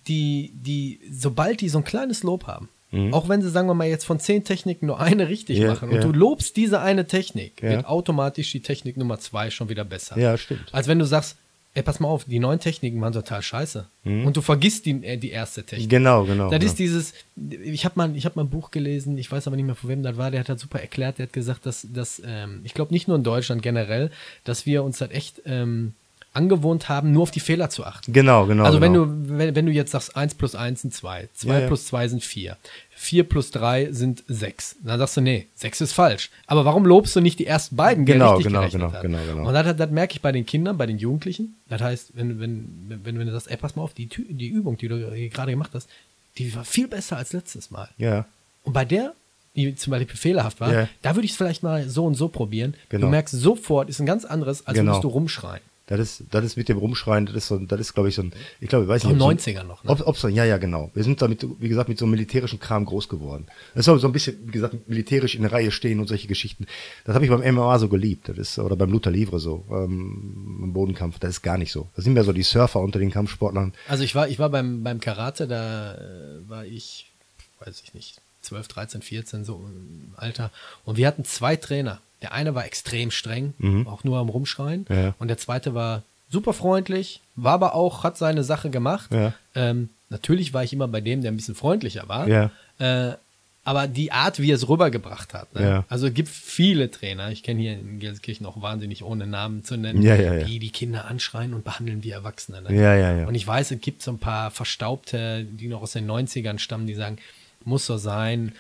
die, 0.08 0.52
die, 0.56 1.00
sobald 1.12 1.62
die 1.62 1.70
so 1.70 1.78
ein 1.78 1.84
kleines 1.84 2.24
Lob 2.24 2.48
haben, 2.48 2.70
auch 3.14 3.30
wenn 3.30 3.42
sie, 3.42 3.50
sagen 3.50 3.70
wir 3.70 3.74
mal, 3.74 3.88
jetzt 3.88 4.04
von 4.04 4.20
zehn 4.20 4.44
Techniken 4.44 4.86
nur 4.88 5.00
eine 5.00 5.30
richtig 5.30 5.60
Ja, 5.60 5.70
machen 5.70 5.88
und 5.90 5.96
ja. 5.96 6.02
du 6.02 6.12
lobst 6.12 6.58
diese 6.58 6.82
eine 6.82 7.08
Technik, 7.08 7.62
Ja. 7.62 7.70
wird 7.70 7.86
automatisch 7.86 8.52
die 8.52 8.60
Technik 8.60 8.98
Nummer 8.98 9.18
zwei 9.18 9.50
schon 9.50 9.70
wieder 9.70 9.86
besser. 9.86 10.18
Ja, 10.20 10.38
stimmt. 10.38 10.66
Als 10.74 10.90
wenn 10.90 11.00
du 11.00 11.06
sagst, 11.06 11.38
ey, 11.74 11.84
pass 11.84 12.00
mal 12.00 12.10
auf, 12.10 12.26
die 12.26 12.40
neuen 12.40 12.60
Techniken 12.60 13.00
waren 13.02 13.14
total 13.14 13.42
scheiße. 13.42 13.86
Und 14.04 14.36
du 14.36 14.42
vergisst 14.42 14.86
die, 14.86 15.04
äh, 15.04 15.18
die 15.18 15.30
erste 15.30 15.64
Technik. 15.64 15.90
Genau, 15.90 16.26
genau. 16.26 16.50
Das 16.50 16.60
genau. 16.60 16.72
ist 16.72 16.80
dieses, 16.80 17.14
ich 17.36 17.86
habe 17.86 17.94
mal, 17.98 18.16
ich 18.16 18.26
hab 18.26 18.36
mal 18.36 18.44
ein 18.44 18.50
Buch 18.50 18.72
gelesen, 18.72 19.18
ich 19.18 19.32
weiß 19.32 19.48
aber 19.48 19.56
nicht 19.56 19.66
mehr, 19.66 19.76
von 19.76 19.90
wem 19.90 20.04
das 20.04 20.18
war, 20.18 20.32
der 20.32 20.42
hat 20.42 20.50
das 20.50 20.60
super 20.60 20.80
erklärt, 20.80 21.20
der 21.20 21.28
hat 21.28 21.34
gesagt, 21.34 21.66
dass, 21.66 21.88
dass 21.94 22.22
ähm, 22.26 22.62
ich 22.64 22.74
glaube 22.74 22.94
nicht 22.94 23.08
nur 23.08 23.16
in 23.16 23.24
Deutschland 23.24 23.62
generell, 23.62 24.12
dass 24.44 24.66
wir 24.66 24.84
uns 24.84 25.00
halt 25.02 25.12
echt 25.12 25.42
ähm, 25.46 25.94
angewohnt 26.34 26.90
haben, 26.90 27.12
nur 27.12 27.24
auf 27.24 27.32
die 27.32 27.40
Fehler 27.40 27.70
zu 27.70 27.86
achten. 27.86 28.14
Genau, 28.14 28.46
genau. 28.46 28.64
also 28.64 28.80
genau. 28.80 29.02
wenn 29.06 29.28
du, 29.28 29.38
wenn, 29.38 29.56
wenn 29.56 29.66
du 29.66 29.72
jetzt 29.72 29.92
sagst, 29.92 30.16
1 30.16 30.36
plus 30.36 30.56
1 30.56 30.82
sind 30.82 30.94
2, 30.94 31.30
2 31.34 31.48
Ja, 31.48 31.60
ja. 31.60 31.68
plus 31.68 31.88
2 31.88 32.08
sind 32.08 32.24
4, 32.24 32.58
4 33.02 33.24
plus 33.28 33.50
3 33.50 33.92
sind 33.94 34.24
6. 34.28 34.76
Dann 34.84 35.00
sagst 35.00 35.18
du, 35.18 35.22
nee, 35.22 35.48
6 35.56 35.82
ist 35.82 35.94
falsch. 35.94 36.30
Aber 36.46 36.66
warum 36.66 36.86
lobst 36.86 37.16
du 37.16 37.20
nicht 37.20 37.40
die 37.40 37.48
ersten 37.48 37.76
beiden, 37.76 38.06
die 38.06 38.12
Genau, 38.14 38.34
richtig 38.36 38.48
genau, 38.50 38.60
gerechnet 38.60 38.82
genau, 38.82 38.94
hat? 38.94 39.02
genau, 39.02 39.18
genau. 39.26 39.48
Und 39.48 39.54
das, 39.56 39.76
das 39.76 39.90
merke 39.90 40.14
ich 40.14 40.22
bei 40.22 40.32
den 40.32 40.46
Kindern, 40.46 40.78
bei 40.78 40.86
den 40.86 41.00
Jugendlichen. 41.00 41.56
Das 41.68 41.82
heißt, 41.82 42.12
wenn, 42.14 42.40
wenn, 42.40 43.00
wenn, 43.04 43.18
wenn 43.18 43.26
du 43.26 43.34
sagst, 43.34 43.50
ey, 43.50 43.58
pass 43.58 43.76
mal 43.76 43.82
auf, 43.82 43.96
die, 43.96 44.06
die 44.08 44.48
Übung, 44.50 44.78
die 44.78 44.88
du 44.88 45.00
gerade 45.30 45.52
gemacht 45.52 45.72
hast, 45.74 45.90
die 46.38 46.54
war 46.56 46.64
viel 46.64 46.88
besser 46.88 47.18
als 47.18 47.34
letztes 47.34 47.72
Mal. 47.72 47.90
Ja. 47.98 48.26
Und 48.64 48.74
bei 48.74 48.86
der, 48.86 49.14
die 49.56 49.76
zum 49.76 49.92
Beispiel 49.92 50.16
fehlerhaft 50.16 50.60
war, 50.62 50.72
Ja. 50.72 50.88
da 51.02 51.16
würde 51.16 51.26
ich 51.26 51.32
es 51.32 51.38
vielleicht 51.38 51.64
mal 51.64 51.90
so 51.90 52.06
und 52.06 52.14
so 52.14 52.28
probieren. 52.28 52.76
Genau. 52.90 53.08
Du 53.08 53.12
merkst 53.12 53.34
sofort, 53.34 53.90
ist 53.90 54.00
ein 54.00 54.06
ganz 54.06 54.26
anderes, 54.26 54.68
als 54.68 54.78
Genau. 54.78 54.92
würdest 54.92 55.04
du 55.06 55.08
rumschreien. 55.08 55.64
Das 55.88 56.00
ist, 56.00 56.24
das 56.32 56.46
ist 56.46 56.58
mit 56.58 56.70
dem 56.70 56.78
Rumschreien, 56.78 57.26
das 57.26 57.36
ist 57.36 57.48
so, 57.48 57.58
das 57.58 57.80
ist, 57.80 57.94
glaube 57.94 58.08
ich, 58.08 58.16
so 58.16 58.22
ein, 58.22 58.32
ich 58.62 58.70
glaube, 58.70 58.86
ich 58.86 58.90
weiß 58.90 59.04
nicht. 59.04 59.20
ob 59.20 59.32
90er 59.34 59.64
noch, 59.64 59.84
ne? 59.84 59.90
Ob, 59.90 60.08
ob 60.08 60.18
so, 60.18 60.28
ja, 60.30 60.46
ja, 60.46 60.58
genau. 60.58 60.90
Wir 60.94 61.04
sind 61.04 61.22
damit, 61.22 61.46
wie 61.60 61.68
gesagt, 61.68 61.90
mit 61.90 61.98
so 61.98 62.06
einem 62.06 62.12
militärischen 62.12 62.60
Kram 62.60 62.86
groß 62.86 63.10
geworden. 63.10 63.48
Das 63.74 63.86
ist 63.86 63.90
auch 63.90 63.98
so 63.98 64.08
ein 64.08 64.14
bisschen, 64.14 64.38
wie 64.46 64.52
gesagt, 64.52 64.88
militärisch 64.88 65.36
in 65.36 65.42
der 65.42 65.52
Reihe 65.52 65.72
stehen 65.72 66.00
und 66.00 66.08
solche 66.08 66.28
Geschichten. 66.28 66.66
Das 67.04 67.16
habe 67.16 67.26
ich 67.26 67.32
beim 67.32 67.42
MMA 67.56 67.78
so 67.80 67.90
geliebt. 67.90 68.30
Das 68.30 68.38
ist, 68.38 68.60
oder 68.60 68.76
beim 68.76 68.92
Luther 68.92 69.12
Livre 69.12 69.40
so, 69.40 69.66
ähm, 69.70 70.62
im 70.64 70.74
Bodenkampf. 70.74 71.20
Das 71.20 71.32
ist 71.32 71.42
gar 71.42 71.58
nicht 71.58 71.72
so. 71.72 71.90
Das 71.96 72.06
sind 72.06 72.14
mehr 72.14 72.24
so 72.24 72.32
die 72.32 72.44
Surfer 72.44 72.80
unter 72.80 73.00
den 73.00 73.12
Kampfsportlern. 73.12 73.74
Also 73.88 74.04
ich 74.04 74.16
war, 74.16 74.30
ich 74.30 74.40
war 74.40 74.50
beim, 74.50 74.84
beim 74.84 75.02
Karate, 75.02 75.48
da 75.48 75.96
äh, 75.96 76.50
war 76.50 76.66
ich, 76.66 77.12
weiß 77.60 77.82
ich 77.84 77.94
nicht, 77.94 78.22
12, 78.44 78.68
13, 78.68 79.02
14, 79.02 79.44
so 79.44 79.56
im 79.68 80.14
Alter. 80.16 80.52
Und 80.86 80.98
wir 80.98 81.08
hatten 81.08 81.26
zwei 81.26 81.56
Trainer. 81.56 82.02
Der 82.22 82.34
eine 82.34 82.54
war 82.56 82.66
extrem 82.66 83.12
streng, 83.12 83.54
auch 83.88 84.04
nur 84.04 84.20
am 84.20 84.30
Rumschreien. 84.30 84.86
Mhm. 84.88 84.96
Ja. 84.96 85.16
Und 85.20 85.28
der 85.28 85.38
zweite 85.38 85.74
war 85.74 86.04
super 86.30 86.54
freundlich, 86.54 87.22
war 87.36 87.54
aber 87.54 87.76
auch, 87.76 88.04
hat 88.04 88.18
seine 88.18 88.44
Sache 88.44 88.70
gemacht. 88.70 89.12
Ja. 89.14 89.34
Ähm, 89.56 89.90
natürlich 90.10 90.54
war 90.54 90.64
ich 90.64 90.74
immer 90.74 90.88
bei 90.88 91.02
dem, 91.02 91.22
der 91.22 91.32
ein 91.32 91.36
bisschen 91.36 91.56
freundlicher 91.56 92.08
war. 92.08 92.28
Ja. 92.28 92.52
Äh, 92.80 93.16
aber 93.64 93.88
die 93.88 94.12
Art, 94.12 94.40
wie 94.40 94.52
er 94.52 94.56
es 94.56 94.68
rübergebracht 94.68 95.36
hat. 95.36 95.54
Ne? 95.54 95.62
Ja. 95.62 95.86
Also 95.88 96.08
es 96.08 96.14
gibt 96.16 96.30
viele 96.30 96.90
Trainer, 96.90 97.30
ich 97.30 97.44
kenne 97.44 97.62
hier 97.62 97.74
in 97.74 98.00
Gelsenkirchen 98.00 98.46
auch 98.48 98.60
wahnsinnig, 98.60 99.04
ohne 99.04 99.28
Namen 99.28 99.64
zu 99.64 99.78
nennen, 99.78 100.02
ja, 100.02 100.16
ja. 100.16 100.44
die 100.44 100.58
die 100.58 100.72
Kinder 100.72 101.06
anschreien 101.06 101.54
und 101.54 101.64
behandeln 101.64 102.04
wie 102.04 102.10
Erwachsene. 102.10 102.64
Ne? 102.64 102.74
Ja, 102.74 102.96
ja, 102.96 103.16
ja. 103.18 103.28
Und 103.28 103.36
ich 103.36 103.46
weiß, 103.46 103.70
es 103.70 103.82
gibt 103.82 104.02
so 104.02 104.12
ein 104.12 104.18
paar 104.18 104.50
Verstaubte, 104.50 105.46
die 105.46 105.68
noch 105.68 105.84
aus 105.84 105.92
den 105.92 106.10
90ern 106.10 106.58
stammen, 106.58 106.88
die 106.88 106.96
sagen, 106.96 107.18
muss 107.64 107.86
so 107.86 107.98
sein. 107.98 108.54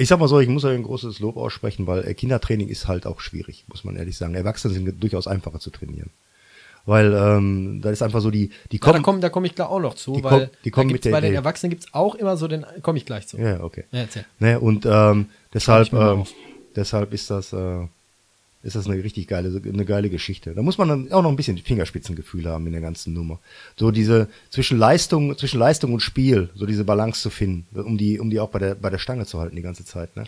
Ich 0.00 0.08
sag 0.08 0.18
mal 0.18 0.28
so, 0.28 0.40
ich 0.40 0.48
muss 0.48 0.64
euch 0.64 0.74
ein 0.74 0.82
großes 0.82 1.18
Lob 1.20 1.36
aussprechen, 1.36 1.86
weil 1.86 2.06
äh, 2.06 2.14
Kindertraining 2.14 2.68
ist 2.68 2.88
halt 2.88 3.06
auch 3.06 3.20
schwierig, 3.20 3.64
muss 3.68 3.84
man 3.84 3.96
ehrlich 3.96 4.16
sagen. 4.16 4.34
Erwachsene 4.34 4.72
sind 4.72 5.02
durchaus 5.02 5.26
einfacher 5.26 5.60
zu 5.60 5.70
trainieren. 5.70 6.10
Weil 6.86 7.12
ähm, 7.12 7.80
da 7.82 7.90
ist 7.90 8.02
einfach 8.02 8.22
so 8.22 8.30
die, 8.30 8.50
die 8.72 8.76
Ja, 8.76 8.80
da 8.86 8.92
kommen. 8.92 9.02
komme 9.02 9.20
da 9.20 9.28
komm 9.28 9.44
ich 9.44 9.54
gleich 9.54 9.68
auch 9.68 9.78
noch 9.80 9.94
zu, 9.94 10.14
die 10.14 10.24
weil 10.24 10.30
kommen- 10.30 10.50
die 10.64 10.70
kommen 10.70 10.90
mit 10.92 11.04
der 11.04 11.10
bei 11.10 11.20
den. 11.20 11.34
Erwachsenen 11.34 11.68
gibt 11.70 11.82
es 11.84 11.92
auch 11.94 12.14
immer 12.14 12.38
so 12.38 12.48
den, 12.48 12.64
komme 12.82 12.96
ich 12.98 13.04
gleich 13.04 13.28
zu. 13.28 13.36
Ja, 13.36 13.62
okay. 13.62 13.84
Ja, 13.92 14.00
erzähl. 14.00 14.24
Ne, 14.38 14.58
und 14.58 14.86
ähm, 14.86 15.26
deshalb, 15.52 15.92
ähm, 15.92 16.24
deshalb 16.74 17.12
ist 17.12 17.28
das, 17.30 17.52
äh, 17.52 17.86
ist 18.62 18.76
das 18.76 18.86
eine 18.86 19.02
richtig 19.02 19.26
geile, 19.26 19.60
eine 19.64 19.84
geile 19.84 20.10
Geschichte. 20.10 20.54
Da 20.54 20.62
muss 20.62 20.76
man 20.76 20.88
dann 20.88 21.12
auch 21.12 21.22
noch 21.22 21.30
ein 21.30 21.36
bisschen 21.36 21.56
Fingerspitzengefühl 21.58 22.46
haben 22.46 22.66
in 22.66 22.72
der 22.72 22.82
ganzen 22.82 23.14
Nummer. 23.14 23.38
So 23.76 23.90
diese 23.90 24.28
zwischen 24.50 24.78
Leistung, 24.78 25.36
zwischen 25.38 25.58
Leistung 25.58 25.94
und 25.94 26.00
Spiel, 26.00 26.50
so 26.54 26.66
diese 26.66 26.84
Balance 26.84 27.22
zu 27.22 27.30
finden, 27.30 27.66
um 27.78 27.96
die, 27.96 28.20
um 28.20 28.28
die 28.28 28.38
auch 28.38 28.50
bei 28.50 28.58
der, 28.58 28.74
bei 28.74 28.90
der 28.90 28.98
Stange 28.98 29.26
zu 29.26 29.40
halten 29.40 29.56
die 29.56 29.62
ganze 29.62 29.84
Zeit. 29.84 30.14
Ne? 30.16 30.24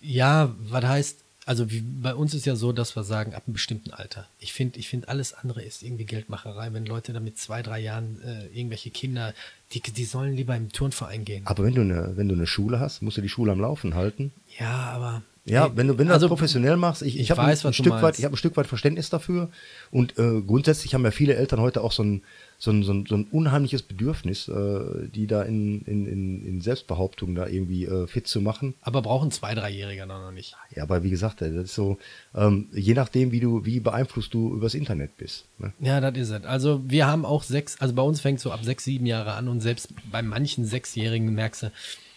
Ja, 0.00 0.54
was 0.60 0.84
heißt, 0.84 1.18
also 1.44 1.70
wie, 1.70 1.80
bei 1.80 2.14
uns 2.14 2.34
ist 2.34 2.46
ja 2.46 2.56
so, 2.56 2.72
dass 2.72 2.96
wir 2.96 3.04
sagen, 3.04 3.34
ab 3.34 3.42
einem 3.46 3.54
bestimmten 3.54 3.90
Alter. 3.90 4.28
Ich 4.38 4.52
finde, 4.52 4.78
ich 4.78 4.88
finde, 4.88 5.08
alles 5.08 5.34
andere 5.34 5.62
ist 5.62 5.82
irgendwie 5.82 6.04
Geldmacherei. 6.04 6.72
Wenn 6.72 6.86
Leute 6.86 7.12
da 7.12 7.20
mit 7.20 7.38
zwei, 7.38 7.62
drei 7.62 7.80
Jahren 7.80 8.20
äh, 8.24 8.46
irgendwelche 8.56 8.90
Kinder, 8.90 9.34
die, 9.72 9.80
die 9.80 10.04
sollen 10.04 10.34
lieber 10.34 10.56
im 10.56 10.70
Turnverein 10.70 11.24
gehen. 11.24 11.46
Aber 11.46 11.64
wenn 11.64 11.74
du 11.74 11.80
eine, 11.80 12.16
wenn 12.16 12.28
du 12.28 12.34
eine 12.34 12.46
Schule 12.46 12.80
hast, 12.80 13.02
musst 13.02 13.16
du 13.16 13.22
die 13.22 13.28
Schule 13.28 13.52
am 13.52 13.60
Laufen 13.60 13.94
halten. 13.94 14.32
Ja, 14.58 14.92
aber. 14.92 15.22
Ja, 15.44 15.76
wenn 15.76 15.88
du, 15.88 15.98
wenn 15.98 16.06
du 16.06 16.14
also, 16.14 16.26
das 16.26 16.30
professionell 16.30 16.76
machst, 16.76 17.02
ich, 17.02 17.16
ich, 17.16 17.22
ich 17.22 17.30
habe 17.32 17.42
ein, 17.42 17.50
ein 17.50 17.72
Stück 17.72 18.00
weit, 18.00 18.18
ich 18.18 18.24
habe 18.24 18.34
ein 18.34 18.36
Stück 18.36 18.56
weit 18.56 18.66
Verständnis 18.66 19.10
dafür 19.10 19.50
und 19.90 20.18
äh, 20.18 20.40
grundsätzlich 20.40 20.94
haben 20.94 21.04
ja 21.04 21.10
viele 21.10 21.34
Eltern 21.34 21.60
heute 21.60 21.82
auch 21.82 21.92
so 21.92 22.04
ein 22.04 22.22
so 22.62 22.70
ein, 22.70 22.84
so 22.84 22.92
ein, 22.92 23.06
so 23.08 23.16
ein 23.16 23.24
unheimliches 23.24 23.82
Bedürfnis, 23.82 24.46
äh, 24.46 25.08
die 25.08 25.26
da 25.26 25.42
in, 25.42 25.82
in, 25.82 26.06
in, 26.06 26.46
in 26.46 26.60
Selbstbehauptung 26.60 27.34
da 27.34 27.48
irgendwie 27.48 27.86
äh, 27.86 28.06
fit 28.06 28.28
zu 28.28 28.40
machen. 28.40 28.74
Aber 28.82 29.02
brauchen 29.02 29.32
zwei, 29.32 29.56
dreijähriger 29.56 30.06
noch 30.06 30.30
nicht. 30.30 30.54
Ja, 30.72 30.84
aber 30.84 31.02
wie 31.02 31.10
gesagt, 31.10 31.40
das 31.40 31.50
ist 31.50 31.74
so, 31.74 31.98
ähm, 32.36 32.68
je 32.72 32.94
nachdem, 32.94 33.32
wie 33.32 33.40
du, 33.40 33.64
wie 33.64 33.80
beeinflusst 33.80 34.32
du 34.32 34.54
übers 34.54 34.74
Internet 34.74 35.16
bist. 35.16 35.46
Ne? 35.58 35.72
Ja, 35.80 36.00
das 36.00 36.16
ist 36.16 36.30
es. 36.30 36.44
Also 36.44 36.80
wir 36.86 37.08
haben 37.08 37.24
auch 37.24 37.42
sechs, 37.42 37.80
also 37.80 37.94
bei 37.94 38.02
uns 38.02 38.20
fängt 38.20 38.38
so 38.38 38.52
ab 38.52 38.62
sechs, 38.62 38.84
sieben 38.84 39.06
Jahre 39.06 39.32
an 39.32 39.48
und 39.48 39.60
selbst 39.60 39.92
bei 40.12 40.22
manchen 40.22 40.64
Sechsjährigen 40.64 41.34
merkst 41.34 41.64
du, 41.64 41.72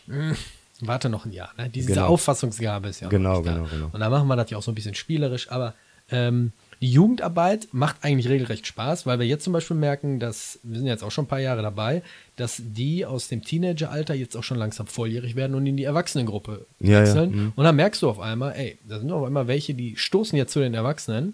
mh, 0.06 0.36
warte 0.82 1.10
noch 1.10 1.26
ein 1.26 1.32
Jahr. 1.32 1.50
Ne? 1.58 1.70
Diese 1.70 1.94
Genau. 1.94 2.08
Auffassungsgabe 2.08 2.90
ist 2.90 3.00
ja 3.02 3.08
auch 3.08 3.12
Genau, 3.12 3.38
nicht 3.38 3.48
da. 3.48 3.54
genau, 3.54 3.68
genau. 3.72 3.90
Und 3.92 4.00
da 4.00 4.10
machen 4.10 4.28
wir 4.28 4.36
das 4.36 4.50
ja 4.50 4.58
auch 4.58 4.64
so 4.64 4.72
ein 4.72 4.76
bisschen 4.76 4.96
spielerisch, 4.96 5.50
aber 5.52 5.74
ähm, 6.12 6.52
die 6.82 6.92
Jugendarbeit 6.92 7.70
macht 7.72 7.96
eigentlich 8.04 8.28
regelrecht 8.30 8.68
Spaß, 8.68 9.06
weil 9.06 9.18
wir 9.18 9.26
jetzt 9.26 9.44
zum 9.46 9.54
Beispiel 9.54 9.78
merken, 9.78 10.20
dass, 10.20 10.60
wir 10.64 10.78
sind 10.78 10.88
jetzt 10.88 11.04
auch 11.04 11.10
schon 11.12 11.24
ein 11.24 11.28
paar 11.30 11.40
Jahre 11.40 11.62
dabei, 11.62 12.04
dass 12.36 12.62
die 12.64 13.06
aus 13.06 13.30
dem 13.30 13.44
Teenageralter 13.44 14.14
jetzt 14.14 14.36
auch 14.36 14.44
schon 14.44 14.58
langsam 14.58 14.86
volljährig 14.86 15.36
werden 15.36 15.56
und 15.56 15.66
in 15.66 15.78
die 15.78 15.86
Erwachsenengruppe 15.86 16.66
Ja, 16.80 16.92
ja, 16.92 17.00
wechseln. 17.02 17.32
mhm. 17.32 17.54
Und 17.56 17.64
dann 17.64 17.76
merkst 17.78 18.02
du 18.02 18.10
auf 18.10 18.20
einmal, 18.20 18.54
ey, 18.56 18.78
da 18.88 19.00
sind 19.00 19.10
auf 19.12 19.26
einmal 19.26 19.48
welche, 19.48 19.74
die 19.74 19.96
stoßen 19.96 20.38
jetzt 20.38 20.52
zu 20.52 20.60
den 20.60 20.74
Erwachsenen, 20.74 21.34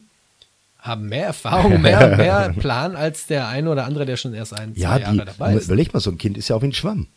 haben 0.78 1.10
mehr 1.10 1.26
Erfahrung, 1.26 1.82
mehr, 1.82 2.16
mehr 2.16 2.54
Plan 2.58 2.96
als 2.96 3.26
der 3.28 3.48
eine 3.48 3.70
oder 3.72 3.86
andere, 3.86 4.06
der 4.06 4.18
schon 4.18 4.34
erst 4.36 4.54
ein, 4.54 4.76
zwei 4.76 4.82
Ja, 4.82 4.98
Jahre 5.00 5.12
die, 5.14 5.26
dabei 5.26 5.56
ist. 5.56 5.66
überleg 5.66 5.92
mal, 5.94 6.00
so 6.00 6.12
ein 6.12 6.18
Kind 6.20 6.38
ist 6.38 6.48
ja 6.50 6.56
auch 6.56 6.62
wie 6.62 6.68
ein 6.68 6.74
Schwamm. 6.74 7.08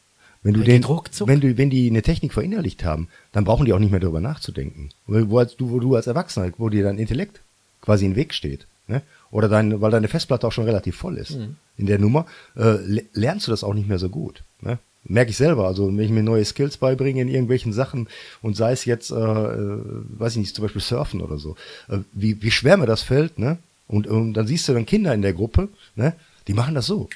Wenn 0.45 0.55
du 0.55 0.61
Ja, 0.61 0.67
den, 0.67 0.85
wenn 1.27 1.41
du, 1.41 1.57
wenn 1.59 1.71
die 1.71 1.89
eine 1.91 2.03
Technik 2.03 2.33
verinnerlicht 2.33 2.85
haben, 2.85 3.09
dann 3.33 3.45
brauchen 3.45 3.65
die 3.67 3.73
auch 3.73 3.79
nicht 3.81 3.91
mehr 3.91 3.99
darüber 4.01 4.21
nachzudenken. 4.21 4.91
Wo, 5.07 5.39
als, 5.39 5.57
du, 5.57 5.71
wo 5.71 5.81
du 5.81 5.97
als 5.97 6.07
Erwachsener, 6.07 6.53
wo 6.59 6.69
dir 6.69 6.85
dein 6.85 6.99
Intellekt 6.99 7.41
quasi 7.81 8.05
im 8.07 8.15
Weg 8.15 8.33
steht, 8.35 8.67
ne? 8.87 9.03
Oder 9.31 9.49
dein, 9.49 9.81
weil 9.81 9.91
deine 9.91 10.07
Festplatte 10.07 10.47
auch 10.47 10.53
schon 10.53 10.65
relativ 10.67 10.95
voll 10.97 11.17
ist 11.17 11.33
Mhm. 11.33 11.57
in 11.77 11.87
der 11.87 11.99
Nummer, 11.99 12.27
äh, 12.57 12.77
le- 12.87 13.05
lernst 13.15 13.47
du 13.49 13.51
das 13.51 13.65
auch 13.65 13.75
nicht 13.75 13.89
mehr 13.89 13.99
so 13.99 14.09
gut. 14.09 14.45
Ne? 14.61 14.79
Merke 15.07 15.31
ich 15.33 15.37
selber. 15.37 15.67
Also 15.67 15.89
wenn 15.89 15.99
ich 15.99 16.11
mir 16.11 16.23
neue 16.23 16.45
Skills 16.45 16.77
beibringe 16.77 17.21
in 17.23 17.29
irgendwelchen 17.29 17.73
Sachen 17.73 18.07
und 18.43 18.55
sei 18.57 18.71
es 18.73 18.85
jetzt, 18.85 19.11
äh, 19.11 19.15
äh, 19.15 19.81
weiß 20.19 20.33
ich 20.33 20.39
nicht, 20.39 20.55
zum 20.55 20.63
Beispiel 20.65 20.81
Surfen 20.83 21.21
oder 21.21 21.39
so, 21.39 21.57
äh, 21.89 21.99
wie, 22.13 22.41
wie 22.43 22.51
schwer 22.53 22.77
mir 22.77 22.87
das 22.87 23.03
fällt, 23.03 23.39
ne? 23.39 23.57
Und, 23.89 24.07
und 24.07 24.35
dann 24.35 24.47
siehst 24.47 24.69
du 24.69 24.73
dann 24.75 24.87
Kinder 24.87 25.13
in 25.15 25.23
der 25.23 25.33
Gruppe, 25.33 25.69
ne? 25.97 26.13
Die 26.47 26.55
machen 26.55 26.75
das 26.75 26.87
so. 26.87 27.09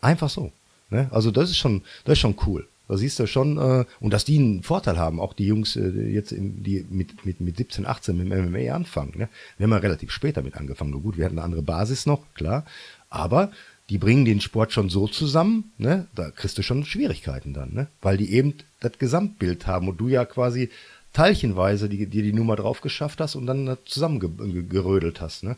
Einfach 0.00 0.30
so. 0.30 0.50
Ne? 0.90 1.08
Also 1.10 1.30
das 1.30 1.50
ist 1.50 1.56
schon, 1.56 1.82
das 2.04 2.14
ist 2.14 2.20
schon 2.20 2.36
cool. 2.46 2.66
Da 2.88 2.96
siehst 2.96 3.18
du 3.18 3.26
schon, 3.26 3.58
äh, 3.58 3.84
und 4.00 4.12
dass 4.12 4.24
die 4.24 4.38
einen 4.38 4.62
Vorteil 4.62 4.96
haben, 4.96 5.20
auch 5.20 5.34
die 5.34 5.46
Jungs, 5.46 5.76
äh, 5.76 5.90
jetzt 6.10 6.32
im, 6.32 6.62
die 6.62 6.86
mit, 6.88 7.26
mit, 7.26 7.40
mit 7.40 7.58
17, 7.58 7.86
18 7.86 8.16
mit 8.16 8.32
dem 8.32 8.50
MMA 8.50 8.74
anfangen. 8.74 9.12
Ne? 9.16 9.28
Wir 9.58 9.64
haben 9.64 9.72
ja 9.72 9.78
relativ 9.78 10.10
spät 10.10 10.38
damit 10.38 10.56
angefangen. 10.56 10.90
Nur 10.90 11.02
gut, 11.02 11.18
wir 11.18 11.26
hatten 11.26 11.38
eine 11.38 11.44
andere 11.44 11.62
Basis 11.62 12.06
noch, 12.06 12.22
klar. 12.34 12.64
Aber 13.10 13.52
die 13.90 13.98
bringen 13.98 14.24
den 14.24 14.40
Sport 14.40 14.72
schon 14.72 14.88
so 14.88 15.06
zusammen, 15.06 15.72
ne? 15.78 16.06
da 16.14 16.30
kriegst 16.30 16.58
du 16.58 16.62
schon 16.62 16.84
Schwierigkeiten 16.84 17.52
dann, 17.52 17.72
ne? 17.72 17.88
weil 18.02 18.16
die 18.16 18.32
eben 18.32 18.54
das 18.80 18.92
Gesamtbild 18.98 19.66
haben 19.66 19.88
und 19.88 19.98
du 19.98 20.08
ja 20.08 20.24
quasi 20.24 20.70
teilchenweise 21.12 21.88
die, 21.88 22.06
dir 22.06 22.22
die 22.22 22.34
Nummer 22.34 22.56
drauf 22.56 22.80
geschafft 22.80 23.20
hast 23.20 23.34
und 23.34 23.46
dann 23.46 23.76
zusammengerödelt 23.86 25.20
hast. 25.20 25.42
Ne? 25.42 25.56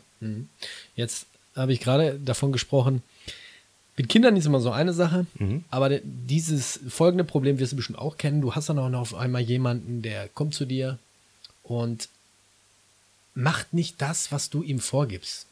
Jetzt 0.95 1.27
habe 1.55 1.73
ich 1.73 1.81
gerade 1.81 2.19
davon 2.19 2.53
gesprochen, 2.53 3.03
mit 3.97 4.09
Kindern 4.09 4.35
ist 4.37 4.45
immer 4.45 4.59
so 4.61 4.71
eine 4.71 4.93
Sache, 4.93 5.25
aber 5.69 5.89
de- 5.89 6.01
dieses 6.03 6.79
folgende 6.89 7.23
Problem 7.23 7.59
wirst 7.59 7.73
du 7.73 7.75
bestimmt 7.75 7.99
auch 7.99 8.17
kennen. 8.17 8.41
Du 8.41 8.55
hast 8.55 8.69
dann 8.69 8.79
auch 8.79 8.89
noch 8.89 9.01
auf 9.01 9.13
einmal 9.15 9.41
jemanden, 9.41 10.01
der 10.01 10.27
kommt 10.29 10.53
zu 10.53 10.65
dir 10.65 10.97
und 11.63 12.07
macht 13.33 13.73
nicht 13.73 14.01
das, 14.01 14.31
was 14.31 14.49
du 14.49 14.63
ihm 14.63 14.79
vorgibst. 14.79 15.45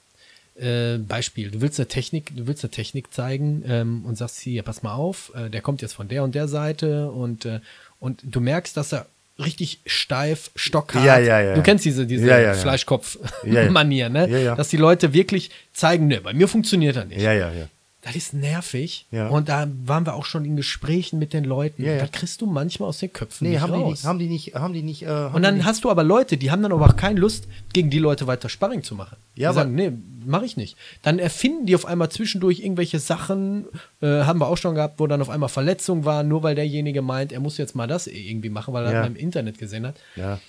Äh, 0.59 0.97
Beispiel, 0.97 1.51
du 1.51 1.61
willst 1.61 1.79
eine 1.79 1.87
Technik, 1.87 2.35
du 2.35 2.47
willst 2.47 2.63
eine 2.63 2.71
Technik 2.71 3.13
zeigen 3.13 3.63
ähm, 3.65 4.03
und 4.05 4.17
sagst 4.17 4.39
hier, 4.39 4.63
pass 4.63 4.83
mal 4.83 4.93
auf, 4.93 5.31
äh, 5.35 5.49
der 5.49 5.61
kommt 5.61 5.81
jetzt 5.81 5.93
von 5.93 6.07
der 6.09 6.23
und 6.23 6.35
der 6.35 6.47
Seite 6.49 7.09
und, 7.11 7.45
äh, 7.45 7.61
und 8.01 8.19
du 8.23 8.41
merkst, 8.41 8.75
dass 8.75 8.91
er 8.91 9.05
richtig 9.37 9.79
steif, 9.85 10.51
stockhart. 10.57 11.05
Ja, 11.05 11.17
ja, 11.17 11.39
ja. 11.39 11.53
Du 11.55 11.63
kennst 11.63 11.85
diese, 11.85 12.05
diese 12.05 12.27
Ja. 12.27 12.53
Fleischkopf-Manier, 12.55 14.09
ne? 14.09 14.27
Dass 14.55 14.67
die 14.67 14.75
Leute 14.77 15.13
wirklich 15.13 15.49
zeigen, 15.73 16.07
ne, 16.07 16.19
bei 16.19 16.33
mir 16.33 16.49
funktioniert 16.49 16.97
das 16.97 17.07
nicht. 17.07 17.21
Ja, 17.21 17.31
ja, 17.31 17.51
ja. 17.53 17.67
Das 18.01 18.15
ist 18.15 18.33
nervig. 18.33 19.07
Ja. 19.11 19.27
Und 19.27 19.49
da 19.49 19.67
waren 19.85 20.05
wir 20.05 20.13
auch 20.13 20.23
schon 20.23 20.45
in 20.45 20.55
Gesprächen 20.55 21.19
mit 21.19 21.33
den 21.33 21.43
Leuten. 21.43 21.83
Ja, 21.83 21.91
ja. 21.93 21.99
Das 21.99 22.11
kriegst 22.11 22.39
du 22.39 22.45
manchmal 22.45 22.87
aus 22.87 22.99
den 22.99 23.11
Köpfen 23.11 23.45
Nee, 23.47 23.55
nicht 23.55 23.61
haben 23.61 23.73
die, 23.73 23.79
raus. 23.79 23.91
nicht, 23.91 24.05
haben 24.05 24.19
die 24.19 24.27
nicht, 24.27 24.55
haben 24.55 24.73
die 24.73 24.83
nicht, 24.83 25.03
äh, 25.03 25.07
haben 25.07 25.35
und 25.35 25.41
die 25.41 25.45
dann 25.45 25.55
nicht, 25.57 25.65
hast 25.65 25.83
du 25.83 25.91
aber 25.91 26.03
Leute, 26.05 26.37
die 26.37 26.49
haben 26.49 26.61
dann 26.63 26.71
aber 26.71 26.85
auch 26.85 26.95
keine 26.95 27.19
Lust, 27.19 27.49
gegen 27.73 27.89
die 27.89 27.99
Leute 27.99 28.25
weiter 28.25 28.47
Sparring 28.47 28.83
zu 28.83 28.95
machen. 28.95 29.17
Ja, 29.35 29.49
die 29.49 29.55
sagen, 29.55 29.75
nee, 29.75 29.91
mache 30.25 30.45
ich 30.45 30.55
nicht. 30.55 30.77
Dann 31.01 31.19
erfinden 31.19 31.65
die 31.65 31.75
auf 31.75 31.85
einmal 31.85 32.07
zwischendurch 32.09 32.59
irgendwelche 32.61 32.99
Sachen, 32.99 33.65
äh, 34.01 34.07
haben 34.23 34.39
wir 34.39 34.47
auch 34.47 34.57
schon 34.57 34.75
gehabt, 34.75 34.99
wo 35.01 35.05
dann 35.07 35.21
auf 35.21 35.29
einmal 35.29 35.49
Verletzungen 35.49 36.05
waren, 36.05 36.29
nur 36.29 36.41
weil 36.41 36.55
derjenige 36.55 37.01
meint, 37.01 37.33
er 37.33 37.41
muss 37.41 37.57
jetzt 37.57 37.75
mal 37.75 37.87
das 37.87 38.07
irgendwie 38.07 38.49
machen, 38.49 38.73
weil 38.73 38.85
er 38.85 38.93
Ja. 38.93 39.03
im 39.03 39.17
Internet 39.17 39.57
gesehen 39.57 39.85
hat. 39.85 39.95
Ja. 40.15 40.39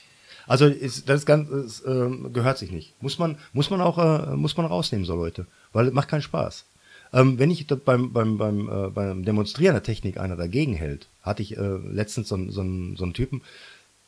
Also 0.46 0.66
ist, 0.66 1.09
das 1.09 1.20
ist 1.20 1.26
ganz, 1.26 1.48
ist, 1.51 1.84
ähm, 1.86 2.32
gehört 2.32 2.59
sich 2.59 2.70
nicht. 2.72 2.94
Muss 3.03 3.18
man, 3.18 3.38
muss 3.53 3.70
man 3.70 3.80
auch, 3.80 3.98
äh, 3.98 4.36
muss 4.36 4.57
man 4.57 4.66
rausnehmen, 4.66 5.05
so 5.05 5.14
Leute. 5.16 5.46
Weil 5.72 5.88
es 5.88 5.92
macht 5.92 6.09
keinen 6.09 6.22
Spaß. 6.22 6.64
Ähm, 7.12 7.38
wenn 7.38 7.50
ich 7.50 7.66
beim, 7.66 8.12
beim, 8.12 8.38
beim, 8.38 8.68
äh, 8.68 8.88
beim 8.90 9.24
Demonstrieren 9.24 9.74
der 9.74 9.82
Technik 9.82 10.18
einer 10.18 10.36
dagegen 10.36 10.74
hält, 10.74 11.08
hatte 11.22 11.42
ich 11.42 11.56
äh, 11.56 11.61
letztens 11.90 12.28
so, 12.28 12.36
einen- 12.36 12.50
so, 12.50 12.62
so 12.96 13.04
einen 13.04 13.14
Typen, 13.14 13.42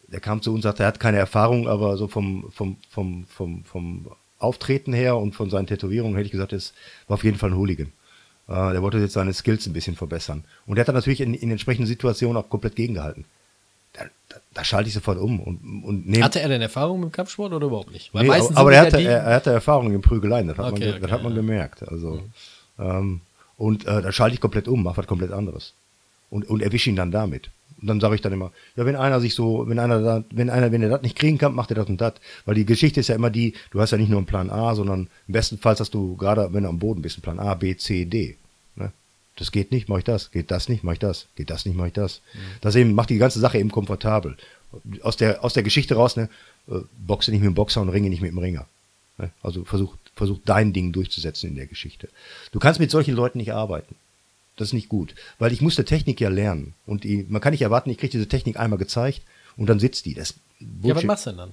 der 0.08 0.20
kam 0.20 0.40
zu 0.42 0.50
uns 0.50 0.58
und 0.58 0.62
sagte, 0.62 0.82
er 0.84 0.88
hat 0.88 1.00
keine 1.00 1.16
Erfahrung, 1.18 1.68
aber 1.68 1.96
so 1.96 2.06
vom, 2.06 2.50
vom, 2.52 2.76
vom, 2.90 3.24
vom, 3.26 3.64
vom 3.64 4.06
Auftreten 4.38 4.92
her 4.92 5.16
und 5.16 5.34
von 5.34 5.50
seinen 5.50 5.66
Tätowierungen 5.66 6.16
hätte 6.16 6.26
ich 6.26 6.32
gesagt, 6.32 6.52
das 6.52 6.74
war 7.08 7.14
auf 7.14 7.24
jeden 7.24 7.38
Fall 7.38 7.50
ein 7.50 7.56
Hooligan. 7.56 7.88
Äh, 8.48 8.72
der 8.72 8.82
wollte 8.82 8.98
jetzt 8.98 9.14
seine 9.14 9.32
Skills 9.32 9.66
ein 9.66 9.72
bisschen 9.72 9.96
verbessern. 9.96 10.44
Und 10.66 10.76
der 10.76 10.82
hat 10.82 10.88
dann 10.88 10.96
natürlich 10.96 11.20
in, 11.20 11.34
in 11.34 11.50
entsprechenden 11.50 11.86
Situationen 11.86 12.36
auch 12.36 12.48
komplett 12.50 12.76
gegengehalten. 12.76 13.24
da, 13.94 14.04
da, 14.28 14.36
da 14.54 14.64
schalte 14.64 14.88
ich 14.88 14.94
sofort 14.94 15.18
um 15.18 15.40
und, 15.40 15.84
und 15.84 16.06
nehme. 16.08 16.24
Hatte 16.24 16.40
er 16.40 16.48
denn 16.48 16.60
Erfahrung 16.62 17.00
mit 17.00 17.10
dem 17.10 17.12
Kampfsport 17.12 17.52
oder 17.52 17.66
überhaupt 17.66 17.92
nicht? 17.92 18.12
Nee, 18.14 18.28
aber 18.28 18.42
sind 18.42 18.56
aber 18.56 18.70
es 18.72 18.76
er 18.76 18.82
hatte, 18.82 19.00
er, 19.02 19.18
er 19.22 19.34
hatte 19.36 19.50
Erfahrung 19.52 19.92
in 19.92 20.02
Prügeleien, 20.02 20.48
das 20.48 20.58
hat, 20.58 20.64
man, 20.66 20.74
Okay, 20.74 20.86
das 20.92 21.02
okay, 21.02 21.10
hat 21.10 21.22
man 21.22 21.34
gemerkt. 21.34 21.82
Also, 21.88 22.22
ähm, 22.82 23.20
und 23.56 23.86
äh, 23.86 24.02
da 24.02 24.12
schalte 24.12 24.34
ich 24.34 24.40
komplett 24.40 24.68
um, 24.68 24.82
mache 24.82 24.98
was 24.98 25.06
komplett 25.06 25.32
anderes. 25.32 25.74
Und, 26.30 26.48
und 26.48 26.62
erwische 26.62 26.90
ihn 26.90 26.96
dann 26.96 27.12
damit. 27.12 27.50
Und 27.80 27.88
dann 27.88 28.00
sage 28.00 28.14
ich 28.14 28.20
dann 28.20 28.32
immer, 28.32 28.52
ja, 28.76 28.86
wenn 28.86 28.96
einer 28.96 29.20
sich 29.20 29.34
so, 29.34 29.68
wenn 29.68 29.78
einer 29.78 30.00
da, 30.00 30.24
wenn 30.30 30.50
einer, 30.50 30.72
wenn 30.72 30.82
er 30.82 30.88
das 30.88 31.02
nicht 31.02 31.18
kriegen 31.18 31.36
kann, 31.36 31.54
macht 31.54 31.70
er 31.70 31.76
das 31.76 31.88
und 31.88 32.00
das. 32.00 32.14
Weil 32.44 32.54
die 32.54 32.64
Geschichte 32.64 33.00
ist 33.00 33.08
ja 33.08 33.16
immer 33.16 33.30
die, 33.30 33.54
du 33.70 33.80
hast 33.80 33.90
ja 33.90 33.98
nicht 33.98 34.08
nur 34.08 34.18
einen 34.18 34.26
Plan 34.26 34.50
A, 34.50 34.74
sondern 34.74 35.08
im 35.26 35.32
besten 35.32 35.58
Fall 35.58 35.76
hast 35.78 35.92
du 35.92 36.16
gerade, 36.16 36.52
wenn 36.52 36.62
du 36.62 36.68
am 36.68 36.78
Boden 36.78 37.02
bist, 37.02 37.16
einen 37.16 37.22
Plan 37.22 37.38
A, 37.38 37.54
B, 37.54 37.76
C, 37.76 38.04
D. 38.04 38.36
Ne? 38.76 38.92
Das 39.36 39.52
geht 39.52 39.72
nicht, 39.72 39.88
mache 39.88 39.98
ich 39.98 40.04
das. 40.04 40.30
Geht 40.30 40.50
das 40.50 40.68
nicht, 40.68 40.84
mache 40.84 40.94
ich 40.94 41.00
das. 41.00 41.26
Geht 41.36 41.50
das 41.50 41.66
nicht, 41.66 41.76
mache 41.76 41.88
ich 41.88 41.94
das. 41.94 42.20
Das 42.60 42.76
eben 42.76 42.94
macht 42.94 43.10
die 43.10 43.18
ganze 43.18 43.40
Sache 43.40 43.58
eben 43.58 43.70
komfortabel. 43.70 44.36
Aus 45.02 45.16
der, 45.16 45.44
aus 45.44 45.54
der 45.54 45.64
Geschichte 45.64 45.96
raus, 45.96 46.16
ne, 46.16 46.28
äh, 46.68 46.78
boxe 47.04 47.30
nicht 47.30 47.40
mit 47.40 47.48
dem 47.48 47.54
Boxer 47.54 47.80
und 47.80 47.90
ringe 47.90 48.08
nicht 48.08 48.22
mit 48.22 48.30
dem 48.30 48.38
Ringer. 48.38 48.66
Ne? 49.18 49.30
Also 49.42 49.64
versuch, 49.64 49.94
versuch 50.22 50.38
dein 50.44 50.72
Ding 50.72 50.92
durchzusetzen 50.92 51.48
in 51.50 51.56
der 51.56 51.66
Geschichte. 51.66 52.08
Du 52.52 52.58
kannst 52.60 52.78
mit 52.80 52.90
solchen 52.90 53.14
Leuten 53.14 53.38
nicht 53.38 53.52
arbeiten. 53.52 53.96
Das 54.56 54.68
ist 54.68 54.74
nicht 54.74 54.88
gut, 54.88 55.14
weil 55.38 55.52
ich 55.52 55.60
musste 55.60 55.84
Technik 55.84 56.20
ja 56.20 56.28
lernen 56.28 56.74
und 56.86 57.04
die, 57.04 57.26
man 57.28 57.40
kann 57.40 57.52
nicht 57.52 57.62
erwarten, 57.62 57.90
ich 57.90 57.98
kriege 57.98 58.12
diese 58.12 58.28
Technik 58.28 58.58
einmal 58.60 58.78
gezeigt 58.78 59.22
und 59.56 59.68
dann 59.68 59.80
sitzt 59.80 60.04
die. 60.06 60.14
Das 60.14 60.30
ist 60.30 60.38
Ja, 60.60 60.66
was 60.66 60.82
Bullshit. 60.82 61.06
machst 61.08 61.26
du 61.26 61.30
denn 61.30 61.38
dann? 61.38 61.52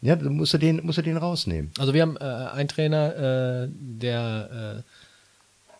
Ja, 0.00 0.16
dann 0.16 0.34
musst 0.36 0.54
du 0.54 0.58
den, 0.58 0.80
musst 0.84 0.98
du 0.98 1.02
den 1.02 1.16
rausnehmen. 1.16 1.72
Also 1.78 1.92
wir 1.92 2.02
haben 2.02 2.16
äh, 2.16 2.20
einen 2.20 2.68
Trainer, 2.68 3.64
äh, 3.64 3.68
der 3.70 4.84
äh, 4.84 5.05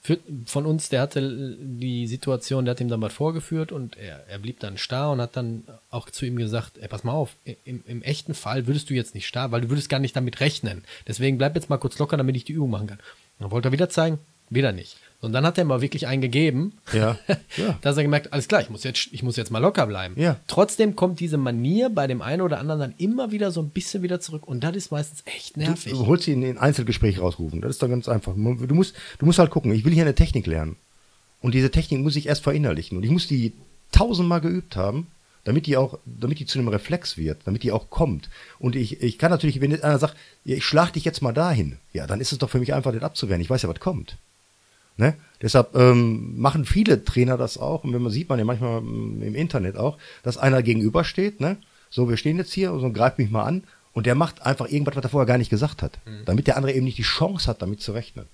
für, 0.07 0.18
von 0.44 0.66
uns, 0.66 0.88
der 0.88 1.00
hatte 1.00 1.18
äh, 1.18 1.57
die 1.59 2.07
Situation, 2.07 2.64
der 2.64 2.72
hat 2.72 2.80
ihm 2.80 2.88
dann 2.88 3.02
was 3.02 3.12
vorgeführt 3.12 3.72
und 3.72 3.96
er, 3.96 4.24
er 4.28 4.38
blieb 4.38 4.61
dann 4.61 4.78
starr 4.78 5.11
und 5.11 5.20
hat 5.20 5.36
dann 5.36 5.64
auch 5.90 6.11
zu 6.11 6.24
ihm 6.24 6.36
gesagt, 6.36 6.78
ey, 6.78 6.86
pass 6.86 7.02
mal 7.02 7.12
auf, 7.12 7.34
im, 7.64 7.82
im 7.86 8.02
echten 8.02 8.34
Fall 8.34 8.68
würdest 8.68 8.88
du 8.88 8.94
jetzt 8.94 9.16
nicht 9.16 9.26
starr, 9.26 9.50
weil 9.50 9.62
du 9.62 9.68
würdest 9.68 9.88
gar 9.88 9.98
nicht 9.98 10.14
damit 10.14 10.38
rechnen. 10.38 10.84
Deswegen 11.09 11.38
bleib 11.38 11.57
jetzt 11.57 11.70
mal 11.70 11.78
kurz 11.78 11.98
locker, 11.98 12.16
damit 12.16 12.36
ich 12.36 12.44
die 12.44 12.52
Übung 12.52 12.70
machen 12.70 12.86
kann. 12.86 13.00
Dann 13.40 13.50
wollte 13.50 13.68
er 13.68 13.72
wieder 13.72 13.88
zeigen, 13.88 14.18
wieder 14.48 14.70
nicht. 14.70 14.96
Und 15.26 15.32
dann 15.32 15.44
hat 15.44 15.58
er 15.58 15.64
mal 15.64 15.80
wirklich 15.80 16.06
einen 16.06 16.22
gegeben, 16.22 16.72
Ja, 16.92 17.18
ja. 17.56 17.78
dass 17.82 17.96
er 17.96 18.04
gemerkt, 18.04 18.32
alles 18.32 18.48
klar, 18.48 18.62
ich 18.62 18.70
muss 18.70 18.84
jetzt, 18.84 19.08
ich 19.10 19.22
muss 19.22 19.36
jetzt 19.36 19.50
mal 19.50 19.58
locker 19.58 19.86
bleiben. 19.86 20.14
Ja. 20.18 20.36
Trotzdem 20.46 20.96
kommt 20.96 21.18
diese 21.20 21.36
Manier 21.36 21.90
bei 21.90 22.06
dem 22.06 22.22
einen 22.22 22.42
oder 22.42 22.58
anderen 22.60 22.80
dann 22.80 22.94
immer 22.98 23.32
wieder 23.32 23.50
so 23.50 23.60
ein 23.60 23.70
bisschen 23.70 24.02
wieder 24.02 24.20
zurück 24.20 24.46
und 24.46 24.62
das 24.62 24.76
ist 24.76 24.92
meistens 24.92 25.22
echt 25.26 25.56
nervig. 25.56 25.92
Du 25.92 26.06
holst 26.06 26.28
ihn 26.28 26.42
in 26.42 26.50
ein 26.50 26.58
Einzelgespräch 26.58 27.20
rausrufen. 27.20 27.60
Das 27.60 27.72
ist 27.72 27.82
doch 27.82 27.88
ganz 27.88 28.08
einfach. 28.08 28.34
Du 28.34 28.74
musst, 28.74 28.94
du 29.18 29.26
musst 29.26 29.38
halt 29.38 29.50
gucken. 29.50 29.72
Ich 29.72 29.84
will 29.84 29.92
hier 29.92 30.04
eine 30.04 30.14
Technik 30.14 30.46
lernen. 30.46 30.76
Und 31.40 31.54
diese 31.54 31.70
Technik 31.70 32.00
muss 32.00 32.16
ich 32.16 32.28
erst 32.28 32.42
verinnerlichen. 32.42 32.96
Und 32.96 33.04
ich 33.04 33.10
muss 33.10 33.26
die 33.26 33.52
tausendmal 33.92 34.40
geübt 34.40 34.76
haben, 34.76 35.08
damit 35.44 35.66
die 35.66 35.76
auch, 35.76 35.98
damit 36.04 36.38
die 36.38 36.46
zu 36.46 36.58
einem 36.58 36.68
Reflex 36.68 37.16
wird, 37.16 37.38
damit 37.44 37.62
die 37.62 37.72
auch 37.72 37.88
kommt. 37.88 38.28
Und 38.58 38.74
ich, 38.74 39.00
ich 39.00 39.18
kann 39.18 39.30
natürlich, 39.30 39.60
wenn 39.60 39.80
einer 39.80 39.98
sagt, 39.98 40.16
ich 40.44 40.64
schlag 40.64 40.92
dich 40.92 41.04
jetzt 41.04 41.22
mal 41.22 41.32
dahin, 41.32 41.78
ja, 41.92 42.06
dann 42.06 42.20
ist 42.20 42.32
es 42.32 42.38
doch 42.38 42.50
für 42.50 42.58
mich 42.58 42.74
einfach, 42.74 42.92
das 42.92 43.02
abzuwehren. 43.02 43.40
Ich 43.40 43.50
weiß 43.50 43.62
ja, 43.62 43.68
was 43.68 43.80
kommt. 43.80 44.16
Ne? 44.97 45.14
Deshalb 45.42 45.74
ähm, 45.74 46.38
machen 46.40 46.64
viele 46.64 47.05
Trainer 47.05 47.36
das 47.36 47.59
auch. 47.59 47.84
Und 47.84 47.92
wenn 47.92 48.03
man 48.03 48.12
sieht 48.12 48.28
man 48.28 48.38
ja 48.38 48.44
manchmal 48.44 48.78
ähm, 48.78 49.22
im 49.22 49.34
Internet 49.34 49.76
auch, 49.76 49.99
dass 50.22 50.38
einer 50.38 50.62
gegenübersteht, 50.62 51.40
ne? 51.40 51.59
So, 51.90 52.09
wir 52.09 52.16
stehen 52.16 52.36
jetzt 52.38 52.53
hier 52.53 52.72
und 52.72 52.80
so 52.80 52.90
greift 52.90 53.18
mich 53.18 53.30
mal 53.30 53.44
an 53.44 53.62
und 53.92 54.07
der 54.07 54.14
macht 54.14 54.42
einfach 54.42 54.68
irgendwas, 54.68 54.97
was 54.97 55.05
er 55.05 55.11
vorher 55.11 55.26
gar 55.26 55.38
nicht 55.38 55.51
gesagt 55.51 55.82
hat. 55.82 55.99
Damit 56.24 56.47
der 56.47 56.57
andere 56.57 56.72
eben 56.72 56.84
nicht 56.84 56.99
die 56.99 57.03
Chance 57.03 57.47
hat, 57.47 57.62
damit 57.62 57.80
zu 57.80 57.92
rechnen. 57.92 58.26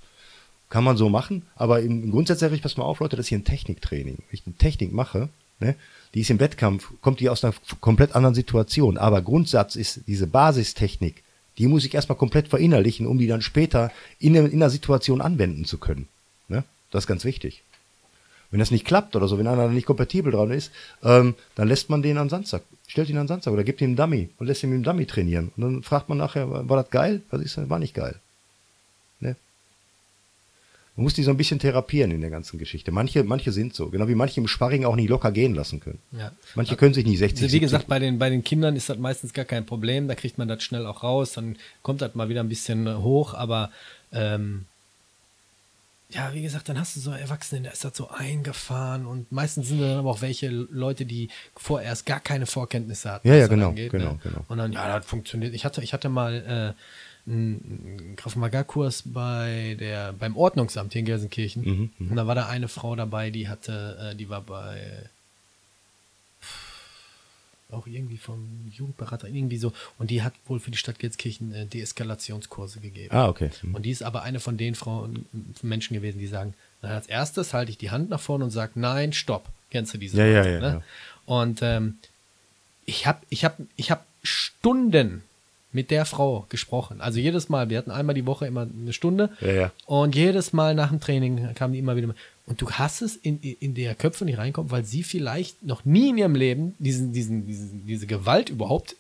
Kann 0.71 0.85
man 0.85 0.97
so 0.97 1.11
machen, 1.11 1.43
aber 1.55 1.81
im 1.81 2.11
grundsätzlich 2.11 2.63
pass 2.63 2.79
mal 2.79 2.85
auf, 2.85 3.01
Leute, 3.01 3.17
das 3.17 3.27
ist 3.27 3.29
hier 3.29 3.39
ein 3.39 3.45
Techniktraining. 3.45 4.17
Wenn 4.17 4.27
ich 4.31 4.43
eine 4.47 4.57
Technik 4.57 4.93
mache, 4.93 5.29
ne, 5.61 5.77
die 6.15 6.23
ist 6.23 6.31
im 6.31 6.41
Wettkampf, 6.41 6.89
kommt 7.03 7.21
die 7.21 7.29
aus 7.29 7.45
einer 7.45 7.53
komplett 7.81 8.17
anderen 8.17 8.35
Situation. 8.35 8.97
Aber 8.97 9.21
Grundsatz 9.21 9.77
ist 9.77 10.01
diese 10.07 10.27
Basistechnik, 10.27 11.23
die 11.59 11.67
muss 11.67 11.85
ich 11.85 11.95
erstmal 11.95 12.17
komplett 12.17 12.49
verinnerlichen, 12.49 13.07
um 13.07 13.19
die 13.19 13.27
dann 13.27 13.43
später 13.43 13.93
in, 14.19 14.35
in 14.35 14.55
einer 14.55 14.71
Situation 14.71 15.21
anwenden 15.21 15.67
zu 15.67 15.77
können. 15.77 16.09
Das 16.93 17.05
ist 17.05 17.09
ganz 17.09 17.25
wichtig. 17.25 17.65
Wenn 18.53 18.61
das 18.61 18.71
nicht 18.71 18.85
klappt 18.85 19.17
oder 19.17 19.27
so, 19.29 19.39
wenn 19.39 19.47
einer 19.47 19.69
nicht 19.69 19.87
kompatibel 19.87 20.31
dran 20.31 20.51
ist, 20.51 20.71
ähm, 21.03 21.35
dann 21.55 21.69
lässt 21.69 21.89
man 21.89 22.03
den 22.03 22.19
an 22.19 22.29
Sandsack, 22.29 22.63
stellt 22.87 23.09
ihn 23.09 23.17
an 23.17 23.27
Sandsack 23.27 23.53
oder 23.53 23.65
gibt 23.65 23.81
ihm 23.81 23.89
einen 23.89 23.97
Dummy 23.97 24.29
und 24.39 24.47
lässt 24.47 24.63
ihn 24.63 24.69
mit 24.71 24.77
dem 24.77 24.85
Dummy 24.85 25.07
trainieren. 25.07 25.51
Und 25.57 25.63
dann 25.63 25.83
fragt 25.83 26.11
man 26.11 26.19
nachher, 26.19 26.69
war 26.69 26.77
das 26.77 26.91
geil? 26.91 27.23
Was 27.31 27.41
ist 27.41 27.57
das? 27.57 27.71
War 27.71 27.79
nicht 27.79 27.95
geil. 27.95 28.17
Ne? 29.21 29.37
Man 30.97 31.05
muss 31.05 31.15
die 31.15 31.23
so 31.23 31.31
ein 31.31 31.39
bisschen 31.39 31.61
therapieren 31.61 32.11
in 32.11 32.21
der 32.21 32.29
ganzen 32.29 32.59
Geschichte. 32.59 32.93
Manche, 32.93 33.25
manche 33.25 33.53
sind 33.53 33.75
so, 33.75 33.89
genau 33.89 34.07
wie 34.07 34.15
manche 34.15 34.39
im 34.39 34.49
Sparring 34.49 34.85
auch 34.85 34.97
nicht 34.97 35.09
locker 35.09 35.33
gehen 35.33 35.55
lassen 35.55 35.81
können. 35.81 36.01
Ja. 36.13 36.31
Manche 36.55 36.77
können 36.77 36.93
sich 36.93 37.07
nicht 37.07 37.21
60 37.21 37.45
Also 37.45 37.55
wie 37.55 37.61
gesagt, 37.61 37.85
70 37.85 37.89
bei 37.89 37.99
den, 38.01 38.19
bei 38.19 38.29
den 38.29 38.45
Kindern 38.45 38.77
ist 38.77 38.91
das 38.91 38.99
meistens 38.99 39.33
gar 39.33 39.47
kein 39.47 39.65
Problem, 39.65 40.09
da 40.09 40.15
kriegt 40.15 40.37
man 40.37 40.47
das 40.47 40.63
schnell 40.63 40.85
auch 40.85 41.03
raus, 41.03 41.33
dann 41.33 41.57
kommt 41.81 42.03
das 42.03 42.15
mal 42.15 42.29
wieder 42.29 42.41
ein 42.41 42.51
bisschen 42.51 43.03
hoch, 43.03 43.33
aber 43.33 43.71
ähm, 44.13 44.67
ja, 46.13 46.35
wie 46.35 46.43
gesagt, 46.43 46.69
dann 46.69 46.79
hast 46.79 46.97
du 46.97 47.01
so 47.01 47.11
Erwachsene, 47.11 47.63
da 47.63 47.71
ist 47.71 47.85
das 47.85 47.97
so 47.97 48.09
eingefahren 48.09 49.07
und 49.07 49.33
meistens 49.33 49.69
sind 49.69 49.81
dann 49.81 49.99
aber 49.99 50.11
auch 50.11 50.21
welche 50.21 50.49
Leute, 50.49 51.07
die 51.07 51.29
vorerst 51.57 52.07
gar 52.07 52.21
keine 52.21 52.47
Vorkenntnisse 52.47 53.11
hatten. 53.11 53.29
Ja, 53.29 53.35
ja, 53.35 53.47
genau, 53.47 53.71
angeht, 53.71 53.93
genau, 53.93 54.13
ne? 54.13 54.21
genau. 54.23 54.45
Und 54.49 54.59
dann, 54.59 54.73
ja, 54.73 54.99
das 54.99 55.07
funktioniert. 55.07 55.55
Ich 55.55 55.65
hatte, 55.65 55.83
ich 55.83 55.93
hatte 55.93 56.09
mal 56.09 56.75
äh, 57.27 57.31
einen 57.31 58.15
Krav 58.17 58.37
Maga-Kurs 58.37 59.05
bei 59.07 59.77
der, 59.79 60.13
beim 60.13 60.37
Ordnungsamt 60.37 60.93
hier 60.93 61.01
in 61.01 61.07
Gelsenkirchen. 61.07 61.63
Mhm, 61.99 62.11
und 62.11 62.17
da 62.17 62.27
war 62.27 62.35
da 62.35 62.47
eine 62.47 62.69
Frau 62.69 62.95
dabei, 62.97 63.31
die 63.31 63.49
hatte, 63.49 64.13
äh, 64.13 64.17
die 64.17 64.29
war 64.29 64.43
bei 64.43 65.09
auch 67.73 67.87
irgendwie 67.87 68.19
vom 68.19 68.71
Jugendberater, 68.71 69.29
irgendwie 69.29 69.57
so. 69.57 69.73
Und 69.99 70.11
die 70.11 70.23
hat 70.23 70.35
wohl 70.47 70.61
für 70.61 70.71
die 70.71 70.77
Stadt 70.77 70.99
Gelsenkirchen 70.99 71.55
äh, 71.55 71.67
Deeskalationskurse 71.67 72.81
gegeben. 72.81 73.15
Ah, 73.15 73.29
okay. 73.29 73.51
Hm. 73.61 73.75
Und 73.75 73.83
die 73.83 73.91
ist 73.91 74.03
aber 74.03 74.23
eine 74.23 74.41
von 74.41 74.57
den 74.57 74.75
Frauen, 74.75 75.27
Menschen 75.63 75.95
gewesen, 75.95 76.19
die 76.19 76.27
sagen, 76.27 76.55
na, 76.83 76.91
als 76.91 77.07
erstes 77.07 77.55
halte 77.55 77.71
ich 77.71 77.79
die 77.79 77.91
Hand 77.91 78.11
nach 78.11 78.21
vorne 78.21 78.45
und 78.45 78.51
sage, 78.51 78.73
nein, 78.75 79.13
stopp. 79.13 79.49
Kennst 79.71 79.95
du 79.95 79.99
diese? 79.99 80.19
Ja, 80.19 80.27
ja, 80.27 80.35
Worte, 80.37 80.51
ja, 80.51 80.61
ne? 80.61 80.67
ja. 80.67 80.83
Und 81.25 81.61
ähm, 81.63 81.99
ich 82.85 83.07
habe 83.07 83.21
ich 83.31 83.45
hab, 83.45 83.59
ich 83.77 83.91
hab 83.91 84.07
Stunden 84.23 85.23
mit 85.73 85.91
der 85.91 86.05
Frau 86.05 86.47
gesprochen. 86.51 87.01
Also 87.01 87.19
jedes 87.19 87.49
Mal, 87.49 87.71
wir 87.71 87.79
hatten 87.79 87.91
einmal 87.91 88.15
die 88.15 88.27
Woche 88.27 88.47
immer 88.47 88.63
eine 88.63 88.93
Stunde. 88.93 89.31
Ja, 89.41 89.53
ja. 89.53 89.73
Und 89.87 90.15
jedes 90.15 90.53
Mal 90.53 90.75
nach 90.75 90.91
dem 90.91 91.01
Training 91.01 91.55
kam 91.55 91.73
die 91.73 91.79
immer 91.79 91.97
wieder. 91.97 92.15
Und 92.47 92.61
du 92.61 92.71
hast 92.71 93.03
es 93.03 93.17
in, 93.17 93.41
in 93.41 93.75
der 93.75 93.95
Köpfe 93.95 94.25
nicht 94.25 94.39
reinkommt, 94.39 94.71
weil 94.71 94.85
sie 94.85 95.03
vielleicht 95.03 95.63
noch 95.63 95.85
nie 95.85 96.11
in 96.11 96.19
ihrem 96.19 96.35
Leben 96.35 96.75
diesen, 96.79 97.13
diesen, 97.13 97.47
diesen, 97.47 97.87
diese 97.87 98.07
Gewalt 98.07 98.51
überhaupt 98.51 98.97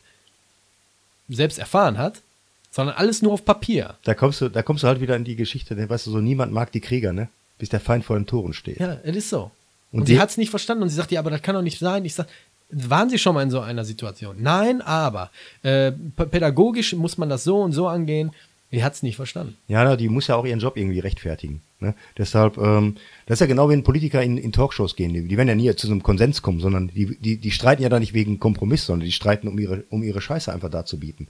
selbst 1.28 1.58
erfahren 1.58 1.98
hat, 1.98 2.22
sondern 2.70 2.96
alles 2.96 3.20
nur 3.20 3.32
auf 3.32 3.44
Papier. 3.44 3.96
Da 4.04 4.14
kommst 4.14 4.40
du, 4.40 4.48
da 4.48 4.62
kommst 4.62 4.84
du 4.84 4.88
halt 4.88 5.00
wieder 5.00 5.16
in 5.16 5.24
die 5.24 5.36
Geschichte, 5.36 5.74
ne? 5.74 5.88
weißt 5.88 6.06
du, 6.06 6.10
so 6.12 6.18
niemand 6.18 6.52
mag 6.52 6.72
die 6.72 6.80
Krieger, 6.80 7.12
ne? 7.12 7.28
Bis 7.58 7.68
der 7.68 7.80
Feind 7.80 8.04
vor 8.04 8.16
den 8.16 8.26
Toren 8.26 8.52
steht. 8.54 8.80
Ja, 8.80 8.98
es 9.02 9.16
ist 9.16 9.30
so. 9.30 9.50
Und, 9.92 10.00
Und 10.00 10.06
sie 10.06 10.18
hat 10.18 10.30
es 10.30 10.36
nicht 10.36 10.50
verstanden 10.50 10.82
und 10.82 10.88
sie 10.88 10.96
sagt, 10.96 11.12
ja, 11.12 11.20
aber 11.20 11.30
das 11.30 11.42
kann 11.42 11.54
doch 11.54 11.62
nicht 11.62 11.78
sein. 11.78 12.04
Ich 12.04 12.14
sag, 12.14 12.26
waren 12.70 13.10
Sie 13.10 13.18
schon 13.18 13.34
mal 13.34 13.42
in 13.42 13.50
so 13.50 13.60
einer 13.60 13.84
Situation? 13.84 14.36
Nein, 14.40 14.80
aber 14.80 15.30
äh, 15.62 15.92
pädagogisch 15.92 16.94
muss 16.94 17.18
man 17.18 17.28
das 17.28 17.44
so 17.44 17.60
und 17.60 17.72
so 17.72 17.86
angehen. 17.86 18.32
Die 18.72 18.82
hat 18.82 18.94
es 18.94 19.02
nicht 19.02 19.16
verstanden. 19.16 19.56
Ja, 19.68 19.96
die 19.96 20.08
muss 20.08 20.26
ja 20.28 20.36
auch 20.36 20.46
ihren 20.46 20.58
Job 20.58 20.78
irgendwie 20.78 20.98
rechtfertigen. 20.98 21.60
Ne? 21.78 21.94
Deshalb, 22.16 22.56
ähm, 22.56 22.96
das 23.26 23.36
ist 23.36 23.40
ja 23.40 23.46
genau, 23.46 23.68
wenn 23.68 23.82
Politiker 23.82 24.22
in, 24.22 24.38
in 24.38 24.50
Talkshows 24.50 24.96
gehen, 24.96 25.12
die, 25.12 25.28
die 25.28 25.36
werden 25.36 25.48
ja 25.48 25.54
nie 25.54 25.74
zu 25.76 25.86
so 25.86 25.92
einem 25.92 26.02
Konsens 26.02 26.40
kommen, 26.40 26.58
sondern 26.58 26.88
die, 26.88 27.18
die, 27.18 27.36
die 27.36 27.50
streiten 27.50 27.82
ja 27.82 27.90
da 27.90 28.00
nicht 28.00 28.14
wegen 28.14 28.40
Kompromiss, 28.40 28.86
sondern 28.86 29.04
die 29.04 29.12
streiten, 29.12 29.46
um 29.46 29.58
ihre, 29.58 29.84
um 29.90 30.02
ihre 30.02 30.22
Scheiße 30.22 30.50
einfach 30.50 30.70
darzubieten. 30.70 31.28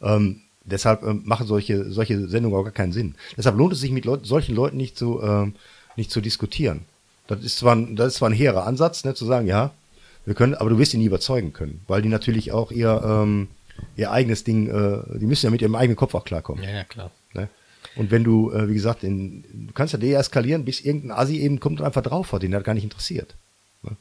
Ähm, 0.00 0.42
deshalb 0.64 1.02
ähm, 1.02 1.22
machen 1.24 1.48
solche, 1.48 1.90
solche 1.90 2.28
Sendungen 2.28 2.56
auch 2.56 2.64
gar 2.64 2.72
keinen 2.72 2.92
Sinn. 2.92 3.16
Deshalb 3.36 3.56
lohnt 3.56 3.72
es 3.72 3.80
sich 3.80 3.90
mit 3.90 4.04
Leut 4.04 4.24
solchen 4.24 4.54
Leuten 4.54 4.76
nicht 4.76 4.96
zu, 4.96 5.20
ähm, 5.20 5.54
nicht 5.96 6.12
zu 6.12 6.20
diskutieren. 6.20 6.82
Das 7.26 7.42
ist 7.42 7.58
zwar 7.58 7.74
ein, 7.74 7.96
das 7.96 8.08
ist 8.08 8.14
zwar 8.16 8.30
ein 8.30 8.36
hehrer 8.36 8.66
Ansatz, 8.66 9.04
ne, 9.04 9.14
zu 9.14 9.24
sagen, 9.24 9.48
ja, 9.48 9.72
wir 10.26 10.34
können, 10.34 10.54
aber 10.54 10.70
du 10.70 10.78
wirst 10.78 10.94
ihn 10.94 11.00
nie 11.00 11.06
überzeugen 11.06 11.52
können, 11.52 11.80
weil 11.88 12.02
die 12.02 12.08
natürlich 12.08 12.52
auch 12.52 12.70
ihr, 12.70 13.02
ähm, 13.04 13.48
ihr 13.96 14.10
eigenes 14.10 14.44
Ding, 14.44 14.68
äh, 14.68 15.18
die 15.18 15.26
müssen 15.26 15.46
ja 15.46 15.50
mit 15.50 15.62
ihrem 15.62 15.74
eigenen 15.74 15.96
Kopf 15.96 16.14
auch 16.14 16.24
klarkommen. 16.24 16.62
Ja, 16.64 16.70
ja, 16.70 16.84
klar. 16.84 17.10
Ne? 17.32 17.48
Und 17.96 18.10
wenn 18.10 18.24
du, 18.24 18.50
äh, 18.50 18.68
wie 18.68 18.74
gesagt, 18.74 19.04
in, 19.04 19.44
du 19.68 19.72
kannst 19.72 19.92
ja 19.92 19.98
deeskalieren, 19.98 20.64
bis 20.64 20.80
irgendein 20.80 21.12
Asi 21.12 21.38
eben 21.38 21.60
kommt 21.60 21.80
und 21.80 21.86
einfach 21.86 22.02
drauf 22.02 22.32
hat, 22.32 22.42
den 22.42 22.50
das 22.50 22.64
gar 22.64 22.74
nicht 22.74 22.84
interessiert. 22.84 23.34
Ne? 23.82 23.96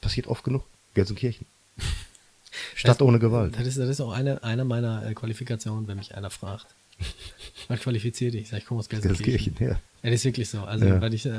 Passiert 0.00 0.26
oft 0.26 0.44
genug. 0.44 0.64
Gelsenkirchen. 0.94 1.46
Stadt 2.74 3.02
ohne 3.02 3.18
Gewalt. 3.18 3.58
Das 3.58 3.66
ist, 3.66 3.78
das 3.78 3.88
ist 3.88 4.00
auch 4.00 4.12
eine, 4.12 4.42
eine 4.44 4.64
meiner 4.64 5.06
äh, 5.06 5.14
Qualifikationen, 5.14 5.88
wenn 5.88 5.96
mich 5.98 6.14
einer 6.14 6.30
fragt. 6.30 6.66
Was 7.68 7.80
qualifiziert 7.80 8.34
dich? 8.34 8.42
Ich 8.42 8.48
sag, 8.50 8.58
ich 8.58 8.66
komme 8.66 8.80
aus 8.80 8.88
Gelsenkirchen. 8.88 9.54
Gelsenkirchen, 9.54 9.66
ja. 9.66 9.80
Ja, 10.02 10.10
das 10.10 10.20
ist 10.20 10.24
wirklich 10.24 10.48
so. 10.48 10.60
Also, 10.62 10.84
Ja. 10.86 11.00
weil 11.00 11.14
ich 11.14 11.26
äh, 11.26 11.32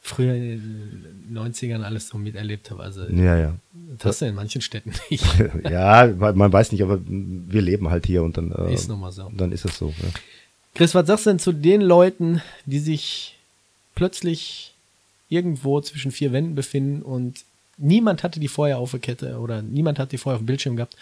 früher 0.00 0.34
in 0.34 1.26
den 1.30 1.36
90ern 1.36 1.82
alles 1.82 2.08
so 2.08 2.18
miterlebt 2.18 2.70
habe. 2.70 2.82
Also, 2.82 3.04
Ja, 3.04 3.36
ja. 3.36 3.54
das 3.98 4.06
hast 4.06 4.22
du 4.22 4.26
in 4.26 4.34
manchen 4.34 4.60
Städten 4.60 4.92
nicht. 5.10 5.24
ja, 5.70 6.06
man 6.16 6.52
weiß 6.52 6.72
nicht, 6.72 6.82
aber 6.82 7.00
wir 7.06 7.62
leben 7.62 7.90
halt 7.90 8.06
hier 8.06 8.22
und 8.22 8.36
dann, 8.36 8.52
äh, 8.52 8.74
Ist 8.74 8.88
nun 8.88 9.00
mal 9.00 9.12
so. 9.12 9.30
dann 9.36 9.52
ist 9.52 9.64
es 9.64 9.76
so. 9.76 9.88
Ja. 9.88 10.08
Chris, 10.74 10.94
was 10.94 11.06
sagst 11.06 11.26
du 11.26 11.30
denn 11.30 11.38
zu 11.38 11.52
den 11.52 11.80
Leuten, 11.80 12.40
die 12.64 12.78
sich 12.78 13.36
plötzlich 13.94 14.74
irgendwo 15.28 15.80
zwischen 15.80 16.10
vier 16.10 16.32
Wänden 16.32 16.54
befinden 16.54 17.02
und 17.02 17.44
niemand 17.76 18.22
hatte 18.22 18.40
die 18.40 18.48
vorher 18.48 18.78
auf 18.78 18.92
der 18.92 19.00
Kette 19.00 19.38
oder 19.38 19.62
niemand 19.62 19.98
hat 19.98 20.12
die 20.12 20.18
vorher 20.18 20.36
auf 20.36 20.42
dem 20.42 20.46
Bildschirm 20.46 20.76
gehabt. 20.76 20.96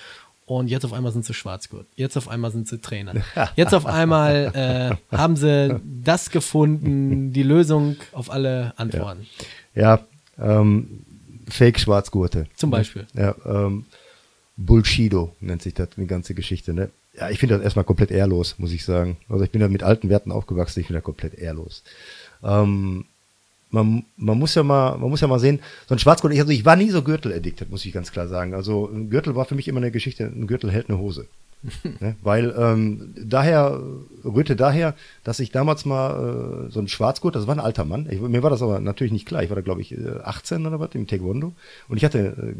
Und 0.48 0.68
jetzt 0.68 0.86
auf 0.86 0.94
einmal 0.94 1.12
sind 1.12 1.26
sie 1.26 1.34
Schwarzgurt. 1.34 1.86
Jetzt 1.94 2.16
auf 2.16 2.26
einmal 2.26 2.50
sind 2.50 2.66
sie 2.66 2.78
Trainer. 2.78 3.12
Jetzt 3.54 3.74
auf 3.74 3.84
einmal 3.84 4.98
äh, 5.12 5.14
haben 5.14 5.36
sie 5.36 5.78
das 5.84 6.30
gefunden, 6.30 7.34
die 7.34 7.42
Lösung 7.42 7.96
auf 8.12 8.30
alle 8.30 8.72
Antworten. 8.78 9.26
Ja, 9.74 10.00
ähm, 10.38 11.04
Fake-Schwarzgurte. 11.50 12.46
Zum 12.56 12.70
Beispiel. 12.70 13.06
Ja, 13.12 13.34
ähm, 13.44 13.84
Bullshido 14.56 15.36
nennt 15.40 15.60
sich 15.60 15.74
das, 15.74 15.90
die 15.98 16.06
ganze 16.06 16.32
Geschichte. 16.32 16.72
Ne? 16.72 16.88
Ja, 17.14 17.28
ich 17.28 17.38
finde 17.38 17.56
das 17.56 17.64
erstmal 17.64 17.84
komplett 17.84 18.10
ehrlos, 18.10 18.54
muss 18.56 18.72
ich 18.72 18.86
sagen. 18.86 19.18
Also 19.28 19.44
ich 19.44 19.50
bin 19.50 19.60
da 19.60 19.68
mit 19.68 19.82
alten 19.82 20.08
Werten 20.08 20.32
aufgewachsen, 20.32 20.80
ich 20.80 20.86
finde 20.86 21.00
das 21.00 21.04
komplett 21.04 21.34
ehrlos. 21.34 21.82
Ähm, 22.42 23.04
man, 23.70 24.04
man 24.16 24.38
muss 24.38 24.54
ja 24.54 24.62
mal, 24.62 24.96
man 24.98 25.10
muss 25.10 25.20
ja 25.20 25.28
mal 25.28 25.38
sehen, 25.38 25.60
so 25.86 25.94
ein 25.94 25.98
Schwarzgurt, 25.98 26.32
ich, 26.32 26.40
also 26.40 26.52
ich 26.52 26.64
war 26.64 26.76
nie 26.76 26.90
so 26.90 27.02
Gürtel-addicted, 27.02 27.70
muss 27.70 27.84
ich 27.84 27.92
ganz 27.92 28.12
klar 28.12 28.28
sagen. 28.28 28.54
Also 28.54 28.88
ein 28.88 29.10
Gürtel 29.10 29.34
war 29.34 29.44
für 29.44 29.54
mich 29.54 29.68
immer 29.68 29.78
eine 29.78 29.90
Geschichte, 29.90 30.24
ein 30.24 30.46
Gürtel 30.46 30.70
hält 30.70 30.88
eine 30.88 30.98
Hose. 30.98 31.26
ne? 32.00 32.16
Weil 32.22 32.54
ähm, 32.56 33.14
daher, 33.16 33.80
rührte 34.24 34.56
daher, 34.56 34.94
dass 35.24 35.40
ich 35.40 35.50
damals 35.50 35.84
mal 35.84 36.68
äh, 36.68 36.70
so 36.70 36.80
ein 36.80 36.88
Schwarzgurt, 36.88 37.34
das 37.34 37.46
war 37.46 37.54
ein 37.54 37.60
alter 37.60 37.84
Mann, 37.84 38.06
ich, 38.10 38.20
mir 38.20 38.42
war 38.42 38.50
das 38.50 38.62
aber 38.62 38.80
natürlich 38.80 39.12
nicht 39.12 39.26
klar, 39.26 39.42
ich 39.42 39.50
war 39.50 39.56
da 39.56 39.62
glaube 39.62 39.80
ich 39.80 39.94
18 40.22 40.66
oder 40.66 40.78
was 40.78 40.94
im 40.94 41.06
Taekwondo 41.06 41.52
und 41.88 41.96
ich 41.96 42.04
hatte 42.04 42.18
äh, 42.18 42.54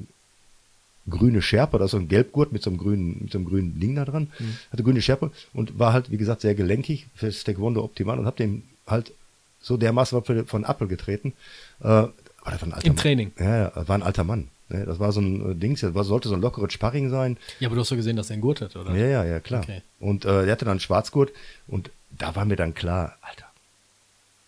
grüne 1.09 1.43
Schärpe, 1.43 1.79
da 1.79 1.85
ist 1.85 1.93
so 1.93 1.97
ein 1.97 2.09
Gelbgurt 2.09 2.53
mit 2.53 2.63
so 2.63 2.71
einem 2.71 2.79
grünen, 2.79 3.19
mit 3.21 3.33
so 3.33 3.39
einem 3.39 3.47
grünen 3.47 3.79
Ding 3.79 3.95
da 3.95 4.05
dran, 4.05 4.29
mhm. 4.39 4.57
hatte 4.73 4.83
grüne 4.83 5.01
Schärpe 5.01 5.31
und 5.55 5.79
war 5.79 5.93
halt, 5.93 6.11
wie 6.11 6.19
gesagt, 6.19 6.41
sehr 6.41 6.57
gelenkig 6.57 7.07
fürs 7.15 7.45
Taekwondo 7.45 7.83
optimal 7.85 8.19
und 8.19 8.27
hab 8.27 8.37
dem 8.37 8.65
halt 8.87 9.13
so 9.61 9.77
dermaßen 9.77 10.23
von 10.47 10.65
Apple 10.65 10.87
getreten. 10.89 11.33
Äh, 11.81 11.85
war 11.85 12.13
das 12.45 12.63
ein 12.63 12.73
alter 12.73 12.87
Im 12.87 12.95
Mann. 12.95 13.03
Training. 13.03 13.33
Ja, 13.39 13.57
ja, 13.75 13.89
war 13.89 13.97
ein 13.99 14.03
alter 14.03 14.25
Mann. 14.25 14.49
Ne? 14.69 14.85
Das 14.87 14.99
war 14.99 15.13
so 15.13 15.21
ein 15.21 15.53
äh, 15.53 15.55
Dings, 15.55 15.81
das 15.81 15.95
war, 15.95 16.05
sollte 16.05 16.29
so 16.29 16.35
ein 16.35 16.41
lockeres 16.41 16.73
Sparring 16.73 17.11
sein. 17.11 17.37
Ja, 17.61 17.69
aber 17.69 17.75
du 17.77 17.81
hast 17.83 17.89
so 17.89 17.97
gesehen, 17.97 18.17
dass 18.17 18.31
er 18.31 18.35
einen 18.35 18.43
Gurt 18.43 18.61
hat, 18.61 18.77
oder? 18.77 18.95
Ja, 18.95 19.07
ja, 19.07 19.25
ja, 19.25 19.41
klar. 19.41 19.63
Okay. 19.63 19.83
Und 20.01 20.25
äh, 20.25 20.45
der 20.45 20.53
hatte 20.53 20.65
dann 20.65 20.73
einen 20.73 20.81
Schwarzgurt 20.81 21.33
und 21.67 21.91
da 22.11 22.35
war 22.37 22.45
mir 22.45 22.57
dann 22.57 22.75
klar, 22.75 23.17
Alter, 23.21 23.47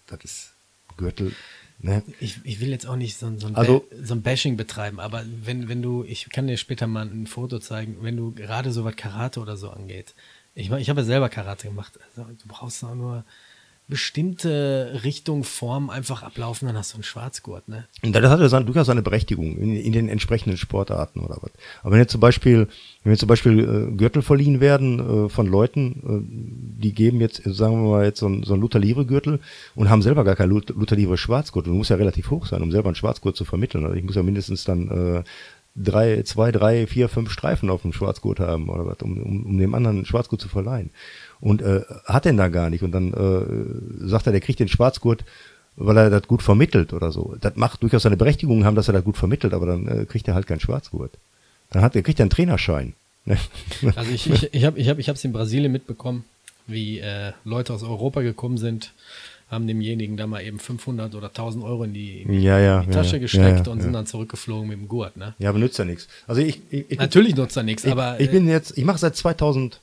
das 0.06 0.20
ist 0.24 0.52
Gürtel. 0.96 1.34
Ne? 1.82 2.02
Ich, 2.20 2.38
ich 2.44 2.60
will 2.60 2.68
jetzt 2.68 2.86
auch 2.86 2.96
nicht 2.96 3.16
so, 3.18 3.32
so, 3.38 3.46
ein 3.46 3.56
Also- 3.56 3.86
so 4.02 4.14
ein 4.14 4.22
Bashing 4.22 4.56
betreiben, 4.56 5.00
aber 5.00 5.24
wenn, 5.44 5.68
wenn 5.68 5.80
du, 5.82 6.04
ich 6.04 6.28
kann 6.30 6.46
dir 6.46 6.56
später 6.58 6.86
mal 6.86 7.06
ein 7.06 7.26
Foto 7.26 7.58
zeigen, 7.58 7.96
wenn 8.02 8.16
du 8.16 8.32
gerade 8.32 8.70
so 8.72 8.84
was 8.84 8.96
Karate 8.96 9.40
oder 9.40 9.56
so 9.56 9.70
angeht. 9.70 10.14
Ich, 10.54 10.70
ich 10.70 10.90
habe 10.90 11.00
ja 11.00 11.06
selber 11.06 11.28
Karate 11.30 11.68
gemacht. 11.68 11.98
Also, 12.16 12.28
du 12.30 12.48
brauchst 12.48 12.82
auch 12.84 12.94
nur 12.94 13.24
bestimmte 13.90 15.00
Richtung, 15.04 15.44
Form 15.44 15.90
einfach 15.90 16.22
ablaufen, 16.22 16.66
dann 16.66 16.76
hast 16.76 16.92
du 16.92 16.96
einen 16.96 17.02
Schwarzgurt, 17.04 17.68
ne? 17.68 17.86
Und 18.02 18.14
das 18.14 18.30
hatte 18.30 18.48
seine, 18.48 18.64
durchaus 18.64 18.86
seine 18.86 19.02
Berechtigung 19.02 19.58
in, 19.58 19.76
in 19.76 19.92
den 19.92 20.08
entsprechenden 20.08 20.56
Sportarten 20.56 21.20
oder 21.20 21.36
was. 21.42 21.50
Aber 21.82 21.92
wenn 21.92 21.98
jetzt 21.98 22.12
zum 22.12 22.20
Beispiel, 22.20 22.68
wenn 23.02 23.12
jetzt 23.12 23.20
zum 23.20 23.28
Beispiel 23.28 23.58
äh, 23.58 23.96
Gürtel 23.96 24.22
verliehen 24.22 24.60
werden 24.60 25.26
äh, 25.26 25.28
von 25.28 25.46
Leuten, 25.46 25.82
äh, 26.78 26.80
die 26.82 26.94
geben 26.94 27.20
jetzt, 27.20 27.42
sagen 27.44 27.82
wir 27.82 27.90
mal, 27.90 28.04
jetzt 28.04 28.20
so 28.20 28.28
ein, 28.28 28.44
so 28.44 28.54
ein 28.54 28.60
Luther 28.60 28.78
Livre 28.78 29.04
Gürtel 29.04 29.40
und 29.74 29.90
haben 29.90 30.00
selber 30.00 30.24
gar 30.24 30.36
kein 30.36 30.48
Lut- 30.48 30.70
Luther 30.70 30.96
Livre 30.96 31.18
Schwarzgürtel. 31.18 31.70
Du 31.72 31.76
musst 31.76 31.90
ja 31.90 31.96
relativ 31.96 32.30
hoch 32.30 32.46
sein, 32.46 32.62
um 32.62 32.70
selber 32.70 32.88
einen 32.88 32.94
Schwarzgurt 32.94 33.36
zu 33.36 33.44
vermitteln. 33.44 33.84
Also 33.84 33.96
ich 33.96 34.04
muss 34.04 34.14
ja 34.14 34.22
mindestens 34.22 34.64
dann 34.64 34.88
äh, 34.88 35.22
drei, 35.76 36.22
zwei, 36.22 36.50
drei, 36.52 36.86
vier, 36.86 37.08
fünf 37.08 37.30
Streifen 37.30 37.70
auf 37.70 37.82
dem 37.82 37.92
Schwarzgurt 37.92 38.40
haben 38.40 38.68
oder 38.68 38.86
was, 38.86 38.98
um, 39.02 39.20
um, 39.22 39.46
um 39.46 39.58
dem 39.58 39.74
anderen 39.74 40.04
Schwarzgurt 40.04 40.40
zu 40.40 40.48
verleihen. 40.48 40.90
Und 41.40 41.62
äh, 41.62 41.82
hat 42.04 42.24
den 42.26 42.36
da 42.36 42.48
gar 42.48 42.70
nicht. 42.70 42.82
Und 42.82 42.92
dann 42.92 43.12
äh, 43.12 44.06
sagt 44.08 44.26
er, 44.26 44.32
der 44.32 44.40
kriegt 44.40 44.60
den 44.60 44.68
Schwarzgurt, 44.68 45.24
weil 45.76 45.96
er 45.96 46.10
das 46.10 46.28
gut 46.28 46.42
vermittelt 46.42 46.92
oder 46.92 47.12
so. 47.12 47.34
Das 47.40 47.56
macht 47.56 47.82
durchaus 47.82 48.02
seine 48.02 48.16
Berechtigung 48.16 48.64
haben, 48.64 48.76
dass 48.76 48.88
er 48.88 48.94
das 48.94 49.04
gut 49.04 49.16
vermittelt, 49.16 49.54
aber 49.54 49.66
dann 49.66 49.88
äh, 49.88 50.04
kriegt 50.04 50.28
er 50.28 50.34
halt 50.34 50.46
keinen 50.46 50.60
Schwarzgurt. 50.60 51.12
Dann 51.70 51.82
hat 51.82 51.96
er 51.96 52.02
kriegt 52.02 52.20
er 52.20 52.24
einen 52.24 52.30
Trainerschein. 52.30 52.94
Ne? 53.24 53.38
Also 53.96 54.10
ich, 54.10 54.30
ich, 54.30 54.54
ich 54.54 54.64
habe 54.64 54.78
ich 54.78 54.88
hab, 54.88 54.98
ich 54.98 55.08
hab's 55.08 55.24
in 55.24 55.32
Brasilien 55.32 55.72
mitbekommen, 55.72 56.24
wie 56.66 56.98
äh, 56.98 57.32
Leute 57.44 57.72
aus 57.72 57.82
Europa 57.82 58.20
gekommen 58.20 58.58
sind, 58.58 58.92
haben 59.50 59.66
demjenigen 59.66 60.16
da 60.16 60.26
mal 60.26 60.42
eben 60.42 60.58
500 60.58 61.14
oder 61.14 61.28
1000 61.28 61.64
Euro 61.64 61.84
in 61.84 61.92
die, 61.92 62.22
in 62.22 62.32
die, 62.32 62.38
Ja, 62.40 62.58
ja, 62.58 62.80
in 62.80 62.88
die 62.88 62.94
Tasche 62.94 63.16
ja, 63.16 63.18
gesteckt 63.18 63.66
und 63.66 63.82
sind 63.82 63.92
dann 63.92 64.06
zurückgeflogen 64.06 64.68
mit 64.68 64.78
dem 64.78 64.88
Gurt, 64.88 65.16
ne? 65.16 65.34
Ja, 65.38 65.48
aber 65.48 65.58
nützt 65.58 65.78
ja 65.78 65.84
nichts. 65.84 66.06
Also 66.28 66.40
ich, 66.40 66.60
ich, 66.70 66.84
ich, 66.88 66.98
Natürlich 66.98 67.34
nutzt 67.34 67.56
er 67.56 67.64
nichts, 67.64 67.84
ich, 67.84 67.90
aber, 67.90 68.20
ich 68.20 68.28
äh, 68.28 68.32
bin 68.32 68.48
jetzt, 68.48 68.78
ich 68.78 68.84
mache 68.84 68.98
seit 68.98 69.16
2000 69.16 69.80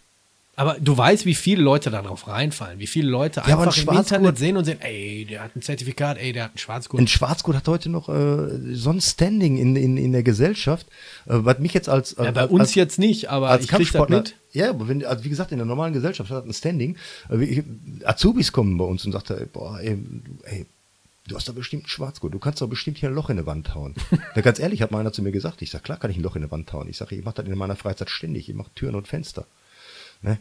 aber 0.57 0.77
du 0.79 0.97
weißt, 0.97 1.25
wie 1.27 1.35
viele 1.35 1.61
Leute 1.61 1.91
darauf 1.91 2.27
reinfallen, 2.27 2.79
wie 2.79 2.87
viele 2.87 3.07
Leute 3.09 3.43
Ja, 3.45 3.53
aber 3.53 3.63
ein 3.63 3.69
einfach 3.69 3.91
im 3.93 3.97
Internet 3.99 4.39
sehen 4.39 4.57
und 4.57 4.65
sehen, 4.65 4.81
ey, 4.81 5.23
der 5.29 5.43
hat 5.43 5.55
ein 5.55 5.61
Zertifikat, 5.61 6.17
ey, 6.17 6.33
der 6.33 6.45
hat 6.45 6.51
einen 6.51 6.57
Schwarzgurt. 6.57 6.99
Ein 6.99 7.07
Schwarzgurt 7.07 7.57
hat 7.57 7.67
heute 7.67 7.89
noch 7.89 8.09
äh, 8.09 8.73
so 8.73 8.89
ein 8.89 8.99
Standing 8.99 9.57
in, 9.57 9.75
in, 9.75 9.97
in 9.97 10.11
der 10.13 10.23
Gesellschaft, 10.23 10.87
äh, 11.27 11.33
was 11.33 11.59
mich 11.59 11.75
jetzt 11.75 11.89
als, 11.89 12.15
ja, 12.17 12.31
bei 12.31 12.41
als, 12.41 12.51
uns 12.51 12.61
als, 12.61 12.75
jetzt 12.75 12.97
nicht, 12.97 13.29
aber 13.29 13.51
als 13.51 13.65
ich 13.65 13.69
krieg 13.69 13.81
das 13.81 13.91
Kampfsportler, 13.91 14.17
mit. 14.17 14.35
ja, 14.51 14.71
aber 14.71 14.87
wenn, 14.87 15.05
also 15.05 15.23
wie 15.23 15.29
gesagt, 15.29 15.51
in 15.51 15.59
der 15.59 15.67
normalen 15.67 15.93
Gesellschaft 15.93 16.31
hat 16.31 16.43
ein 16.47 16.53
Standing. 16.53 16.97
Äh, 17.29 17.39
wie- 17.39 17.63
Azubis 18.03 18.51
kommen 18.51 18.79
bei 18.79 18.85
uns 18.85 19.05
und 19.05 19.11
sagt, 19.11 19.29
ey, 19.29 19.45
boah, 19.45 19.79
ey, 19.79 19.95
du, 19.95 20.43
ey, 20.45 20.65
du 21.27 21.35
hast 21.35 21.47
doch 21.47 21.53
bestimmt 21.53 21.83
einen 21.83 21.89
Schwarzgurt, 21.89 22.33
du 22.33 22.39
kannst 22.39 22.63
doch 22.63 22.67
bestimmt 22.67 22.97
hier 22.97 23.09
ein 23.09 23.15
Loch 23.15 23.29
in 23.29 23.37
die 23.37 23.45
Wand 23.45 23.75
hauen. 23.75 23.93
da 24.33 24.41
ganz 24.41 24.57
ehrlich, 24.57 24.81
hat 24.81 24.89
mal 24.89 25.01
einer 25.01 25.13
zu 25.13 25.21
mir 25.21 25.31
gesagt, 25.31 25.61
ich 25.61 25.69
sag, 25.69 25.83
klar 25.83 25.99
kann 25.99 26.09
ich 26.09 26.17
ein 26.17 26.23
Loch 26.23 26.35
in 26.35 26.41
die 26.41 26.49
Wand 26.49 26.73
hauen. 26.73 26.89
Ich 26.89 26.97
sage, 26.97 27.15
ich 27.15 27.23
mache 27.23 27.35
das 27.35 27.45
in 27.45 27.55
meiner 27.55 27.75
Freizeit 27.75 28.09
ständig, 28.09 28.49
ich 28.49 28.55
mache 28.55 28.71
Türen 28.73 28.95
und 28.95 29.07
Fenster. 29.07 29.45
Ne? 30.21 30.39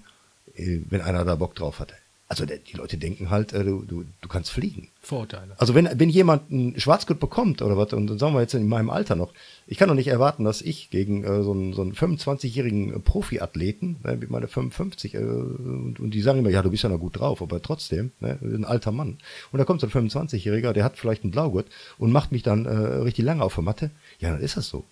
Äh, 0.55 0.81
Wenn 0.89 1.01
einer 1.01 1.25
da 1.25 1.35
Bock 1.35 1.55
drauf 1.55 1.81
hat. 1.81 1.95
Also 2.29 2.45
der, 2.45 2.59
die 2.59 2.77
Leute 2.77 2.97
denken 2.97 3.31
halt, 3.31 3.53
äh, 3.53 3.63
du, 3.63 3.83
du, 3.83 4.05
du 4.21 4.29
kannst 4.29 4.51
fliegen. 4.51 4.89
Vorurteile. 5.01 5.55
Also 5.59 5.77
wenn, 5.77 5.89
wenn 5.95 6.09
jemand 6.09 6.51
einen 6.51 6.79
Schwarzgurt 6.79 7.21
bekommt 7.21 7.63
oder 7.63 7.77
was, 7.77 7.93
und 7.93 8.09
dann 8.09 8.19
sagen 8.19 8.35
wir 8.35 8.41
jetzt 8.41 8.55
in 8.55 8.67
meinem 8.67 8.91
Alter 8.91 9.15
noch, 9.15 9.33
ich 9.69 9.79
kann 9.79 9.89
doch 9.89 9.95
nicht 9.95 10.09
erwarten, 10.09 10.43
dass 10.43 10.61
ich 10.61 10.91
gegen 10.91 11.23
äh, 11.23 11.45
so 11.45 11.53
einen, 11.53 11.73
so 11.73 11.83
einen 11.83 11.93
25-jährigen 11.93 13.01
Profiathleten, 13.03 13.99
ne, 14.03 14.17
mit 14.17 14.29
meiner 14.29 14.49
55, 14.49 15.15
äh, 15.15 15.19
und, 15.19 16.01
und 16.01 16.11
die 16.11 16.21
sagen 16.21 16.41
immer, 16.41 16.51
ja, 16.51 16.63
du 16.63 16.71
bist 16.71 16.83
ja 16.83 16.89
noch 16.89 16.99
gut 16.99 17.21
drauf, 17.21 17.43
aber 17.43 17.63
trotzdem, 17.63 18.11
ne, 18.19 18.37
ein 18.43 18.65
alter 18.65 18.91
Mann. 18.91 19.19
Und 19.53 19.59
da 19.61 19.65
kommt 19.65 19.81
so 19.81 19.87
ein 19.87 19.93
25-Jähriger, 19.93 20.73
der 20.73 20.83
hat 20.83 20.99
vielleicht 20.99 21.23
einen 21.23 21.31
Blaugurt 21.31 21.67
und 21.97 22.11
macht 22.11 22.33
mich 22.33 22.43
dann 22.43 22.67
äh, 22.67 22.71
richtig 22.71 23.25
lange 23.25 23.45
auf 23.45 23.55
der 23.55 23.63
Matte. 23.63 23.91
Ja, 24.19 24.33
dann 24.33 24.41
ist 24.41 24.57
das 24.57 24.69
so. 24.69 24.85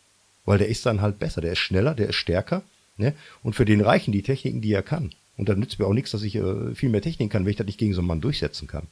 Weil 0.45 0.59
der 0.59 0.69
ist 0.69 0.87
dann 0.87 1.01
halt 1.01 1.19
besser, 1.19 1.41
der 1.41 1.53
ist 1.53 1.59
schneller, 1.59 1.95
der 1.95 2.11
ist 2.11 2.17
stärker, 2.17 2.63
ne? 2.97 3.15
Und 3.43 3.55
für 3.55 3.65
den 3.65 3.81
reichen 3.81 4.13
die 4.13 4.23
Techniken, 4.23 4.61
die 4.61 4.73
er 4.73 4.83
kann. 4.83 5.11
Und 5.37 5.49
dann 5.49 5.59
nützt 5.59 5.79
mir 5.79 5.87
auch 5.87 5.95
nichts, 5.95 6.13
dass 6.13 6.23
ich 6.23 6.37
äh, 6.37 6.75
viel 6.75 6.91
mehr 6.91 7.03
Technik 7.03 7.31
kann, 7.31 7.45
wenn 7.45 7.51
ich 7.51 7.57
das 7.57 7.67
nicht 7.67 7.79
gegen 7.79 7.95
so 7.95 8.01
einen 8.01 8.09
Mann 8.09 8.21
durchsetzen 8.21 8.69
kann. 8.69 8.87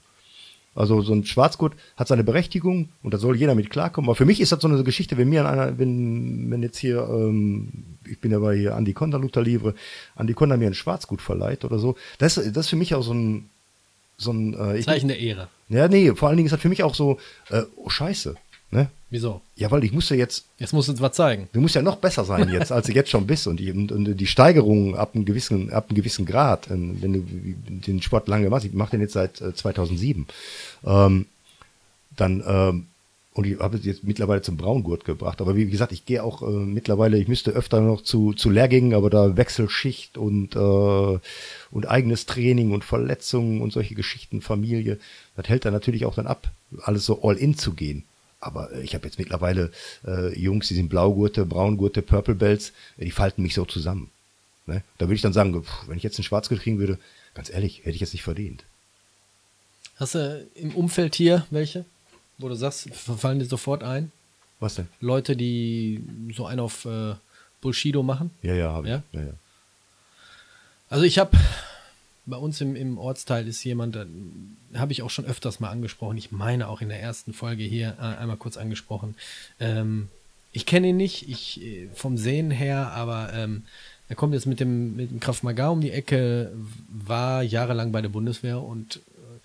Also 0.74 1.02
so 1.02 1.12
ein 1.12 1.24
Schwarzgurt 1.24 1.74
hat 1.96 2.08
seine 2.08 2.24
Berechtigung 2.24 2.88
und 3.02 3.12
da 3.12 3.18
soll 3.18 3.36
jeder 3.36 3.54
mit 3.54 3.68
klarkommen. 3.68 4.08
Aber 4.08 4.16
für 4.16 4.24
mich 4.24 4.40
ist 4.40 4.52
das 4.52 4.62
so 4.62 4.68
eine 4.68 4.82
Geschichte, 4.82 5.18
wenn 5.18 5.28
mir 5.28 5.46
einer, 5.46 5.78
wenn, 5.78 6.50
wenn 6.50 6.62
jetzt 6.62 6.78
hier, 6.78 7.06
ähm, 7.10 7.98
ich 8.10 8.20
bin 8.20 8.32
ja 8.32 8.38
bei 8.38 8.56
hier 8.56 8.74
Andi 8.74 8.94
Conda 8.94 9.18
Luther 9.18 9.42
Livre, 9.42 9.74
Andi 10.16 10.32
Conda 10.32 10.56
mir 10.56 10.68
ein 10.68 10.74
Schwarzgut 10.74 11.20
verleiht 11.20 11.66
oder 11.66 11.78
so, 11.78 11.96
das, 12.18 12.36
das 12.36 12.46
ist 12.46 12.68
für 12.68 12.76
mich 12.76 12.94
auch 12.94 13.02
so 13.02 13.12
ein, 13.12 13.50
so 14.16 14.32
ein, 14.32 14.54
äh, 14.54 14.78
ich, 14.78 14.86
Zeichen 14.86 15.08
der 15.08 15.18
Ehre. 15.18 15.48
ja, 15.68 15.88
nee, 15.88 16.14
vor 16.14 16.28
allen 16.28 16.38
Dingen 16.38 16.46
ist 16.46 16.52
das 16.52 16.60
für 16.60 16.70
mich 16.70 16.82
auch 16.82 16.94
so, 16.94 17.18
äh, 17.50 17.62
oh 17.76 17.90
Scheiße, 17.90 18.34
ne? 18.72 18.88
Wieso? 19.10 19.42
Ja, 19.56 19.70
weil 19.70 19.84
ich 19.84 19.92
musste 19.92 20.14
jetzt 20.14 20.46
Jetzt 20.58 20.72
musst 20.72 20.88
du 20.88 20.92
uns 20.92 21.00
was 21.02 21.12
zeigen. 21.12 21.48
Du 21.52 21.60
musst 21.60 21.74
ja 21.74 21.82
noch 21.82 21.96
besser 21.96 22.24
sein 22.24 22.48
jetzt, 22.48 22.72
als 22.72 22.86
du 22.86 22.92
jetzt 22.92 23.10
schon 23.10 23.26
bist. 23.26 23.46
Und 23.46 23.60
die, 23.60 23.70
und, 23.70 23.92
und 23.92 24.14
die 24.14 24.26
Steigerung 24.26 24.96
ab 24.96 25.14
einem 25.14 25.24
gewissen, 25.24 25.70
ab 25.70 25.86
einem 25.88 25.96
gewissen 25.96 26.24
Grad, 26.24 26.70
ähm, 26.70 26.96
wenn 27.00 27.12
du 27.12 27.24
den 27.86 28.00
Sport 28.00 28.26
lange 28.28 28.48
machst, 28.48 28.64
ich 28.64 28.72
mache 28.72 28.92
den 28.92 29.02
jetzt 29.02 29.12
seit 29.12 29.40
äh, 29.40 29.54
2007, 29.54 30.26
ähm, 30.86 31.26
dann, 32.16 32.42
ähm, 32.46 32.86
und 33.34 33.46
ich 33.46 33.58
habe 33.58 33.76
es 33.76 33.84
jetzt 33.84 34.04
mittlerweile 34.04 34.40
zum 34.40 34.56
Braungurt 34.56 35.04
gebracht. 35.04 35.40
Aber 35.40 35.56
wie 35.56 35.68
gesagt, 35.68 35.92
ich 35.92 36.06
gehe 36.06 36.22
auch 36.22 36.42
äh, 36.42 36.50
mittlerweile, 36.50 37.18
ich 37.18 37.28
müsste 37.28 37.50
öfter 37.50 37.80
noch 37.80 38.02
zu, 38.02 38.32
zu 38.32 38.50
Lehrgängen, 38.50 38.94
aber 38.94 39.10
da 39.10 39.36
Wechselschicht 39.36 40.16
und, 40.16 40.56
äh, 40.56 41.18
und 41.70 41.88
eigenes 41.88 42.24
Training 42.26 42.72
und 42.72 42.84
Verletzungen 42.84 43.60
und 43.60 43.72
solche 43.72 43.94
Geschichten, 43.94 44.40
Familie, 44.40 44.98
das 45.36 45.48
hält 45.48 45.64
dann 45.64 45.74
natürlich 45.74 46.06
auch 46.06 46.14
dann 46.14 46.26
ab, 46.26 46.50
alles 46.82 47.04
so 47.04 47.22
all 47.22 47.36
in 47.36 47.58
zu 47.58 47.72
gehen. 47.72 48.04
Aber 48.42 48.72
äh, 48.72 48.82
ich 48.82 48.94
habe 48.94 49.06
jetzt 49.06 49.18
mittlerweile 49.18 49.70
äh, 50.06 50.38
Jungs, 50.38 50.68
die 50.68 50.74
sind 50.74 50.88
Blaugurte, 50.88 51.46
Braungurte, 51.46 52.02
Purple 52.02 52.34
Belts, 52.34 52.72
äh, 52.98 53.04
die 53.04 53.10
falten 53.10 53.42
mich 53.42 53.54
so 53.54 53.64
zusammen. 53.64 54.10
Ne? 54.66 54.82
Da 54.98 55.06
würde 55.06 55.14
ich 55.14 55.22
dann 55.22 55.32
sagen, 55.32 55.62
pff, 55.62 55.88
wenn 55.88 55.96
ich 55.96 56.02
jetzt 56.02 56.18
einen 56.18 56.24
Schwarzgurt 56.24 56.60
kriegen 56.60 56.78
würde, 56.78 56.98
ganz 57.34 57.50
ehrlich, 57.50 57.78
hätte 57.78 57.90
ich 57.90 58.00
jetzt 58.00 58.12
nicht 58.12 58.24
verdient. 58.24 58.64
Hast 59.96 60.16
du 60.16 60.46
im 60.54 60.74
Umfeld 60.74 61.14
hier 61.14 61.46
welche, 61.50 61.84
wo 62.38 62.48
du 62.48 62.56
sagst, 62.56 62.92
fallen 62.94 63.38
dir 63.38 63.46
sofort 63.46 63.82
ein? 63.84 64.10
Was 64.58 64.74
denn? 64.74 64.88
Leute, 65.00 65.36
die 65.36 66.04
so 66.34 66.46
einen 66.46 66.60
auf 66.60 66.84
äh, 66.84 67.14
Bullshido 67.60 68.02
machen? 68.02 68.30
Ja, 68.42 68.54
ja, 68.54 68.72
habe 68.72 68.86
ich. 68.86 68.92
Ja? 68.92 69.02
Ja, 69.12 69.20
ja. 69.20 69.32
Also 70.88 71.04
ich 71.04 71.18
habe 71.18 71.36
bei 72.26 72.36
uns 72.36 72.60
im, 72.60 72.76
im 72.76 72.98
Ortsteil 72.98 73.48
ist 73.48 73.64
jemand, 73.64 73.98
habe 74.74 74.92
ich 74.92 75.02
auch 75.02 75.10
schon 75.10 75.24
öfters 75.24 75.60
mal 75.60 75.70
angesprochen. 75.70 76.16
Ich 76.16 76.30
meine 76.30 76.68
auch 76.68 76.80
in 76.80 76.88
der 76.88 77.00
ersten 77.00 77.32
Folge 77.32 77.64
hier 77.64 77.96
äh, 77.98 78.20
einmal 78.20 78.36
kurz 78.36 78.56
angesprochen. 78.56 79.16
Ähm, 79.58 80.08
ich 80.52 80.66
kenne 80.66 80.88
ihn 80.88 80.96
nicht, 80.96 81.28
ich 81.28 81.62
äh, 81.62 81.88
vom 81.94 82.16
Sehen 82.16 82.50
her, 82.50 82.92
aber 82.92 83.32
ähm, 83.34 83.64
er 84.08 84.16
kommt 84.16 84.34
jetzt 84.34 84.46
mit 84.46 84.60
dem, 84.60 84.94
mit 84.94 85.10
dem 85.10 85.20
Krav 85.20 85.42
Maga 85.42 85.68
um 85.68 85.80
die 85.80 85.90
Ecke, 85.90 86.52
war 86.88 87.42
jahrelang 87.42 87.92
bei 87.92 88.02
der 88.02 88.10
Bundeswehr 88.10 88.62
und 88.62 88.96
äh, 88.96 89.38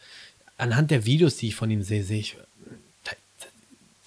anhand 0.58 0.92
der 0.92 1.06
Videos, 1.06 1.38
die 1.38 1.48
ich 1.48 1.56
von 1.56 1.72
ihm 1.72 1.84
sehe, 1.84 2.04
sehe 2.04 2.20
ich, 2.20 2.38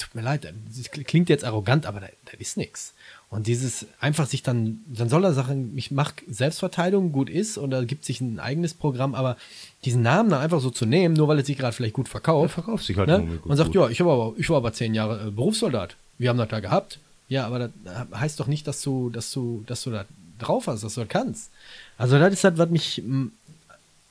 tut 0.01 0.15
mir 0.15 0.23
leid, 0.23 0.45
das 0.45 0.91
klingt 0.91 1.29
jetzt 1.29 1.45
arrogant, 1.45 1.87
aber 1.87 2.01
da, 2.01 2.07
da 2.27 2.33
ist 2.39 2.57
nichts. 2.57 2.95
Und 3.31 3.47
dieses 3.47 3.87
einfach 4.01 4.27
sich 4.27 4.43
dann, 4.43 4.81
dann 4.89 5.09
soll 5.09 5.25
er 5.25 5.33
sagen, 5.33 5.73
ich 5.77 5.93
mache 5.93 6.15
Selbstverteidigung, 6.29 7.13
gut 7.13 7.31
ist, 7.31 7.59
und 7.59 7.71
da 7.71 7.85
gibt 7.85 8.05
sich 8.05 8.21
ein 8.21 8.41
eigenes 8.41 8.75
Programm, 8.75 9.15
aber 9.15 9.37
diesen 9.85 10.03
Namen 10.03 10.31
dann 10.31 10.41
einfach 10.41 10.61
so 10.61 10.71
zu 10.71 10.85
nehmen, 10.85 11.15
nur 11.15 11.29
weil 11.29 11.39
er 11.39 11.45
sich 11.45 11.57
gerade 11.57 11.73
vielleicht 11.73 11.95
gut 11.95 12.09
verkauft. 12.09 12.51
Er 12.51 12.55
verkauft 12.55 12.85
sich 12.85 12.97
halt 12.97 13.09
ne? 13.09 13.21
gut, 13.21 13.47
Und 13.47 13.57
sagt, 13.57 13.69
gut. 13.69 13.77
ja, 13.77 13.89
ich, 13.89 14.01
aber, 14.01 14.35
ich 14.37 14.51
war 14.51 14.57
aber 14.57 14.73
zehn 14.73 14.95
Jahre 14.95 15.29
äh, 15.29 15.31
Berufssoldat. 15.31 15.95
Wir 16.19 16.29
haben 16.29 16.39
das 16.39 16.49
da 16.49 16.59
gehabt. 16.59 16.99
Ja, 17.29 17.47
aber 17.47 17.61
das 17.61 17.71
heißt 18.13 18.41
doch 18.41 18.49
nicht, 18.49 18.67
dass 18.67 18.83
du, 18.83 19.11
dass 19.11 19.31
du, 19.31 19.63
dass 19.67 19.85
du 19.85 19.91
da 19.91 20.05
drauf 20.41 20.67
hast, 20.67 20.83
dass 20.83 20.95
du 20.95 21.03
das 21.03 21.09
kannst. 21.09 21.51
Also 21.97 22.19
das 22.19 22.33
ist 22.33 22.43
halt, 22.43 22.59
was 22.59 22.69
mich 22.71 23.01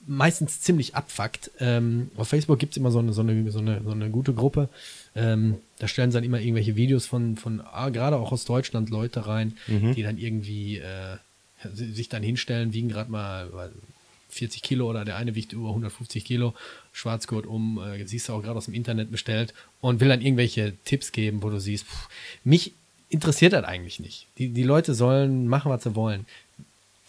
meistens 0.07 0.61
ziemlich 0.61 0.95
abfuckt. 0.95 1.51
Ähm, 1.59 2.09
auf 2.15 2.29
Facebook 2.29 2.59
gibt's 2.59 2.77
immer 2.77 2.91
so 2.91 2.99
eine, 2.99 3.11
so 3.11 3.21
eine, 3.21 3.51
so 3.51 3.59
eine, 3.59 3.81
so 3.83 3.91
eine 3.91 4.09
gute 4.09 4.33
Gruppe. 4.33 4.69
Ähm, 5.15 5.57
da 5.79 5.87
stellen 5.87 6.11
sie 6.11 6.17
dann 6.17 6.23
immer 6.23 6.39
irgendwelche 6.39 6.75
Videos 6.75 7.05
von, 7.07 7.35
von 7.37 7.61
ah, 7.61 7.89
gerade 7.89 8.17
auch 8.17 8.31
aus 8.31 8.45
Deutschland 8.45 8.89
Leute 8.89 9.25
rein, 9.27 9.57
die 9.95 10.03
dann 10.03 10.17
irgendwie 10.17 10.77
äh, 10.77 11.17
si- 11.73 11.91
sich 11.93 12.09
dann 12.09 12.21
hinstellen, 12.23 12.73
wiegen 12.73 12.89
gerade 12.89 13.11
mal 13.11 13.51
weil 13.53 13.71
40 14.31 14.61
Kilo 14.61 14.87
oder 14.87 15.05
der 15.05 15.15
eine 15.17 15.33
wiegt 15.33 15.53
über 15.53 15.69
150 15.69 16.23
Kilo, 16.23 16.53
Schwarzgurt 16.91 17.47
um, 17.47 17.79
äh, 17.81 18.05
siehst 18.05 18.29
du 18.29 18.33
auch 18.33 18.43
gerade 18.43 18.57
aus 18.57 18.65
dem 18.65 18.75
Internet 18.75 19.09
bestellt 19.09 19.53
und 19.81 19.99
will 20.01 20.07
dann 20.09 20.21
irgendwelche 20.21 20.73
Tipps 20.85 21.11
geben, 21.11 21.41
wo 21.41 21.49
du 21.49 21.59
siehst, 21.59 21.85
pff, 21.85 22.09
mich 22.43 22.73
interessiert 23.09 23.53
das 23.53 23.63
eigentlich 23.65 23.99
nicht. 23.99 24.27
Die, 24.37 24.49
die 24.49 24.61
Leute 24.63 24.93
sollen 24.93 25.47
machen, 25.47 25.71
was 25.71 25.81
sie 25.83 25.95
wollen. 25.95 26.27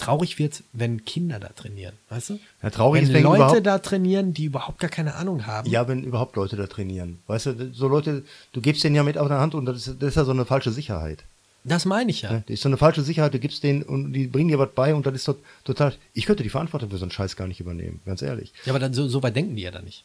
Traurig 0.01 0.39
wird's, 0.39 0.63
wenn 0.73 1.05
Kinder 1.05 1.39
da 1.39 1.49
trainieren, 1.49 1.95
weißt 2.09 2.31
du? 2.31 2.41
Ja, 2.63 2.71
traurig 2.71 3.03
wenn 3.03 3.09
ist, 3.09 3.15
wenn 3.15 3.23
Leute 3.23 3.63
da 3.63 3.79
trainieren, 3.79 4.33
die 4.35 4.45
überhaupt 4.45 4.79
gar 4.81 4.91
keine 4.91 5.15
Ahnung 5.15 5.47
haben. 5.47 5.69
Ja, 5.71 5.87
wenn 5.89 6.03
überhaupt 6.05 6.37
Leute 6.37 6.57
da 6.57 6.67
trainieren. 6.67 7.19
Weißt 7.27 7.47
du, 7.47 7.71
so 7.73 7.87
Leute, 7.89 8.25
du 8.53 8.61
gibst 8.61 8.83
denen 8.85 8.97
ja 8.97 9.03
mit 9.03 9.19
auf 9.19 9.29
der 9.29 9.39
Hand 9.41 9.55
und 9.55 9.67
das 9.67 9.87
ist, 9.87 10.03
das 10.03 10.09
ist 10.11 10.15
ja 10.17 10.25
so 10.25 10.31
eine 10.33 10.45
falsche 10.45 10.71
Sicherheit. 10.73 11.25
Das 11.63 11.85
meine 11.85 12.11
ich 12.11 12.23
ja. 12.23 12.33
Ne? 12.33 12.43
Das 12.47 12.55
ist 12.55 12.63
so 12.63 12.69
eine 12.71 12.79
falsche 12.79 13.03
Sicherheit, 13.03 13.35
du 13.35 13.39
gibst 13.39 13.63
denen 13.63 13.83
und 13.83 14.15
die 14.15 14.27
bringen 14.27 14.49
dir 14.49 14.59
was 14.59 14.71
bei 14.75 14.95
und 14.95 15.05
das 15.05 15.15
ist 15.15 15.25
tot- 15.25 15.41
total. 15.65 15.95
Ich 16.15 16.25
könnte 16.25 16.43
die 16.43 16.49
Verantwortung 16.49 16.89
für 16.89 16.97
so 16.97 17.05
einen 17.05 17.11
Scheiß 17.13 17.37
gar 17.37 17.47
nicht 17.47 17.61
übernehmen, 17.61 18.01
ganz 18.07 18.23
ehrlich. 18.23 18.53
Ja, 18.65 18.73
aber 18.73 18.79
dann, 18.79 18.95
so, 18.95 19.07
so 19.09 19.23
weit 19.23 19.37
denken 19.37 19.57
die 19.57 19.63
ja 19.63 19.71
dann 19.71 19.85
nicht. 19.85 20.05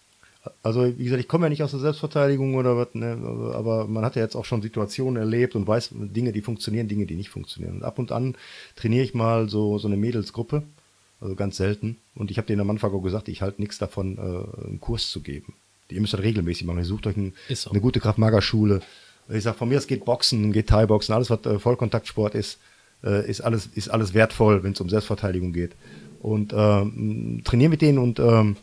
Also, 0.64 0.86
wie 0.98 1.04
gesagt, 1.04 1.22
ich 1.22 1.28
komme 1.28 1.46
ja 1.46 1.50
nicht 1.50 1.64
aus 1.64 1.72
der 1.72 1.80
Selbstverteidigung 1.80 2.56
oder 2.56 2.78
was, 2.78 2.94
ne, 2.94 3.18
aber- 3.54 3.88
man 3.88 4.04
hat 4.06 4.16
ja 4.16 4.22
jetzt 4.22 4.36
auch 4.36 4.46
schon 4.46 4.62
Situationen 4.62 5.18
erlebt 5.22 5.56
und 5.56 5.68
weiß 5.68 5.90
Dinge, 5.94 6.32
die 6.32 6.42
funktionieren, 6.42 6.88
Dinge, 6.88 7.06
die 7.06 7.16
nicht 7.16 7.30
funktionieren. 7.30 7.78
Und 7.78 7.84
ab 7.84 8.00
und 8.00 8.12
an 8.12 8.36
trainiere 8.76 9.04
ich 9.04 9.14
mal 9.14 9.50
so, 9.50 9.78
so 9.78 9.88
eine 9.88 9.98
Mädelsgruppe, 9.98 10.64
also 11.22 11.36
ganz 11.36 11.58
selten. 11.58 11.98
Und 12.16 12.32
ich 12.32 12.38
habe 12.38 12.48
denen 12.48 12.62
am 12.62 12.70
Anfang 12.70 12.94
auch 12.94 13.02
gesagt, 13.02 13.28
ich 13.28 13.42
halte 13.42 13.62
nichts 13.62 13.78
davon, 13.78 14.18
äh, 14.18 14.68
einen 14.68 14.80
Kurs 14.80 15.10
zu 15.10 15.22
geben. 15.22 15.54
Ihr 15.90 16.02
müsst 16.02 16.14
das 16.14 16.22
regelmäßig 16.22 16.66
machen. 16.66 16.80
Ihr 16.80 16.86
sucht 16.86 17.08
euch 17.08 17.18
ein, 17.18 17.34
so. 17.54 17.70
eine 17.70 17.80
gute 17.82 18.00
Kraft-Mager-Schule. 18.00 18.82
Ich 19.30 19.44
sage, 19.44 19.58
von 19.58 19.70
mir 19.70 19.78
es 19.78 19.88
geht 19.88 20.06
Boxen, 20.06 20.52
geht 20.52 20.68
Thai-Boxen, 20.68 21.14
alles, 21.14 21.30
was 21.30 21.46
äh, 21.46 21.60
Vollkontaktsport 21.60 22.36
ist, 22.36 22.60
äh, 23.04 23.28
ist, 23.30 23.42
alles, 23.42 23.68
ist 23.74 23.90
alles 23.90 24.14
wertvoll, 24.14 24.64
wenn 24.64 24.74
es 24.74 24.82
um 24.82 24.90
Selbstverteidigung 24.90 25.54
geht. 25.54 25.72
Und 26.22 26.54
ähm, 26.56 27.42
trainiere 27.44 27.70
mit 27.70 27.82
denen 27.82 27.98
und 28.00 28.20
ähm, 28.20 28.56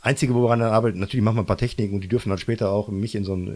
Einzige, 0.00 0.34
woran 0.34 0.60
er 0.60 0.72
arbeitet, 0.72 1.00
natürlich 1.00 1.24
machen 1.24 1.36
wir 1.36 1.42
ein 1.42 1.46
paar 1.46 1.58
Techniken 1.58 1.94
und 1.94 2.02
die 2.02 2.08
dürfen 2.08 2.30
dann 2.30 2.38
später 2.38 2.70
auch 2.70 2.88
mich 2.88 3.14
in 3.14 3.24
so 3.24 3.34
ein, 3.34 3.48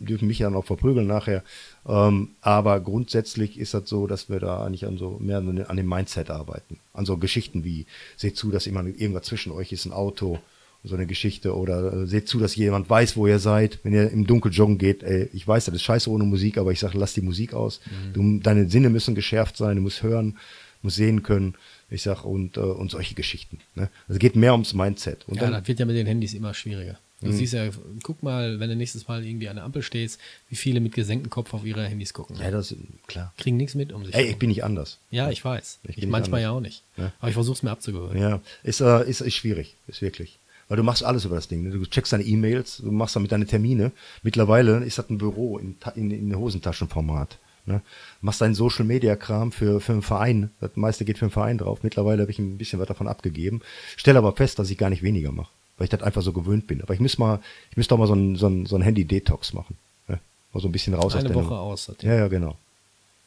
äh, 0.00 0.04
dürfen 0.04 0.26
mich 0.26 0.38
dann 0.38 0.56
auch 0.56 0.64
verprügeln 0.64 1.06
nachher. 1.06 1.42
Ähm, 1.86 2.30
aber 2.40 2.80
grundsätzlich 2.80 3.58
ist 3.58 3.74
das 3.74 3.88
so, 3.88 4.06
dass 4.06 4.28
wir 4.28 4.40
da 4.40 4.64
eigentlich 4.64 4.86
an 4.86 4.98
so 4.98 5.18
mehr 5.20 5.38
an 5.38 5.76
dem 5.76 5.88
Mindset 5.88 6.30
arbeiten. 6.30 6.78
An 6.92 7.06
so 7.06 7.16
Geschichten 7.16 7.64
wie, 7.64 7.86
seht 8.16 8.36
zu, 8.36 8.50
dass 8.50 8.66
immer 8.66 8.84
irgendwas 8.84 9.24
zwischen 9.24 9.52
euch 9.52 9.72
ist, 9.72 9.84
ein 9.84 9.92
Auto, 9.92 10.40
so 10.84 10.94
eine 10.94 11.06
Geschichte 11.06 11.56
oder 11.56 11.92
äh, 11.92 12.06
seht 12.06 12.28
zu, 12.28 12.38
dass 12.38 12.56
jemand 12.56 12.90
weiß, 12.90 13.16
wo 13.16 13.26
ihr 13.26 13.38
seid, 13.38 13.78
wenn 13.82 13.94
ihr 13.94 14.10
im 14.10 14.26
Dunkel 14.26 14.52
joggen 14.52 14.78
geht. 14.78 15.02
Ey, 15.02 15.30
ich 15.32 15.48
weiß, 15.48 15.64
das 15.64 15.74
ist 15.76 15.82
scheiße 15.82 16.10
ohne 16.10 16.24
Musik, 16.24 16.58
aber 16.58 16.72
ich 16.72 16.80
sage, 16.80 16.98
lass 16.98 17.14
die 17.14 17.22
Musik 17.22 17.54
aus. 17.54 17.80
Du, 18.12 18.38
deine 18.40 18.68
Sinne 18.68 18.90
müssen 18.90 19.14
geschärft 19.14 19.56
sein, 19.56 19.76
du 19.76 19.82
musst 19.82 20.02
hören, 20.02 20.36
musst 20.82 20.96
sehen 20.96 21.22
können. 21.22 21.54
Ich 21.94 22.02
sag 22.02 22.24
und 22.24 22.56
äh, 22.56 22.60
und 22.60 22.90
solche 22.90 23.14
Geschichten. 23.14 23.60
Ne? 23.74 23.88
Also 24.08 24.14
es 24.14 24.18
geht 24.18 24.36
mehr 24.36 24.52
ums 24.52 24.74
Mindset. 24.74 25.26
Und 25.26 25.36
Ja, 25.36 25.42
dann, 25.42 25.52
das 25.52 25.68
wird 25.68 25.78
ja 25.80 25.86
mit 25.86 25.96
den 25.96 26.06
Handys 26.06 26.34
immer 26.34 26.52
schwieriger. 26.54 26.98
Du 27.20 27.32
siehst 27.32 27.54
ja, 27.54 27.70
guck 28.02 28.22
mal, 28.22 28.60
wenn 28.60 28.68
du 28.68 28.76
nächstes 28.76 29.08
Mal 29.08 29.24
irgendwie 29.24 29.48
an 29.48 29.56
der 29.56 29.64
Ampel 29.64 29.80
stehst, 29.80 30.20
wie 30.50 30.56
viele 30.56 30.80
mit 30.80 30.92
gesenktem 30.94 31.30
Kopf 31.30 31.54
auf 31.54 31.64
ihre 31.64 31.86
Handys 31.86 32.12
gucken. 32.12 32.36
ja, 32.38 32.50
das 32.50 32.74
klar. 33.06 33.32
Kriegen 33.38 33.56
nichts 33.56 33.74
mit 33.74 33.92
um 33.94 34.04
sich. 34.04 34.14
Ey, 34.14 34.26
ich 34.26 34.36
bin 34.38 34.50
nicht 34.50 34.62
anders. 34.62 34.98
ja, 35.10 35.30
ich 35.30 35.42
weiß. 35.42 35.78
Ich 35.84 35.96
Ich, 35.96 36.06
manchmal 36.06 36.42
ja 36.42 36.50
auch 36.50 36.60
nicht. 36.60 36.82
Ja. 36.98 37.12
Aber 37.20 37.28
ich 37.28 37.34
versuche 37.34 37.56
es 37.56 37.62
mir 37.62 37.70
abzugewöhnen. 37.70 38.20
Ja, 38.20 38.40
ist, 38.62 38.80
äh, 38.82 39.08
ist, 39.08 39.22
ist 39.22 39.34
schwierig, 39.34 39.74
ist 39.86 40.02
wirklich. 40.02 40.38
Weil 40.68 40.76
du 40.76 40.82
machst 40.82 41.02
alles 41.02 41.24
über 41.24 41.36
das 41.36 41.48
Ding. 41.48 41.62
Ne? 41.62 41.70
Du 41.70 41.86
checkst 41.86 42.12
deine 42.12 42.24
E-Mails, 42.24 42.78
du 42.78 42.90
machst 42.90 43.16
damit 43.16 43.32
deine 43.32 43.46
Termine. 43.46 43.92
Mittlerweile 44.22 44.84
ist 44.84 44.98
das 44.98 45.08
ein 45.08 45.16
Büro 45.18 45.56
in, 45.58 45.76
in, 45.94 46.10
in 46.10 46.36
Hosentaschenformat. 46.36 47.38
Ne? 47.66 47.80
Machst 48.20 48.40
deinen 48.40 48.54
Social 48.54 48.84
Media 48.84 49.16
Kram 49.16 49.50
für, 49.52 49.80
für 49.80 49.92
einen 49.92 50.02
Verein. 50.02 50.50
Das 50.60 50.70
meiste 50.74 51.04
geht 51.04 51.18
für 51.18 51.24
einen 51.24 51.32
Verein 51.32 51.58
drauf. 51.58 51.82
Mittlerweile 51.82 52.22
habe 52.22 52.30
ich 52.30 52.38
ein 52.38 52.58
bisschen 52.58 52.78
was 52.78 52.88
davon 52.88 53.08
abgegeben. 53.08 53.60
Stelle 53.96 54.18
aber 54.18 54.32
fest, 54.32 54.58
dass 54.58 54.70
ich 54.70 54.78
gar 54.78 54.90
nicht 54.90 55.02
weniger 55.02 55.32
mache, 55.32 55.50
weil 55.78 55.86
ich 55.86 55.90
das 55.90 56.02
einfach 56.02 56.22
so 56.22 56.32
gewöhnt 56.32 56.66
bin. 56.66 56.82
Aber 56.82 56.92
ich 56.94 57.00
müsste 57.00 57.20
mal, 57.20 57.40
ich 57.70 57.76
müsste 57.76 57.94
auch 57.94 57.98
mal 57.98 58.06
so 58.06 58.14
ein, 58.14 58.36
so 58.36 58.48
ein, 58.48 58.66
so 58.66 58.76
ein 58.76 58.82
Handy-Detox 58.82 59.54
machen. 59.54 59.76
Ne? 60.08 60.18
Mal 60.52 60.60
so 60.60 60.68
ein 60.68 60.72
bisschen 60.72 60.94
raus 60.94 61.14
aus 61.14 61.16
Eine 61.16 61.28
der 61.28 61.36
Woche 61.36 61.44
Nummer. 61.44 61.60
aus. 61.60 61.88
hat 61.88 62.02
Ja, 62.02 62.14
ja, 62.14 62.28
genau. 62.28 62.56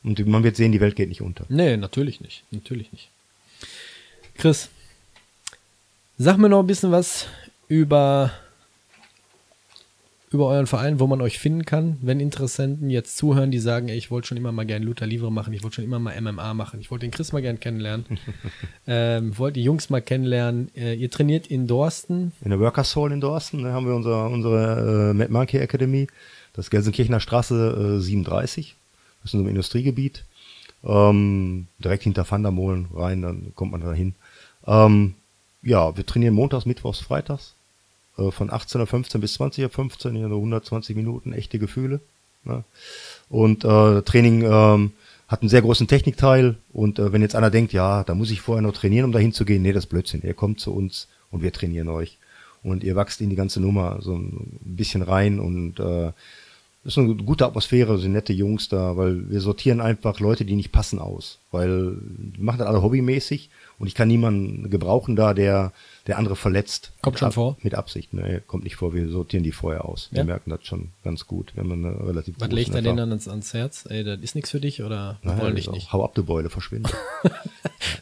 Und 0.03 0.25
man 0.27 0.43
wird 0.43 0.55
sehen, 0.55 0.71
die 0.71 0.79
Welt 0.81 0.95
geht 0.95 1.09
nicht 1.09 1.21
unter. 1.21 1.45
Nee, 1.49 1.75
natürlich 1.75 2.21
nicht. 2.21 2.43
Natürlich 2.51 2.91
nicht. 2.91 3.09
Chris, 4.35 4.69
sag 6.19 6.38
mir 6.38 6.47
noch 6.49 6.59
ein 6.59 6.67
bisschen 6.67 6.91
was 6.91 7.25
über, 7.67 8.31
über 10.30 10.47
euren 10.47 10.67
Verein, 10.67 10.99
wo 10.99 11.07
man 11.07 11.21
euch 11.21 11.39
finden 11.39 11.63
kann, 11.63 11.97
wenn 12.01 12.19
Interessenten 12.19 12.89
jetzt 12.89 13.17
zuhören, 13.17 13.49
die 13.49 13.59
sagen, 13.59 13.88
ey, 13.88 13.97
ich 13.97 14.11
wollte 14.11 14.28
schon 14.28 14.38
immer 14.38 14.51
mal 14.51 14.65
gern 14.65 14.84
Luther 14.84 15.05
Livre 15.05 15.32
machen, 15.32 15.53
ich 15.53 15.63
wollte 15.63 15.78
schon 15.78 15.86
immer 15.86 15.99
mal 15.99 16.19
MMA 16.19 16.53
machen, 16.53 16.82
ich 16.82 16.91
wollte 16.91 17.05
den 17.05 17.11
Chris 17.11 17.32
mal 17.32 17.41
gern 17.41 17.61
kennenlernen, 17.61 18.05
ähm, 18.88 19.38
wollte 19.38 19.59
die 19.59 19.63
Jungs 19.63 19.89
mal 19.89 20.01
kennenlernen. 20.01 20.69
Äh, 20.75 20.95
ihr 20.95 21.09
trainiert 21.09 21.47
in 21.47 21.65
Dorsten. 21.65 22.34
In 22.41 22.49
der 22.49 22.59
Workers 22.59 22.93
Hall 22.97 23.13
in 23.13 23.21
Dorsten 23.21 23.61
ne, 23.61 23.71
haben 23.71 23.88
wir 23.88 23.95
unsere, 23.95 24.28
unsere 24.28 25.11
äh, 25.11 25.13
Mad 25.13 25.32
Monkey 25.32 25.59
Academy, 25.59 26.07
das 26.51 26.65
ist 26.65 26.71
Gelsenkirchener 26.71 27.21
Straße 27.21 27.97
äh, 27.97 28.01
37, 28.01 28.75
das 29.21 29.30
ist 29.30 29.34
in 29.34 29.39
so 29.39 29.43
einem 29.43 29.49
Industriegebiet, 29.49 30.25
ähm, 30.84 31.67
direkt 31.80 32.03
hinter 32.03 32.30
Vandermolen 32.30 32.88
rein, 32.93 33.21
dann 33.21 33.53
kommt 33.55 33.71
man 33.71 33.82
da 33.82 33.93
hin. 33.93 34.15
Ähm, 34.65 35.13
ja, 35.61 35.95
wir 35.95 36.05
trainieren 36.05 36.34
montags, 36.34 36.65
mittwochs, 36.65 36.99
freitags, 36.99 37.55
von 38.32 38.49
18.15 38.49 39.15
Uhr 39.15 39.22
bis 39.22 39.39
20.15 39.39 40.05
Uhr, 40.07 40.15
in 40.15 40.30
so 40.30 40.36
120 40.36 40.95
Minuten, 40.95 41.34
echte 41.34 41.59
Gefühle. 41.59 41.99
Ne? 42.43 42.63
Und 43.30 43.63
äh, 43.63 44.01
Training 44.01 44.43
ähm, 44.43 44.91
hat 45.28 45.41
einen 45.41 45.49
sehr 45.49 45.61
großen 45.61 45.88
Technikteil 45.88 46.55
und 46.72 46.99
äh, 46.99 47.11
wenn 47.11 47.22
jetzt 47.22 47.36
einer 47.36 47.51
denkt, 47.51 47.74
ja, 47.74 48.03
da 48.03 48.15
muss 48.15 48.32
ich 48.32 48.41
vorher 48.41 48.61
noch 48.61 48.74
trainieren, 48.74 49.05
um 49.05 49.11
dahin 49.11 49.34
zu 49.34 49.45
gehen, 49.45 49.61
nee, 49.61 49.74
das 49.74 49.86
ist 49.86 49.89
Blödsinn. 49.89 50.22
Ihr 50.24 50.34
kommt 50.34 50.59
zu 50.59 50.74
uns 50.74 51.07
und 51.32 51.43
wir 51.43 51.51
trainieren 51.51 51.89
euch. 51.89 52.18
Und 52.63 52.84
ihr 52.84 52.95
wachst 52.95 53.22
in 53.22 53.30
die 53.30 53.36
ganze 53.36 53.61
Nummer 53.61 53.99
so 54.01 54.15
ein 54.15 54.59
bisschen 54.63 55.01
rein 55.01 55.39
und 55.39 55.80
äh, 55.80 56.11
ist 56.88 56.97
eine 56.97 57.15
gute 57.15 57.45
Atmosphäre, 57.45 57.97
sind 57.97 58.13
nette 58.13 58.33
Jungs 58.33 58.69
da, 58.69 58.97
weil 58.97 59.29
wir 59.29 59.41
sortieren 59.41 59.81
einfach 59.81 60.19
Leute, 60.19 60.45
die 60.45 60.55
nicht 60.55 60.71
passen 60.71 60.99
aus. 60.99 61.39
Weil 61.51 61.97
wir 61.97 62.43
machen 62.43 62.59
das 62.59 62.67
alle 62.67 62.81
hobbymäßig 62.81 63.49
und 63.79 63.88
ich 63.88 63.95
kann 63.95 64.07
niemanden 64.07 64.69
gebrauchen 64.69 65.15
da, 65.15 65.33
der, 65.33 65.71
der 66.07 66.17
andere 66.17 66.35
verletzt. 66.35 66.91
Kommt 67.01 67.15
Mit 67.15 67.19
schon 67.19 67.27
Ab- 67.29 67.33
vor? 67.33 67.57
Mit 67.61 67.75
Absicht, 67.75 68.13
ne, 68.13 68.41
kommt 68.45 68.63
nicht 68.63 68.75
vor, 68.75 68.93
wir 68.93 69.09
sortieren 69.09 69.43
die 69.43 69.51
vorher 69.51 69.85
aus. 69.85 70.09
Wir 70.11 70.19
Ja? 70.19 70.23
merken 70.25 70.49
das 70.49 70.65
schon 70.65 70.89
ganz 71.03 71.27
gut. 71.27 71.55
Wir 71.55 71.63
haben 71.63 71.71
eine 71.71 72.07
relativ 72.07 72.35
Was 72.39 72.47
große 72.49 72.55
legt 72.55 72.75
er 72.75 72.81
denen 72.81 72.97
dann 72.97 73.09
ans, 73.09 73.27
ans 73.27 73.53
Herz? 73.53 73.85
Ey, 73.89 74.03
das 74.03 74.19
ist 74.21 74.35
nichts 74.35 74.51
für 74.51 74.59
dich 74.59 74.83
oder 74.83 75.17
wir 75.21 75.31
Naja, 75.31 75.43
wollen 75.43 75.55
das 75.55 75.65
dich 75.65 75.73
nicht? 75.73 75.93
Hau 75.93 76.03
ab, 76.03 76.15
du 76.15 76.23
Beule, 76.23 76.49
verschwinde. 76.49 76.89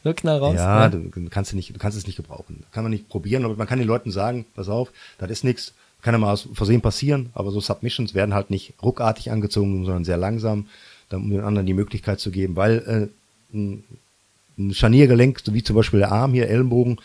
So 0.03 0.13
knall 0.13 0.37
raus. 0.37 0.55
ja, 0.55 0.87
ne? 0.89 1.09
du 1.11 1.29
kannst, 1.29 1.51
du 1.51 1.55
nicht, 1.55 1.73
du 1.75 1.79
kannst 1.79 1.97
es 1.97 2.05
nicht 2.05 2.15
gebrauchen. 2.15 2.63
Kann 2.71 2.83
man 2.83 2.91
nicht 2.91 3.09
probieren, 3.09 3.43
aber 3.43 3.55
man 3.55 3.65
kann 3.67 3.79
den 3.79 3.87
Leuten 3.87 4.11
sagen, 4.11 4.45
pass 4.53 4.69
auf, 4.69 4.91
das 5.17 5.29
ist 5.31 5.43
nichts. 5.43 5.73
Kann 6.05 6.13
ja 6.13 6.19
mal 6.19 6.31
aus 6.33 6.47
Versehen 6.53 6.81
passieren, 6.81 7.31
aber 7.33 7.49
so 7.49 7.59
Submissions 7.59 8.13
werden 8.13 8.35
halt 8.35 8.51
nicht 8.51 8.73
ruckartig 8.83 9.31
angezogen, 9.31 9.85
sondern 9.85 10.05
sehr 10.05 10.17
langsam, 10.17 10.67
dann, 11.09 11.23
um 11.23 11.31
den 11.31 11.41
anderen 11.41 11.65
die 11.65 11.73
Möglichkeit 11.73 12.19
zu 12.19 12.29
geben, 12.29 12.55
weil 12.55 13.09
äh, 13.51 13.55
ein, 13.57 13.83
ein 14.59 14.71
Scharniergelenk, 14.75 15.41
so 15.43 15.51
wie 15.55 15.63
zum 15.63 15.75
Beispiel 15.75 15.99
der 16.01 16.11
Arm 16.11 16.33
hier, 16.33 16.47
Ellenbogen, 16.47 16.97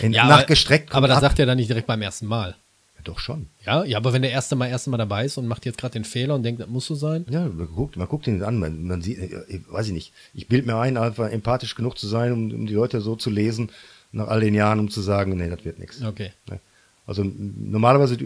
in, 0.00 0.12
Ja, 0.12 0.24
aber- 0.24 0.32
nachgestreckt 0.38 0.90
kommt 0.90 0.96
Aber 0.96 1.06
das 1.06 1.18
ab. 1.18 1.22
sagt 1.22 1.38
er 1.38 1.46
dann 1.46 1.58
nicht 1.58 1.68
direkt 1.70 1.86
beim 1.86 2.02
ersten 2.02 2.26
Mal. 2.26 2.56
Ja, 2.96 3.02
doch 3.04 3.20
schon. 3.20 3.46
Ja, 3.64 3.84
ja, 3.84 3.98
aber 3.98 4.12
wenn 4.12 4.22
der 4.22 4.32
erste 4.32 4.56
Mal 4.56 4.66
erste 4.66 4.90
Mal 4.90 4.96
dabei 4.96 5.26
ist 5.26 5.38
und 5.38 5.46
macht 5.46 5.64
jetzt 5.64 5.78
gerade 5.78 5.92
den 5.92 6.04
Fehler 6.04 6.34
und 6.34 6.42
denkt, 6.42 6.60
das 6.60 6.68
muss 6.68 6.86
so 6.86 6.96
sein. 6.96 7.24
Ja, 7.30 7.46
man 7.46 7.68
guckt, 7.72 7.96
man 7.96 8.08
guckt 8.08 8.26
ihn 8.26 8.42
an, 8.42 8.58
man, 8.58 8.84
man 8.84 9.00
sieht, 9.00 9.18
äh, 9.20 9.44
ich 9.46 9.60
weiß 9.70 9.86
ich 9.86 9.92
nicht. 9.92 10.12
Ich 10.34 10.48
bild 10.48 10.66
mir 10.66 10.76
ein, 10.76 10.96
einfach 10.96 11.30
empathisch 11.30 11.76
genug 11.76 11.96
zu 11.98 12.08
sein, 12.08 12.32
um, 12.32 12.50
um 12.52 12.66
die 12.66 12.74
Leute 12.74 13.00
so 13.00 13.14
zu 13.14 13.30
lesen, 13.30 13.70
nach 14.10 14.26
all 14.26 14.40
den 14.40 14.54
Jahren, 14.54 14.80
um 14.80 14.90
zu 14.90 15.00
sagen, 15.02 15.36
nee, 15.36 15.48
das 15.48 15.64
wird 15.64 15.78
nichts. 15.78 16.02
Okay. 16.02 16.32
Ne? 16.50 16.58
Also 17.06 17.22
normalerweise 17.24 18.16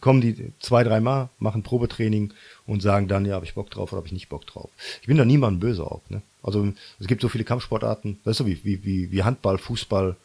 kommen 0.00 0.20
die 0.20 0.52
zwei, 0.60 0.84
dreimal, 0.84 1.28
machen 1.38 1.62
Probetraining 1.62 2.32
und 2.66 2.80
sagen 2.80 3.08
dann, 3.08 3.24
ja, 3.26 3.34
habe 3.34 3.44
ich 3.44 3.54
Bock 3.54 3.70
drauf 3.70 3.92
oder 3.92 3.98
habe 3.98 4.06
ich 4.06 4.12
nicht 4.12 4.28
Bock 4.28 4.46
drauf. 4.46 4.70
Ich 5.00 5.08
bin 5.08 5.16
da 5.16 5.24
niemandem 5.24 5.60
böse 5.60 5.84
auf. 5.84 6.02
Ne? 6.08 6.22
Also 6.42 6.72
es 7.00 7.08
gibt 7.08 7.20
so 7.20 7.28
viele 7.28 7.44
Kampfsportarten, 7.44 8.18
das 8.24 8.32
ist 8.32 8.38
so 8.38 8.46
wie, 8.46 8.62
wie, 8.64 8.84
wie, 8.84 9.10
wie 9.10 9.22
Handball, 9.24 9.58
Fußball. 9.58 10.16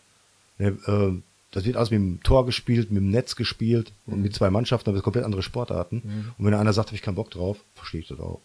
Ne? 0.59 0.77
Äh, 0.85 1.21
das 1.51 1.65
wird 1.65 1.77
alles 1.77 1.89
mit 1.91 1.99
dem 1.99 2.21
Tor 2.23 2.45
gespielt, 2.45 2.91
mit 2.91 3.01
dem 3.01 3.09
Netz 3.09 3.35
gespielt 3.35 3.91
und 4.05 4.17
Mhm. 4.17 4.23
mit 4.23 4.35
zwei 4.35 4.49
Mannschaften, 4.49 4.89
aber 4.89 4.97
das 4.97 5.03
komplett 5.03 5.25
andere 5.25 5.41
Sportarten. 5.41 6.01
Und 6.37 6.45
wenn 6.45 6.53
einer 6.53 6.73
sagt, 6.73 6.89
habe 6.89 6.95
ich 6.97 7.01
keinen 7.01 7.15
Bock 7.15 7.31
drauf, 7.31 7.57
verstehe 7.73 8.01
ich 8.01 8.07
das 8.07 8.19
auch. 8.19 8.41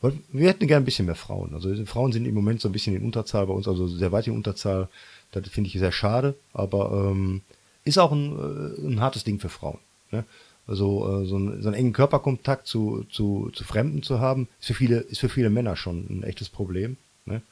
Und 0.00 0.22
wir 0.32 0.48
hätten 0.48 0.66
gerne 0.66 0.82
ein 0.82 0.86
bisschen 0.86 1.04
mehr 1.06 1.16
Frauen. 1.16 1.52
Also 1.54 1.74
Frauen 1.84 2.12
sind 2.12 2.24
im 2.24 2.34
Moment 2.34 2.60
so 2.62 2.68
ein 2.68 2.72
bisschen 2.72 2.96
in 2.96 3.02
Unterzahl 3.04 3.46
bei 3.46 3.52
uns, 3.52 3.68
also 3.68 3.86
sehr 3.88 4.12
weit 4.12 4.26
in 4.26 4.32
Unterzahl. 4.32 4.88
Das 5.32 5.46
finde 5.48 5.68
ich 5.68 5.78
sehr 5.78 5.92
schade, 5.92 6.34
aber 6.54 7.10
ähm, 7.12 7.42
ist 7.90 7.98
auch 7.98 8.12
ein, 8.12 8.32
äh, 8.32 8.86
ein 8.86 9.00
hartes 9.00 9.24
Ding 9.24 9.38
für 9.38 9.48
Frauen. 9.48 9.78
Ne? 10.10 10.24
Also 10.66 11.22
äh, 11.22 11.26
so, 11.26 11.36
einen, 11.36 11.62
so 11.62 11.68
einen 11.68 11.76
engen 11.76 11.92
Körperkontakt 11.92 12.66
zu, 12.66 13.04
zu, 13.10 13.50
zu 13.52 13.64
Fremden 13.64 14.02
zu 14.02 14.20
haben, 14.20 14.48
ist 14.60 14.68
für 14.68 14.74
viele, 14.74 14.98
ist 14.98 15.20
für 15.20 15.28
viele 15.28 15.50
Männer 15.50 15.76
schon 15.76 16.06
ein 16.08 16.22
echtes 16.22 16.48
Problem. 16.48 16.96
Ne? 17.26 17.42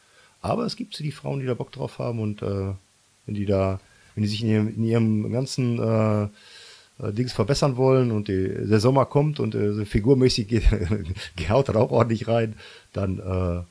Aber 0.40 0.64
es 0.64 0.76
gibt 0.76 0.98
die 0.98 1.12
Frauen, 1.12 1.40
die 1.40 1.46
da 1.46 1.54
Bock 1.54 1.72
drauf 1.72 1.98
haben 1.98 2.20
und 2.20 2.42
äh, 2.42 2.72
wenn 3.26 3.34
die 3.34 3.46
da, 3.46 3.80
wenn 4.14 4.22
die 4.22 4.28
sich 4.28 4.42
in 4.42 4.48
ihrem, 4.48 4.68
in 4.68 4.84
ihrem 4.84 5.32
ganzen 5.32 5.78
äh, 5.78 6.22
äh, 7.02 7.12
Dings 7.12 7.32
verbessern 7.32 7.76
wollen 7.76 8.10
und 8.10 8.28
die, 8.28 8.48
der 8.48 8.80
Sommer 8.80 9.04
kommt 9.06 9.40
und 9.40 9.54
äh, 9.54 9.84
figurmäßig 9.84 10.48
geht, 10.48 10.64
gehaut 11.36 11.68
hat 11.68 11.76
auch 11.76 11.90
ordentlich 11.90 12.28
rein, 12.28 12.54
dann 12.92 13.66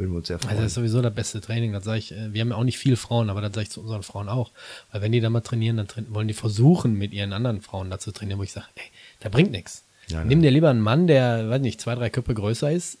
würden 0.00 0.12
wir 0.12 0.18
uns 0.18 0.28
sehr 0.28 0.38
freuen. 0.38 0.50
Also 0.50 0.62
das 0.62 0.72
ist 0.72 0.74
sowieso 0.74 1.02
das 1.02 1.14
beste 1.14 1.40
Training, 1.40 1.72
das 1.72 1.84
sage 1.84 1.98
ich, 1.98 2.12
äh, 2.12 2.32
wir 2.32 2.40
haben 2.40 2.48
ja 2.48 2.56
auch 2.56 2.64
nicht 2.64 2.78
viel 2.78 2.96
Frauen, 2.96 3.30
aber 3.30 3.40
das 3.40 3.52
sage 3.52 3.64
ich 3.64 3.70
zu 3.70 3.80
unseren 3.80 4.02
Frauen 4.02 4.28
auch. 4.28 4.50
Weil 4.90 5.02
wenn 5.02 5.12
die 5.12 5.20
da 5.20 5.30
mal 5.30 5.42
trainieren, 5.42 5.76
dann 5.76 5.86
train 5.86 6.06
wollen 6.10 6.26
die 6.26 6.34
versuchen, 6.34 6.94
mit 6.94 7.12
ihren 7.12 7.32
anderen 7.32 7.60
Frauen 7.60 7.90
da 7.90 7.98
zu 7.98 8.10
trainieren, 8.10 8.38
wo 8.38 8.42
ich 8.42 8.52
sage, 8.52 8.66
ey, 8.74 8.84
da 9.20 9.28
bringt 9.28 9.52
nichts. 9.52 9.84
Ja, 10.08 10.24
Nimm 10.24 10.42
dir 10.42 10.50
lieber 10.50 10.70
einen 10.70 10.80
Mann, 10.80 11.06
der, 11.06 11.48
weiß 11.50 11.60
nicht, 11.60 11.80
zwei, 11.80 11.94
drei 11.94 12.10
Köpfe 12.10 12.34
größer 12.34 12.72
ist, 12.72 12.98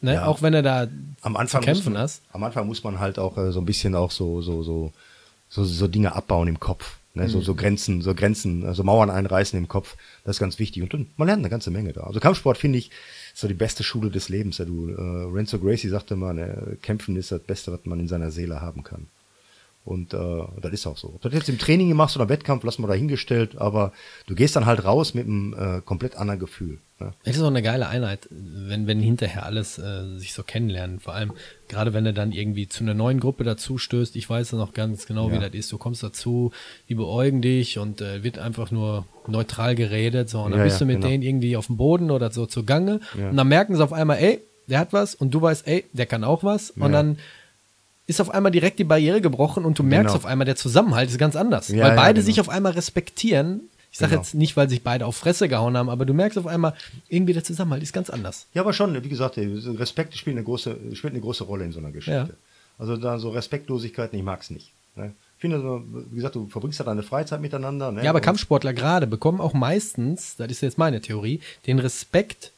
ne? 0.00 0.14
Ja. 0.14 0.26
auch 0.26 0.42
wenn 0.42 0.54
er 0.54 0.62
da 0.62 0.86
am 1.22 1.36
Anfang 1.36 1.62
kämpfen 1.62 1.84
muss 1.84 1.92
man, 1.92 2.02
hast. 2.02 2.22
Am 2.32 2.44
Anfang 2.44 2.66
muss 2.66 2.84
man 2.84 3.00
halt 3.00 3.18
auch 3.18 3.36
äh, 3.38 3.50
so 3.50 3.60
ein 3.60 3.66
bisschen 3.66 3.94
auch 3.94 4.10
so 4.10 4.42
so 4.42 4.62
so 4.62 4.92
so, 5.48 5.64
so 5.64 5.88
Dinge 5.88 6.14
abbauen 6.14 6.48
im 6.48 6.60
Kopf, 6.60 6.98
ne? 7.14 7.28
so 7.28 7.40
so 7.40 7.54
Grenzen, 7.54 8.02
so 8.02 8.14
Grenzen, 8.14 8.66
also 8.66 8.84
Mauern 8.84 9.10
einreißen 9.10 9.58
im 9.58 9.68
Kopf. 9.68 9.96
Das 10.24 10.36
ist 10.36 10.40
ganz 10.40 10.58
wichtig 10.58 10.82
und, 10.82 10.92
und 10.94 11.18
man 11.18 11.26
lernt 11.26 11.40
eine 11.40 11.50
ganze 11.50 11.70
Menge 11.70 11.92
da. 11.92 12.02
Also 12.02 12.20
Kampfsport 12.20 12.58
finde 12.58 12.78
ich 12.78 12.90
ist 13.36 13.42
so 13.42 13.48
die 13.48 13.54
beste 13.54 13.84
Schule 13.84 14.10
des 14.10 14.30
Lebens. 14.30 14.56
Ja, 14.56 14.64
du, 14.64 14.88
äh, 14.88 15.30
Renzo 15.30 15.58
Gracie 15.58 15.90
sagte 15.90 16.16
mal, 16.16 16.32
ne, 16.32 16.78
Kämpfen 16.80 17.16
ist 17.16 17.32
das 17.32 17.42
Beste, 17.42 17.70
was 17.70 17.84
man 17.84 18.00
in 18.00 18.08
seiner 18.08 18.30
Seele 18.30 18.62
haben 18.62 18.82
kann. 18.82 19.08
Und 19.86 20.12
äh, 20.12 20.18
das 20.60 20.72
ist 20.72 20.86
auch 20.86 20.96
so. 20.98 21.08
Ob 21.14 21.22
du 21.22 21.28
das 21.28 21.38
jetzt 21.38 21.48
im 21.48 21.58
Training 21.58 21.94
machst 21.94 22.16
oder 22.16 22.28
Wettkampf, 22.28 22.64
lass 22.64 22.78
mal 22.78 22.88
dahingestellt, 22.88 23.56
aber 23.56 23.92
du 24.26 24.34
gehst 24.34 24.56
dann 24.56 24.66
halt 24.66 24.84
raus 24.84 25.14
mit 25.14 25.26
einem 25.26 25.54
äh, 25.54 25.80
komplett 25.80 26.16
anderen 26.16 26.40
Gefühl. 26.40 26.78
Ne? 26.98 27.12
Es 27.24 27.36
ist 27.36 27.42
auch 27.42 27.46
eine 27.48 27.62
geile 27.62 27.86
Einheit, 27.88 28.26
wenn, 28.30 28.88
wenn 28.88 28.98
hinterher 29.00 29.46
alles 29.46 29.78
äh, 29.78 30.18
sich 30.18 30.32
so 30.32 30.42
kennenlernen. 30.42 30.98
Vor 30.98 31.14
allem, 31.14 31.32
gerade 31.68 31.92
wenn 31.94 32.04
du 32.04 32.12
dann 32.12 32.32
irgendwie 32.32 32.68
zu 32.68 32.82
einer 32.82 32.94
neuen 32.94 33.20
Gruppe 33.20 33.44
dazu 33.44 33.78
stößt, 33.78 34.16
ich 34.16 34.28
weiß 34.28 34.52
noch 34.54 34.72
ganz 34.74 35.06
genau, 35.06 35.30
wie 35.30 35.34
Ja. 35.36 35.42
das 35.42 35.54
ist. 35.54 35.70
Du 35.70 35.78
kommst 35.78 36.02
dazu, 36.02 36.50
die 36.88 36.94
beäugen 36.96 37.40
dich 37.40 37.78
und 37.78 38.00
äh, 38.00 38.24
wird 38.24 38.38
einfach 38.38 38.72
nur 38.72 39.06
neutral 39.28 39.76
geredet. 39.76 40.28
So, 40.28 40.40
und 40.42 40.50
dann 40.50 40.58
Ja, 40.60 40.64
bist 40.64 40.80
ja, 40.80 40.86
du 40.86 40.86
mit 40.86 40.96
genau. 40.96 41.08
denen 41.08 41.22
irgendwie 41.22 41.56
auf 41.56 41.66
dem 41.68 41.76
Boden 41.76 42.10
oder 42.10 42.32
so 42.32 42.46
zugange. 42.46 42.98
Und 43.16 43.36
dann 43.36 43.46
merken 43.48 43.76
sie 43.76 43.84
auf 43.84 43.92
einmal, 43.92 44.18
ey, 44.18 44.40
der 44.68 44.80
hat 44.80 44.92
was 44.92 45.14
und 45.14 45.32
du 45.32 45.40
weißt, 45.40 45.68
ey, 45.68 45.84
der 45.92 46.06
kann 46.06 46.24
auch 46.24 46.42
was. 46.42 46.70
Und 46.70 46.90
dann 46.90 47.18
ist 48.06 48.20
auf 48.20 48.30
einmal 48.30 48.52
direkt 48.52 48.78
die 48.78 48.84
Barriere 48.84 49.20
gebrochen 49.20 49.64
und 49.64 49.78
du 49.78 49.82
merkst 49.82 50.08
Genau. 50.12 50.16
auf 50.16 50.26
einmal, 50.26 50.44
der 50.44 50.56
Zusammenhalt 50.56 51.10
ist 51.10 51.18
ganz 51.18 51.34
anders. 51.36 51.68
Ja, 51.68 51.84
weil 51.84 51.90
ja, 51.90 51.96
beide 51.96 52.14
genau. 52.20 52.26
sich 52.26 52.40
auf 52.40 52.48
einmal 52.48 52.72
respektieren. 52.72 53.62
Ich 53.90 53.98
sage 53.98 54.10
Genau. 54.10 54.22
jetzt 54.22 54.34
nicht, 54.34 54.56
weil 54.56 54.68
sich 54.68 54.82
beide 54.82 55.06
auf 55.06 55.16
Fresse 55.16 55.48
gehauen 55.48 55.76
haben, 55.76 55.88
aber 55.88 56.04
du 56.04 56.12
merkst 56.14 56.38
auf 56.38 56.46
einmal, 56.46 56.74
irgendwie 57.08 57.32
der 57.32 57.42
Zusammenhalt 57.44 57.82
ist 57.82 57.92
ganz 57.92 58.10
anders. 58.10 58.46
Ja, 58.54 58.62
aber 58.62 58.72
schon, 58.72 59.02
wie 59.02 59.08
gesagt, 59.08 59.38
Respekt 59.38 60.16
spielt 60.16 60.36
eine 60.36 60.44
große, 60.44 60.76
spielt 60.94 61.14
eine 61.14 61.20
große 61.22 61.44
Rolle 61.44 61.64
in 61.64 61.72
so 61.72 61.78
einer 61.78 61.90
Geschichte. 61.92 62.28
Ja. 62.30 62.34
Also 62.78 62.96
da 62.96 63.18
so 63.18 63.30
Respektlosigkeiten, 63.30 64.18
ich 64.18 64.24
mag's 64.24 64.50
nicht. 64.50 64.70
Ne? 64.96 65.12
Ich 65.36 65.40
finde, 65.40 65.82
wie 66.10 66.16
gesagt, 66.16 66.34
du 66.34 66.46
verbringst 66.48 66.78
ja 66.78 66.84
deine 66.84 67.02
Freizeit 67.02 67.40
miteinander. 67.40 67.90
Ne? 67.92 68.02
Ja, 68.04 68.10
aber 68.10 68.18
Und- 68.18 68.24
Kampfsportler 68.24 68.72
gerade 68.74 69.06
bekommen 69.06 69.40
auch 69.40 69.54
meistens, 69.54 70.36
das 70.36 70.48
ist 70.50 70.60
jetzt 70.60 70.78
meine 70.78 71.00
Theorie, 71.00 71.40
den 71.66 71.78
Respekt 71.78 72.52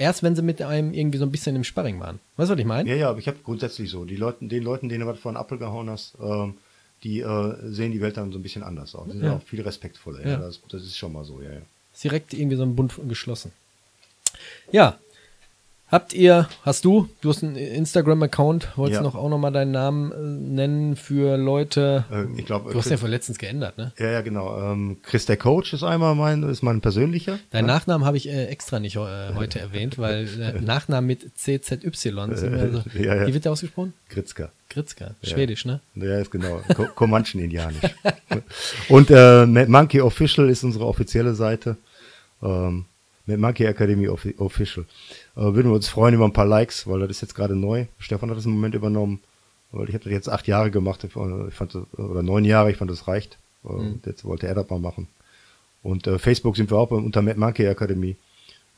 erst, 0.00 0.22
wenn 0.22 0.34
sie 0.34 0.42
mit 0.42 0.60
einem 0.62 0.92
irgendwie 0.92 1.18
so 1.18 1.24
ein 1.24 1.30
bisschen 1.30 1.54
im 1.54 1.62
Sparring 1.64 2.00
waren. 2.00 2.18
Weißt 2.36 2.50
du, 2.50 2.54
was 2.54 2.60
ich 2.60 2.66
meine? 2.66 2.88
Ja, 2.88 2.96
ja, 2.96 3.10
aber 3.10 3.18
ich 3.18 3.28
habe 3.28 3.38
grundsätzlich 3.44 3.90
so, 3.90 4.04
die 4.04 4.16
Leuten, 4.16 4.48
den 4.48 4.62
Leuten, 4.64 4.88
denen 4.88 5.02
du 5.02 5.06
was 5.06 5.18
vor 5.20 5.30
den 5.32 5.36
Apfel 5.36 5.58
gehauen 5.58 5.88
hast, 5.90 6.14
ähm, 6.20 6.54
die 7.04 7.20
äh, 7.20 7.54
sehen 7.70 7.92
die 7.92 8.00
Welt 8.00 8.16
dann 8.16 8.32
so 8.32 8.38
ein 8.38 8.42
bisschen 8.42 8.62
anders 8.62 8.94
aus. 8.94 9.06
Die 9.06 9.12
sind 9.18 9.24
Ja. 9.24 9.36
auch 9.36 9.42
viel 9.42 9.60
respektvoller. 9.60 10.20
Ja. 10.22 10.28
Ja. 10.30 10.36
Das, 10.38 10.60
das 10.68 10.82
ist 10.82 10.96
schon 10.98 11.12
mal 11.12 11.24
so, 11.24 11.40
ja, 11.40 11.50
ja. 11.52 11.60
Ist 11.92 12.04
direkt 12.04 12.32
irgendwie 12.34 12.56
so 12.56 12.62
ein 12.62 12.74
Bund 12.76 12.94
geschlossen. 13.08 13.52
Ja. 14.72 14.98
Habt 15.90 16.12
ihr, 16.12 16.48
hast 16.62 16.84
du, 16.84 17.08
du 17.20 17.30
hast 17.30 17.42
einen 17.42 17.56
Instagram-Account, 17.56 18.76
wolltest 18.76 19.00
Ja. 19.00 19.02
noch 19.02 19.16
auch 19.16 19.28
nochmal 19.28 19.50
deinen 19.50 19.72
Namen 19.72 20.12
äh, 20.12 20.16
nennen 20.16 20.94
für 20.94 21.36
Leute? 21.36 22.04
Äh, 22.12 22.26
ich 22.38 22.46
glaube, 22.46 22.72
du 22.72 22.78
hast 22.78 22.90
ja 22.90 22.96
vor 22.96 23.08
letztens 23.08 23.38
geändert, 23.38 23.76
ne? 23.76 23.92
ja, 23.98 24.10
ja, 24.10 24.20
genau. 24.20 24.72
Ähm, 24.72 24.98
Chris 25.02 25.26
der 25.26 25.36
Coach 25.36 25.72
ist 25.72 25.82
einmal 25.82 26.14
mein, 26.14 26.44
ist 26.44 26.62
mein 26.62 26.80
persönlicher. 26.80 27.40
Deinen 27.50 27.66
ja? 27.66 27.74
Nachnamen 27.74 28.06
habe 28.06 28.16
ich 28.16 28.28
äh, 28.28 28.46
extra 28.46 28.78
nicht 28.78 28.96
äh, 28.96 29.34
heute 29.34 29.58
erwähnt, 29.60 29.98
weil 29.98 30.28
äh, 30.40 30.60
Nachnamen 30.60 31.08
mit 31.08 31.36
CZY 31.36 31.90
sind 31.92 32.52
immer 32.52 32.70
so, 32.70 32.82
Ja, 32.98 33.16
ja. 33.16 33.26
Wie 33.26 33.34
wird 33.34 33.44
der 33.44 33.52
ausgesprochen? 33.52 33.92
Kritzka. 34.08 34.50
Kritzka, 34.68 35.16
Schwedisch, 35.24 35.64
ne? 35.64 35.80
Ja, 35.96 36.20
ist 36.20 36.30
genau. 36.30 36.60
Ko 36.76 36.86
Comanchen 36.94 37.42
indianisch. 37.42 37.82
Und 38.88 39.10
äh, 39.10 39.44
Monkey 39.44 40.00
Official 40.00 40.48
ist 40.48 40.62
unsere 40.62 40.86
offizielle 40.86 41.34
Seite. 41.34 41.76
Ähm, 42.40 42.84
Mad 43.26 43.38
Monkey 43.40 43.64
Academy 43.64 44.08
Offi 44.08 44.34
Official. 44.38 44.86
Äh, 45.36 45.40
würden 45.40 45.70
wir 45.70 45.74
uns 45.74 45.88
freuen 45.88 46.14
über 46.14 46.24
ein 46.24 46.32
paar 46.32 46.46
Likes, 46.46 46.86
weil 46.86 47.00
das 47.00 47.10
ist 47.10 47.20
jetzt 47.22 47.34
gerade 47.34 47.54
neu. 47.56 47.86
Stefan 47.98 48.30
hat 48.30 48.36
das 48.36 48.46
im 48.46 48.52
Moment 48.52 48.74
übernommen. 48.74 49.20
Weil 49.72 49.88
ich 49.88 49.94
habe 49.94 50.02
das 50.04 50.12
jetzt 50.12 50.28
acht 50.28 50.48
Jahre 50.48 50.72
gemacht, 50.72 51.04
ich 51.04 51.12
fand 51.12 51.74
das, 51.74 51.82
oder 51.96 52.24
neun 52.24 52.44
Jahre, 52.44 52.72
ich 52.72 52.76
fand 52.76 52.90
das 52.90 53.06
reicht. 53.06 53.38
Äh, 53.64 53.72
Mhm. 53.72 54.00
Jetzt 54.04 54.24
wollte 54.24 54.48
er 54.48 54.54
das 54.54 54.68
mal 54.68 54.80
machen. 54.80 55.06
Und 55.82 56.06
äh, 56.06 56.18
Facebook 56.18 56.56
sind 56.56 56.70
wir 56.70 56.78
auch 56.78 56.90
unter 56.90 57.22
Mad 57.22 57.38
Monkey 57.38 57.64
Academy. 57.66 58.16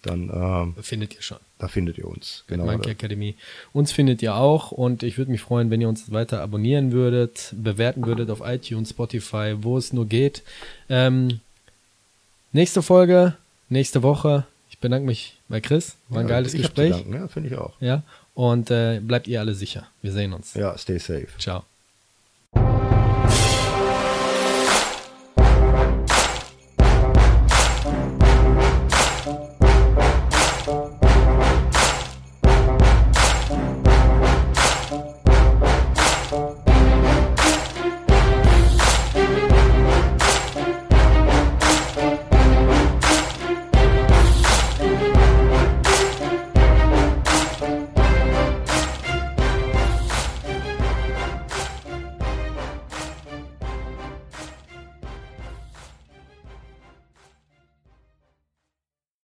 Dann 0.03 0.31
ähm, 0.35 0.75
Findet 0.83 1.15
ihr 1.15 1.23
schon. 1.23 1.39
da 1.59 1.69
findet 1.69 1.97
ihr 1.97 2.07
uns. 2.09 2.43
Genau, 2.49 2.65
Genau. 2.65 2.73
Monkey 2.75 2.91
Academy. 2.91 3.37
Uns 3.73 3.93
findet 3.93 4.21
ihr 4.21 4.35
auch 4.35 4.73
und 4.73 5.03
ich 5.05 5.17
würde 5.17 5.31
mich 5.31 5.41
freuen, 5.41 5.71
wenn 5.71 5.81
ihr 5.81 5.89
uns 5.89 6.11
weiter 6.11 6.41
abonnieren 6.43 6.91
würdet, 6.93 7.55
bewerten 7.57 8.05
würdet 8.05 8.29
auf 8.29 8.41
iTunes, 8.45 8.91
Spotify, 8.91 9.55
wo 9.61 9.79
es 9.79 9.93
nur 9.93 10.07
geht. 10.07 10.43
Ähm, 10.89 11.39
nächste 12.53 12.83
Folge, 12.83 13.37
nächste 13.73 14.03
Woche. 14.03 14.45
Ich 14.71 14.79
bedanke 14.79 15.07
mich 15.07 15.39
bei 15.49 15.61
Chris. 15.61 15.97
War 16.09 16.21
ein 16.21 16.29
Ja, 16.29 16.35
geiles 16.37 16.53
Gespräch. 16.53 16.93
danken, 16.93 17.13
Ja, 17.15 17.29
finde 17.29 17.49
ich 17.51 17.57
auch. 17.57 17.73
Ja. 17.81 18.03
Und 18.35 18.71
äh, 18.71 19.01
bleibt 19.01 19.27
ihr 19.29 19.41
alle 19.41 19.55
sicher. 19.55 19.87
Wir 20.01 20.13
sehen 20.13 20.33
uns. 20.33 20.55
Ja, 20.55 20.77
stay 20.79 20.99
safe. 20.99 21.29
Ciao. 21.39 21.65